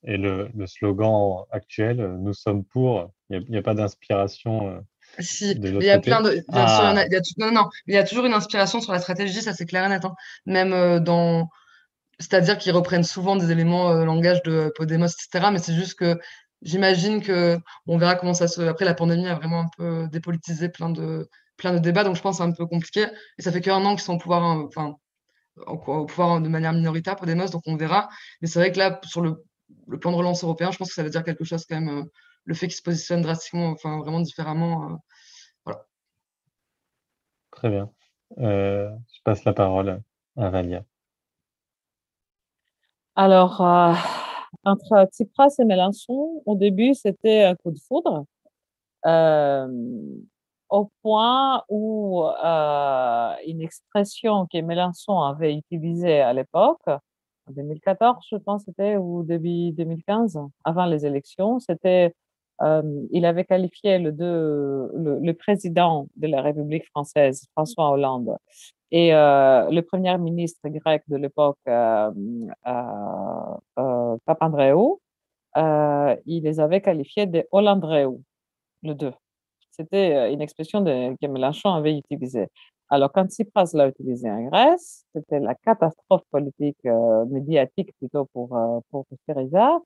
Et 0.04 0.16
le, 0.16 0.48
le, 0.54 0.66
slogan 0.66 1.44
actuel, 1.50 1.96
nous 2.18 2.34
sommes 2.34 2.64
pour, 2.64 3.10
il 3.30 3.44
n'y 3.48 3.56
a, 3.56 3.62
pas 3.62 3.74
d'inspiration. 3.74 4.84
si, 5.18 5.52
il 5.52 5.82
y 5.82 5.90
a 5.90 5.98
plein 5.98 6.22
de. 6.22 6.44
non, 7.38 7.52
non, 7.52 7.68
il 7.86 7.94
y 7.94 7.98
a 7.98 8.04
toujours 8.04 8.26
une 8.26 8.34
inspiration 8.34 8.80
sur 8.80 8.92
la 8.92 8.98
stratégie, 8.98 9.42
ça 9.42 9.52
c'est 9.52 9.66
clair 9.66 9.84
et 9.84 9.88
net. 9.88 10.04
Hein. 10.04 10.14
Même 10.46 11.00
dans. 11.00 11.48
C'est-à-dire 12.20 12.58
qu'ils 12.58 12.72
reprennent 12.72 13.04
souvent 13.04 13.34
des 13.34 13.50
éléments 13.50 13.92
langage 14.04 14.42
de 14.44 14.72
Podemos, 14.76 15.06
etc. 15.06 15.48
Mais 15.52 15.58
c'est 15.58 15.74
juste 15.74 15.98
que 15.98 16.18
j'imagine 16.62 17.22
que 17.22 17.58
on 17.86 17.98
verra 17.98 18.16
comment 18.16 18.34
ça 18.34 18.48
se. 18.48 18.62
Après, 18.62 18.84
la 18.84 18.94
pandémie 18.94 19.28
a 19.28 19.34
vraiment 19.34 19.60
un 19.60 19.68
peu 19.76 20.08
dépolitisé 20.10 20.68
plein 20.68 20.90
de, 20.90 21.28
plein 21.56 21.72
de 21.72 21.78
débats, 21.78 22.04
donc 22.04 22.16
je 22.16 22.22
pense 22.22 22.38
que 22.38 22.42
c'est 22.42 22.48
un 22.48 22.52
peu 22.52 22.66
compliqué. 22.66 23.06
Et 23.38 23.42
ça 23.42 23.52
fait 23.52 23.60
qu'un 23.60 23.84
an 23.84 23.94
qu'ils 23.94 24.04
sont 24.04 24.14
au 24.14 24.18
pouvoir, 24.18 24.42
hein, 24.42 24.64
enfin, 24.66 24.96
au 25.66 26.06
pouvoir 26.06 26.40
de 26.40 26.48
manière 26.48 26.72
minoritaire, 26.72 27.16
Podemos, 27.16 27.50
donc 27.50 27.62
on 27.66 27.76
verra. 27.76 28.08
Mais 28.40 28.48
c'est 28.48 28.58
vrai 28.58 28.72
que 28.72 28.78
là, 28.78 29.00
sur 29.04 29.20
le, 29.20 29.44
le, 29.86 29.98
plan 29.98 30.12
de 30.12 30.16
relance 30.16 30.44
européen, 30.44 30.70
je 30.70 30.78
pense 30.78 30.88
que 30.88 30.94
ça 30.94 31.02
veut 31.02 31.10
dire 31.10 31.24
quelque 31.24 31.44
chose 31.44 31.64
quand 31.66 31.80
même. 31.80 31.88
Euh, 31.88 32.04
le 32.44 32.54
fait 32.54 32.66
qu'ils 32.66 32.76
se 32.76 32.82
positionnent 32.82 33.22
drastiquement, 33.22 33.68
enfin, 33.70 33.98
vraiment 33.98 34.20
différemment. 34.20 34.92
Euh, 34.92 34.96
voilà. 35.64 35.86
Très 37.50 37.70
bien. 37.70 37.90
Euh, 38.38 38.90
je 39.12 39.20
passe 39.24 39.44
la 39.44 39.54
parole 39.54 40.02
à 40.36 40.50
Valia. 40.50 40.84
Alors, 43.16 43.60
entre 44.64 45.08
Tsipras 45.10 45.54
et 45.58 45.64
Mélenchon, 45.64 46.42
au 46.46 46.56
début, 46.56 46.94
c'était 46.94 47.44
un 47.44 47.54
coup 47.54 47.70
de 47.70 47.78
foudre, 47.78 48.26
euh, 49.06 49.68
au 50.70 50.90
point 51.02 51.62
où 51.68 52.24
euh, 52.24 53.34
une 53.46 53.60
expression 53.60 54.46
que 54.46 54.60
Mélenchon 54.60 55.20
avait 55.20 55.54
utilisée 55.54 56.20
à 56.20 56.32
l'époque, 56.32 56.82
2014, 57.50 58.26
je 58.30 58.36
pense 58.36 58.64
c'était, 58.64 58.96
ou 58.96 59.22
début 59.22 59.72
2015, 59.72 60.38
avant 60.64 60.86
les 60.86 61.06
élections, 61.06 61.58
c'était, 61.60 62.14
euh, 62.62 62.82
il 63.10 63.24
avait 63.26 63.44
qualifié 63.44 63.98
le, 63.98 64.10
le, 64.12 65.32
président 65.32 66.06
de 66.16 66.28
la 66.28 66.42
République 66.42 66.86
française, 66.86 67.46
François 67.54 67.90
Hollande, 67.90 68.36
et 68.96 69.12
euh, 69.12 69.68
le 69.70 69.82
premier 69.82 70.16
ministre 70.18 70.68
grec 70.68 71.02
de 71.08 71.16
l'époque, 71.16 71.58
euh, 71.66 72.12
euh, 72.66 74.16
Papandreou, 74.24 75.00
il 75.56 76.42
les 76.44 76.60
avait 76.60 76.80
qualifiés 76.80 77.26
de 77.26 77.44
Hollandreou, 77.50 78.22
le 78.84 78.94
deux. 78.94 79.12
C'était 79.72 80.32
une 80.32 80.40
expression 80.40 80.84
que 80.84 81.26
Mélenchon 81.26 81.70
avait 81.70 81.98
utilisée. 81.98 82.46
Alors, 82.94 83.10
quand 83.12 83.26
Tsipras 83.28 83.70
l'a 83.74 83.88
utilisé 83.88 84.30
en 84.30 84.44
Grèce, 84.44 85.04
c'était 85.14 85.40
la 85.40 85.54
catastrophe 85.56 86.22
politique, 86.30 86.84
médiatique 87.28 87.90
plutôt 87.98 88.26
pour, 88.32 88.56
pour 88.90 89.04
Syriza, 89.26 89.80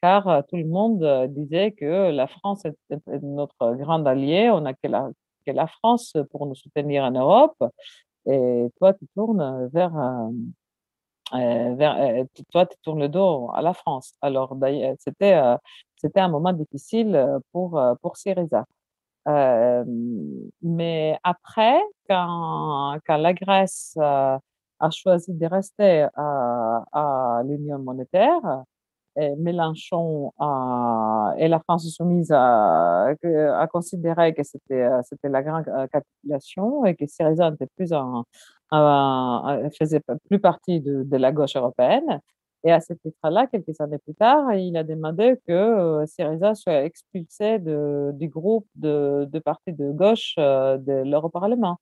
car 0.00 0.44
tout 0.48 0.56
le 0.56 0.66
monde 0.66 1.26
disait 1.30 1.72
que 1.72 2.12
la 2.12 2.28
France 2.28 2.64
est, 2.64 2.76
notre 3.22 3.74
grand 3.74 4.06
allié, 4.06 4.48
on 4.50 4.60
n'a 4.60 4.74
que 4.74 4.86
la, 4.86 5.10
que 5.44 5.50
la 5.50 5.66
France 5.66 6.16
pour 6.30 6.46
nous 6.46 6.54
soutenir 6.54 7.02
en 7.02 7.10
Europe, 7.10 7.56
et 8.26 8.68
toi, 8.78 8.94
tu 8.94 9.06
tournes 9.16 9.68
vers, 9.72 9.96
euh, 9.96 10.30
euh, 11.34 11.76
euh, 11.80 12.24
toi, 12.52 12.66
tu 12.66 12.76
tournes 12.82 13.00
le 13.00 13.08
dos 13.08 13.50
à 13.54 13.62
la 13.62 13.74
France. 13.74 14.14
Alors, 14.20 14.56
c'était, 15.00 15.40
c'était 15.96 16.20
un 16.20 16.28
moment 16.28 16.52
difficile 16.52 17.40
pour, 17.52 17.80
pour 18.00 18.16
Syriza. 18.16 18.66
Mais 19.26 21.18
après, 21.22 21.80
quand, 22.08 22.98
la 23.08 23.32
Grèce 23.34 23.96
a 23.98 24.90
choisi 24.90 25.32
de 25.34 25.46
rester 25.46 26.06
à, 26.16 27.42
l'Union 27.44 27.78
monétaire, 27.78 28.64
Mélenchon 29.38 30.32
et 31.36 31.48
la 31.48 31.60
France 31.60 31.86
soumise 31.90 32.32
a, 32.32 33.08
a 33.08 33.66
considéré 33.68 34.34
que 34.34 34.42
c'était 34.42 34.88
c'était 35.02 35.28
la 35.28 35.42
grande 35.42 35.66
capitulation 35.92 36.84
et 36.86 36.96
que 36.96 37.06
Syriza 37.06 37.50
n'était 37.50 37.68
plus 37.76 37.92
en, 37.92 38.24
faisait 39.78 40.00
plus 40.28 40.40
partie 40.40 40.80
de, 40.80 41.16
la 41.16 41.32
gauche 41.32 41.56
européenne. 41.56 42.20
Et 42.64 42.72
à 42.72 42.80
ce 42.80 42.92
titre-là, 42.92 43.46
quelques 43.48 43.80
années 43.80 43.98
plus 43.98 44.14
tard, 44.14 44.54
il 44.54 44.76
a 44.76 44.84
demandé 44.84 45.36
que 45.48 46.04
Syriza 46.06 46.54
soit 46.54 46.84
expulsé 46.84 47.58
de, 47.58 48.10
du 48.14 48.28
groupe 48.28 48.66
de, 48.76 49.28
de 49.30 49.38
partis 49.40 49.72
de 49.72 49.90
gauche 49.90 50.34
de 50.36 51.02
l'Europarlement. 51.02 51.78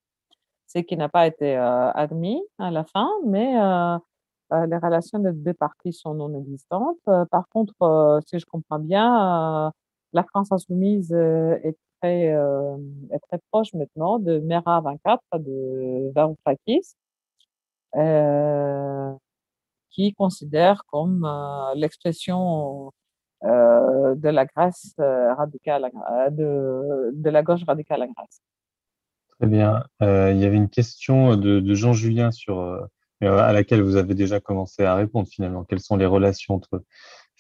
Ce 0.67 0.79
qui 0.79 0.97
n'a 0.97 1.09
pas 1.09 1.27
été 1.27 1.57
admis 1.57 2.43
à 2.59 2.71
la 2.71 2.85
fin, 2.85 3.11
mais 3.27 3.57
euh, 4.53 4.67
les 4.67 4.79
relations 4.79 5.19
des 5.21 5.33
deux 5.33 5.55
parties 5.55 5.93
sont 5.93 6.15
non 6.15 6.35
existantes. 6.39 6.99
Euh, 7.09 7.25
par 7.27 7.49
contre, 7.51 7.75
euh, 7.83 8.21
si 8.27 8.39
je 8.39 8.47
comprends 8.47 8.81
bien, 8.81 9.73
la 10.13 10.25
France 10.25 10.51
insoumise 10.53 11.13
est 11.13 11.77
très, 12.01 12.25
est 12.27 13.19
très 13.29 13.39
proche 13.51 13.73
maintenant 13.75 14.19
de 14.19 14.41
Mera 14.41 14.81
24 14.81 15.23
de 15.39 16.11
Varoufakis, 16.15 16.95
qui 19.91 20.15
considère 20.15 20.85
comme 20.87 21.29
l'expression 21.75 22.93
de 23.43 24.29
la 24.29 24.45
Grèce 24.47 24.95
radicale, 24.99 25.91
de, 26.31 27.31
la 27.31 27.43
gauche 27.43 27.65
radicale 27.65 28.03
en 28.03 28.13
Grèce. 28.13 28.41
Très 29.39 29.47
bien. 29.47 29.85
il 30.01 30.39
y 30.39 30.45
avait 30.45 30.57
une 30.57 30.69
question 30.69 31.37
de, 31.37 31.61
de 31.61 31.75
Jean 31.75 31.93
Julien 31.93 32.31
sur 32.31 32.81
euh, 33.23 33.39
à 33.39 33.53
laquelle 33.53 33.83
vous 33.83 33.97
avez 33.97 34.15
déjà 34.15 34.41
commencé 34.41 34.85
à 34.85 34.95
répondre 34.95 35.29
finalement. 35.29 35.65
Quelles 35.65 35.81
sont 35.81 35.97
les 35.97 36.07
relations 36.07 36.55
entre 36.55 36.83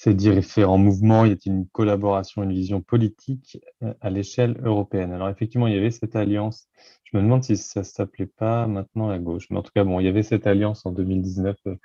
ces 0.02 0.14
différents 0.14 0.78
mouvements 0.78 1.26
Y 1.26 1.32
a-t-il 1.32 1.52
une 1.52 1.68
collaboration, 1.68 2.42
une 2.42 2.52
vision 2.52 2.80
politique 2.80 3.58
euh, 3.82 3.92
à 4.00 4.08
l'échelle 4.08 4.58
européenne 4.64 5.12
Alors 5.12 5.28
effectivement, 5.28 5.66
il 5.66 5.74
y 5.74 5.76
avait 5.76 5.90
cette 5.90 6.16
alliance. 6.16 6.68
Je 7.04 7.18
me 7.18 7.22
demande 7.22 7.44
si 7.44 7.58
ça 7.58 7.84
s'appelait 7.84 8.24
pas 8.24 8.66
maintenant 8.66 9.08
la 9.08 9.18
gauche, 9.18 9.48
mais 9.50 9.58
en 9.58 9.62
tout 9.62 9.72
cas, 9.74 9.84
bon, 9.84 10.00
il 10.00 10.06
y 10.06 10.08
avait 10.08 10.22
cette 10.22 10.46
alliance 10.46 10.86
en 10.86 10.92
2019 10.92 11.54
euh, 11.66 11.76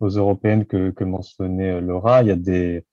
aux 0.00 0.10
européennes 0.10 0.66
que, 0.66 1.04
mentionnait 1.04 1.80
Laura. 1.80 2.22
Il 2.22 2.28
y 2.28 2.32
a 2.32 2.36
des 2.36 2.84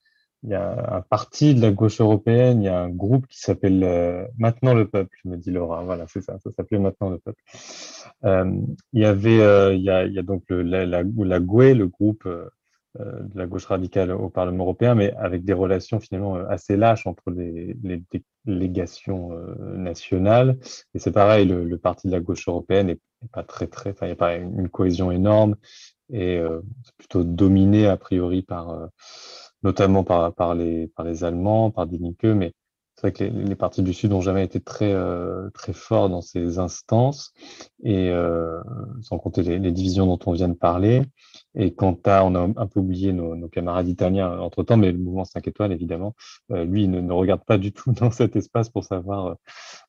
il 0.44 0.50
y 0.52 0.56
a 0.56 0.96
un 0.96 1.02
parti 1.02 1.54
de 1.54 1.62
la 1.62 1.72
gauche 1.72 2.02
européenne, 2.02 2.64
il 2.64 2.66
y 2.66 2.70
a 2.70 2.80
un 2.80 2.90
groupe 2.90 3.28
qui 3.28 3.40
s'appelle 3.40 3.84
euh, 3.84 4.26
Maintenant 4.38 4.74
le 4.74 4.88
peuple, 4.88 5.16
me 5.26 5.36
dit 5.36 5.52
Laura. 5.52 5.84
Voilà, 5.84 6.06
c'est 6.08 6.22
ça, 6.22 6.40
ça 6.40 6.50
s'appelait 6.52 6.80
Maintenant 6.80 7.10
le 7.10 7.20
peuple. 7.20 7.44
Euh, 8.24 8.50
il 8.94 9.02
y 9.02 9.06
avait, 9.06 9.42
euh, 9.42 9.74
il, 9.74 9.82
y 9.84 9.90
a, 9.90 10.06
y 10.06 10.18
a 10.18 10.24
donc 10.24 10.46
la, 10.50 10.86
la, 10.86 11.04
la 11.04 11.40
GUE, 11.42 11.76
le 11.76 11.88
groupe 11.88 12.26
euh, 12.26 12.50
de 13.00 13.38
la 13.38 13.48
gauche 13.48 13.66
radicale 13.66 14.12
au 14.12 14.30
Parlement 14.30 14.64
européen, 14.66 14.96
mais 14.96 15.14
avec 15.14 15.44
des 15.46 15.54
relations 15.54 16.00
finalement 16.00 16.36
assez 16.36 16.76
lâches 16.76 17.08
entre 17.08 17.32
les, 17.32 17.76
les 17.84 18.04
délégations 18.46 19.30
nationales. 19.76 20.58
Et 20.94 21.00
c'est 21.00 21.12
pareil, 21.12 21.46
le, 21.46 21.64
le, 21.64 21.78
parti 21.78 22.08
de 22.08 22.12
la 22.12 22.20
gauche 22.20 22.48
européenne 22.48 22.88
n'est 22.88 23.00
pas 23.32 23.44
très, 23.44 23.68
très, 23.68 23.92
enfin, 23.92 24.08
il 24.08 24.10
n'y 24.10 24.14
a 24.14 24.18
pas 24.18 24.36
une 24.36 24.68
cohésion 24.68 25.10
énorme 25.12 25.56
et 26.12 26.42
c'est 26.84 26.96
plutôt 26.98 27.24
dominé 27.24 27.88
a 27.88 27.96
priori 27.96 28.42
par 28.42 28.90
notamment 29.64 30.04
par, 30.04 30.34
par, 30.34 30.56
les, 30.56 30.88
par 30.88 31.06
les 31.06 31.24
Allemands, 31.24 31.72
par 31.72 31.88
Die 31.88 31.98
Linke, 31.98 32.36
mais 32.36 32.54
c'est 33.02 33.18
vrai 33.18 33.32
que 33.32 33.36
les, 33.36 33.56
partis 33.56 33.82
du 33.82 33.94
Sud 33.94 34.12
n'ont 34.12 34.22
jamais 34.22 34.44
été 34.44 34.60
très, 34.60 34.94
euh, 34.94 35.50
très 35.56 35.74
forts 35.74 36.08
dans 36.10 36.22
ces 36.22 36.60
instances, 36.60 37.34
et 37.84 38.10
euh, 38.10 38.62
sans 39.02 39.18
compter 39.18 39.42
les, 39.42 39.72
divisions 39.72 40.06
dont 40.06 40.20
on 40.28 40.34
vient 40.34 40.50
de 40.50 40.54
parler. 40.54 41.02
Et 41.56 41.74
quant 41.74 41.98
à, 42.06 42.24
on 42.24 42.36
a 42.36 42.40
un 42.40 42.68
peu 42.68 42.80
oublié 42.80 43.12
nos, 43.12 43.48
camarades 43.48 43.88
italiens 43.88 44.40
entre-temps, 44.40 44.78
mais 44.78 44.92
le 44.92 45.00
mouvement 45.00 45.26
5 45.26 45.48
étoiles, 45.48 45.72
évidemment, 45.72 46.14
euh, 46.52 46.64
lui, 46.64 46.88
ne, 46.88 47.02
ne, 47.02 47.12
regarde 47.12 47.44
pas 47.44 47.58
du 47.58 47.74
tout 47.74 47.92
dans 48.00 48.12
cet 48.12 48.36
espace 48.36 48.70
pour 48.70 48.84
savoir 48.84 49.36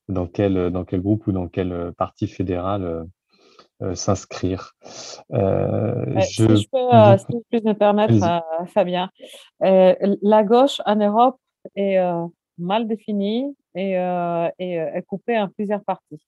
dans 0.09 0.25
quel, 0.25 0.71
dans 0.71 0.83
quel 0.83 1.01
groupe 1.01 1.27
ou 1.27 1.31
dans 1.31 1.47
quel 1.47 1.93
parti 1.97 2.27
fédéral 2.27 3.05
s'inscrire. 3.93 4.73
je... 5.29 6.19
Si, 6.21 6.41
je 6.41 6.67
peux, 6.71 7.17
si 7.17 7.37
je 7.51 7.59
peux 7.59 7.69
me 7.69 7.73
permettre, 7.73 8.43
Fabien, 8.67 9.09
la 9.59 10.43
gauche 10.43 10.81
en 10.85 10.95
Europe 10.95 11.37
est 11.75 11.99
mal 12.57 12.87
définie 12.87 13.55
et, 13.75 13.97
euh, 13.97 14.49
et 14.59 14.79
euh, 14.79 15.01
coupée 15.01 15.37
en 15.37 15.49
plusieurs 15.49 15.83
parties 15.83 16.21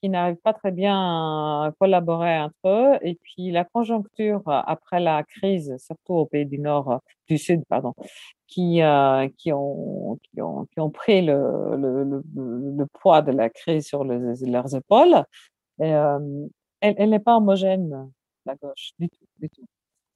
qui 0.00 0.10
n'arrivent 0.10 0.36
pas 0.36 0.52
très 0.52 0.70
bien 0.70 0.94
à 0.94 1.72
collaborer 1.78 2.38
entre 2.38 2.66
eux. 2.66 2.98
Et 3.00 3.14
puis 3.14 3.50
la 3.50 3.64
conjoncture 3.64 4.42
après 4.46 5.00
la 5.00 5.22
crise, 5.22 5.74
surtout 5.78 6.14
aux 6.14 6.26
pays 6.26 6.44
du 6.44 6.58
Nord, 6.58 7.00
du 7.26 7.38
Sud, 7.38 7.64
pardon, 7.68 7.94
qui, 8.46 8.82
euh, 8.82 9.28
qui, 9.38 9.50
ont, 9.52 10.18
qui, 10.30 10.40
ont, 10.42 10.90
pris 10.90 11.22
le, 11.22 11.76
le, 11.76 12.86
poids 13.00 13.22
de 13.22 13.32
la 13.32 13.48
crise 13.48 13.86
sur 13.86 14.04
leurs 14.04 14.74
épaules, 14.76 15.24
et, 15.80 15.94
elle, 16.80 17.08
n'est 17.08 17.18
pas 17.18 17.38
homogène, 17.38 18.10
la 18.44 18.56
gauche, 18.56 18.90
du 18.98 19.08
tout. 19.08 19.24
Du 19.38 19.48
tout. 19.48 19.64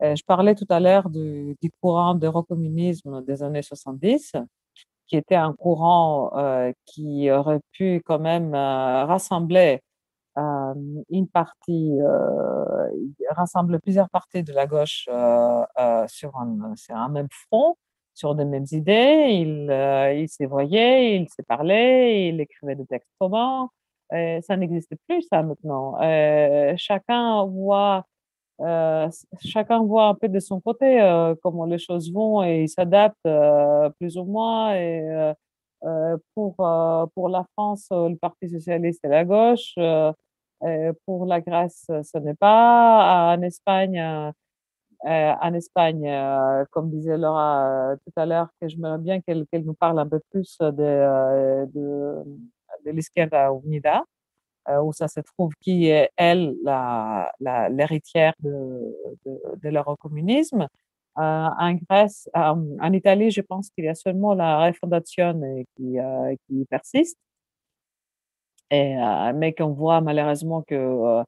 je 0.02 0.22
parlais 0.26 0.54
tout 0.54 0.66
à 0.68 0.80
l'heure 0.80 1.08
du, 1.08 1.56
du 1.62 1.70
courant 1.80 2.14
d'eurocommunisme 2.14 3.24
des 3.24 3.42
années 3.42 3.62
70 3.62 4.36
qui 5.08 5.16
était 5.16 5.34
un 5.34 5.52
courant 5.54 6.30
qui 6.86 7.30
aurait 7.30 7.60
pu 7.72 8.02
quand 8.04 8.18
même 8.18 8.54
rassembler 8.54 9.80
une 10.36 11.28
partie, 11.32 11.98
rassembler 13.30 13.78
plusieurs 13.80 14.08
parties 14.10 14.42
de 14.42 14.52
la 14.52 14.66
gauche 14.66 15.08
sur 16.08 16.36
un, 16.36 17.08
même 17.08 17.28
front, 17.48 17.76
sur 18.14 18.34
les 18.34 18.44
mêmes 18.44 18.66
idées. 18.72 19.28
Ils 19.30 20.20
il 20.20 20.28
se 20.28 20.44
voyaient, 20.44 21.16
ils 21.16 21.28
se 21.28 21.42
parlaient, 21.42 22.28
ils 22.28 22.40
écrivaient 22.40 22.76
des 22.76 22.86
textes 22.86 23.10
communs. 23.18 23.68
ça 24.10 24.56
n'existe 24.56 24.92
plus, 25.08 25.22
ça, 25.22 25.42
maintenant. 25.42 25.96
chacun 26.76 27.44
voit 27.46 28.04
chacun 29.40 29.82
voit 29.84 30.06
un 30.08 30.14
peu 30.14 30.28
de 30.28 30.40
son 30.40 30.60
côté 30.60 31.00
euh, 31.00 31.34
comment 31.42 31.64
les 31.64 31.78
choses 31.78 32.12
vont 32.12 32.42
et 32.42 32.62
il 32.64 32.68
s'adapte 32.68 33.16
euh, 33.26 33.88
plus 33.98 34.16
ou 34.16 34.24
moins. 34.24 34.74
Et 34.74 35.02
pour, 36.34 36.56
pour 37.14 37.28
la 37.28 37.44
France, 37.52 37.86
le 37.92 38.16
Parti 38.16 38.48
socialiste 38.48 39.04
et 39.04 39.08
la 39.08 39.24
gauche. 39.24 39.74
pour 41.06 41.26
la 41.26 41.40
Grèce, 41.40 41.84
ce 41.88 42.18
n'est 42.18 42.34
pas. 42.34 43.36
En 43.36 43.42
Espagne, 43.42 44.32
en 45.04 45.54
Espagne, 45.54 46.66
comme 46.72 46.90
disait 46.90 47.16
Laura 47.16 47.94
tout 48.04 48.12
à 48.16 48.26
l'heure, 48.26 48.48
que 48.60 48.66
j'aimerais 48.68 48.98
bien 48.98 49.20
qu'elle 49.20 49.46
nous 49.64 49.74
parle 49.74 50.00
un 50.00 50.08
peu 50.08 50.20
plus 50.32 50.58
de, 50.60 51.64
de, 51.66 52.24
de 52.84 52.90
l'Izquierda 52.90 53.50
Unida. 53.64 54.02
Euh, 54.68 54.82
où 54.82 54.92
ça 54.92 55.08
se 55.08 55.20
trouve, 55.20 55.52
qui 55.60 55.86
est, 55.86 56.10
elle, 56.16 56.54
l'héritière 57.70 58.34
de, 58.40 58.94
de, 59.24 59.40
de 59.62 59.68
l'eurocommunisme. 59.70 60.62
Euh, 60.62 61.20
en 61.20 61.74
Grèce, 61.74 62.28
euh, 62.36 62.54
en 62.80 62.92
Italie, 62.92 63.30
je 63.30 63.40
pense 63.40 63.70
qu'il 63.70 63.84
y 63.84 63.88
a 63.88 63.94
seulement 63.94 64.34
la 64.34 64.66
Refondation 64.66 65.40
qui, 65.76 65.98
persiste. 66.68 67.18
Mais 68.70 69.54
qu'on 69.56 69.72
voit 69.72 70.00
malheureusement 70.02 70.62
que 70.62 71.22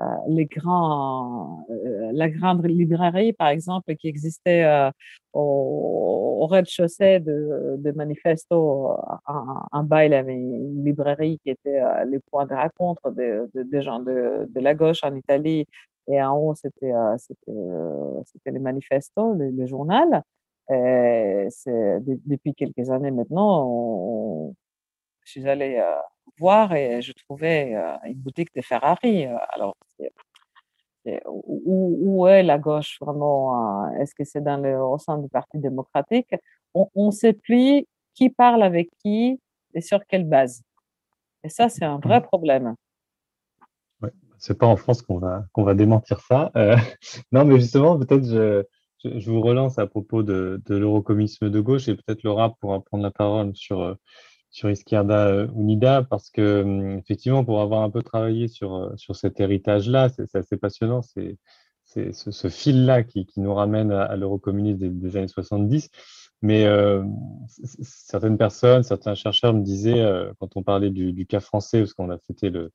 euh, 0.00 0.04
les 0.28 0.46
grands, 0.46 1.66
euh, 1.70 2.10
la 2.12 2.28
grande 2.28 2.66
librairie, 2.66 3.32
par 3.32 3.48
exemple, 3.48 3.94
qui 3.94 4.08
existait 4.08 4.64
euh, 4.64 4.90
au, 5.32 6.46
rez-de-chaussée 6.50 7.20
de, 7.20 7.76
de, 7.78 7.90
Manifesto, 7.92 8.96
en, 9.26 9.84
bas, 9.84 10.04
il 10.04 10.12
y 10.12 10.14
avait 10.14 10.34
une 10.34 10.84
librairie 10.84 11.38
qui 11.44 11.50
était 11.50 11.80
les 12.06 12.18
points 12.18 12.46
de 12.46 12.54
rencontre 12.54 13.10
des 13.12 13.40
de, 13.54 13.80
gens 13.80 14.00
de, 14.00 14.46
de, 14.48 14.60
la 14.60 14.74
gauche 14.74 15.04
en 15.04 15.14
Italie, 15.14 15.66
et 16.08 16.22
en 16.22 16.36
haut, 16.36 16.54
c'était 16.54 16.92
c'était 17.16 18.50
les 18.50 18.58
manifestos, 18.58 19.34
le, 19.34 19.50
le 19.50 19.66
journal. 19.66 20.22
Et 20.70 21.48
depuis 22.26 22.54
quelques 22.54 22.90
années 22.90 23.10
maintenant, 23.10 24.52
je 25.24 25.30
suis 25.30 25.48
allée 25.48 25.82
voir 26.38 26.74
et 26.74 27.02
je 27.02 27.12
trouvais 27.12 27.74
une 28.04 28.18
boutique 28.18 28.54
de 28.54 28.62
Ferrari. 28.62 29.26
Alors, 29.50 29.76
où, 31.26 32.26
est 32.26 32.42
la 32.42 32.58
gauche 32.58 32.98
vraiment 33.00 33.90
Est-ce 33.94 34.14
que 34.14 34.24
c'est 34.24 34.42
dans 34.42 34.56
le, 34.56 34.82
au 34.82 34.98
sein 34.98 35.18
du 35.18 35.28
Parti 35.28 35.58
démocratique? 35.58 36.34
On 36.74 36.88
ne 37.06 37.10
sait 37.10 37.34
plus 37.34 37.86
qui 38.14 38.30
parle 38.30 38.62
avec 38.62 38.90
qui 39.02 39.40
et 39.74 39.80
sur 39.80 40.04
quelle 40.06 40.24
base. 40.24 40.62
Et 41.42 41.48
ça, 41.48 41.68
c'est 41.68 41.84
un 41.84 41.98
vrai 41.98 42.22
problème. 42.22 42.74
Ouais, 44.00 44.12
c'est 44.38 44.58
pas 44.58 44.66
en 44.66 44.76
France 44.76 45.02
qu'on 45.02 45.18
va, 45.18 45.44
qu'on 45.52 45.64
va 45.64 45.74
démentir 45.74 46.20
ça. 46.20 46.50
Euh, 46.56 46.76
non, 47.32 47.44
mais 47.44 47.58
justement, 47.60 47.98
peut-être 47.98 48.24
je, 48.24 48.64
je, 49.04 49.30
vous 49.30 49.42
relance 49.42 49.78
à 49.78 49.86
propos 49.86 50.22
de, 50.22 50.62
de 50.64 50.76
l'eurocommunisme 50.76 51.50
de 51.50 51.60
gauche 51.60 51.88
et 51.88 51.96
peut-être 51.96 52.22
Laura 52.22 52.54
pourra 52.60 52.80
prendre 52.80 53.02
la 53.02 53.10
parole 53.10 53.54
sur 53.54 53.96
sur 54.54 54.70
Izquierda 54.70 55.26
euh, 55.26 55.48
Unida 55.56 56.04
parce 56.04 56.30
que 56.30 56.62
hum, 56.62 56.98
effectivement 56.98 57.44
pour 57.44 57.60
avoir 57.60 57.82
un 57.82 57.90
peu 57.90 58.02
travaillé 58.02 58.46
sur 58.46 58.76
euh, 58.76 58.96
sur 58.96 59.16
cet 59.16 59.40
héritage 59.40 59.88
là 59.90 60.08
c'est 60.08 60.34
assez 60.36 60.56
passionnant. 60.56 61.02
C'est 61.02 61.38
c'est 61.86 62.12
ce, 62.14 62.48
fil 62.48 62.86
là 62.86 63.02
qui, 63.02 63.26
qui, 63.26 63.40
nous 63.40 63.52
ramène 63.52 63.92
à, 63.92 64.16
l'eurocommunisme 64.16 64.78
des, 64.78 65.16
années 65.16 65.28
70 65.28 65.90
mais 66.40 66.64
euh, 66.64 67.04
certaines 67.82 68.38
personnes 68.38 68.82
certains 68.82 69.14
chercheurs 69.14 69.52
me 69.52 69.62
disaient 69.62 70.02
quand 70.40 70.56
on 70.56 70.62
parlait 70.62 70.90
du, 70.90 71.26
cas 71.26 71.40
français 71.40 71.80
parce 71.80 71.92
qu'on 71.92 72.10
a 72.10 72.16
fêté 72.18 72.48
le, 72.48 72.72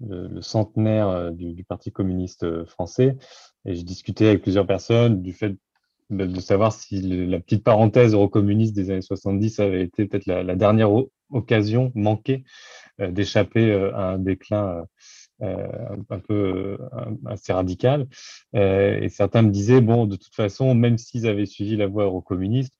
le, 0.00 0.42
centenaire 0.42 1.30
du, 1.32 1.54
du, 1.54 1.62
Parti 1.62 1.92
communiste 1.92 2.64
français 2.64 3.16
et 3.64 3.76
j'ai 3.76 3.84
discuté 3.84 4.26
avec 4.26 4.42
plusieurs 4.42 4.66
personnes 4.66 5.22
du 5.22 5.32
fait 5.32 5.56
de 6.10 6.40
savoir 6.40 6.72
si 6.72 7.00
la 7.02 7.38
petite 7.40 7.62
parenthèse 7.62 8.14
eurocommuniste 8.14 8.74
des 8.74 8.90
années 8.90 9.02
70 9.02 9.60
avait 9.60 9.82
été 9.82 10.06
peut-être 10.06 10.26
la, 10.26 10.56
dernière 10.56 10.90
occasion 11.30 11.92
manquée 11.94 12.44
euh, 13.00 13.10
d'échapper 13.10 13.70
euh, 13.70 13.94
à 13.94 14.12
un 14.12 14.18
déclin 14.18 14.86
euh, 15.42 15.96
un 16.08 16.18
peu 16.18 16.78
assez 17.26 17.52
radical. 17.52 18.08
et 18.54 19.08
certains 19.10 19.42
me 19.42 19.50
disaient, 19.50 19.80
bon, 19.80 20.06
de 20.06 20.16
toute 20.16 20.34
façon, 20.34 20.74
même 20.74 20.98
s'ils 20.98 21.28
avaient 21.28 21.46
suivi 21.46 21.76
la 21.76 21.86
voie 21.86 22.04
eurocommuniste, 22.04 22.74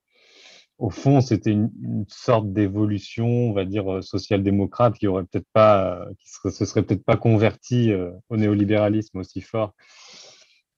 au 0.79 0.91
fond, 0.91 1.21
c'était 1.21 1.51
une, 1.51 1.71
sorte 2.09 2.53
d'évolution, 2.53 3.27
on 3.27 3.53
va 3.53 3.65
dire, 3.65 4.03
social-démocrate 4.03 4.95
qui 4.97 5.07
aurait 5.07 5.25
peut-être 5.25 5.49
pas, 5.53 6.07
qui 6.19 6.31
se 6.51 6.65
serait 6.65 6.83
peut-être 6.83 7.05
pas 7.05 7.17
converti 7.17 7.93
au 8.29 8.37
néolibéralisme 8.37 9.19
aussi 9.19 9.41
fort 9.41 9.75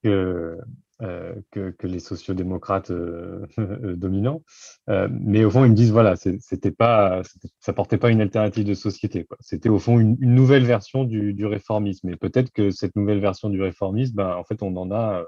que, 0.02 0.58
euh, 1.02 1.34
que, 1.50 1.74
les 1.86 1.98
sociodémocrates 1.98 2.90
euh, 2.90 3.46
euh, 3.58 3.96
dominants. 3.96 4.42
mais 4.86 5.44
au 5.44 5.50
fond, 5.50 5.64
ils 5.64 5.70
me 5.70 5.74
disent 5.74 5.92
voilà, 5.92 6.14
c'était 6.16 6.70
pas, 6.70 7.22
ça 7.58 7.72
portait 7.72 7.98
pas 7.98 8.10
une 8.10 8.20
alternative 8.20 8.64
de 8.64 8.74
société. 8.74 9.26
C'était 9.40 9.68
au 9.68 9.78
fond 9.78 9.98
une, 9.98 10.16
nouvelle 10.20 10.64
version 10.64 11.04
du, 11.04 11.32
du 11.32 11.46
réformisme. 11.46 12.10
Et 12.10 12.16
peut-être 12.16 12.52
que 12.52 12.70
cette 12.70 12.96
nouvelle 12.96 13.20
version 13.20 13.48
du 13.48 13.62
réformisme, 13.62 14.16
ben, 14.16 14.34
en 14.36 14.44
fait, 14.44 14.62
on 14.62 14.76
en 14.76 14.90
a 14.92 15.24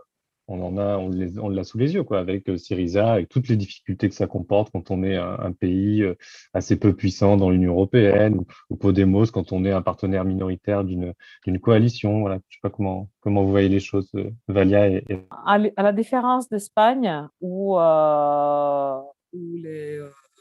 on 0.48 0.60
en 0.60 0.76
a, 0.76 0.98
on 0.98 1.48
l'a 1.48 1.64
sous 1.64 1.78
les 1.78 1.94
yeux, 1.94 2.02
quoi, 2.02 2.18
avec 2.18 2.48
euh, 2.48 2.56
Syriza, 2.56 3.12
avec 3.12 3.28
toutes 3.28 3.48
les 3.48 3.56
difficultés 3.56 4.08
que 4.08 4.14
ça 4.14 4.26
comporte 4.26 4.70
quand 4.72 4.90
on 4.90 5.02
est 5.02 5.16
un, 5.16 5.52
pays 5.52 6.02
euh, 6.02 6.14
assez 6.52 6.78
peu 6.78 6.94
puissant 6.94 7.36
dans 7.36 7.50
l'Union 7.50 7.72
européenne, 7.72 8.42
ou, 8.70 8.76
Podemos 8.76 9.26
quand 9.32 9.52
on 9.52 9.64
est 9.64 9.70
un 9.70 9.82
partenaire 9.82 10.24
minoritaire 10.24 10.84
d'une 10.84 11.14
coalition. 11.60 12.20
Voilà, 12.20 12.38
je 12.48 12.56
sais 12.56 12.60
pas 12.62 12.70
comment 12.70 13.08
comment 13.20 13.44
vous 13.44 13.50
voyez 13.50 13.68
les 13.68 13.80
choses, 13.80 14.10
euh, 14.16 14.30
Valia. 14.48 14.88
Et, 14.88 15.04
À, 15.46 15.58
la 15.58 15.92
différence 15.92 16.48
d'Espagne, 16.48 17.28
où, 17.40 17.76
où 17.76 19.56
les, 19.56 20.00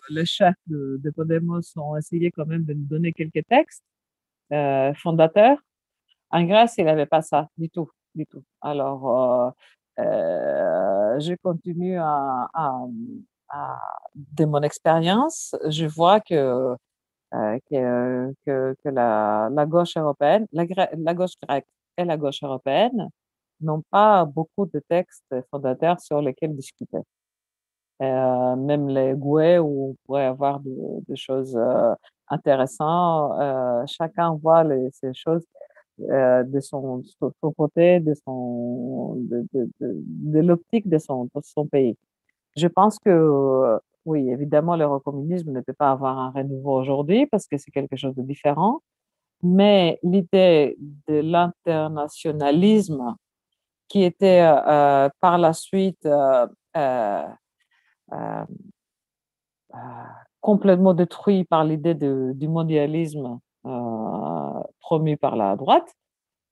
les, 0.09 0.25
chefs 0.25 0.55
de, 0.65 0.99
de, 1.03 1.09
Podemos 1.11 1.61
ont 1.75 1.95
essayé 1.95 2.31
quand 2.31 2.47
même 2.47 2.63
de 2.63 2.73
nous 2.73 2.85
donner 2.85 3.13
quelques 3.13 3.45
textes 3.47 3.83
fondateurs, 4.95 5.59
en 6.31 6.43
Grèce, 6.45 6.75
il 6.77 6.85
n'avait 6.85 7.05
pas 7.05 7.21
ça 7.21 7.47
du 7.57 7.69
tout, 7.69 7.89
du 8.15 8.25
tout. 8.25 8.43
Alors 8.61 9.53
je 10.01 11.35
continue 11.43 11.97
à, 11.99 12.47
de 14.15 14.45
mon 14.45 14.61
expérience, 14.61 15.55
je 15.69 15.85
vois 15.85 16.19
que, 16.21 16.75
euh, 17.33 17.59
que, 17.69 18.89
la, 18.89 19.65
gauche 19.67 19.97
européenne, 19.97 20.47
la, 20.51 21.13
gauche 21.13 21.33
grecque 21.41 21.67
et 21.97 22.05
la 22.05 22.17
gauche 22.17 22.43
européenne 22.43 23.09
n'ont 23.61 23.83
pas 23.91 24.25
beaucoup 24.25 24.65
de 24.65 24.79
textes 24.89 25.35
fondateurs 25.51 25.99
sur 25.99 26.21
lesquels 26.21 26.55
discuter. 26.55 26.99
même 27.99 28.87
les 28.89 29.13
gouets 29.13 29.59
où 29.59 29.91
on 29.91 29.95
pourrait 30.05 30.25
avoir 30.25 30.61
des 30.61 31.15
choses 31.15 31.57
intéressantes. 32.29 33.87
chacun 33.87 34.35
voit 34.35 34.65
ces 34.93 35.13
choses 35.13 35.45
de 35.99 36.59
son, 36.59 37.03
son, 37.03 37.51
côté, 37.51 37.99
de, 37.99 38.13
son, 38.25 39.15
de, 39.17 39.47
de, 39.53 39.69
de, 39.79 40.39
l'optique 40.39 40.89
de 40.89 40.97
son, 40.97 41.29
son 41.43 41.67
pays. 41.67 41.95
Je 42.55 42.67
pense 42.67 42.97
que 42.99 43.79
oui, 44.05 44.29
évidemment, 44.29 44.75
l'eurocommunisme 44.75 45.51
ne 45.51 45.61
peut 45.61 45.73
pas 45.73 45.91
avoir 45.91 46.17
un 46.17 46.31
renouveau 46.31 46.73
aujourd'hui 46.79 47.27
parce 47.27 47.47
que 47.47 47.57
c'est 47.57 47.71
quelque 47.71 47.95
chose 47.95 48.15
de 48.15 48.23
différent. 48.23 48.81
Mais 49.43 49.99
l'idée 50.03 50.77
de 51.07 51.21
l'internationalisme 51.21 53.15
qui 53.87 54.03
était 54.03 54.41
euh, 54.41 55.09
par 55.19 55.37
la 55.37 55.53
suite 55.53 56.05
euh, 56.05 56.47
euh, 56.77 57.25
complètement 60.39 60.93
détruit 60.93 61.43
par 61.43 61.63
l'idée 61.63 61.93
du 61.93 62.47
mondialisme 62.47 63.39
promu 64.79 65.17
par 65.17 65.35
la 65.35 65.55
droite, 65.55 65.93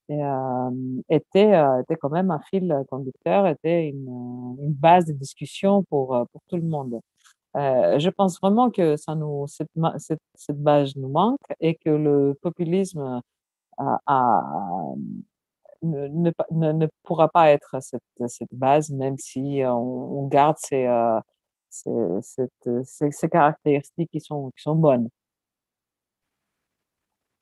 était, 0.09 1.53
était 1.81 1.95
quand 1.99 2.09
même 2.09 2.31
un 2.31 2.39
fil 2.49 2.83
conducteur, 2.89 3.47
était 3.47 3.89
une, 3.89 4.55
une 4.59 4.73
base 4.73 5.05
de 5.05 5.13
discussion 5.13 5.83
pour, 5.83 6.25
pour 6.31 6.41
tout 6.47 6.57
le 6.57 6.63
monde. 6.63 6.99
Euh, 7.57 7.97
je 7.99 8.09
pense 8.09 8.39
vraiment 8.39 8.69
que 8.69 8.95
ça 8.95 9.15
nous, 9.15 9.47
cette, 9.47 9.69
cette, 9.97 10.21
cette, 10.35 10.61
base 10.61 10.95
nous 10.95 11.09
manque 11.09 11.39
et 11.59 11.75
que 11.75 11.89
le 11.89 12.37
populisme 12.43 13.21
a, 13.77 14.93
ne, 15.81 16.07
ne, 16.07 16.71
ne, 16.73 16.87
pourra 17.03 17.29
pas 17.29 17.49
être 17.49 17.81
cette, 17.81 18.03
cette 18.27 18.53
base, 18.53 18.91
même 18.91 19.17
si 19.17 19.61
on, 19.65 20.27
garde 20.27 20.57
ces, 20.59 20.85
euh, 20.85 21.19
ces, 21.69 23.11
ces, 23.11 23.29
caractéristiques 23.29 24.11
qui 24.11 24.19
sont, 24.21 24.51
qui 24.51 24.61
sont 24.61 24.75
bonnes. 24.75 25.09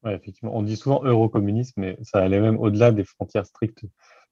Ouais, 0.07 0.15
effectivement, 0.15 0.55
on 0.55 0.63
dit 0.63 0.77
souvent 0.77 1.03
eurocommunisme, 1.03 1.81
mais 1.81 1.97
ça 2.01 2.19
allait 2.19 2.39
même 2.39 2.57
au-delà 2.59 2.91
des 2.91 3.03
frontières 3.03 3.45
strictes 3.45 3.83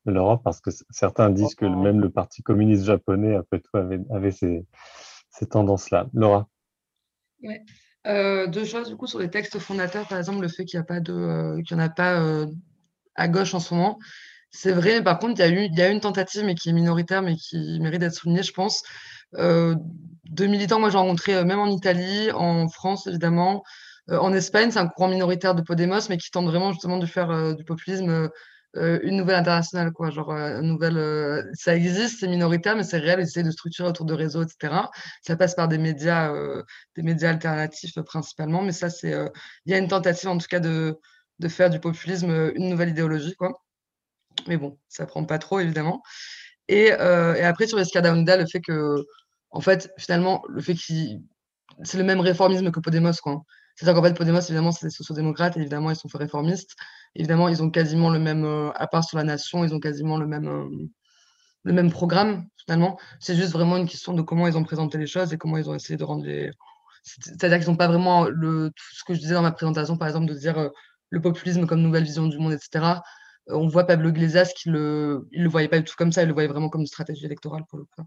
de 0.06 0.12
l'Europe, 0.14 0.42
parce 0.42 0.62
que 0.62 0.70
certains 0.90 1.30
disent 1.30 1.56
que 1.56 1.66
même 1.66 2.00
le 2.00 2.10
Parti 2.10 2.44
communiste 2.44 2.86
japonais, 2.86 3.36
après 3.36 3.60
tout, 3.60 3.76
avait, 3.76 4.00
avait 4.10 4.32
ces 4.32 4.66
tendances-là. 5.50 6.08
Laura 6.14 6.48
ouais. 7.44 7.62
Euh, 8.08 8.48
deux 8.48 8.64
choses 8.64 8.88
du 8.88 8.96
coup 8.96 9.08
sur 9.08 9.20
les 9.20 9.30
textes 9.30 9.60
fondateurs, 9.60 10.08
par 10.08 10.18
exemple 10.18 10.42
le 10.42 10.48
fait 10.48 10.64
qu'il 10.64 10.80
n'y 10.80 10.84
a 10.84 10.86
pas 10.86 11.02
de, 11.02 11.12
euh, 11.12 11.62
qu'il 11.64 11.76
en 11.76 11.80
a 11.80 11.90
pas 11.90 12.22
euh, 12.22 12.46
à 13.16 13.28
gauche 13.28 13.54
en 13.54 13.60
ce 13.60 13.74
moment. 13.74 14.00
C'est 14.52 14.72
vrai, 14.72 15.04
par 15.04 15.20
contre, 15.20 15.34
il 15.38 15.40
y, 15.40 15.44
a 15.44 15.50
eu, 15.50 15.66
il 15.66 15.78
y 15.78 15.82
a 15.82 15.90
une 15.90 16.00
tentative, 16.00 16.46
mais 16.46 16.56
qui 16.56 16.70
est 16.70 16.74
minoritaire, 16.74 17.22
mais 17.22 17.36
qui 17.36 17.80
mérite 17.82 18.00
d'être 18.00 18.14
soulignée, 18.14 18.44
je 18.44 18.54
pense. 18.54 18.84
de 19.34 20.46
militants, 20.46 20.80
moi 20.80 20.90
j'ai 20.90 20.98
rencontré 20.98 21.44
même 21.44 21.60
en 21.60 21.68
Italie, 21.68 22.32
en 22.32 22.70
France 22.70 23.08
évidemment, 23.08 23.64
en 24.10 24.34
Espagne, 24.34 24.72
c'est 24.72 24.80
un 24.80 24.88
courant 24.88 25.10
minoritaire 25.10 25.56
de 25.56 25.62
Podemos, 25.62 26.02
mais 26.10 26.18
qui 26.18 26.30
tente 26.32 26.46
vraiment 26.46 26.72
justement 26.72 26.98
de 26.98 27.06
faire 27.06 27.56
du 27.56 27.64
populisme 27.64 28.30
euh, 28.78 29.00
une 29.04 29.16
nouvelle 29.16 29.36
internationale, 29.36 29.92
quoi. 29.94 30.10
Genre, 30.10 30.32
euh, 30.32 30.62
nouvelle, 30.62 30.98
euh, 30.98 31.44
ça 31.54 31.76
existe, 31.76 32.20
c'est 32.20 32.28
minoritaire, 32.28 32.76
mais 32.76 32.84
c'est 32.84 32.98
réel, 32.98 33.20
ils 33.20 33.24
essaient 33.24 33.44
de 33.44 33.52
structurer 33.52 33.88
autour 33.88 34.06
de 34.06 34.14
réseaux, 34.14 34.44
etc. 34.44 34.74
Ça 35.22 35.38
passe 35.38 35.56
par 35.56 35.68
des 35.70 35.78
médias, 35.78 36.34
des 36.96 37.02
médias 37.02 37.30
alternatifs 37.30 38.00
principalement, 38.02 38.62
mais 38.62 38.74
ça, 38.74 38.90
c'est, 38.90 39.12
il 39.66 39.72
y 39.72 39.76
a 39.76 39.78
une 39.78 39.88
tentative 39.88 40.30
en 40.30 40.38
tout 40.38 40.48
cas 40.48 40.60
de, 40.60 41.00
de 41.40 41.48
faire 41.48 41.70
du 41.70 41.80
populisme 41.80 42.52
une 42.56 42.70
nouvelle 42.70 42.90
idéologie, 42.90 43.36
quoi. 43.36 43.64
Mais 44.48 44.58
bon, 44.58 44.78
ça 44.90 45.06
prend 45.06 45.24
pas 45.26 45.40
trop, 45.40 45.60
évidemment. 45.60 46.04
Et, 46.68 46.88
et 46.88 46.92
après, 47.44 47.68
sur 47.68 47.80
Escadaunda, 47.80 48.38
le 48.38 48.46
fait 48.48 48.62
que, 48.62 49.06
en 49.52 49.62
fait, 49.62 49.92
finalement, 49.98 50.44
le 50.50 50.62
fait 50.62 50.76
qu'il. 50.76 51.22
C'est 51.84 51.98
le 51.98 52.04
même 52.04 52.20
réformisme 52.22 52.72
que 52.72 52.80
Podemos, 52.80 53.14
quoi. 53.22 53.44
C'est-à-dire 53.76 54.02
qu'en 54.02 54.08
fait, 54.08 54.14
Podemos, 54.14 54.40
évidemment, 54.40 54.72
c'est 54.72 54.88
des 54.88 54.92
sociodémocrates, 54.92 55.58
évidemment, 55.58 55.92
ils 55.92 55.96
sont 55.96 56.08
réformistes. 56.14 56.76
Évidemment, 57.16 57.50
ils 57.50 57.62
ont 57.62 57.70
quasiment 57.70 58.10
le 58.10 58.20
même, 58.20 58.46
euh, 58.46 58.72
à 58.76 58.88
part 58.88 59.04
sur 59.04 59.18
la 59.18 59.24
nation, 59.24 59.64
ils 59.66 59.74
ont 59.74 59.80
quasiment 59.80 60.18
le 60.18 60.28
même, 60.28 60.48
euh, 60.48 60.70
le 61.64 61.74
même 61.74 61.92
programme, 61.92 62.48
finalement. 62.58 62.98
C'est 63.20 63.36
juste 63.36 63.52
vraiment 63.52 63.78
une 63.78 63.88
question 63.88 64.14
de 64.14 64.22
comment 64.22 64.48
ils 64.48 64.58
ont 64.58 64.64
présenté 64.64 64.98
les 64.98 65.08
choses 65.08 65.34
et 65.34 65.38
comment 65.38 65.58
ils 65.58 65.70
ont 65.70 65.76
essayé 65.76 65.98
de 65.98 66.04
rendre 66.04 66.26
les. 66.26 66.52
C'est-à-dire 67.04 67.60
qu'ils 67.60 67.70
n'ont 67.70 67.76
pas 67.78 67.88
vraiment 67.88 68.26
le, 68.26 68.70
tout 68.70 68.96
ce 68.96 69.04
que 69.04 69.14
je 69.14 69.20
disais 69.20 69.36
dans 69.36 69.42
ma 69.42 69.52
présentation, 69.52 69.98
par 69.98 70.08
exemple, 70.08 70.28
de 70.28 70.34
dire 70.36 70.58
euh, 70.58 70.70
le 71.10 71.22
populisme 71.22 71.68
comme 71.68 71.82
nouvelle 71.82 72.04
vision 72.04 72.28
du 72.28 72.40
monde, 72.40 72.54
etc. 72.54 73.02
on 73.48 73.68
voit 73.68 73.86
Pablo 73.86 74.10
Iglesias 74.10 74.54
qui 74.56 74.70
le, 74.70 75.28
il 75.32 75.44
le 75.44 75.50
voyait 75.50 75.68
pas 75.68 75.80
du 75.80 75.84
tout 75.86 75.96
comme 75.98 76.12
ça, 76.12 76.24
il 76.24 76.28
le 76.28 76.34
voyait 76.34 76.48
vraiment 76.50 76.70
comme 76.70 76.82
une 76.82 76.88
stratégie 76.88 77.26
électorale 77.26 77.64
pour 77.70 77.80
le 77.80 77.86
coup. 77.86 78.04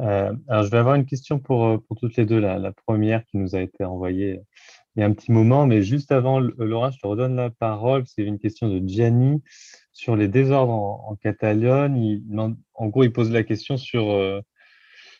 Euh, 0.00 0.32
alors, 0.48 0.64
je 0.64 0.70
vais 0.70 0.78
avoir 0.78 0.94
une 0.94 1.06
question 1.06 1.38
pour, 1.38 1.66
euh, 1.66 1.78
pour 1.78 1.96
toutes 1.96 2.16
les 2.16 2.26
deux. 2.26 2.38
La, 2.38 2.72
première 2.86 3.24
qui 3.26 3.38
nous 3.38 3.54
a 3.54 3.60
été 3.60 3.84
envoyée 3.84 4.40
il 4.94 5.00
y 5.00 5.02
a 5.02 5.06
un 5.06 5.12
petit 5.12 5.30
moment, 5.30 5.66
mais 5.66 5.82
juste 5.82 6.10
avant, 6.10 6.40
Laura, 6.40 6.90
je 6.90 6.98
te 6.98 7.06
redonne 7.06 7.36
la 7.36 7.50
parole. 7.50 8.04
C'est 8.06 8.22
une 8.22 8.38
question 8.38 8.68
de 8.68 8.86
Gianni 8.86 9.42
sur 9.92 10.16
les 10.16 10.28
désordres 10.28 10.72
en, 10.72 11.16
Catalogne. 11.16 12.22
En 12.74 12.86
gros, 12.86 13.04
il 13.04 13.12
pose 13.12 13.30
la 13.30 13.42
question 13.42 13.76
sur 13.76 14.10
euh, 14.10 14.40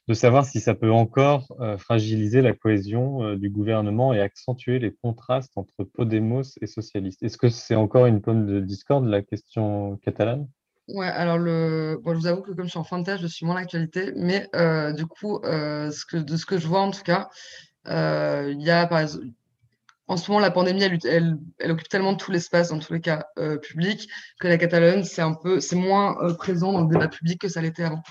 de 0.08 0.14
savoir 0.14 0.46
si 0.46 0.60
ça 0.60 0.74
peut 0.74 0.92
encore 0.92 1.48
fragiliser 1.78 2.40
la 2.40 2.52
cohésion 2.52 3.34
du 3.34 3.50
gouvernement 3.50 4.14
et 4.14 4.20
accentuer 4.20 4.78
les 4.78 4.94
contrastes 5.02 5.52
entre 5.56 5.82
Podemos 5.82 6.44
et 6.60 6.66
socialistes. 6.66 7.22
Est-ce 7.24 7.36
que 7.36 7.48
c'est 7.48 7.74
encore 7.74 8.06
une 8.06 8.22
pomme 8.22 8.46
de 8.46 8.60
discorde, 8.60 9.06
la 9.06 9.22
question 9.22 9.96
catalane? 10.04 10.46
Ouais, 10.88 11.08
alors 11.08 11.38
le... 11.38 12.00
je 12.06 12.10
vous 12.12 12.26
avoue 12.28 12.42
que 12.42 12.52
comme 12.52 12.66
je 12.66 12.70
suis 12.70 12.78
en 12.78 12.84
fin 12.84 13.00
de 13.00 13.04
tâche, 13.04 13.20
je 13.20 13.26
suis 13.26 13.44
moins 13.44 13.56
l'actualité, 13.56 14.12
mais 14.14 14.48
euh, 14.54 14.92
du 14.92 15.06
coup, 15.06 15.40
euh, 15.44 15.90
ce 15.90 16.06
que, 16.06 16.16
de 16.16 16.36
ce 16.36 16.46
que 16.46 16.58
je 16.58 16.68
vois 16.68 16.80
en 16.80 16.92
tout 16.92 17.02
cas, 17.02 17.28
euh, 17.88 18.52
il 18.52 18.62
y 18.62 18.70
a 18.70 18.86
par 18.86 19.00
exemple, 19.00 19.26
en 20.06 20.16
ce 20.16 20.30
moment, 20.30 20.40
la 20.40 20.52
pandémie, 20.52 20.84
elle, 21.04 21.38
occupe 21.68 21.88
tellement 21.88 22.14
tout 22.14 22.30
l'espace, 22.30 22.68
dans 22.68 22.78
tous 22.78 22.92
les 22.92 23.00
cas 23.00 23.26
publics, 23.62 24.08
que 24.38 24.46
la 24.46 24.56
Catalogne, 24.56 25.02
c'est 25.02 25.22
un 25.22 25.34
peu, 25.34 25.58
c'est 25.60 25.74
moins 25.74 26.32
présent 26.34 26.72
dans 26.72 26.82
le 26.82 26.88
débat 26.88 27.08
public 27.08 27.40
que 27.40 27.48
ça 27.48 27.60
l'était 27.60 27.82
avant. 27.82 28.02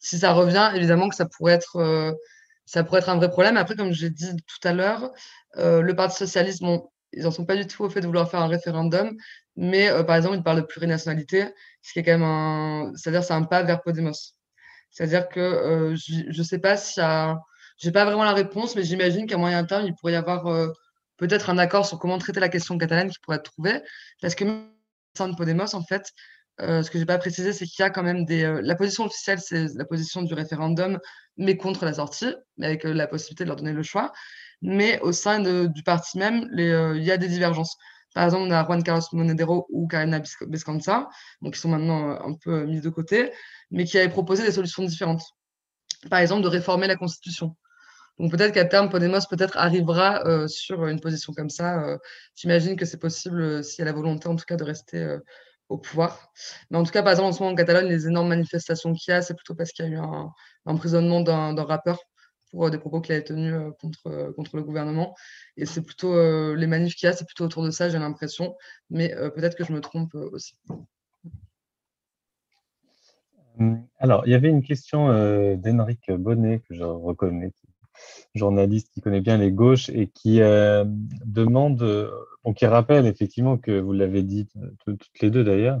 Si 0.00 0.18
ça 0.18 0.32
revient, 0.32 0.72
évidemment 0.74 1.08
que 1.08 1.14
ça 1.14 1.26
pourrait 1.26 1.52
être, 1.52 2.16
ça 2.64 2.82
pourrait 2.82 2.98
être 2.98 3.10
un 3.10 3.16
vrai 3.16 3.30
problème. 3.30 3.56
Après, 3.56 3.76
comme 3.76 3.92
j'ai 3.92 4.10
dit 4.10 4.34
tout 4.34 4.68
à 4.68 4.72
l'heure, 4.72 5.12
le 5.54 5.92
Parti 5.92 6.16
socialiste, 6.16 6.62
bon, 6.62 6.90
ils 7.12 7.22
n'en 7.22 7.30
sont 7.30 7.46
pas 7.46 7.56
du 7.56 7.66
tout 7.66 7.84
au 7.84 7.90
fait 7.90 8.00
de 8.00 8.06
vouloir 8.06 8.30
faire 8.30 8.40
un 8.40 8.48
référendum, 8.48 9.16
mais 9.56 9.88
par 10.04 10.16
exemple, 10.16 10.36
ils 10.36 10.42
parlent 10.42 10.60
de 10.60 10.66
plurinationalité 10.66 11.48
ce 11.86 11.92
qui 11.92 12.00
est 12.00 12.02
quand 12.02 12.12
même 12.12 12.22
un, 12.24 12.92
c'est-à-dire 12.96 13.22
c'est 13.22 13.32
un 13.32 13.44
pas 13.44 13.62
vers 13.62 13.80
Podemos. 13.80 14.34
C'est-à-dire 14.90 15.28
que 15.28 15.40
euh, 15.40 15.96
je 15.96 16.36
ne 16.36 16.42
sais 16.42 16.58
pas 16.58 16.76
si 16.76 16.94
ça, 16.94 17.38
j'ai 17.78 17.92
pas 17.92 18.04
vraiment 18.04 18.24
la 18.24 18.32
réponse, 18.32 18.74
mais 18.74 18.82
j'imagine 18.82 19.26
qu'à 19.26 19.36
moyen 19.36 19.64
terme, 19.64 19.86
il 19.86 19.94
pourrait 19.94 20.14
y 20.14 20.16
avoir 20.16 20.46
euh, 20.46 20.72
peut-être 21.16 21.50
un 21.50 21.58
accord 21.58 21.86
sur 21.86 21.98
comment 21.98 22.18
traiter 22.18 22.40
la 22.40 22.48
question 22.48 22.76
catalane 22.76 23.10
qui 23.10 23.18
pourrait 23.20 23.36
être 23.36 23.52
trouvé, 23.52 23.80
parce 24.20 24.34
que 24.34 24.44
même 24.44 24.68
de 25.18 25.36
Podemos, 25.36 25.74
en 25.74 25.82
fait, 25.84 26.10
euh, 26.60 26.82
ce 26.82 26.90
que 26.90 26.98
j'ai 26.98 27.06
pas 27.06 27.18
précisé, 27.18 27.52
c'est 27.52 27.66
qu'il 27.66 27.82
y 27.82 27.86
a 27.86 27.90
quand 27.90 28.02
même 28.02 28.24
des, 28.24 28.60
la 28.62 28.74
position 28.74 29.04
officielle, 29.04 29.38
c'est 29.38 29.66
la 29.74 29.84
position 29.84 30.22
du 30.22 30.34
référendum, 30.34 30.98
mais 31.36 31.56
contre 31.56 31.84
la 31.84 31.94
sortie, 31.94 32.34
mais 32.56 32.66
avec 32.66 32.84
la 32.84 33.06
possibilité 33.06 33.44
de 33.44 33.48
leur 33.48 33.56
donner 33.56 33.72
le 33.72 33.82
choix. 33.82 34.12
Mais 34.62 35.00
au 35.00 35.12
sein 35.12 35.40
du 35.40 35.82
parti 35.82 36.18
même, 36.18 36.48
il 36.56 37.02
y 37.02 37.10
a 37.10 37.16
des 37.16 37.28
divergences. 37.28 37.76
Par 38.16 38.24
exemple, 38.24 38.44
on 38.48 38.50
a 38.50 38.64
Juan 38.64 38.82
Carlos 38.82 39.02
Monedero 39.12 39.66
ou 39.68 39.86
Karina 39.88 40.22
Bescanza, 40.46 41.06
donc 41.42 41.52
qui 41.52 41.60
sont 41.60 41.68
maintenant 41.68 42.12
euh, 42.12 42.18
un 42.24 42.32
peu 42.32 42.64
mis 42.64 42.80
de 42.80 42.88
côté, 42.88 43.30
mais 43.70 43.84
qui 43.84 43.98
avaient 43.98 44.08
proposé 44.08 44.42
des 44.42 44.52
solutions 44.52 44.82
différentes. 44.84 45.22
Par 46.08 46.20
exemple, 46.20 46.42
de 46.42 46.48
réformer 46.48 46.86
la 46.86 46.96
Constitution. 46.96 47.54
Donc 48.18 48.30
peut-être 48.30 48.54
qu'à 48.54 48.64
terme, 48.64 48.88
Podemos 48.88 49.20
peut-être 49.28 49.58
arrivera 49.58 50.24
euh, 50.24 50.48
sur 50.48 50.86
une 50.86 50.98
position 50.98 51.34
comme 51.34 51.50
ça. 51.50 51.82
Euh, 51.84 51.98
j'imagine 52.34 52.76
que 52.76 52.86
c'est 52.86 52.96
possible 52.96 53.62
s'il 53.62 53.80
y 53.80 53.82
a 53.82 53.84
la 53.84 53.92
volonté, 53.92 54.28
en 54.28 54.36
tout 54.36 54.46
cas, 54.46 54.56
de 54.56 54.64
rester 54.64 55.18
au 55.68 55.76
pouvoir. 55.76 56.30
Mais 56.70 56.78
en 56.78 56.84
tout 56.84 56.92
cas, 56.92 57.02
par 57.02 57.12
exemple, 57.12 57.28
en 57.28 57.32
ce 57.32 57.40
moment 57.40 57.52
en 57.52 57.56
Catalogne, 57.56 57.88
les 57.88 58.06
énormes 58.06 58.28
manifestations 58.28 58.94
qu'il 58.94 59.12
y 59.12 59.14
a, 59.14 59.20
c'est 59.20 59.34
plutôt 59.34 59.54
parce 59.54 59.72
qu'il 59.72 59.84
y 59.84 59.88
a 59.88 59.90
eu 59.90 59.98
un 59.98 60.32
emprisonnement 60.64 61.20
d'un 61.20 61.64
rappeur 61.64 61.98
pour 62.50 62.70
des 62.70 62.78
propos 62.78 63.00
qu'il 63.00 63.14
a 63.14 63.20
tenus 63.20 63.54
contre, 63.80 64.32
contre 64.36 64.56
le 64.56 64.62
gouvernement. 64.62 65.14
Et 65.56 65.66
c'est 65.66 65.82
plutôt 65.82 66.54
les 66.54 66.66
manifs 66.66 66.94
qu'il 66.94 67.06
y 67.06 67.10
a, 67.10 67.12
c'est 67.12 67.26
plutôt 67.26 67.44
autour 67.44 67.64
de 67.64 67.70
ça, 67.70 67.88
j'ai 67.88 67.98
l'impression. 67.98 68.56
Mais 68.90 69.14
peut-être 69.34 69.56
que 69.56 69.64
je 69.64 69.72
me 69.72 69.80
trompe 69.80 70.14
aussi. 70.14 70.54
Alors, 73.98 74.26
il 74.26 74.32
y 74.32 74.34
avait 74.34 74.50
une 74.50 74.62
question 74.62 75.08
d'Henrik 75.56 76.10
Bonnet, 76.10 76.60
que 76.68 76.74
je 76.74 76.84
reconnais, 76.84 77.52
journaliste 78.34 78.90
qui 78.92 79.00
connaît 79.00 79.22
bien 79.22 79.38
les 79.38 79.50
gauches 79.50 79.88
et 79.88 80.08
qui 80.08 80.40
demande, 81.24 82.10
donc 82.44 82.56
qui 82.56 82.66
rappelle 82.66 83.06
effectivement 83.06 83.56
que 83.56 83.80
vous 83.80 83.92
l'avez 83.92 84.22
dit 84.22 84.46
toutes 84.84 85.20
les 85.20 85.30
deux 85.30 85.44
d'ailleurs, 85.44 85.80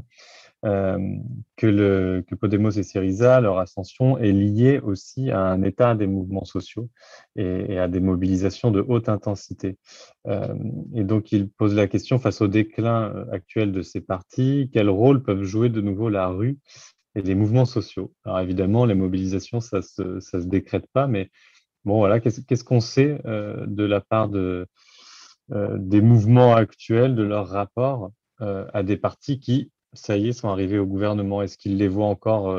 que, 0.62 1.66
le, 1.66 2.24
que 2.26 2.34
Podemos 2.34 2.70
et 2.70 2.82
Syriza, 2.82 3.40
leur 3.40 3.58
ascension 3.58 4.18
est 4.18 4.32
liée 4.32 4.80
aussi 4.80 5.30
à 5.30 5.40
un 5.40 5.62
état 5.62 5.94
des 5.94 6.06
mouvements 6.06 6.44
sociaux 6.44 6.88
et, 7.36 7.78
à 7.78 7.88
des 7.88 8.00
mobilisations 8.00 8.70
de 8.70 8.84
haute 8.86 9.08
intensité. 9.08 9.78
Euh, 10.26 10.54
et 10.94 11.04
donc, 11.04 11.32
il 11.32 11.48
pose 11.48 11.74
la 11.74 11.86
question 11.86 12.18
face 12.18 12.40
au 12.40 12.48
déclin 12.48 13.14
euh, 13.14 13.24
actuel 13.32 13.72
de 13.72 13.82
ces 13.82 14.00
partis, 14.00 14.70
quel 14.72 14.88
rôle 14.88 15.22
peuvent 15.22 15.44
jouer 15.44 15.68
de 15.68 15.80
nouveau 15.80 16.08
la 16.08 16.28
rue 16.28 16.58
et 17.14 17.22
les 17.22 17.34
mouvements 17.34 17.64
sociaux? 17.64 18.12
Alors 18.24 18.40
évidemment, 18.40 18.86
les 18.86 18.94
mobilisations, 18.94 19.60
ça 19.60 19.78
ne 19.98 20.20
se, 20.20 20.36
décrète 20.38 20.86
pas, 20.92 21.06
mais 21.06 21.30
bon, 21.84 21.98
voilà, 21.98 22.20
qu'est-ce 22.20 22.64
qu'on 22.64 22.80
sait 22.80 23.20
de 23.24 23.84
la 23.84 24.00
part 24.00 24.28
de, 24.28 24.66
des 25.48 26.02
mouvements 26.02 26.54
actuels, 26.54 27.14
de 27.14 27.22
leur 27.22 27.48
rapport 27.48 28.10
à 28.38 28.82
des 28.82 28.98
partis 28.98 29.40
qui, 29.40 29.70
ça 29.96 30.16
y 30.16 30.28
est, 30.28 30.32
sont 30.32 30.48
arrivés 30.48 30.78
au 30.78 30.86
gouvernement 30.86 31.42
Est-ce 31.42 31.58
qu'ils 31.58 31.76
les 31.76 31.88
voient 31.88 32.06
encore 32.06 32.56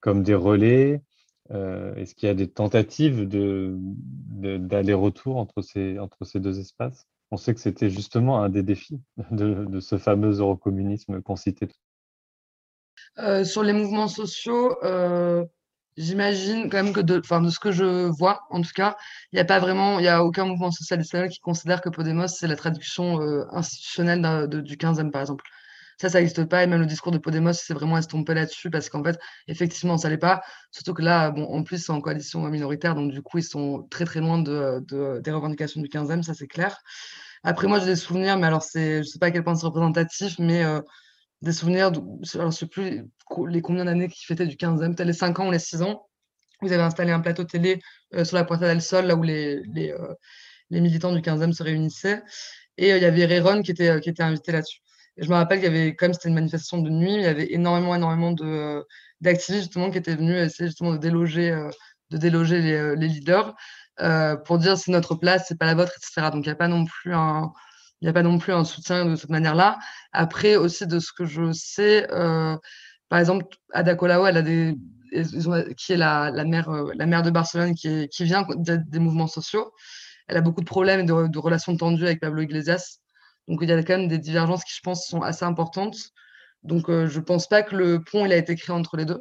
comme 0.00 0.22
des 0.22 0.34
relais 0.34 1.02
Est-ce 1.50 2.14
qu'il 2.14 2.28
y 2.28 2.30
a 2.30 2.34
des 2.34 2.48
tentatives 2.48 3.28
d'aller-retour 3.28 5.36
entre, 5.36 5.62
ces, 5.62 5.98
entre 5.98 6.24
ces 6.24 6.40
deux 6.40 6.60
espaces? 6.60 7.06
On 7.30 7.36
sait 7.36 7.54
que 7.54 7.60
c'était 7.60 7.90
justement 7.90 8.42
un 8.42 8.48
des 8.48 8.62
défis 8.62 9.00
de, 9.30 9.64
de 9.64 9.80
ce 9.80 9.98
fameux 9.98 10.38
eurocommunisme 10.38 11.20
qu'on 11.22 11.36
citait 11.36 11.66
tout 11.66 11.76
euh, 13.18 13.44
sur 13.44 13.62
les 13.62 13.72
mouvements 13.72 14.08
sociaux, 14.08 14.76
euh, 14.84 15.44
j'imagine 15.96 16.70
quand 16.70 16.82
même 16.82 16.94
que 16.94 17.00
de, 17.00 17.18
de 17.18 17.50
ce 17.50 17.60
que 17.60 17.70
je 17.70 18.06
vois, 18.06 18.42
en 18.50 18.62
tout 18.62 18.70
cas, 18.74 18.96
il 19.32 19.36
n'y 19.36 19.40
a 19.40 19.44
pas 19.44 19.58
vraiment, 19.58 19.98
il 19.98 20.02
n'y 20.02 20.08
a 20.08 20.24
aucun 20.24 20.46
mouvement 20.46 20.70
social 20.70 21.00
espagnol 21.00 21.28
qui 21.28 21.40
considère 21.40 21.82
que 21.82 21.90
Podemos, 21.90 22.28
c'est 22.28 22.46
la 22.46 22.56
traduction 22.56 23.20
euh, 23.20 23.44
institutionnelle 23.52 24.48
du 24.48 24.76
15e, 24.76 25.10
par 25.10 25.20
exemple. 25.20 25.44
Ça, 26.02 26.08
ça 26.08 26.18
n'existe 26.18 26.44
pas. 26.46 26.64
Et 26.64 26.66
même 26.66 26.80
le 26.80 26.86
discours 26.86 27.12
de 27.12 27.18
Podemos, 27.18 27.52
c'est 27.52 27.74
vraiment 27.74 27.96
estompé 27.96 28.34
là-dessus 28.34 28.70
parce 28.70 28.88
qu'en 28.88 29.04
fait, 29.04 29.20
effectivement, 29.46 29.96
ça 29.98 30.08
l'est 30.10 30.18
pas. 30.18 30.42
Surtout 30.72 30.94
que 30.94 31.02
là, 31.02 31.30
bon, 31.30 31.44
en 31.44 31.62
plus, 31.62 31.84
c'est 31.84 31.92
en 31.92 32.00
coalition 32.00 32.40
minoritaire. 32.48 32.96
Donc, 32.96 33.12
du 33.12 33.22
coup, 33.22 33.38
ils 33.38 33.44
sont 33.44 33.86
très, 33.88 34.04
très 34.04 34.18
loin 34.18 34.38
de, 34.40 34.80
des 35.20 35.30
revendications 35.30 35.80
du 35.80 35.88
15e. 35.88 36.24
Ça, 36.24 36.34
c'est 36.34 36.48
clair. 36.48 36.76
Après, 37.44 37.68
moi, 37.68 37.78
j'ai 37.78 37.86
des 37.86 37.96
souvenirs, 37.96 38.36
mais 38.36 38.48
alors, 38.48 38.64
je 38.74 38.98
ne 38.98 39.02
sais 39.04 39.20
pas 39.20 39.26
à 39.26 39.30
quel 39.30 39.44
point 39.44 39.54
c'est 39.54 39.64
représentatif, 39.64 40.40
mais 40.40 40.64
des 41.40 41.52
souvenirs, 41.52 41.92
de, 41.92 42.00
alors, 42.00 42.22
je 42.24 42.38
ne 42.46 42.50
sais 42.50 42.66
plus 42.66 43.04
les 43.48 43.62
combien 43.62 43.84
d'années 43.84 44.08
qui 44.08 44.24
fêtaient 44.24 44.46
du 44.46 44.56
15e, 44.56 44.96
peut-être 44.96 45.06
les 45.06 45.12
5 45.12 45.38
ans 45.38 45.48
ou 45.48 45.52
les 45.52 45.60
6 45.60 45.82
ans. 45.82 46.08
Vous 46.62 46.72
avez 46.72 46.82
installé 46.82 47.12
un 47.12 47.20
plateau 47.20 47.44
télé 47.44 47.80
euh, 48.14 48.24
sur 48.24 48.36
la 48.36 48.44
Puerta 48.44 48.66
del 48.66 48.82
Sol, 48.82 49.06
là 49.06 49.14
où 49.14 49.22
les, 49.22 49.62
les, 49.74 49.92
euh, 49.92 50.14
militants 50.70 51.12
du 51.12 51.20
15e 51.20 51.52
se 51.52 51.62
réunissaient. 51.62 52.22
Et 52.76 52.92
euh, 52.92 52.96
il 52.96 53.02
y 53.02 53.06
avait 53.06 53.24
Réron 53.24 53.62
qui 53.62 53.70
était, 53.70 54.00
qui 54.00 54.10
était 54.10 54.22
invité 54.22 54.52
là-dessus. 54.52 54.80
Je 55.18 55.28
me 55.28 55.34
rappelle 55.34 55.60
qu'il 55.60 55.72
y 55.72 55.76
avait, 55.76 55.94
comme 55.94 56.12
c'était 56.14 56.28
une 56.28 56.34
manifestation 56.34 56.78
de 56.78 56.90
nuit, 56.90 57.14
il 57.14 57.22
y 57.22 57.26
avait 57.26 57.52
énormément, 57.52 57.94
énormément 57.94 58.32
d'activistes 59.20 59.64
justement 59.64 59.90
qui 59.90 59.98
étaient 59.98 60.16
venus 60.16 60.36
essayer 60.36 60.68
justement 60.68 60.92
de 60.92 60.98
déloger, 60.98 61.50
de 62.10 62.16
déloger 62.16 62.60
les, 62.60 62.96
les 62.96 63.08
leaders 63.08 63.54
pour 64.46 64.58
dire 64.58 64.78
c'est 64.78 64.90
notre 64.90 65.14
place, 65.14 65.44
c'est 65.48 65.58
pas 65.58 65.66
la 65.66 65.74
vôtre, 65.74 65.92
etc. 65.96 66.30
Donc 66.32 66.46
il 66.46 66.48
n'y 66.48 66.52
a 66.52 66.56
pas 66.56 66.68
non 66.68 66.86
plus 66.86 67.14
un, 67.14 67.52
il 68.02 68.06
n'y 68.06 68.08
a 68.08 68.12
pas 68.12 68.24
non 68.24 68.38
plus 68.38 68.52
un 68.52 68.64
soutien 68.64 69.04
de 69.04 69.14
cette 69.14 69.30
manière-là. 69.30 69.78
Après, 70.12 70.56
aussi, 70.56 70.88
de 70.88 70.98
ce 70.98 71.12
que 71.12 71.24
je 71.24 71.52
sais, 71.52 72.10
euh, 72.10 72.56
par 73.08 73.20
exemple, 73.20 73.46
Ada 73.72 73.94
Colau, 73.94 74.24
qui 75.76 75.92
est 75.92 75.96
la, 75.96 76.32
la, 76.32 76.44
maire, 76.44 76.68
euh, 76.68 76.90
la 76.96 77.06
maire 77.06 77.22
de 77.22 77.30
Barcelone, 77.30 77.76
qui, 77.76 78.08
qui 78.08 78.24
vient 78.24 78.44
des 78.56 78.98
mouvements 78.98 79.28
sociaux. 79.28 79.72
Elle 80.26 80.36
a 80.36 80.40
beaucoup 80.40 80.62
de 80.62 80.66
problèmes 80.66 81.00
et 81.00 81.04
de, 81.04 81.38
relations 81.38 81.76
tendues 81.76 82.04
avec 82.04 82.18
Pablo 82.18 82.42
Iglesias. 82.42 82.98
Donc, 83.48 83.60
il 83.62 83.68
y 83.68 83.72
a 83.72 83.82
quand 83.82 83.98
même 83.98 84.08
des 84.08 84.18
divergences 84.18 84.64
qui, 84.64 84.74
je 84.74 84.80
pense, 84.82 85.06
sont 85.06 85.22
assez 85.22 85.44
importantes. 85.44 85.96
Donc, 86.62 86.88
euh, 86.88 87.08
je 87.08 87.18
ne 87.18 87.24
pense 87.24 87.48
pas 87.48 87.62
que 87.62 87.76
le 87.76 88.02
pont 88.02 88.24
il 88.24 88.32
a 88.32 88.36
été 88.36 88.54
créé 88.56 88.74
entre 88.74 88.96
les 88.96 89.04
deux. 89.04 89.18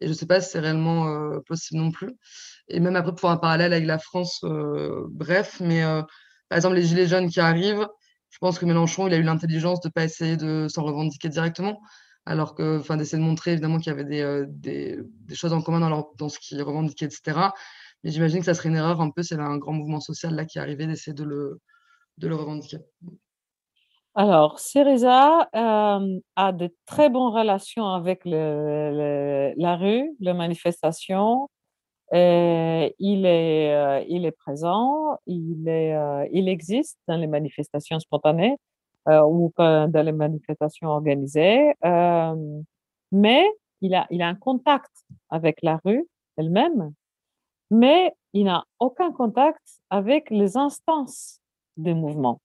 Et 0.00 0.06
je 0.06 0.10
ne 0.10 0.14
sais 0.14 0.26
pas 0.26 0.40
si 0.40 0.50
c'est 0.50 0.60
réellement 0.60 1.40
possible 1.46 1.80
non 1.80 1.90
plus. 1.92 2.10
Et 2.68 2.80
même 2.80 2.96
après, 2.96 3.14
pour 3.14 3.30
un 3.30 3.36
parallèle 3.36 3.72
avec 3.72 3.86
la 3.86 3.98
France, 3.98 4.40
bref, 5.10 5.60
mais 5.60 5.82
par 6.48 6.56
exemple, 6.56 6.74
les 6.74 6.82
Gilets 6.82 7.06
jaunes 7.06 7.30
qui 7.30 7.40
arrivent, 7.40 7.86
je 8.34 8.38
pense 8.38 8.58
que 8.58 8.66
Mélenchon, 8.66 9.06
il 9.06 9.14
a 9.14 9.16
eu 9.16 9.22
l'intelligence 9.22 9.80
de 9.80 9.88
ne 9.88 9.92
pas 9.92 10.04
essayer 10.04 10.36
de 10.36 10.66
s'en 10.68 10.82
revendiquer 10.82 11.28
directement, 11.28 11.80
alors 12.26 12.56
que, 12.56 12.80
enfin, 12.80 12.96
d'essayer 12.96 13.22
de 13.22 13.26
montrer 13.26 13.52
évidemment 13.52 13.78
qu'il 13.78 13.92
y 13.92 13.94
avait 13.94 14.04
des, 14.04 14.22
euh, 14.96 15.04
choses 15.34 15.52
en 15.52 15.62
commun 15.62 16.04
dans, 16.18 16.28
ce 16.28 16.40
qu'il 16.40 16.60
revendiquait, 16.60 17.04
etc. 17.04 17.52
Mais 18.02 18.10
j'imagine 18.10 18.40
que 18.40 18.46
ça 18.46 18.54
serait 18.54 18.70
une 18.70 18.76
erreur 18.76 19.00
un 19.00 19.10
peu 19.10 19.22
s'il 19.22 19.36
y 19.36 19.40
avait 19.40 19.48
un 19.48 19.56
grand 19.58 19.72
mouvement 19.72 20.00
social 20.00 20.34
là 20.34 20.44
qui 20.44 20.58
arrivait 20.58 20.88
d'essayer 20.88 21.14
de 21.14 21.24
le 21.24 22.34
revendiquer. 22.34 22.78
Alors, 24.16 24.60
Syriza 24.60 25.48
euh, 25.56 26.20
a 26.36 26.52
de 26.52 26.72
très 26.86 27.10
bonnes 27.10 27.32
relations 27.34 27.86
avec 27.86 28.20
la 28.24 29.76
rue, 29.76 30.10
les 30.20 30.32
manifestations, 30.32 31.48
euh, 32.14 32.88
il, 33.00 33.26
est, 33.26 33.74
euh, 33.74 34.04
il 34.08 34.24
est 34.26 34.32
présent, 34.32 35.18
il, 35.26 35.68
euh, 35.68 36.26
existe 36.32 36.98
dans 37.08 37.16
les 37.16 37.26
manifestations 37.26 37.98
spontanées 38.00 38.56
ou 39.06 39.52
dans 39.58 40.04
les 40.06 40.12
manifestations 40.12 40.88
organisées, 40.88 41.74
mais 43.12 43.44
il 43.82 43.94
a, 43.94 44.06
il 44.10 44.22
a 44.22 44.28
un 44.28 44.34
contact 44.34 44.92
avec 45.30 45.58
la 45.62 45.78
rue 45.84 46.06
elle-même, 46.38 46.92
mais 47.70 48.12
il 48.34 48.44
n'a 48.46 48.64
aucun 48.80 49.12
contact 49.12 49.62
avec 49.90 50.30
les 50.30 50.56
instances 50.56 51.40
des 51.76 51.94
mouvements. 51.94 52.40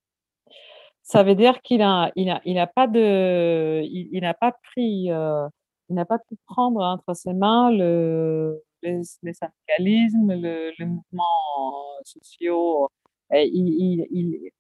Ça 1.10 1.24
veut 1.24 1.34
dire 1.34 1.62
qu'il 1.64 1.82
a, 1.82 2.12
il 2.16 2.30
a, 2.30 2.40
il 2.46 2.60
a 2.60 2.68
pas 2.68 2.86
de, 2.86 3.82
il, 3.84 4.22
n'a 4.22 4.36
pas 4.36 4.52
pris, 4.52 5.06
il 5.06 5.96
n'a 5.96 6.06
pas 6.06 6.20
pu 6.20 6.36
prendre 6.46 6.82
entre 6.82 7.16
ses 7.16 7.34
mains 7.34 7.72
le, 7.72 8.62
le, 8.84 9.02
syndicalisme, 9.34 10.34
le, 10.40 10.72
les 10.78 10.86
mouvements 10.86 12.04
sociaux. 12.04 12.90
Et 13.34 13.50
il, 13.52 14.06
il, 14.12 14.52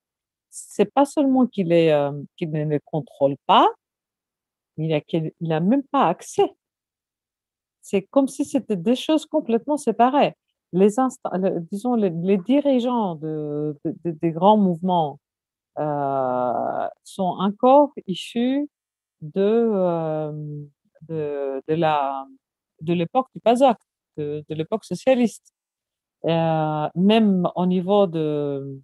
c'est 0.50 0.92
pas 0.92 1.06
seulement 1.06 1.46
qu'il 1.46 1.72
est 1.72 1.92
euh, 1.92 2.12
qu'il 2.36 2.50
ne 2.50 2.66
les 2.66 2.80
contrôle 2.80 3.36
pas, 3.46 3.68
il 4.78 4.92
a 4.94 5.02
il 5.40 5.54
a 5.54 5.60
même 5.60 5.84
pas 5.84 6.08
accès. 6.08 6.52
C'est 7.82 8.02
comme 8.04 8.28
si 8.28 8.44
c'était 8.44 8.76
deux 8.76 8.96
choses 8.96 9.28
complètement 9.28 9.78
séparées. 9.78 10.34
Les 10.74 10.90
disons 11.72 11.96
les, 11.96 12.38
dirigeants 12.38 13.16
de, 13.16 13.78
des 13.86 14.32
grands 14.32 14.58
mouvements 14.58 15.14
euh, 15.14 15.29
sont 15.76 17.36
encore 17.40 17.94
issus 18.08 18.70
de, 19.22 19.42
euh, 19.42 20.32
de, 21.08 21.62
de 21.68 21.74
la 21.74 22.26
de 22.82 22.94
l'époque 22.94 23.28
du 23.36 23.42
PASOK 23.42 23.78
de, 24.18 24.44
l'époque 24.50 24.86
socialiste. 24.86 25.54
Euh, 26.26 26.90
même 26.96 27.48
au 27.56 27.66
niveau 27.66 28.08
de, 28.08 28.82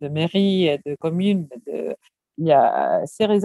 de, 0.00 0.08
mairie 0.08 0.66
et 0.66 0.78
de 0.84 0.96
commune, 0.96 1.48
de, 1.66 1.94
y 2.38 2.50
a, 2.52 3.04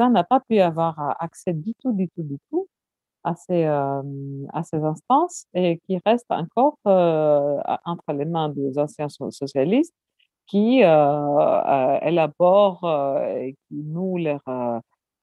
n'a 0.10 0.23
pas 0.23 0.39
pu 0.39 0.60
avoir 0.60 1.15
accès 1.19 1.53
du 1.53 1.73
tout, 1.76 1.93
du 1.93 2.10
tout, 2.10 2.23
du 2.23 2.38
tout 2.49 2.68
à 3.23 3.35
ces, 3.35 3.65
euh, 3.65 4.01
à 4.51 4.64
ces 4.64 4.77
instances 4.84 5.45
et 5.53 5.80
qui 5.85 5.99
reste 6.05 6.26
encore 6.30 6.77
euh, 6.88 7.60
entre 7.85 8.11
les 8.14 8.26
mains 8.26 8.49
des 8.49 8.77
anciens 8.80 9.10
socialistes 9.10 9.93
qui 10.48 10.80
élaborent 12.02 12.86
et 13.28 13.56
qui 13.68 13.76
nouent 13.84 14.18
leur, 14.18 14.41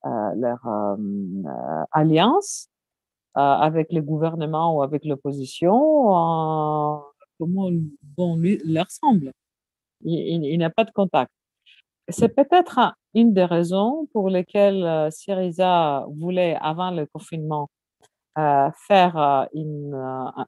leur 0.05 0.61
alliance 1.93 2.71
euh, 3.37 3.41
avec 3.41 3.93
le 3.93 4.03
gouvernement 4.03 4.77
ou 4.77 4.83
avec 4.83 5.05
l'opposition, 5.05 5.73
comment 7.39 7.71
bon, 8.17 8.37
lui, 8.37 8.61
leur 8.65 8.91
semble. 8.91 9.31
Il, 10.03 10.45
il, 10.45 10.59
n'a 10.59 10.71
pas 10.71 10.83
de 10.83 10.91
contact. 10.91 11.31
C'est 12.09 12.35
peut-être 12.35 12.81
une 13.15 13.33
des 13.33 13.45
raisons 13.45 14.09
pour 14.13 14.31
lesquelles 14.31 14.83
euh, 14.85 15.11
Syriza 15.13 16.07
voulait, 16.19 16.57
avant 16.61 16.91
le 16.91 17.07
confinement, 17.07 17.71
euh, 18.39 18.69
faire 18.89 19.49
une, 19.55 19.95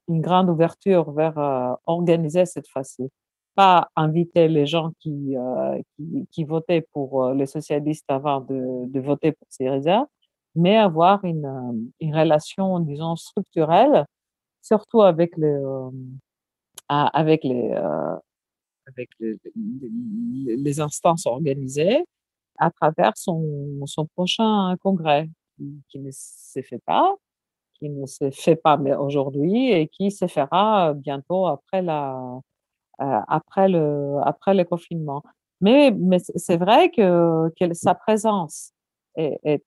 une, 0.09 0.21
grande 0.21 0.51
ouverture 0.51 1.13
vers 1.13 1.79
organiser 1.87 2.47
cette 2.47 2.69
fois-ci. 2.69 3.11
Pas 3.55 3.91
inviter 3.97 4.49
les 4.49 4.67
gens 4.67 4.93
qui, 5.01 5.35
qui, 5.97 6.27
qui, 6.31 6.45
votaient 6.45 6.87
pour 6.93 7.31
les 7.33 7.47
socialistes 7.47 8.07
avant 8.09 8.41
de, 8.41 8.87
de 8.87 9.01
voter 9.01 9.33
pour 9.33 9.47
Syriza, 9.51 10.07
mais 10.55 10.77
avoir 10.77 11.25
une, 11.25 11.47
euh, 11.47 11.91
une 12.01 12.15
relation, 12.15 12.81
disons, 12.81 13.17
structurelle, 13.17 14.07
surtout 14.63 15.03
avec, 15.03 15.37
le, 15.37 15.49
euh, 15.49 15.91
avec, 16.89 17.45
les, 17.45 17.71
euh, 17.73 18.17
avec 18.87 19.11
les, 19.21 19.37
les, 20.57 20.81
instances 20.81 21.27
organisées 21.27 22.05
à 22.59 22.71
travers 22.71 23.13
son, 23.17 23.87
son 23.87 24.07
prochain 24.07 24.77
congrès 24.83 25.29
qui, 25.89 25.99
ne 26.01 26.11
s'est 26.13 26.63
fait 26.63 26.83
pas, 26.87 27.15
qui 27.75 27.89
ne 27.89 28.07
s'est 28.07 28.31
fait 28.31 28.57
pas 28.57 28.79
aujourd'hui 28.99 29.73
et 29.73 29.89
qui 29.89 30.11
se 30.11 30.27
fera 30.27 30.95
bientôt 30.95 31.47
après, 31.47 31.83
la, 31.83 32.41
après, 33.29 33.69
le, 33.69 34.17
après 34.25 34.55
le 34.55 34.65
confinement. 34.65 35.23
Mais, 35.61 35.93
mais 35.93 36.19
c'est 36.19 36.57
vrai 36.57 36.91
que, 36.91 37.49
que, 37.59 37.73
sa 37.75 37.95
présence 37.95 38.73
est, 39.17 39.63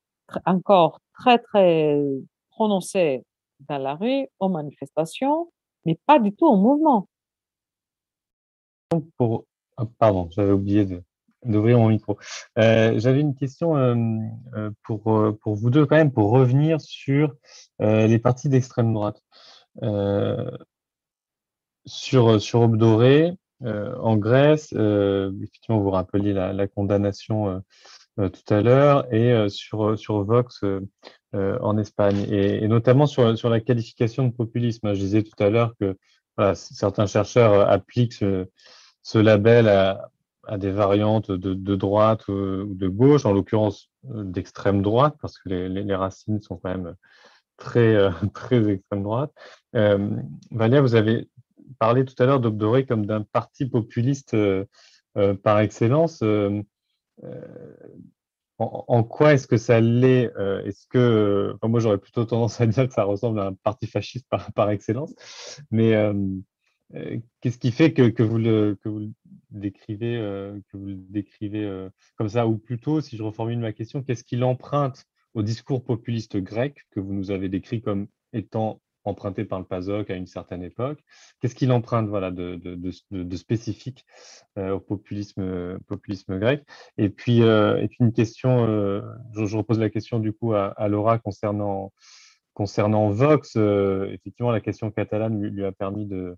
encore 0.46 1.00
très, 1.14 1.38
très 1.40 2.02
prononcé 2.52 3.24
dans 3.70 3.78
la 3.78 3.96
rue, 3.96 4.28
aux 4.40 4.50
manifestations, 4.50 5.52
mais 5.86 5.98
pas 6.06 6.20
du 6.20 6.34
tout 6.34 6.48
au 6.48 6.58
mouvement. 6.58 7.08
Pour... 9.18 9.46
Ah, 9.78 9.86
pardon, 10.00 10.30
j'avais 10.32 10.52
oublié 10.52 10.86
de, 10.86 11.04
d'ouvrir 11.44 11.78
mon 11.78 11.90
micro. 11.90 12.18
J'avais 12.58 13.22
une 13.22 13.36
question 13.36 13.76
pour, 14.84 15.04
pour 15.42 15.56
vous 15.56 15.70
deux 15.70 15.86
quand 15.86 15.96
même, 15.96 16.12
pour 16.12 16.32
revenir 16.32 16.82
sur 16.82 17.34
les 17.80 18.20
partis 18.20 18.50
d'extrême 18.50 18.94
droite. 18.94 19.22
Sur, 21.86 22.42
sur 22.42 22.62
Aube 22.62 22.78
Dorée, 22.78 23.34
en 23.64 24.18
Grèce, 24.18 24.74
effectivement, 24.74 25.80
vous 25.80 25.90
rappeliez 25.90 26.34
la, 26.34 26.54
la 26.54 26.68
condamnation 26.68 27.64
tout 28.18 28.54
à 28.54 28.62
l'heure, 28.62 29.12
et 29.14 29.50
sur, 29.50 29.98
sur 29.98 30.24
Vox 30.24 30.64
en 31.34 31.78
Espagne, 31.78 32.26
et, 32.30 32.68
notamment 32.68 33.08
sur, 33.08 33.38
sur 33.38 33.50
la 33.50 33.60
qualification 33.62 34.28
de 34.28 34.34
populisme. 34.34 34.94
Je 34.94 35.00
disais 35.00 35.24
tout 35.24 35.44
à 35.44 35.50
l'heure 35.50 35.74
que 35.80 35.98
certains 36.54 37.08
chercheurs 37.08 37.70
appliquent 37.70 38.14
ce, 38.14 39.18
label 39.18 39.68
à, 39.68 40.10
des 40.58 40.72
variantes 40.72 41.32
de, 41.32 41.54
de 41.54 41.76
droite 41.76 42.28
ou 42.28 42.74
de 42.74 42.88
gauche, 42.88 43.26
en 43.26 43.34
l'occurrence 43.34 43.90
d'extrême 44.04 44.82
droite, 44.82 45.16
parce 45.22 45.40
que 45.40 45.50
les, 45.50 45.70
les, 45.70 45.96
racines 45.96 46.42
sont 46.42 46.58
quand 46.58 46.70
même 46.70 46.96
très, 47.58 47.98
très 48.34 48.68
extrême 48.70 49.04
droite. 49.04 49.32
Euh, 49.76 50.10
Valia, 50.52 50.82
vous 50.82 50.96
avez 50.96 51.30
parlé 51.80 52.06
tout 52.06 52.16
à 52.20 52.26
l'heure 52.26 52.40
d'Obdoré 52.40 52.86
comme 52.86 53.06
d'un 53.06 53.22
parti 53.22 53.66
populiste 53.66 54.34
euh, 54.34 54.66
euh, 55.18 55.34
par 55.34 55.60
excellence. 55.60 56.22
Euh, 56.24 56.62
en, 58.58 59.04
quoi 59.04 59.34
est-ce 59.34 59.48
que 59.48 59.58
ça 59.58 59.82
l'est 59.82 60.32
Est-ce 60.66 60.88
que, 60.88 61.56
moi 61.64 61.82
j'aurais 61.82 61.98
plutôt 61.98 62.24
tendance 62.24 62.62
à 62.62 62.68
dire 62.68 62.88
que 62.88 62.94
ça 62.94 63.04
ressemble 63.04 63.40
à 63.42 63.48
un 63.48 63.54
parti 63.54 63.86
fasciste 63.86 64.28
par, 64.30 64.54
par 64.54 64.70
excellence, 64.70 65.14
mais 65.72 65.94
Qu'est-ce 67.42 67.58
qui 67.58 67.72
fait 67.72 67.92
que, 67.94 68.10
que, 68.10 68.24
vous 68.24 68.38
le, 68.38 68.78
que 68.82 68.88
vous 68.88 69.12
décrivez, 69.50 70.16
que 70.70 70.78
vous 70.78 70.86
le 70.86 70.96
décrivez 70.96 71.88
comme 72.16 72.30
ça? 72.30 72.48
Ou 72.48 72.58
plutôt, 72.58 73.02
si 73.02 73.18
je 73.18 73.24
reformule 73.24 73.60
ma 73.60 73.74
question, 73.74 74.04
qu'est-ce 74.04 74.24
qu'il 74.24 74.44
emprunte 74.44 75.06
au 75.34 75.44
discours 75.44 75.84
populiste 75.84 76.38
grec 76.38 76.86
que 76.92 77.02
vous 77.02 77.14
nous 77.14 77.32
avez 77.32 77.50
décrit 77.50 77.82
comme 77.82 78.08
étant 78.32 78.82
emprunté 79.06 79.46
par 79.46 79.60
le 79.60 79.66
PASOK 79.66 80.10
à 80.10 80.16
une 80.16 80.28
certaine 80.28 80.64
époque 80.64 81.00
Qu'est-ce 81.40 81.56
qu'il 81.56 81.72
emprunte 81.72 82.08
voilà, 82.08 82.32
de, 82.32 82.92
spécifique 83.36 84.06
euh, 84.58 84.74
au 84.74 84.80
populisme, 84.80 85.80
populisme 85.88 86.40
grec? 86.40 86.64
Et 86.98 87.10
puis, 87.10 87.40
et 87.40 87.88
puis 87.88 87.98
une 88.00 88.14
question, 88.14 88.66
je, 89.34 89.58
repose 89.58 89.80
la 89.80 89.90
question 89.90 90.20
du 90.20 90.34
coup 90.34 90.54
à, 90.54 90.88
Laura 90.88 91.20
concernant, 91.20 91.94
concernant 92.54 93.10
Vox. 93.10 93.56
effectivement, 93.56 94.52
la 94.52 94.62
question 94.62 94.92
catalane 94.92 95.42
lui, 95.42 95.64
a 95.64 95.72
permis 95.72 96.06
de 96.06 96.36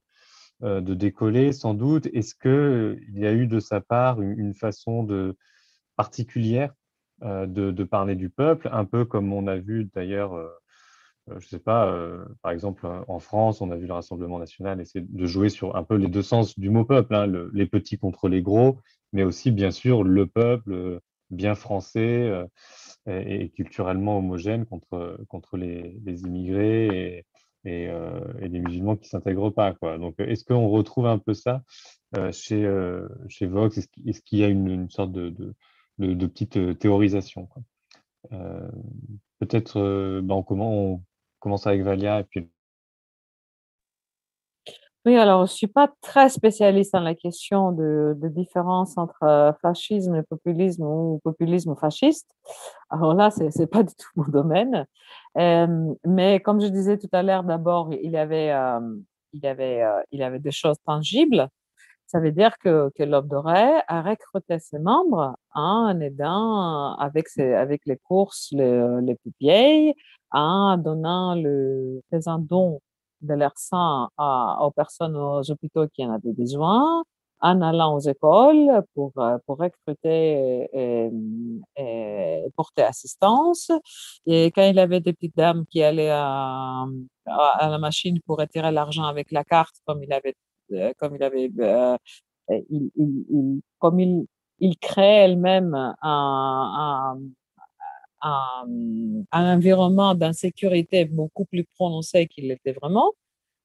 euh, 0.63 0.81
de 0.81 0.95
décoller, 0.95 1.53
sans 1.53 1.75
doute. 1.75 2.07
Est-ce 2.13 2.33
qu'il 2.33 2.49
euh, 2.49 2.99
y 3.13 3.27
a 3.27 3.31
eu 3.31 3.45
de 3.45 3.59
sa 3.59 3.79
part 3.79 4.23
une, 4.23 4.55
façon 4.55 5.03
de, 5.03 5.37
particulière 5.95 6.73
euh, 7.21 7.45
de, 7.45 7.83
parler 7.83 8.15
du 8.15 8.31
peuple, 8.31 8.67
un 8.71 8.83
peu 8.83 9.05
comme 9.05 9.31
on 9.33 9.45
a 9.45 9.57
vu 9.57 9.87
d'ailleurs, 9.93 10.33
je 11.29 11.35
ne 11.35 11.39
sais 11.39 11.59
pas, 11.59 11.93
par 12.41 12.51
exemple 12.51 12.87
en 13.07 13.19
France, 13.19 13.61
on 13.61 13.71
a 13.71 13.75
vu 13.75 13.85
le 13.85 13.93
Rassemblement 13.93 14.39
national 14.39 14.79
essayer 14.81 15.05
de 15.07 15.25
jouer 15.25 15.49
sur 15.49 15.75
un 15.75 15.83
peu 15.83 15.95
les 15.95 16.07
deux 16.07 16.21
sens 16.21 16.57
du 16.57 16.69
mot 16.69 16.85
peuple, 16.85 17.15
hein, 17.15 17.27
les 17.53 17.65
petits 17.65 17.97
contre 17.97 18.29
les 18.29 18.41
gros, 18.41 18.79
mais 19.13 19.23
aussi 19.23 19.51
bien 19.51 19.71
sûr 19.71 20.03
le 20.03 20.25
peuple 20.25 20.99
bien 21.29 21.55
français 21.55 22.31
et, 23.07 23.49
culturellement 23.49 24.19
homogène 24.19 24.65
contre, 24.65 25.19
contre 25.27 25.57
les, 25.57 25.99
les 26.05 26.21
immigrés 26.21 26.87
et, 26.87 27.25
et, 27.67 27.87
euh, 27.89 28.19
des 28.47 28.59
musulmans 28.59 28.95
qui 28.95 29.05
ne 29.05 29.09
s'intègrent 29.09 29.51
pas. 29.51 29.73
Quoi. 29.73 29.97
Donc, 29.97 30.15
est-ce 30.19 30.43
qu'on 30.43 30.69
retrouve 30.69 31.07
un 31.07 31.19
peu 31.19 31.33
ça 31.33 31.63
euh, 32.17 32.31
chez, 32.31 32.65
euh, 32.65 33.07
chez 33.27 33.45
Vox? 33.45 33.77
Est-ce 33.77 34.21
qu'il 34.21 34.39
y 34.39 34.43
a 34.43 34.47
une, 34.47 34.89
sorte 34.89 35.11
de, 35.11 35.29
de, 35.99 36.27
petite 36.27 36.79
théorisation 36.79 37.49
Peut-être, 39.39 40.21
ben, 40.21 40.43
comment 40.43 40.73
on 40.73 41.03
commence 41.39 41.67
avec 41.67 41.81
Valia 41.83 42.19
et 42.19 42.23
puis 42.23 42.49
oui, 45.07 45.15
alors 45.15 45.45
je 45.45 45.53
ne 45.53 45.55
suis 45.55 45.67
pas 45.67 45.89
très 46.01 46.27
spécialiste 46.27 46.91
dans 46.91 46.99
la 46.99 47.15
question 47.15 47.71
de, 47.71 48.13
différence 48.23 48.97
entre 48.97 49.23
euh, 49.23 49.53
fascisme 49.61 50.15
et 50.15 50.23
populisme 50.23 50.83
ou 50.83 51.21
populisme 51.23 51.75
fasciste. 51.79 52.29
Alors 52.89 53.13
là, 53.13 53.31
ce 53.31 53.43
n'est 53.43 53.67
pas 53.67 53.83
du 53.83 53.95
tout 53.95 54.09
mon 54.17 54.27
domaine. 54.27 54.85
Euh, 55.37 55.93
mais 56.05 56.41
comme 56.41 56.59
je 56.59 56.67
disais 56.67 56.97
tout 56.97 57.07
à 57.13 57.23
l'heure, 57.23 57.43
d'abord, 57.43 57.93
il 57.93 58.11
y 58.11 58.17
avait, 58.17 58.51
euh, 58.51 58.79
il 59.31 59.45
euh, 59.45 60.01
il 60.11 60.23
avait 60.23 60.39
des 60.39 60.51
choses 60.51 60.77
tangibles. 60.85 61.47
Ça 62.07 62.19
veut 62.19 62.33
dire 62.33 62.57
que, 62.57 62.89
que 62.95 63.03
a 63.03 64.01
recruté 64.01 64.59
ses 64.59 64.79
membres 64.79 65.37
en 65.53 65.99
aidant 66.01 66.95
avec, 66.95 67.29
ses, 67.29 67.53
avec 67.53 67.85
les 67.85 67.97
courses 67.97 68.49
les, 68.51 69.01
les 69.01 69.15
plus 69.15 69.31
vieilles, 69.39 69.93
en 70.31 70.77
donnant 70.77 71.35
le, 71.35 72.01
faisant 72.11 72.39
don 72.39 72.81
de 73.21 73.33
leur 73.33 73.53
sang 73.55 74.09
aux 74.17 74.71
personnes 74.71 75.15
aux 75.15 75.49
hôpitaux 75.51 75.87
qui 75.87 76.05
en 76.05 76.11
avaient 76.13 76.33
besoin, 76.33 77.03
en 77.41 77.61
allant 77.61 77.95
aux 77.95 77.99
écoles 77.99 78.83
pour, 78.93 79.11
euh, 79.17 79.37
pour 79.45 79.57
recruter 79.57 80.67
et, 80.73 81.11
et, 81.77 82.45
porter 82.55 82.83
assistance. 82.83 83.71
Et 84.25 84.45
quand 84.47 84.63
il 84.63 84.79
avait 84.79 84.99
des 84.99 85.13
petites 85.13 85.35
dames 85.37 85.65
qui 85.67 85.83
allaient 85.83 86.09
à, 86.11 86.85
à, 87.25 87.69
la 87.69 87.77
machine 87.77 88.19
pour 88.25 88.37
retirer 88.37 88.71
l'argent 88.71 89.03
avec 89.03 89.31
la 89.31 89.43
carte, 89.43 89.75
comme 89.85 90.03
il 90.03 90.11
avait, 90.13 90.35
euh, 90.73 90.93
comme 90.97 91.15
il 91.15 91.23
avait, 91.23 91.51
euh, 91.59 91.97
il, 92.49 92.91
il, 92.95 93.25
il, 93.29 93.61
comme 93.79 93.99
il, 93.99 94.25
il 94.59 94.77
crée 94.77 95.17
elle-même 95.25 95.75
un, 95.75 95.95
un, 96.01 97.19
un, 98.21 98.65
un 99.31 99.55
environnement 99.55 100.15
d'insécurité 100.15 101.05
beaucoup 101.05 101.45
plus 101.45 101.65
prononcé 101.75 102.27
qu'il 102.27 102.47
l'était 102.47 102.73
vraiment. 102.73 103.13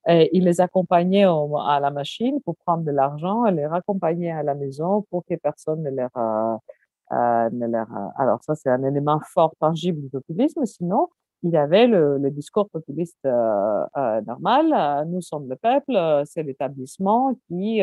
Et 0.09 0.31
il 0.37 0.45
les 0.45 0.61
accompagnait 0.61 1.25
à 1.25 1.79
la 1.81 1.91
machine 1.91 2.41
pour 2.45 2.57
prendre 2.57 2.85
de 2.85 2.91
l'argent, 2.91 3.45
les 3.45 3.67
raccompagner 3.67 4.33
à 4.33 4.43
la 4.43 4.55
maison 4.55 5.03
pour 5.11 5.25
que 5.25 5.35
personne 5.37 5.83
ne 5.83 5.91
leur, 5.91 6.11
euh, 6.17 6.57
euh, 7.13 7.51
ne 7.53 7.67
leur 7.67 7.87
euh, 7.93 8.09
alors 8.17 8.43
ça 8.43 8.55
c'est 8.55 8.71
un 8.71 8.83
élément 8.85 9.21
fort 9.33 9.55
tangible 9.61 10.01
du 10.03 10.09
populisme. 10.09 10.65
Sinon, 10.67 11.09
il 11.43 11.51
y 11.51 11.57
avait 11.57 11.87
le, 11.87 12.19
discours 12.31 12.69
populiste 12.71 13.19
euh, 13.27 13.85
euh, 13.97 14.21
normal. 14.23 15.07
Nous 15.09 15.21
sommes 15.21 15.49
le 15.49 15.57
peuple, 15.57 16.23
c'est 16.27 16.43
l'établissement 16.43 17.35
qui 17.49 17.83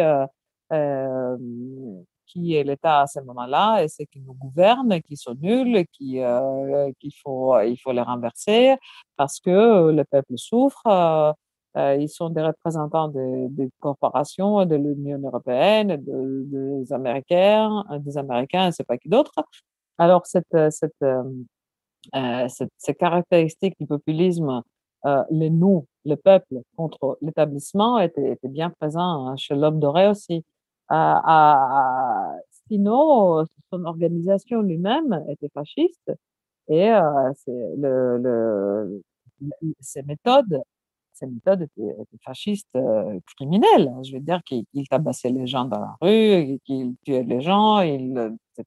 qui 2.29 2.55
est 2.55 2.63
l'État 2.63 3.01
à 3.01 3.07
ce 3.07 3.19
moment-là 3.21 3.83
et 3.83 3.87
c'est 3.87 4.05
qui 4.05 4.19
nous 4.21 4.33
gouverne, 4.33 5.01
qui 5.01 5.17
sont 5.17 5.35
nuls, 5.35 5.85
qui 5.91 6.19
euh, 6.21 6.91
qu'il 6.99 7.13
faut 7.21 7.59
il 7.61 7.77
faut 7.77 7.91
les 7.91 8.01
renverser 8.01 8.75
parce 9.17 9.39
que 9.39 9.91
le 9.91 10.03
peuple 10.05 10.37
souffre. 10.37 10.87
Euh, 10.87 11.31
euh 11.77 11.95
ils 11.97 12.09
sont 12.09 12.29
des 12.29 12.41
représentants 12.41 13.09
des, 13.09 13.69
corporations, 13.79 14.65
de 14.65 14.75
l'Union 14.75 15.19
européenne, 15.23 15.97
de, 15.97 16.81
des 16.83 16.93
Américains, 16.93 17.83
des 17.99 18.17
Américains, 18.17 18.71
c'est 18.71 18.85
pas 18.85 18.97
qui 18.97 19.09
d'autre. 19.09 19.33
Alors 19.97 20.25
cette 20.25 20.57
cette, 20.71 21.03
euh, 22.15 22.47
cette 22.49 22.71
ces 22.77 22.95
caractéristiques 22.95 23.75
du 23.79 23.85
populisme, 23.85 24.63
euh, 25.05 25.23
le 25.31 25.49
nous, 25.49 25.85
le 26.05 26.15
peuple 26.15 26.61
contre 26.75 27.17
l'établissement 27.21 27.99
était, 27.99 28.31
était 28.33 28.47
bien 28.47 28.69
présent 28.69 29.27
hein, 29.27 29.35
chez 29.37 29.55
l'homme 29.55 29.79
doré 29.79 30.07
aussi 30.07 30.43
à, 30.89 32.35
sinon, 32.67 33.45
son 33.71 33.85
organisation 33.85 34.61
lui-même 34.61 35.25
était 35.29 35.49
fasciste 35.53 36.11
et 36.69 36.91
euh, 36.91 37.31
le, 37.77 38.17
le, 38.17 39.01
ses 39.79 40.03
méthodes, 40.03 40.61
ses 41.13 41.27
méthodes 41.27 41.63
étaient, 41.63 41.95
fascistes 42.23 42.75
euh, 42.75 43.19
criminelles. 43.35 43.91
Je 44.03 44.13
veux 44.13 44.19
dire 44.19 44.41
qu'il 44.43 44.65
tabassait 44.89 45.29
les 45.31 45.47
gens 45.47 45.65
dans 45.65 45.79
la 45.79 45.97
rue, 46.01 46.59
qu'il 46.65 46.95
tuait 47.03 47.23
les 47.23 47.41
gens. 47.41 47.81
Il, 47.81 48.37
c'est 48.53 48.65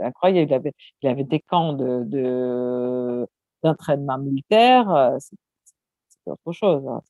incroyable. 0.00 0.50
Il 0.50 0.54
avait, 0.54 0.72
il 1.02 1.08
avait 1.08 1.24
des 1.24 1.40
camps 1.40 1.72
de, 1.72 3.26
d'entraînement 3.62 4.18
militaire. 4.18 4.90
Euh, 4.90 5.18
c'était 5.18 6.30
autre 6.30 6.52
chose. 6.52 6.86
Hein. 6.88 7.00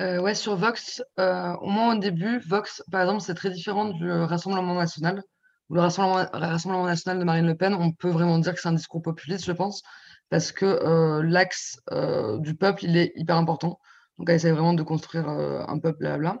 Euh, 0.00 0.18
ouais, 0.18 0.34
sur 0.34 0.56
Vox, 0.56 1.02
euh, 1.18 1.52
au 1.60 1.68
moins 1.68 1.94
au 1.94 1.98
début, 1.98 2.38
Vox, 2.38 2.82
par 2.90 3.02
exemple, 3.02 3.20
c'est 3.20 3.34
très 3.34 3.50
différent 3.50 3.86
du 3.86 4.10
Rassemblement 4.10 4.74
national. 4.74 5.22
Ou 5.68 5.74
le 5.74 5.82
Rassemblement, 5.82 6.86
national 6.86 7.18
de 7.18 7.24
Marine 7.24 7.46
Le 7.46 7.54
Pen, 7.54 7.74
on 7.74 7.92
peut 7.92 8.08
vraiment 8.08 8.38
dire 8.38 8.54
que 8.54 8.60
c'est 8.60 8.68
un 8.68 8.72
discours 8.72 9.02
populiste, 9.02 9.44
je 9.44 9.52
pense, 9.52 9.82
parce 10.30 10.52
que 10.52 10.64
euh, 10.64 11.22
l'axe 11.22 11.80
euh, 11.92 12.38
du 12.38 12.54
peuple, 12.56 12.84
il 12.84 12.96
est 12.96 13.12
hyper 13.14 13.36
important. 13.36 13.78
Donc, 14.18 14.28
elle 14.30 14.36
essaie 14.36 14.52
vraiment 14.52 14.72
de 14.74 14.82
construire 14.82 15.28
euh, 15.28 15.62
un 15.68 15.78
peuple, 15.78 15.98
blabla. 15.98 16.38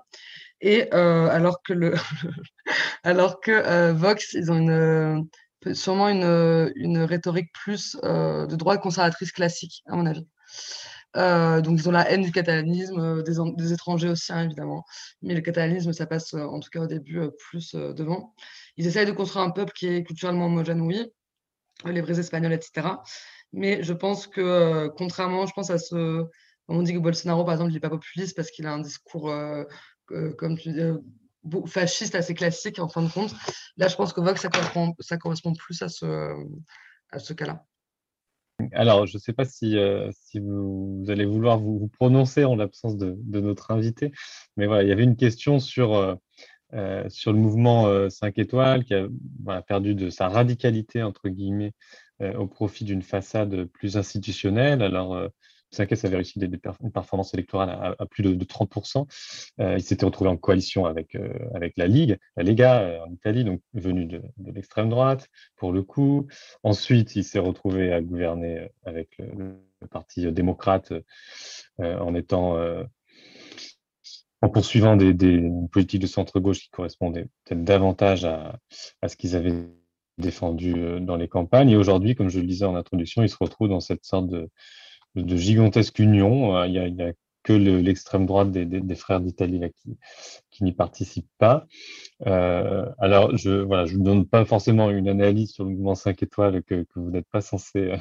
Et 0.62 0.88
euh, 0.94 1.28
alors 1.28 1.62
que, 1.62 1.74
le 1.74 1.94
alors 3.04 3.40
que 3.40 3.92
Vox, 3.92 4.32
ils 4.32 4.50
ont 4.50 4.56
une, 4.56 5.28
sûrement 5.74 6.08
une, 6.08 6.72
une 6.76 6.98
rhétorique 7.02 7.52
plus 7.52 7.96
de 8.02 8.56
droite 8.56 8.80
conservatrice 8.80 9.32
classique, 9.32 9.82
à 9.86 9.96
mon 9.96 10.06
avis. 10.06 10.26
Euh, 11.16 11.60
donc, 11.60 11.78
ils 11.78 11.88
ont 11.88 11.92
la 11.92 12.08
haine 12.10 12.22
du 12.22 12.32
catalanisme, 12.32 12.98
euh, 12.98 13.22
des, 13.22 13.72
étrangers 13.72 14.08
aussi, 14.08 14.32
hein, 14.32 14.44
évidemment. 14.44 14.84
Mais 15.22 15.34
le 15.34 15.40
catalanisme, 15.40 15.92
ça 15.92 16.06
passe, 16.06 16.34
euh, 16.34 16.44
en 16.44 16.60
tout 16.60 16.70
cas 16.70 16.80
au 16.80 16.86
début, 16.86 17.20
plus 17.50 17.74
devant. 17.74 18.34
ils 18.76 18.86
essayent 18.86 19.06
de 19.06 19.12
construire 19.12 19.44
un 19.44 19.50
peuple 19.50 19.72
qui 19.72 19.88
est 19.88 20.04
culturellement 20.04 20.46
homogène, 20.46 20.80
oui, 20.82 21.10
les 21.86 22.00
vrais 22.00 22.18
Espagnols, 22.20 22.52
etc. 22.52 22.88
Mais 23.52 23.82
je 23.82 23.92
pense 23.92 24.26
que, 24.26 24.88
contrairement, 24.96 25.46
je 25.46 25.52
pense 25.52 25.70
à 25.70 25.78
ce. 25.78 26.26
On 26.68 26.82
dit 26.82 26.94
que 26.94 26.98
Bolsonaro, 26.98 27.44
par 27.44 27.54
exemple, 27.54 27.72
il 27.72 27.74
n'est 27.74 27.80
pas 27.80 27.90
populiste 27.90 28.36
parce 28.36 28.50
qu'il 28.50 28.66
a 28.66 28.72
un 28.72 28.80
discours, 28.80 29.34
comme 30.38 30.58
tu 30.58 30.72
dis, 30.72 31.60
fasciste 31.66 32.14
assez 32.14 32.34
classique 32.34 32.78
en 32.78 32.88
fin 32.88 33.02
de 33.02 33.10
compte. 33.10 33.34
Là, 33.76 33.88
je 33.88 33.96
pense 33.96 34.12
que 34.12 34.20
Vox, 34.20 34.40
ça 34.40 34.48
correspond, 34.50 34.94
ça 35.00 35.16
correspond 35.16 35.52
plus 35.54 35.82
à 35.82 35.88
ce, 35.88 36.06
à 37.10 37.18
ce 37.18 37.32
cas-là. 37.32 37.64
Alors, 38.72 39.06
je 39.06 39.16
ne 39.16 39.20
sais 39.20 39.32
pas 39.32 39.44
si, 39.44 39.76
euh, 39.76 40.10
si 40.12 40.38
vous, 40.38 41.04
allez 41.08 41.24
vouloir 41.24 41.58
vous, 41.58 41.88
prononcer 41.88 42.44
en 42.44 42.56
l'absence 42.56 42.96
de, 42.96 43.16
notre 43.40 43.70
invité, 43.70 44.12
mais 44.56 44.66
voilà, 44.66 44.82
il 44.82 44.88
y 44.88 44.92
avait 44.92 45.04
une 45.04 45.16
question 45.16 45.58
sur, 45.58 45.94
euh, 45.94 46.14
euh, 46.74 47.08
sur 47.08 47.32
le 47.32 47.38
mouvement 47.38 48.08
5 48.08 48.38
étoiles 48.38 48.84
qui 48.84 48.94
a 48.94 49.08
perdu 49.62 49.94
de 49.94 50.10
sa 50.10 50.28
radicalité, 50.28 51.02
entre 51.02 51.28
guillemets, 51.28 51.72
au 52.38 52.46
profit 52.46 52.84
d'une 52.84 53.02
façade 53.02 53.64
plus 53.64 53.96
institutionnelle. 53.96 54.82
Alors, 54.82 55.18
Sankes 55.70 56.04
avait 56.04 56.16
réussi 56.16 56.38
des, 56.38 56.46
une 56.46 56.92
performance 56.92 57.32
électorale 57.34 57.94
à, 57.98 58.06
plus 58.06 58.22
de, 58.22 58.44
30%. 58.44 59.06
Euh, 59.60 59.76
il 59.76 59.82
s'était 59.82 60.04
retrouvé 60.04 60.30
en 60.30 60.36
coalition 60.36 60.86
avec, 60.86 61.14
euh, 61.14 61.32
avec 61.54 61.74
la 61.76 61.86
Ligue, 61.86 62.18
la 62.36 62.42
Lega 62.42 62.80
euh, 62.80 63.04
en 63.04 63.12
Italie, 63.12 63.44
donc 63.44 63.60
venu 63.74 64.06
de, 64.06 64.22
l'extrême 64.52 64.88
droite 64.88 65.28
pour 65.56 65.72
le 65.72 65.82
coup. 65.82 66.26
Ensuite, 66.62 67.14
il 67.16 67.24
s'est 67.24 67.38
retrouvé 67.38 67.92
à 67.92 68.00
gouverner 68.00 68.68
avec 68.84 69.16
le, 69.18 69.56
Parti 69.90 70.30
démocrate 70.30 70.92
en 71.78 72.14
étant 72.14 72.58
en 74.42 74.48
poursuivant 74.50 74.94
des, 74.94 75.50
politiques 75.72 76.02
de 76.02 76.06
centre-gauche 76.06 76.60
qui 76.60 76.68
correspondaient 76.68 77.28
peut-être 77.44 77.64
davantage 77.64 78.26
à, 78.26 78.58
à 79.00 79.08
ce 79.08 79.16
qu'ils 79.16 79.36
avaient 79.36 79.54
défendu 80.18 81.00
dans 81.00 81.16
les 81.16 81.28
campagnes. 81.28 81.70
Et 81.70 81.76
aujourd'hui, 81.76 82.14
comme 82.14 82.28
je 82.28 82.40
le 82.40 82.46
disais 82.46 82.66
en 82.66 82.76
introduction, 82.76 83.22
il 83.22 83.30
se 83.30 83.38
retrouve 83.40 83.70
dans 83.70 83.80
cette 83.80 84.04
sorte 84.04 84.26
de, 84.26 84.50
de 85.14 85.36
gigantesque 85.36 85.98
union. 85.98 86.56
Euh, 86.56 86.66
il 86.66 86.94
n'y 86.94 87.02
a, 87.02 87.12
que 87.42 87.54
l'extrême 87.54 88.26
droite 88.26 88.50
des, 88.50 88.94
frères 88.94 89.18
d'Italie 89.18 89.62
qui, 90.50 90.62
n'y 90.62 90.72
participe 90.72 91.26
pas. 91.38 91.66
Euh, 92.26 92.84
alors, 92.98 93.34
je 93.34 93.50
ne 93.50 93.62
voilà, 93.62 93.86
je 93.86 93.96
vous 93.96 94.02
donne 94.02 94.26
pas 94.26 94.44
forcément 94.44 94.90
une 94.90 95.08
analyse 95.08 95.52
sur 95.52 95.64
le 95.64 95.70
mouvement 95.70 95.94
5 95.94 96.22
étoiles 96.22 96.62
que, 96.62 96.84
vous 96.96 97.10
n'êtes 97.10 97.28
pas 97.30 97.40
censé 97.40 97.92
euh, 97.92 97.96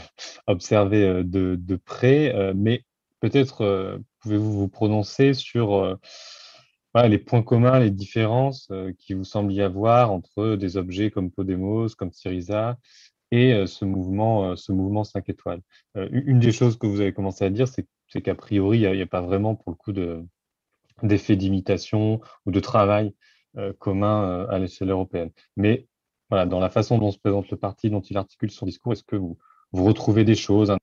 observer 0.47 1.23
de, 1.23 1.55
de 1.55 1.75
près, 1.77 2.53
mais 2.53 2.83
peut-être 3.21 4.01
pouvez-vous 4.19 4.51
vous 4.51 4.67
prononcer 4.67 5.33
sur 5.33 5.97
les 6.95 7.17
points 7.17 7.41
communs, 7.41 7.79
les 7.79 7.91
différences 7.91 8.69
qui 8.97 9.13
vous 9.13 9.23
semblent 9.23 9.53
y 9.53 9.61
avoir 9.61 10.11
entre 10.11 10.57
des 10.57 10.75
objets 10.75 11.11
comme 11.11 11.31
Podemos, 11.31 11.87
comme 11.97 12.11
Syriza, 12.11 12.77
et 13.31 13.65
ce 13.67 13.85
mouvement, 13.85 14.55
ce 14.55 14.71
mouvement 14.71 15.03
5 15.03 15.29
étoiles. 15.29 15.61
une 15.95 16.39
des 16.39 16.51
choses 16.51 16.77
que 16.77 16.87
vous 16.87 17.01
avez 17.01 17.13
commencé 17.13 17.45
à 17.45 17.49
dire, 17.49 17.67
c'est 17.67 18.21
qu'a 18.21 18.35
priori, 18.35 18.79
il 18.79 18.91
n'y 18.91 19.01
a, 19.01 19.05
pas 19.05 19.21
vraiment 19.21 19.55
pour 19.55 19.71
le 19.71 19.75
coup 19.75 19.93
d'effet 21.03 21.35
d'imitation 21.35 22.21
ou 22.45 22.51
de 22.51 22.59
travail 22.59 23.13
commun 23.77 24.47
à 24.49 24.57
l'échelle 24.57 24.89
européenne. 24.89 25.31
Mais 25.57 25.87
voilà, 26.29 26.45
dans 26.45 26.59
la 26.59 26.69
façon 26.69 26.97
dont 26.97 27.11
se 27.11 27.19
présente 27.19 27.49
le 27.49 27.57
parti, 27.57 27.89
dont 27.89 28.01
il 28.01 28.17
articule 28.17 28.51
son 28.51 28.65
discours, 28.65 28.93
est-ce 28.93 29.03
que 29.03 29.15
vous, 29.15 29.37
vous 29.71 29.83
retrouvez 29.83 30.23
des 30.23 30.35
choses 30.35 30.75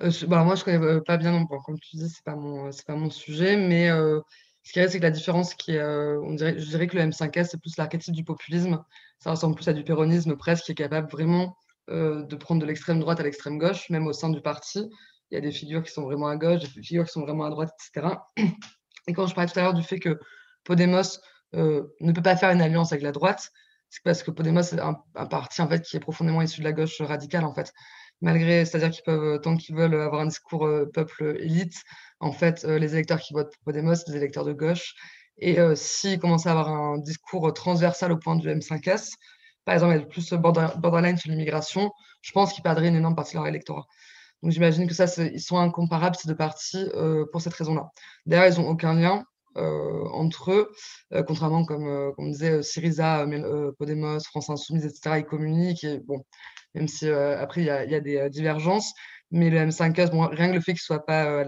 bah, 0.00 0.44
Moi, 0.44 0.54
je 0.54 0.60
ne 0.60 0.64
connais 0.64 1.00
pas 1.02 1.16
bien 1.16 1.32
non 1.32 1.46
plus. 1.46 1.58
Comme 1.64 1.78
tu 1.78 1.96
dis, 1.96 2.08
ce 2.08 2.16
n'est 2.16 2.22
pas, 2.24 2.36
mon, 2.36 2.70
pas 2.86 2.96
mon 2.96 3.10
sujet, 3.10 3.56
mais 3.56 3.88
ce 3.88 4.72
qui 4.72 4.80
est, 4.80 4.88
c'est 4.88 4.98
que 4.98 5.04
la 5.04 5.10
différence 5.10 5.54
qui 5.54 5.72
est, 5.72 5.78
je 5.78 6.68
dirais 6.68 6.86
que 6.86 6.96
le 6.96 7.04
M5S, 7.04 7.48
c'est 7.50 7.60
plus 7.60 7.76
l'archétype 7.76 8.14
du 8.14 8.24
populisme. 8.24 8.82
Ça 9.18 9.30
ressemble 9.30 9.54
plus 9.54 9.68
à 9.68 9.72
du 9.72 9.84
péronisme 9.84 10.36
presque, 10.36 10.64
qui 10.64 10.72
est 10.72 10.76
capable 10.76 11.10
vraiment 11.10 11.56
de 11.88 12.36
prendre 12.36 12.60
de 12.60 12.66
l'extrême 12.66 13.00
droite 13.00 13.20
à 13.20 13.22
l'extrême 13.22 13.58
gauche, 13.58 13.88
même 13.90 14.06
au 14.06 14.12
sein 14.12 14.28
du 14.28 14.40
parti. 14.40 14.88
Il 15.30 15.34
y 15.34 15.38
a 15.38 15.40
des 15.40 15.52
figures 15.52 15.82
qui 15.82 15.92
sont 15.92 16.02
vraiment 16.02 16.28
à 16.28 16.36
gauche, 16.36 16.60
des 16.60 16.82
figures 16.82 17.04
qui 17.04 17.12
sont 17.12 17.22
vraiment 17.22 17.44
à 17.44 17.50
droite, 17.50 17.70
etc. 17.74 18.14
Et 19.08 19.12
quand 19.12 19.26
je 19.26 19.34
parlais 19.34 19.50
tout 19.50 19.58
à 19.58 19.62
l'heure 19.62 19.74
du 19.74 19.82
fait 19.82 19.98
que 19.98 20.18
Podemos 20.64 21.20
euh, 21.54 21.82
ne 22.00 22.12
peut 22.12 22.22
pas 22.22 22.36
faire 22.36 22.50
une 22.50 22.60
alliance 22.60 22.92
avec 22.92 23.02
la 23.02 23.12
droite, 23.12 23.50
c'est 23.88 24.02
parce 24.02 24.22
que 24.22 24.30
Podemos 24.30 24.60
est 24.60 24.80
un, 24.80 24.94
parti 25.26 25.62
en 25.62 25.68
fait 25.68 25.82
qui 25.82 25.96
est 25.96 26.00
profondément 26.00 26.42
issu 26.42 26.60
de 26.60 26.64
la 26.64 26.72
gauche 26.72 27.00
radicale 27.00 27.44
en 27.44 27.54
fait. 27.54 27.72
Malgré, 28.20 28.64
c'est-à-dire 28.64 28.90
qu'ils 28.90 29.04
peuvent 29.04 29.40
tant 29.40 29.56
qu'ils 29.56 29.76
veulent 29.76 29.94
avoir 29.94 30.22
un 30.22 30.26
discours 30.26 30.66
euh, 30.66 30.86
peuple 30.86 31.36
élite, 31.38 31.76
en 32.18 32.32
fait, 32.32 32.64
les 32.64 32.94
électeurs 32.94 33.20
qui 33.20 33.34
votent 33.34 33.52
pour 33.52 33.64
Podemos, 33.64 33.94
c'est 33.94 34.10
des 34.10 34.16
électeurs 34.16 34.44
de 34.44 34.52
gauche. 34.52 34.94
Et 35.38 35.58
s'ils 35.74 36.18
commencent 36.18 36.46
à 36.46 36.52
avoir 36.52 36.70
un 36.70 36.96
discours 36.96 37.52
transversal 37.52 38.10
au 38.10 38.16
point 38.16 38.36
du 38.36 38.48
M5S, 38.48 39.10
par 39.66 39.74
exemple, 39.74 39.94
être 39.94 40.08
plus 40.08 40.32
borderline 40.32 41.18
sur 41.18 41.28
l'immigration, 41.28 41.92
je 42.22 42.32
pense 42.32 42.52
qu'ils 42.52 42.62
perdraient 42.62 42.88
une 42.88 42.94
énorme 42.96 43.16
partie 43.16 43.32
de 43.32 43.38
leur 43.38 43.48
électorat. 43.48 43.84
Donc 44.42 44.52
j'imagine 44.52 44.86
que 44.86 44.94
ça, 44.94 45.06
ils 45.24 45.40
sont 45.40 45.58
incomparables, 45.58 46.14
ces 46.14 46.28
deux 46.28 46.36
partis, 46.36 46.88
euh, 46.94 47.26
pour 47.32 47.40
cette 47.40 47.54
raison-là. 47.54 47.90
D'ailleurs, 48.26 48.46
ils 48.46 48.60
n'ont 48.60 48.68
aucun 48.68 48.94
lien 48.94 49.24
euh, 49.56 50.04
entre 50.12 50.52
eux, 50.52 50.70
euh, 51.14 51.24
contrairement, 51.24 51.64
comme, 51.64 52.12
on 52.16 52.26
disait, 52.26 52.62
Syriza, 52.62 53.26
Podemos, 53.76 54.20
France 54.20 54.50
Insoumise, 54.50 54.86
etc., 54.86 55.16
ils 55.18 55.24
communiquent, 55.24 55.86
bon, 56.06 56.24
même 56.74 56.86
si 56.86 57.08
après, 57.08 57.62
il 57.62 57.66
y, 57.66 57.70
a 57.70 58.00
des 58.00 58.30
divergences, 58.30 58.92
mais 59.32 59.50
le 59.50 59.58
M5S, 59.58 60.12
bon, 60.12 60.28
rien 60.28 60.48
que 60.50 60.54
le 60.54 60.60
fait 60.60 60.74
qu'ils 60.74 60.82
ne 60.82 60.96
soient 60.96 61.06
pas 61.06 61.44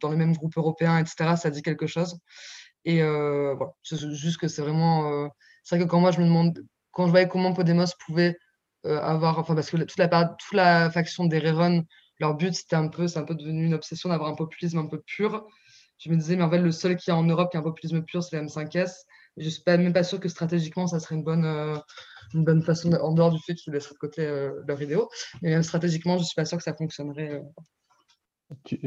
dans 0.00 0.08
le 0.08 0.16
même 0.16 0.34
groupe 0.34 0.56
européen, 0.56 0.98
etc., 0.98 1.36
ça 1.36 1.50
dit 1.50 1.60
quelque 1.60 1.86
chose. 1.86 2.16
Et 2.86 3.02
voilà, 3.02 3.72
juste 3.82 4.38
que 4.38 4.48
c'est 4.48 4.62
vraiment... 4.62 5.28
c'est 5.64 5.76
vrai 5.76 5.84
que 5.84 5.90
quand 5.90 6.00
moi, 6.00 6.12
je 6.12 6.20
me 6.20 6.24
demande 6.24 6.64
quand 6.92 7.06
je 7.06 7.10
voyais 7.10 7.28
comment 7.28 7.52
Podemos 7.52 7.86
pouvait 8.06 8.36
euh, 8.86 9.00
avoir, 9.00 9.38
enfin, 9.38 9.54
parce 9.54 9.70
que 9.70 9.76
toute 9.76 10.52
la, 10.52 10.90
faction 10.90 11.24
des 11.26 11.38
Reron, 11.38 11.84
leur 12.18 12.34
but, 12.34 12.54
c'était 12.54 12.76
un 12.76 12.88
peu, 12.88 13.08
c'est 13.08 13.18
un 13.18 13.24
peu 13.24 13.34
devenu 13.34 13.66
une 13.66 13.74
obsession 13.74 14.08
d'avoir 14.08 14.30
un 14.30 14.34
populisme 14.34 14.78
un 14.78 14.86
peu 14.86 15.00
pur. 15.00 15.46
Je 15.98 16.10
me 16.10 16.16
disais, 16.16 16.36
mais 16.36 16.42
en 16.42 16.50
fait, 16.50 16.58
le 16.58 16.72
seul 16.72 16.96
qui 16.96 17.10
a 17.10 17.16
en 17.16 17.22
Europe 17.22 17.50
qui 17.50 17.56
a 17.56 17.60
un 17.60 17.62
populisme 17.62 18.02
pur, 18.02 18.22
c'est 18.22 18.36
la 18.36 18.42
M5S. 18.44 18.92
je 19.36 19.44
ne 19.44 19.50
suis 19.50 19.62
même 19.66 19.92
pas 19.92 20.02
sûr 20.02 20.20
que 20.20 20.28
stratégiquement, 20.28 20.86
ça 20.86 21.00
serait 21.00 21.14
une 21.14 21.22
bonne, 21.22 21.44
euh, 21.44 21.76
une 22.34 22.44
bonne 22.44 22.62
façon, 22.62 22.92
en 22.92 23.12
dehors 23.12 23.32
du 23.32 23.40
fait 23.40 23.54
qu'ils 23.54 23.72
laisseraient 23.72 23.94
de 23.94 23.98
côté 23.98 24.22
euh, 24.22 24.62
leur 24.66 24.82
idéaux. 24.82 25.08
Mais 25.42 25.50
même 25.50 25.62
stratégiquement, 25.62 26.16
je 26.16 26.22
ne 26.22 26.26
suis 26.26 26.34
pas 26.34 26.44
sûr 26.44 26.58
que 26.58 26.64
ça 26.64 26.74
fonctionnerait. 26.74 27.40
Tu, 28.64 28.78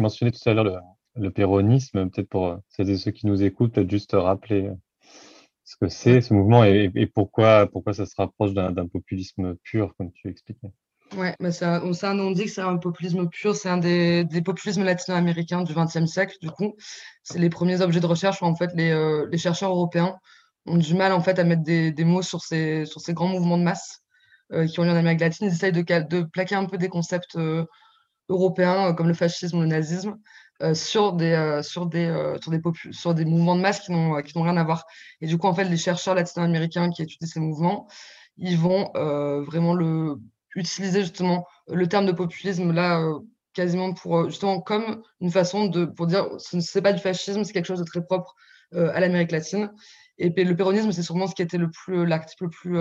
mentionnais 0.00 0.32
tout 0.32 0.48
à 0.48 0.54
l'heure 0.54 0.64
le, 0.64 0.78
le 1.16 1.30
péronisme, 1.30 2.08
peut-être 2.10 2.28
pour 2.28 2.58
ceux 2.70 3.10
qui 3.10 3.26
nous 3.26 3.42
écoutent, 3.42 3.74
peut-être 3.74 3.90
juste 3.90 4.12
rappeler 4.14 4.70
ce 5.72 5.76
que 5.80 5.88
c'est 5.88 6.20
ce 6.20 6.34
mouvement 6.34 6.64
et, 6.64 7.06
pourquoi, 7.14 7.66
pourquoi 7.66 7.94
ça 7.94 8.04
se 8.06 8.14
rapproche 8.16 8.52
d'un 8.52 8.86
populisme 8.86 9.56
pur, 9.62 9.94
comme 9.96 10.12
tu 10.12 10.28
expliquais. 10.28 10.70
Ouais, 11.16 11.34
mais 11.40 11.52
ça, 11.52 11.82
on, 11.84 12.30
dit 12.30 12.44
que 12.44 12.50
c'est 12.50 12.62
un 12.62 12.76
populisme 12.76 13.28
pur, 13.28 13.54
c'est 13.54 13.68
un 13.68 13.76
des, 13.78 14.26
populismes 14.44 14.84
latino-américains 14.84 15.62
du 15.62 15.74
XXe 15.74 16.06
siècle. 16.06 16.36
Du 16.40 16.50
coup, 16.50 16.74
c'est 17.22 17.38
les 17.38 17.50
premiers 17.50 17.80
objets 17.80 18.00
de 18.00 18.06
recherche 18.06 18.40
où 18.42 18.46
en 18.46 18.54
fait 18.54 18.70
les, 18.74 18.90
euh, 18.90 19.28
chercheurs 19.36 19.70
européens 19.70 20.16
ont 20.66 20.78
du 20.78 20.94
mal 20.94 21.12
en 21.12 21.20
fait 21.20 21.38
à 21.38 21.44
mettre 21.44 21.62
des, 21.62 22.04
mots 22.04 22.22
sur 22.22 22.40
ces, 22.42 22.84
grands 23.10 23.28
mouvements 23.28 23.58
de 23.58 23.64
masse 23.64 24.02
euh, 24.52 24.66
qui 24.66 24.80
ont 24.80 24.84
lieu 24.84 24.90
en 24.90 24.96
Amérique 24.96 25.20
latine. 25.20 25.48
Ils 25.48 25.54
essayent 25.54 25.72
de, 25.72 26.22
plaquer 26.22 26.54
un 26.54 26.66
peu 26.66 26.78
des 26.78 26.88
concepts 26.88 27.36
euh, 27.36 27.64
européens 28.28 28.94
comme 28.94 29.08
le 29.08 29.14
fascisme 29.14 29.60
le 29.60 29.66
nazisme 29.66 30.16
sur, 30.74 31.12
des, 31.12 31.32
euh, 31.32 31.62
sur, 31.62 31.86
des, 31.86 32.06
euh, 32.06 32.38
sur, 32.40 32.50
des 32.50 32.60
sur 32.92 33.14
des 33.14 33.24
mouvements 33.24 33.56
de 33.56 33.60
masse 33.60 33.80
qui 33.80 33.92
n'ont 33.92 34.14
rien 34.14 34.56
à 34.56 34.64
voir. 34.64 34.84
Et 35.20 35.26
du 35.26 35.38
coup, 35.38 35.46
en 35.46 35.54
fait, 35.54 35.64
les 35.64 35.76
chercheurs 35.76 36.14
latino-américains 36.14 36.90
qui 36.90 37.02
étudient 37.02 37.26
ces 37.26 37.40
mouvements, 37.40 37.88
ils 38.36 38.56
vont 38.56 38.90
vraiment 38.94 39.74
le, 39.74 40.16
utiliser 40.56 41.02
justement 41.02 41.46
le 41.68 41.86
terme 41.86 42.06
de 42.06 42.12
populisme 42.12 42.72
là 42.72 43.02
quasiment 43.54 43.92
pour 43.92 44.30
justement 44.30 44.60
comme 44.60 45.02
une 45.20 45.30
façon 45.30 45.66
de 45.66 45.84
pour 45.84 46.06
dire 46.06 46.26
ce 46.38 46.56
n'est 46.56 46.82
pas 46.82 46.94
du 46.94 47.00
fascisme, 47.00 47.44
c'est 47.44 47.52
quelque 47.52 47.66
chose 47.66 47.80
de 47.80 47.84
très 47.84 48.02
propre 48.02 48.34
à 48.72 49.00
l'Amérique 49.00 49.32
latine. 49.32 49.70
Et 50.18 50.28
le 50.28 50.54
péronisme, 50.54 50.92
c'est 50.92 51.02
sûrement 51.02 51.26
ce 51.26 51.34
qui 51.34 51.42
était 51.42 51.58
le 51.58 51.70
plus 51.70 52.06
l'article 52.06 52.44
le 52.44 52.50
plus 52.50 52.78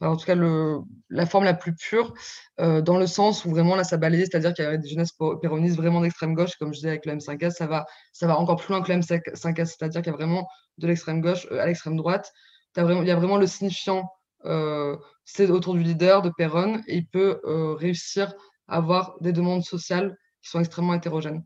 en 0.00 0.16
tout 0.16 0.24
cas 0.24 0.34
le, 0.34 0.80
la 1.08 1.26
forme 1.26 1.44
la 1.44 1.54
plus 1.54 1.74
pure, 1.74 2.14
euh, 2.60 2.82
dans 2.82 2.98
le 2.98 3.06
sens 3.06 3.44
où 3.44 3.50
vraiment 3.50 3.76
là 3.76 3.84
ça 3.84 3.96
balayait, 3.96 4.26
c'est-à-dire 4.26 4.54
qu'il 4.54 4.64
y 4.64 4.68
avait 4.68 4.78
des 4.78 4.88
jeunesses 4.88 5.12
péronistes 5.40 5.76
vraiment 5.76 6.00
d'extrême 6.00 6.34
gauche, 6.34 6.56
comme 6.58 6.72
je 6.72 6.78
disais 6.78 6.88
avec 6.88 7.06
le 7.06 7.14
M5S, 7.14 7.52
ça 7.52 7.66
va, 7.66 7.86
ça 8.12 8.26
va 8.26 8.38
encore 8.38 8.56
plus 8.56 8.72
loin 8.72 8.82
que 8.82 8.92
le 8.92 8.98
M5S, 8.98 9.66
c'est-à-dire 9.66 10.02
qu'il 10.02 10.12
y 10.12 10.14
a 10.14 10.16
vraiment 10.16 10.46
de 10.78 10.86
l'extrême 10.86 11.20
gauche 11.20 11.46
euh, 11.50 11.60
à 11.60 11.66
l'extrême 11.66 11.96
droite. 11.96 12.32
Il 12.76 12.82
y 13.06 13.10
a 13.10 13.16
vraiment 13.16 13.36
le 13.36 13.46
signifiant, 13.46 14.08
euh, 14.46 14.96
c'est 15.24 15.48
autour 15.48 15.74
du 15.74 15.82
leader 15.82 16.22
de 16.22 16.30
Perron, 16.36 16.82
et 16.88 16.96
il 16.96 17.06
peut 17.06 17.40
réussir 17.78 18.34
à 18.66 18.78
avoir 18.78 19.14
des 19.20 19.32
demandes 19.32 19.62
sociales 19.62 20.16
qui 20.42 20.50
sont 20.50 20.58
extrêmement 20.58 20.94
hétérogènes. 20.94 21.44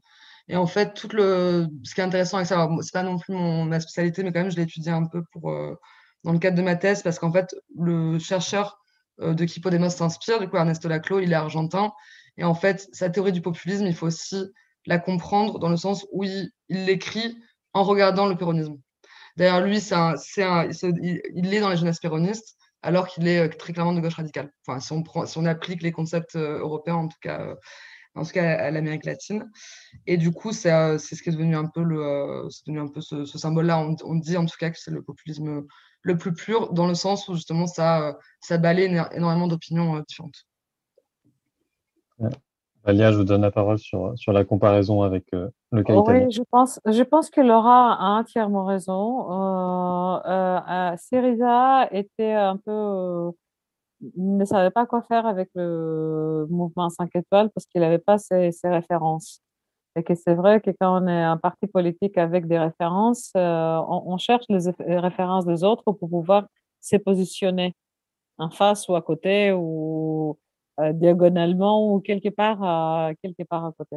Et 0.49 0.57
en 0.57 0.67
fait, 0.67 0.95
tout 0.95 1.09
le, 1.13 1.67
ce 1.85 1.95
qui 1.95 2.01
est 2.01 2.05
intéressant 2.05 2.39
avec 2.39 2.49
ça, 2.49 2.69
c'est 2.83 2.93
pas 2.93 3.03
non 3.03 3.19
plus 3.19 3.35
mon, 3.35 3.65
ma 3.65 3.81
spécialité, 3.81 4.23
mais 4.23 4.33
quand 4.33 4.41
même, 4.41 4.51
je 4.51 4.57
l'ai 4.57 4.63
étudié 4.63 4.93
un 4.93 5.05
peu 5.05 5.23
pour, 5.33 5.53
dans 6.25 6.33
le 6.33 6.39
cadre 6.39 6.57
de 6.57 6.63
ma 6.63 6.77
thèse 6.77 7.03
parce 7.03 7.19
qu'en 7.19 7.33
fait, 7.33 7.55
le 7.77 8.19
chercheur 8.19 8.79
euh, 9.21 9.35
de 9.35 9.45
qui 9.45 9.61
s'inspire, 9.91 10.39
du 10.39 10.49
coup, 10.49 10.57
Ernesto 10.57 10.89
Laclau, 10.89 11.21
il 11.21 11.33
est 11.33 11.37
argentin. 11.37 11.93
Et 12.37 12.45
en 12.45 12.55
fait, 12.55 12.89
sa 12.93 13.11
théorie 13.11 13.33
du 13.33 13.43
populisme, 13.43 13.87
il 13.87 13.95
faut 13.95 14.07
aussi 14.07 14.45
la 14.87 14.99
comprendre 14.99 15.59
dans 15.59 15.69
le 15.69 15.77
sens 15.77 16.07
où 16.13 16.25
il 16.25 16.51
l'écrit 16.69 17.37
en 17.73 17.83
regardant 17.83 18.27
le 18.27 18.37
péronisme. 18.37 18.77
D'ailleurs, 19.37 19.61
lui, 19.61 19.81
c'est 19.81 19.95
un, 19.95 20.15
il, 20.31 21.55
est 21.55 21.61
dans 21.61 21.69
les 21.69 21.77
jeunesses 21.77 22.01
péronistes. 22.01 22.57
alors 22.83 23.09
qu'il 23.09 23.27
est 23.27 23.49
très 23.51 23.73
clairement 23.73 23.93
de 23.93 24.01
gauche 24.01 24.15
radicale. 24.15 24.53
Enfin, 24.67 24.81
si 24.81 24.93
on, 24.93 25.03
prend, 25.03 25.27
si 25.27 25.37
on 25.39 25.45
applique 25.45 25.83
les 25.83 25.93
concepts 25.93 26.37
européens, 26.37 26.97
en 26.97 27.09
tout 27.09 27.19
cas, 27.21 27.55
en 28.19 28.25
tout 28.25 28.33
cas 28.33 28.59
à 28.59 28.71
l'Amérique 28.71 29.05
latine. 29.05 29.51
Et 30.07 30.17
du 30.17 30.33
coup, 30.33 30.53
c'est 30.53 30.99
ce 30.99 31.23
qui 31.23 31.29
est 31.29 31.33
devenu 31.33 31.57
un 31.57 31.67
peu, 31.67 31.83
le, 31.83 32.49
devenu 32.67 32.81
un 32.81 32.89
peu 32.89 33.01
ce, 33.01 33.25
symbole-là. 33.25 33.79
On, 33.81 33.97
on, 34.05 34.15
dit 34.17 34.37
en 34.37 34.47
tout 34.47 34.57
cas 34.59 34.71
que 34.71 34.79
c'est 34.79 34.91
le 34.91 35.03
populisme 35.03 35.65
le 36.03 36.17
plus 36.17 36.33
pur, 36.33 36.73
dans 36.73 36.87
le 36.87 36.95
sens 36.95 37.29
où 37.29 37.35
justement 37.35 37.67
ça, 37.67 38.19
ça 38.41 38.59
balaye 38.59 38.87
énormément 39.13 39.49
d'opinions 39.49 39.99
différentes. 40.01 40.47
Valia, 42.85 43.13
je 43.13 43.19
vous 43.19 43.25
donne 43.25 43.43
la 43.43 43.51
parole 43.51 43.79
sur, 43.79 44.13
sur 44.17 44.33
la 44.33 44.45
comparaison 44.45 45.03
avec 45.03 45.27
euh, 45.35 45.49
le 45.73 45.83
cas 45.83 45.95
Oui, 45.95 46.31
je 46.31 46.43
pense, 46.51 46.81
je 46.87 47.03
pense 47.03 47.29
que 47.29 47.41
Laura 47.41 47.95
a 47.95 48.21
entièrement 48.21 48.65
raison. 48.65 49.31
Euh, 49.31 50.61
euh, 50.69 50.97
Syriza 50.97 51.89
était 51.93 52.33
un 52.33 52.57
peu. 52.57 53.33
Ne 54.17 54.45
savait 54.45 54.71
pas 54.71 54.87
quoi 54.87 55.03
faire 55.03 55.27
avec 55.27 55.51
le 55.55 56.47
mouvement 56.51 56.89
5 56.89 57.11
étoiles 57.15 57.51
parce 57.51 57.67
qu'il 57.67 57.81
n'avait 57.81 57.99
pas 57.99 58.19
ses, 58.19 58.51
références. 58.65 59.41
Et 59.97 60.05
que 60.05 60.15
c'est 60.15 60.35
vrai 60.35 60.61
que 60.61 60.71
quand 60.71 61.03
on 61.03 61.09
est 61.09 61.23
un 61.23 61.37
parti 61.37 61.67
politique 61.67 62.19
avec 62.19 62.47
des 62.47 62.59
références, 62.59 63.33
on, 63.35 64.03
on, 64.07 64.19
cherche 64.19 64.45
les, 64.49 64.71
références 64.99 65.47
des 65.47 65.65
autres 65.65 65.83
pour 65.85 65.99
pouvoir 65.99 66.47
se 66.81 66.97
positionner 66.97 67.75
en 68.39 68.51
face 68.51 68.89
ou 68.89 68.95
à 68.95 69.03
côté 69.03 69.53
ou 69.53 70.39
euh, 70.81 70.93
diagonalement 70.93 71.93
ou 71.93 72.01
quelque 72.01 72.29
part, 72.29 72.63
à, 72.63 73.11
quelque 73.23 73.43
part 73.43 73.65
à 73.65 73.73
côté. 73.73 73.97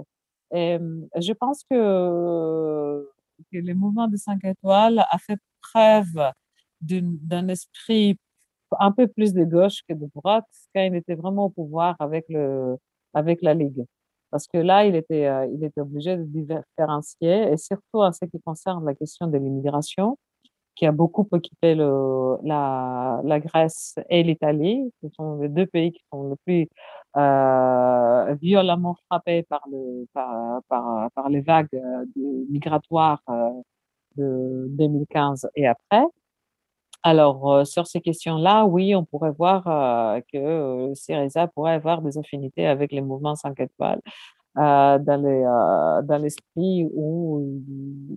Et 0.53 0.79
je 1.15 1.33
pense 1.33 1.63
que, 1.69 3.07
le 3.51 3.73
mouvement 3.73 4.07
de 4.07 4.17
5 4.17 4.43
étoiles 4.45 4.99
a 4.99 5.17
fait 5.19 5.37
preuve 5.61 6.31
d'un 6.81 7.47
esprit 7.47 8.17
un 8.79 8.91
peu 8.91 9.07
plus 9.07 9.33
de 9.33 9.43
gauche 9.43 9.81
que 9.87 9.93
de 9.93 10.07
droite 10.15 10.45
quand 10.73 10.81
il 10.81 10.95
était 10.95 11.15
vraiment 11.15 11.45
au 11.45 11.49
pouvoir 11.49 11.95
avec, 11.99 12.25
le, 12.29 12.77
avec 13.13 13.41
la 13.41 13.53
Ligue. 13.53 13.85
Parce 14.31 14.47
que 14.47 14.57
là, 14.57 14.85
il 14.85 14.95
était, 14.95 15.27
euh, 15.27 15.45
il 15.53 15.63
était 15.63 15.81
obligé 15.81 16.17
de 16.17 16.23
différencier, 16.23 17.51
et 17.51 17.57
surtout 17.57 17.99
en 17.99 18.13
ce 18.13 18.25
qui 18.25 18.39
concerne 18.41 18.85
la 18.85 18.95
question 18.95 19.27
de 19.27 19.37
l'immigration, 19.37 20.17
qui 20.75 20.85
a 20.85 20.91
beaucoup 20.91 21.27
occupé 21.31 21.75
le, 21.75 22.37
la, 22.43 23.21
la, 23.23 23.39
Grèce 23.39 23.95
et 24.09 24.23
l'Italie. 24.23 24.91
Ce 25.03 25.09
sont 25.09 25.39
les 25.39 25.49
deux 25.49 25.65
pays 25.67 25.91
qui 25.91 26.01
sont 26.11 26.29
le 26.29 26.35
plus 26.45 26.67
euh, 27.17 28.35
violemment 28.41 28.95
frappés 29.07 29.43
par, 29.43 29.61
le, 29.71 30.07
par, 30.13 30.61
par, 30.69 31.11
par 31.11 31.29
les 31.29 31.41
vagues 31.41 31.67
euh, 31.73 32.05
migratoires 32.49 33.21
euh, 33.29 33.49
de 34.17 34.67
2015 34.69 35.49
et 35.55 35.67
après. 35.67 36.05
Alors, 37.03 37.51
euh, 37.51 37.65
sur 37.65 37.87
ces 37.87 37.99
questions-là, 38.01 38.65
oui, 38.65 38.95
on 38.95 39.05
pourrait 39.05 39.31
voir 39.31 39.67
euh, 39.67 40.21
que 40.31 40.37
euh, 40.37 40.93
Syriza 40.95 41.47
pourrait 41.47 41.73
avoir 41.73 42.01
des 42.01 42.17
affinités 42.17 42.67
avec 42.67 42.91
les 42.91 43.01
mouvements 43.01 43.35
5 43.35 43.59
étoiles, 43.59 44.01
euh, 44.57 44.99
dans 44.99 45.21
les, 45.23 45.43
euh, 45.45 46.01
dans 46.03 46.17
l'esprit 46.21 46.87
où 46.93 47.41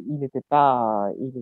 il 0.09 0.19
n'était 0.19 0.43
pas, 0.49 1.09
il 1.21 1.33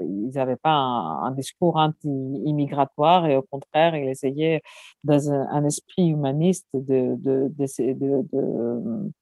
ils 0.00 0.30
n'avaient 0.34 0.56
pas 0.56 0.70
un, 0.70 1.30
discours 1.32 1.76
anti-immigratoire 1.76 3.26
et 3.26 3.36
au 3.36 3.42
contraire, 3.42 3.96
il 3.96 4.08
essayait 4.08 4.62
dans 5.04 5.30
un, 5.32 5.64
esprit 5.64 6.08
humaniste 6.08 6.68
de, 6.74 7.16
de, 7.16 7.48
de, 7.56 7.66
de, 7.94 8.28
de 8.32 9.12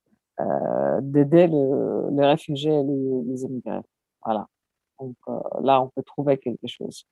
euh, 0.40 1.00
d'aider 1.02 1.46
le, 1.46 2.08
les 2.12 2.26
réfugiés 2.26 2.72
et 2.72 2.82
les, 2.82 3.22
les 3.26 3.42
immigrés. 3.44 3.80
Voilà. 4.24 4.46
Donc 5.00 5.16
euh, 5.28 5.40
là, 5.62 5.82
on 5.82 5.88
peut 5.88 6.02
trouver 6.02 6.38
quelque 6.38 6.66
chose. 6.66 7.06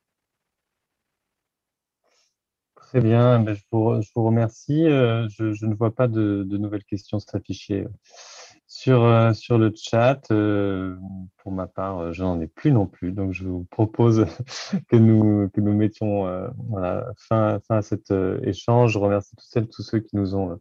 Très 2.89 3.01
bien, 3.01 3.39
ben, 3.39 3.53
je, 3.53 3.61
vous, 3.71 4.23
remercie. 4.23 4.87
Euh, 4.87 5.27
je, 5.29 5.63
ne 5.63 5.75
vois 5.75 5.93
pas 5.93 6.07
de, 6.07 6.43
nouvelles 6.49 6.83
questions 6.83 7.19
s'afficher 7.19 7.85
sur, 8.65 9.03
euh, 9.03 9.31
sur 9.33 9.59
le 9.59 9.71
chat. 9.75 10.19
Euh, 10.31 10.95
pour 11.37 11.51
ma 11.51 11.67
part, 11.67 12.13
je 12.13 12.23
n'en 12.23 12.41
ai 12.41 12.47
plus 12.47 12.71
non 12.71 12.87
plus. 12.87 13.11
Donc, 13.11 13.31
je 13.31 13.43
vous 13.43 13.67
propose 13.69 14.25
que 14.89 14.95
nous, 14.95 15.49
que 15.49 15.61
nous 15.61 15.75
mettions 15.75 16.25
fin, 17.15 17.59
fin 17.67 17.75
à 17.75 17.81
cet 17.83 18.11
échange. 18.41 18.93
Je 18.93 18.97
remercie 18.97 19.35
toutes 19.35 19.45
celles, 19.47 19.67
tous 19.67 19.83
ceux 19.83 19.99
qui 19.99 20.15
nous 20.15 20.33
ont 20.33 20.59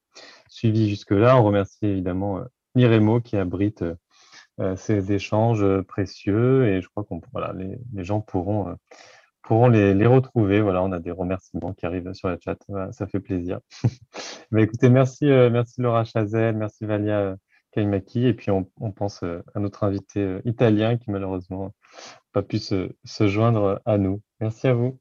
suivis 0.50 0.90
jusque-là. 0.90 1.40
On 1.40 1.44
remercie 1.44 1.86
évidemment 1.86 2.42
Miremo 2.74 3.22
qui 3.22 3.38
abrite 3.38 3.84
ces 4.76 5.12
échanges 5.12 5.64
précieux 5.82 6.66
et 6.66 6.82
je 6.82 6.88
crois 6.88 7.04
qu'on 7.04 7.22
voilà, 7.32 7.54
les, 7.54 7.78
les 7.94 8.04
gens 8.04 8.20
pourront 8.20 8.76
pourront 9.48 9.68
les, 9.68 10.06
retrouver. 10.06 10.60
Voilà, 10.60 10.82
on 10.82 10.92
a 10.92 11.00
des 11.00 11.10
remerciements 11.10 11.72
qui 11.72 11.86
arrivent 11.86 12.12
sur 12.12 12.28
le 12.28 12.38
chat. 12.44 12.58
Ça 12.92 13.06
fait 13.06 13.20
plaisir. 13.20 13.60
Mais 14.50 14.62
écoutez, 14.62 14.90
merci, 14.90 15.28
euh, 15.28 15.50
merci 15.50 15.80
Laura 15.80 16.04
Chazel, 16.04 16.54
merci 16.56 16.84
Valia 16.84 17.20
euh, 17.20 17.36
Kaimaki. 17.72 18.26
Et 18.26 18.34
puis, 18.34 18.50
on, 18.50 18.64
pense 18.92 19.22
euh, 19.22 19.42
à 19.54 19.60
notre 19.60 19.84
invité 19.84 20.38
italien 20.44 20.98
qui 20.98 21.10
malheureusement 21.10 21.64
n'a 21.64 21.72
pas 22.32 22.42
pu 22.42 22.58
se 22.58 22.92
joindre 23.26 23.80
à 23.86 23.96
nous. 23.98 24.20
Merci 24.40 24.68
à 24.68 24.74
vous. 24.74 25.00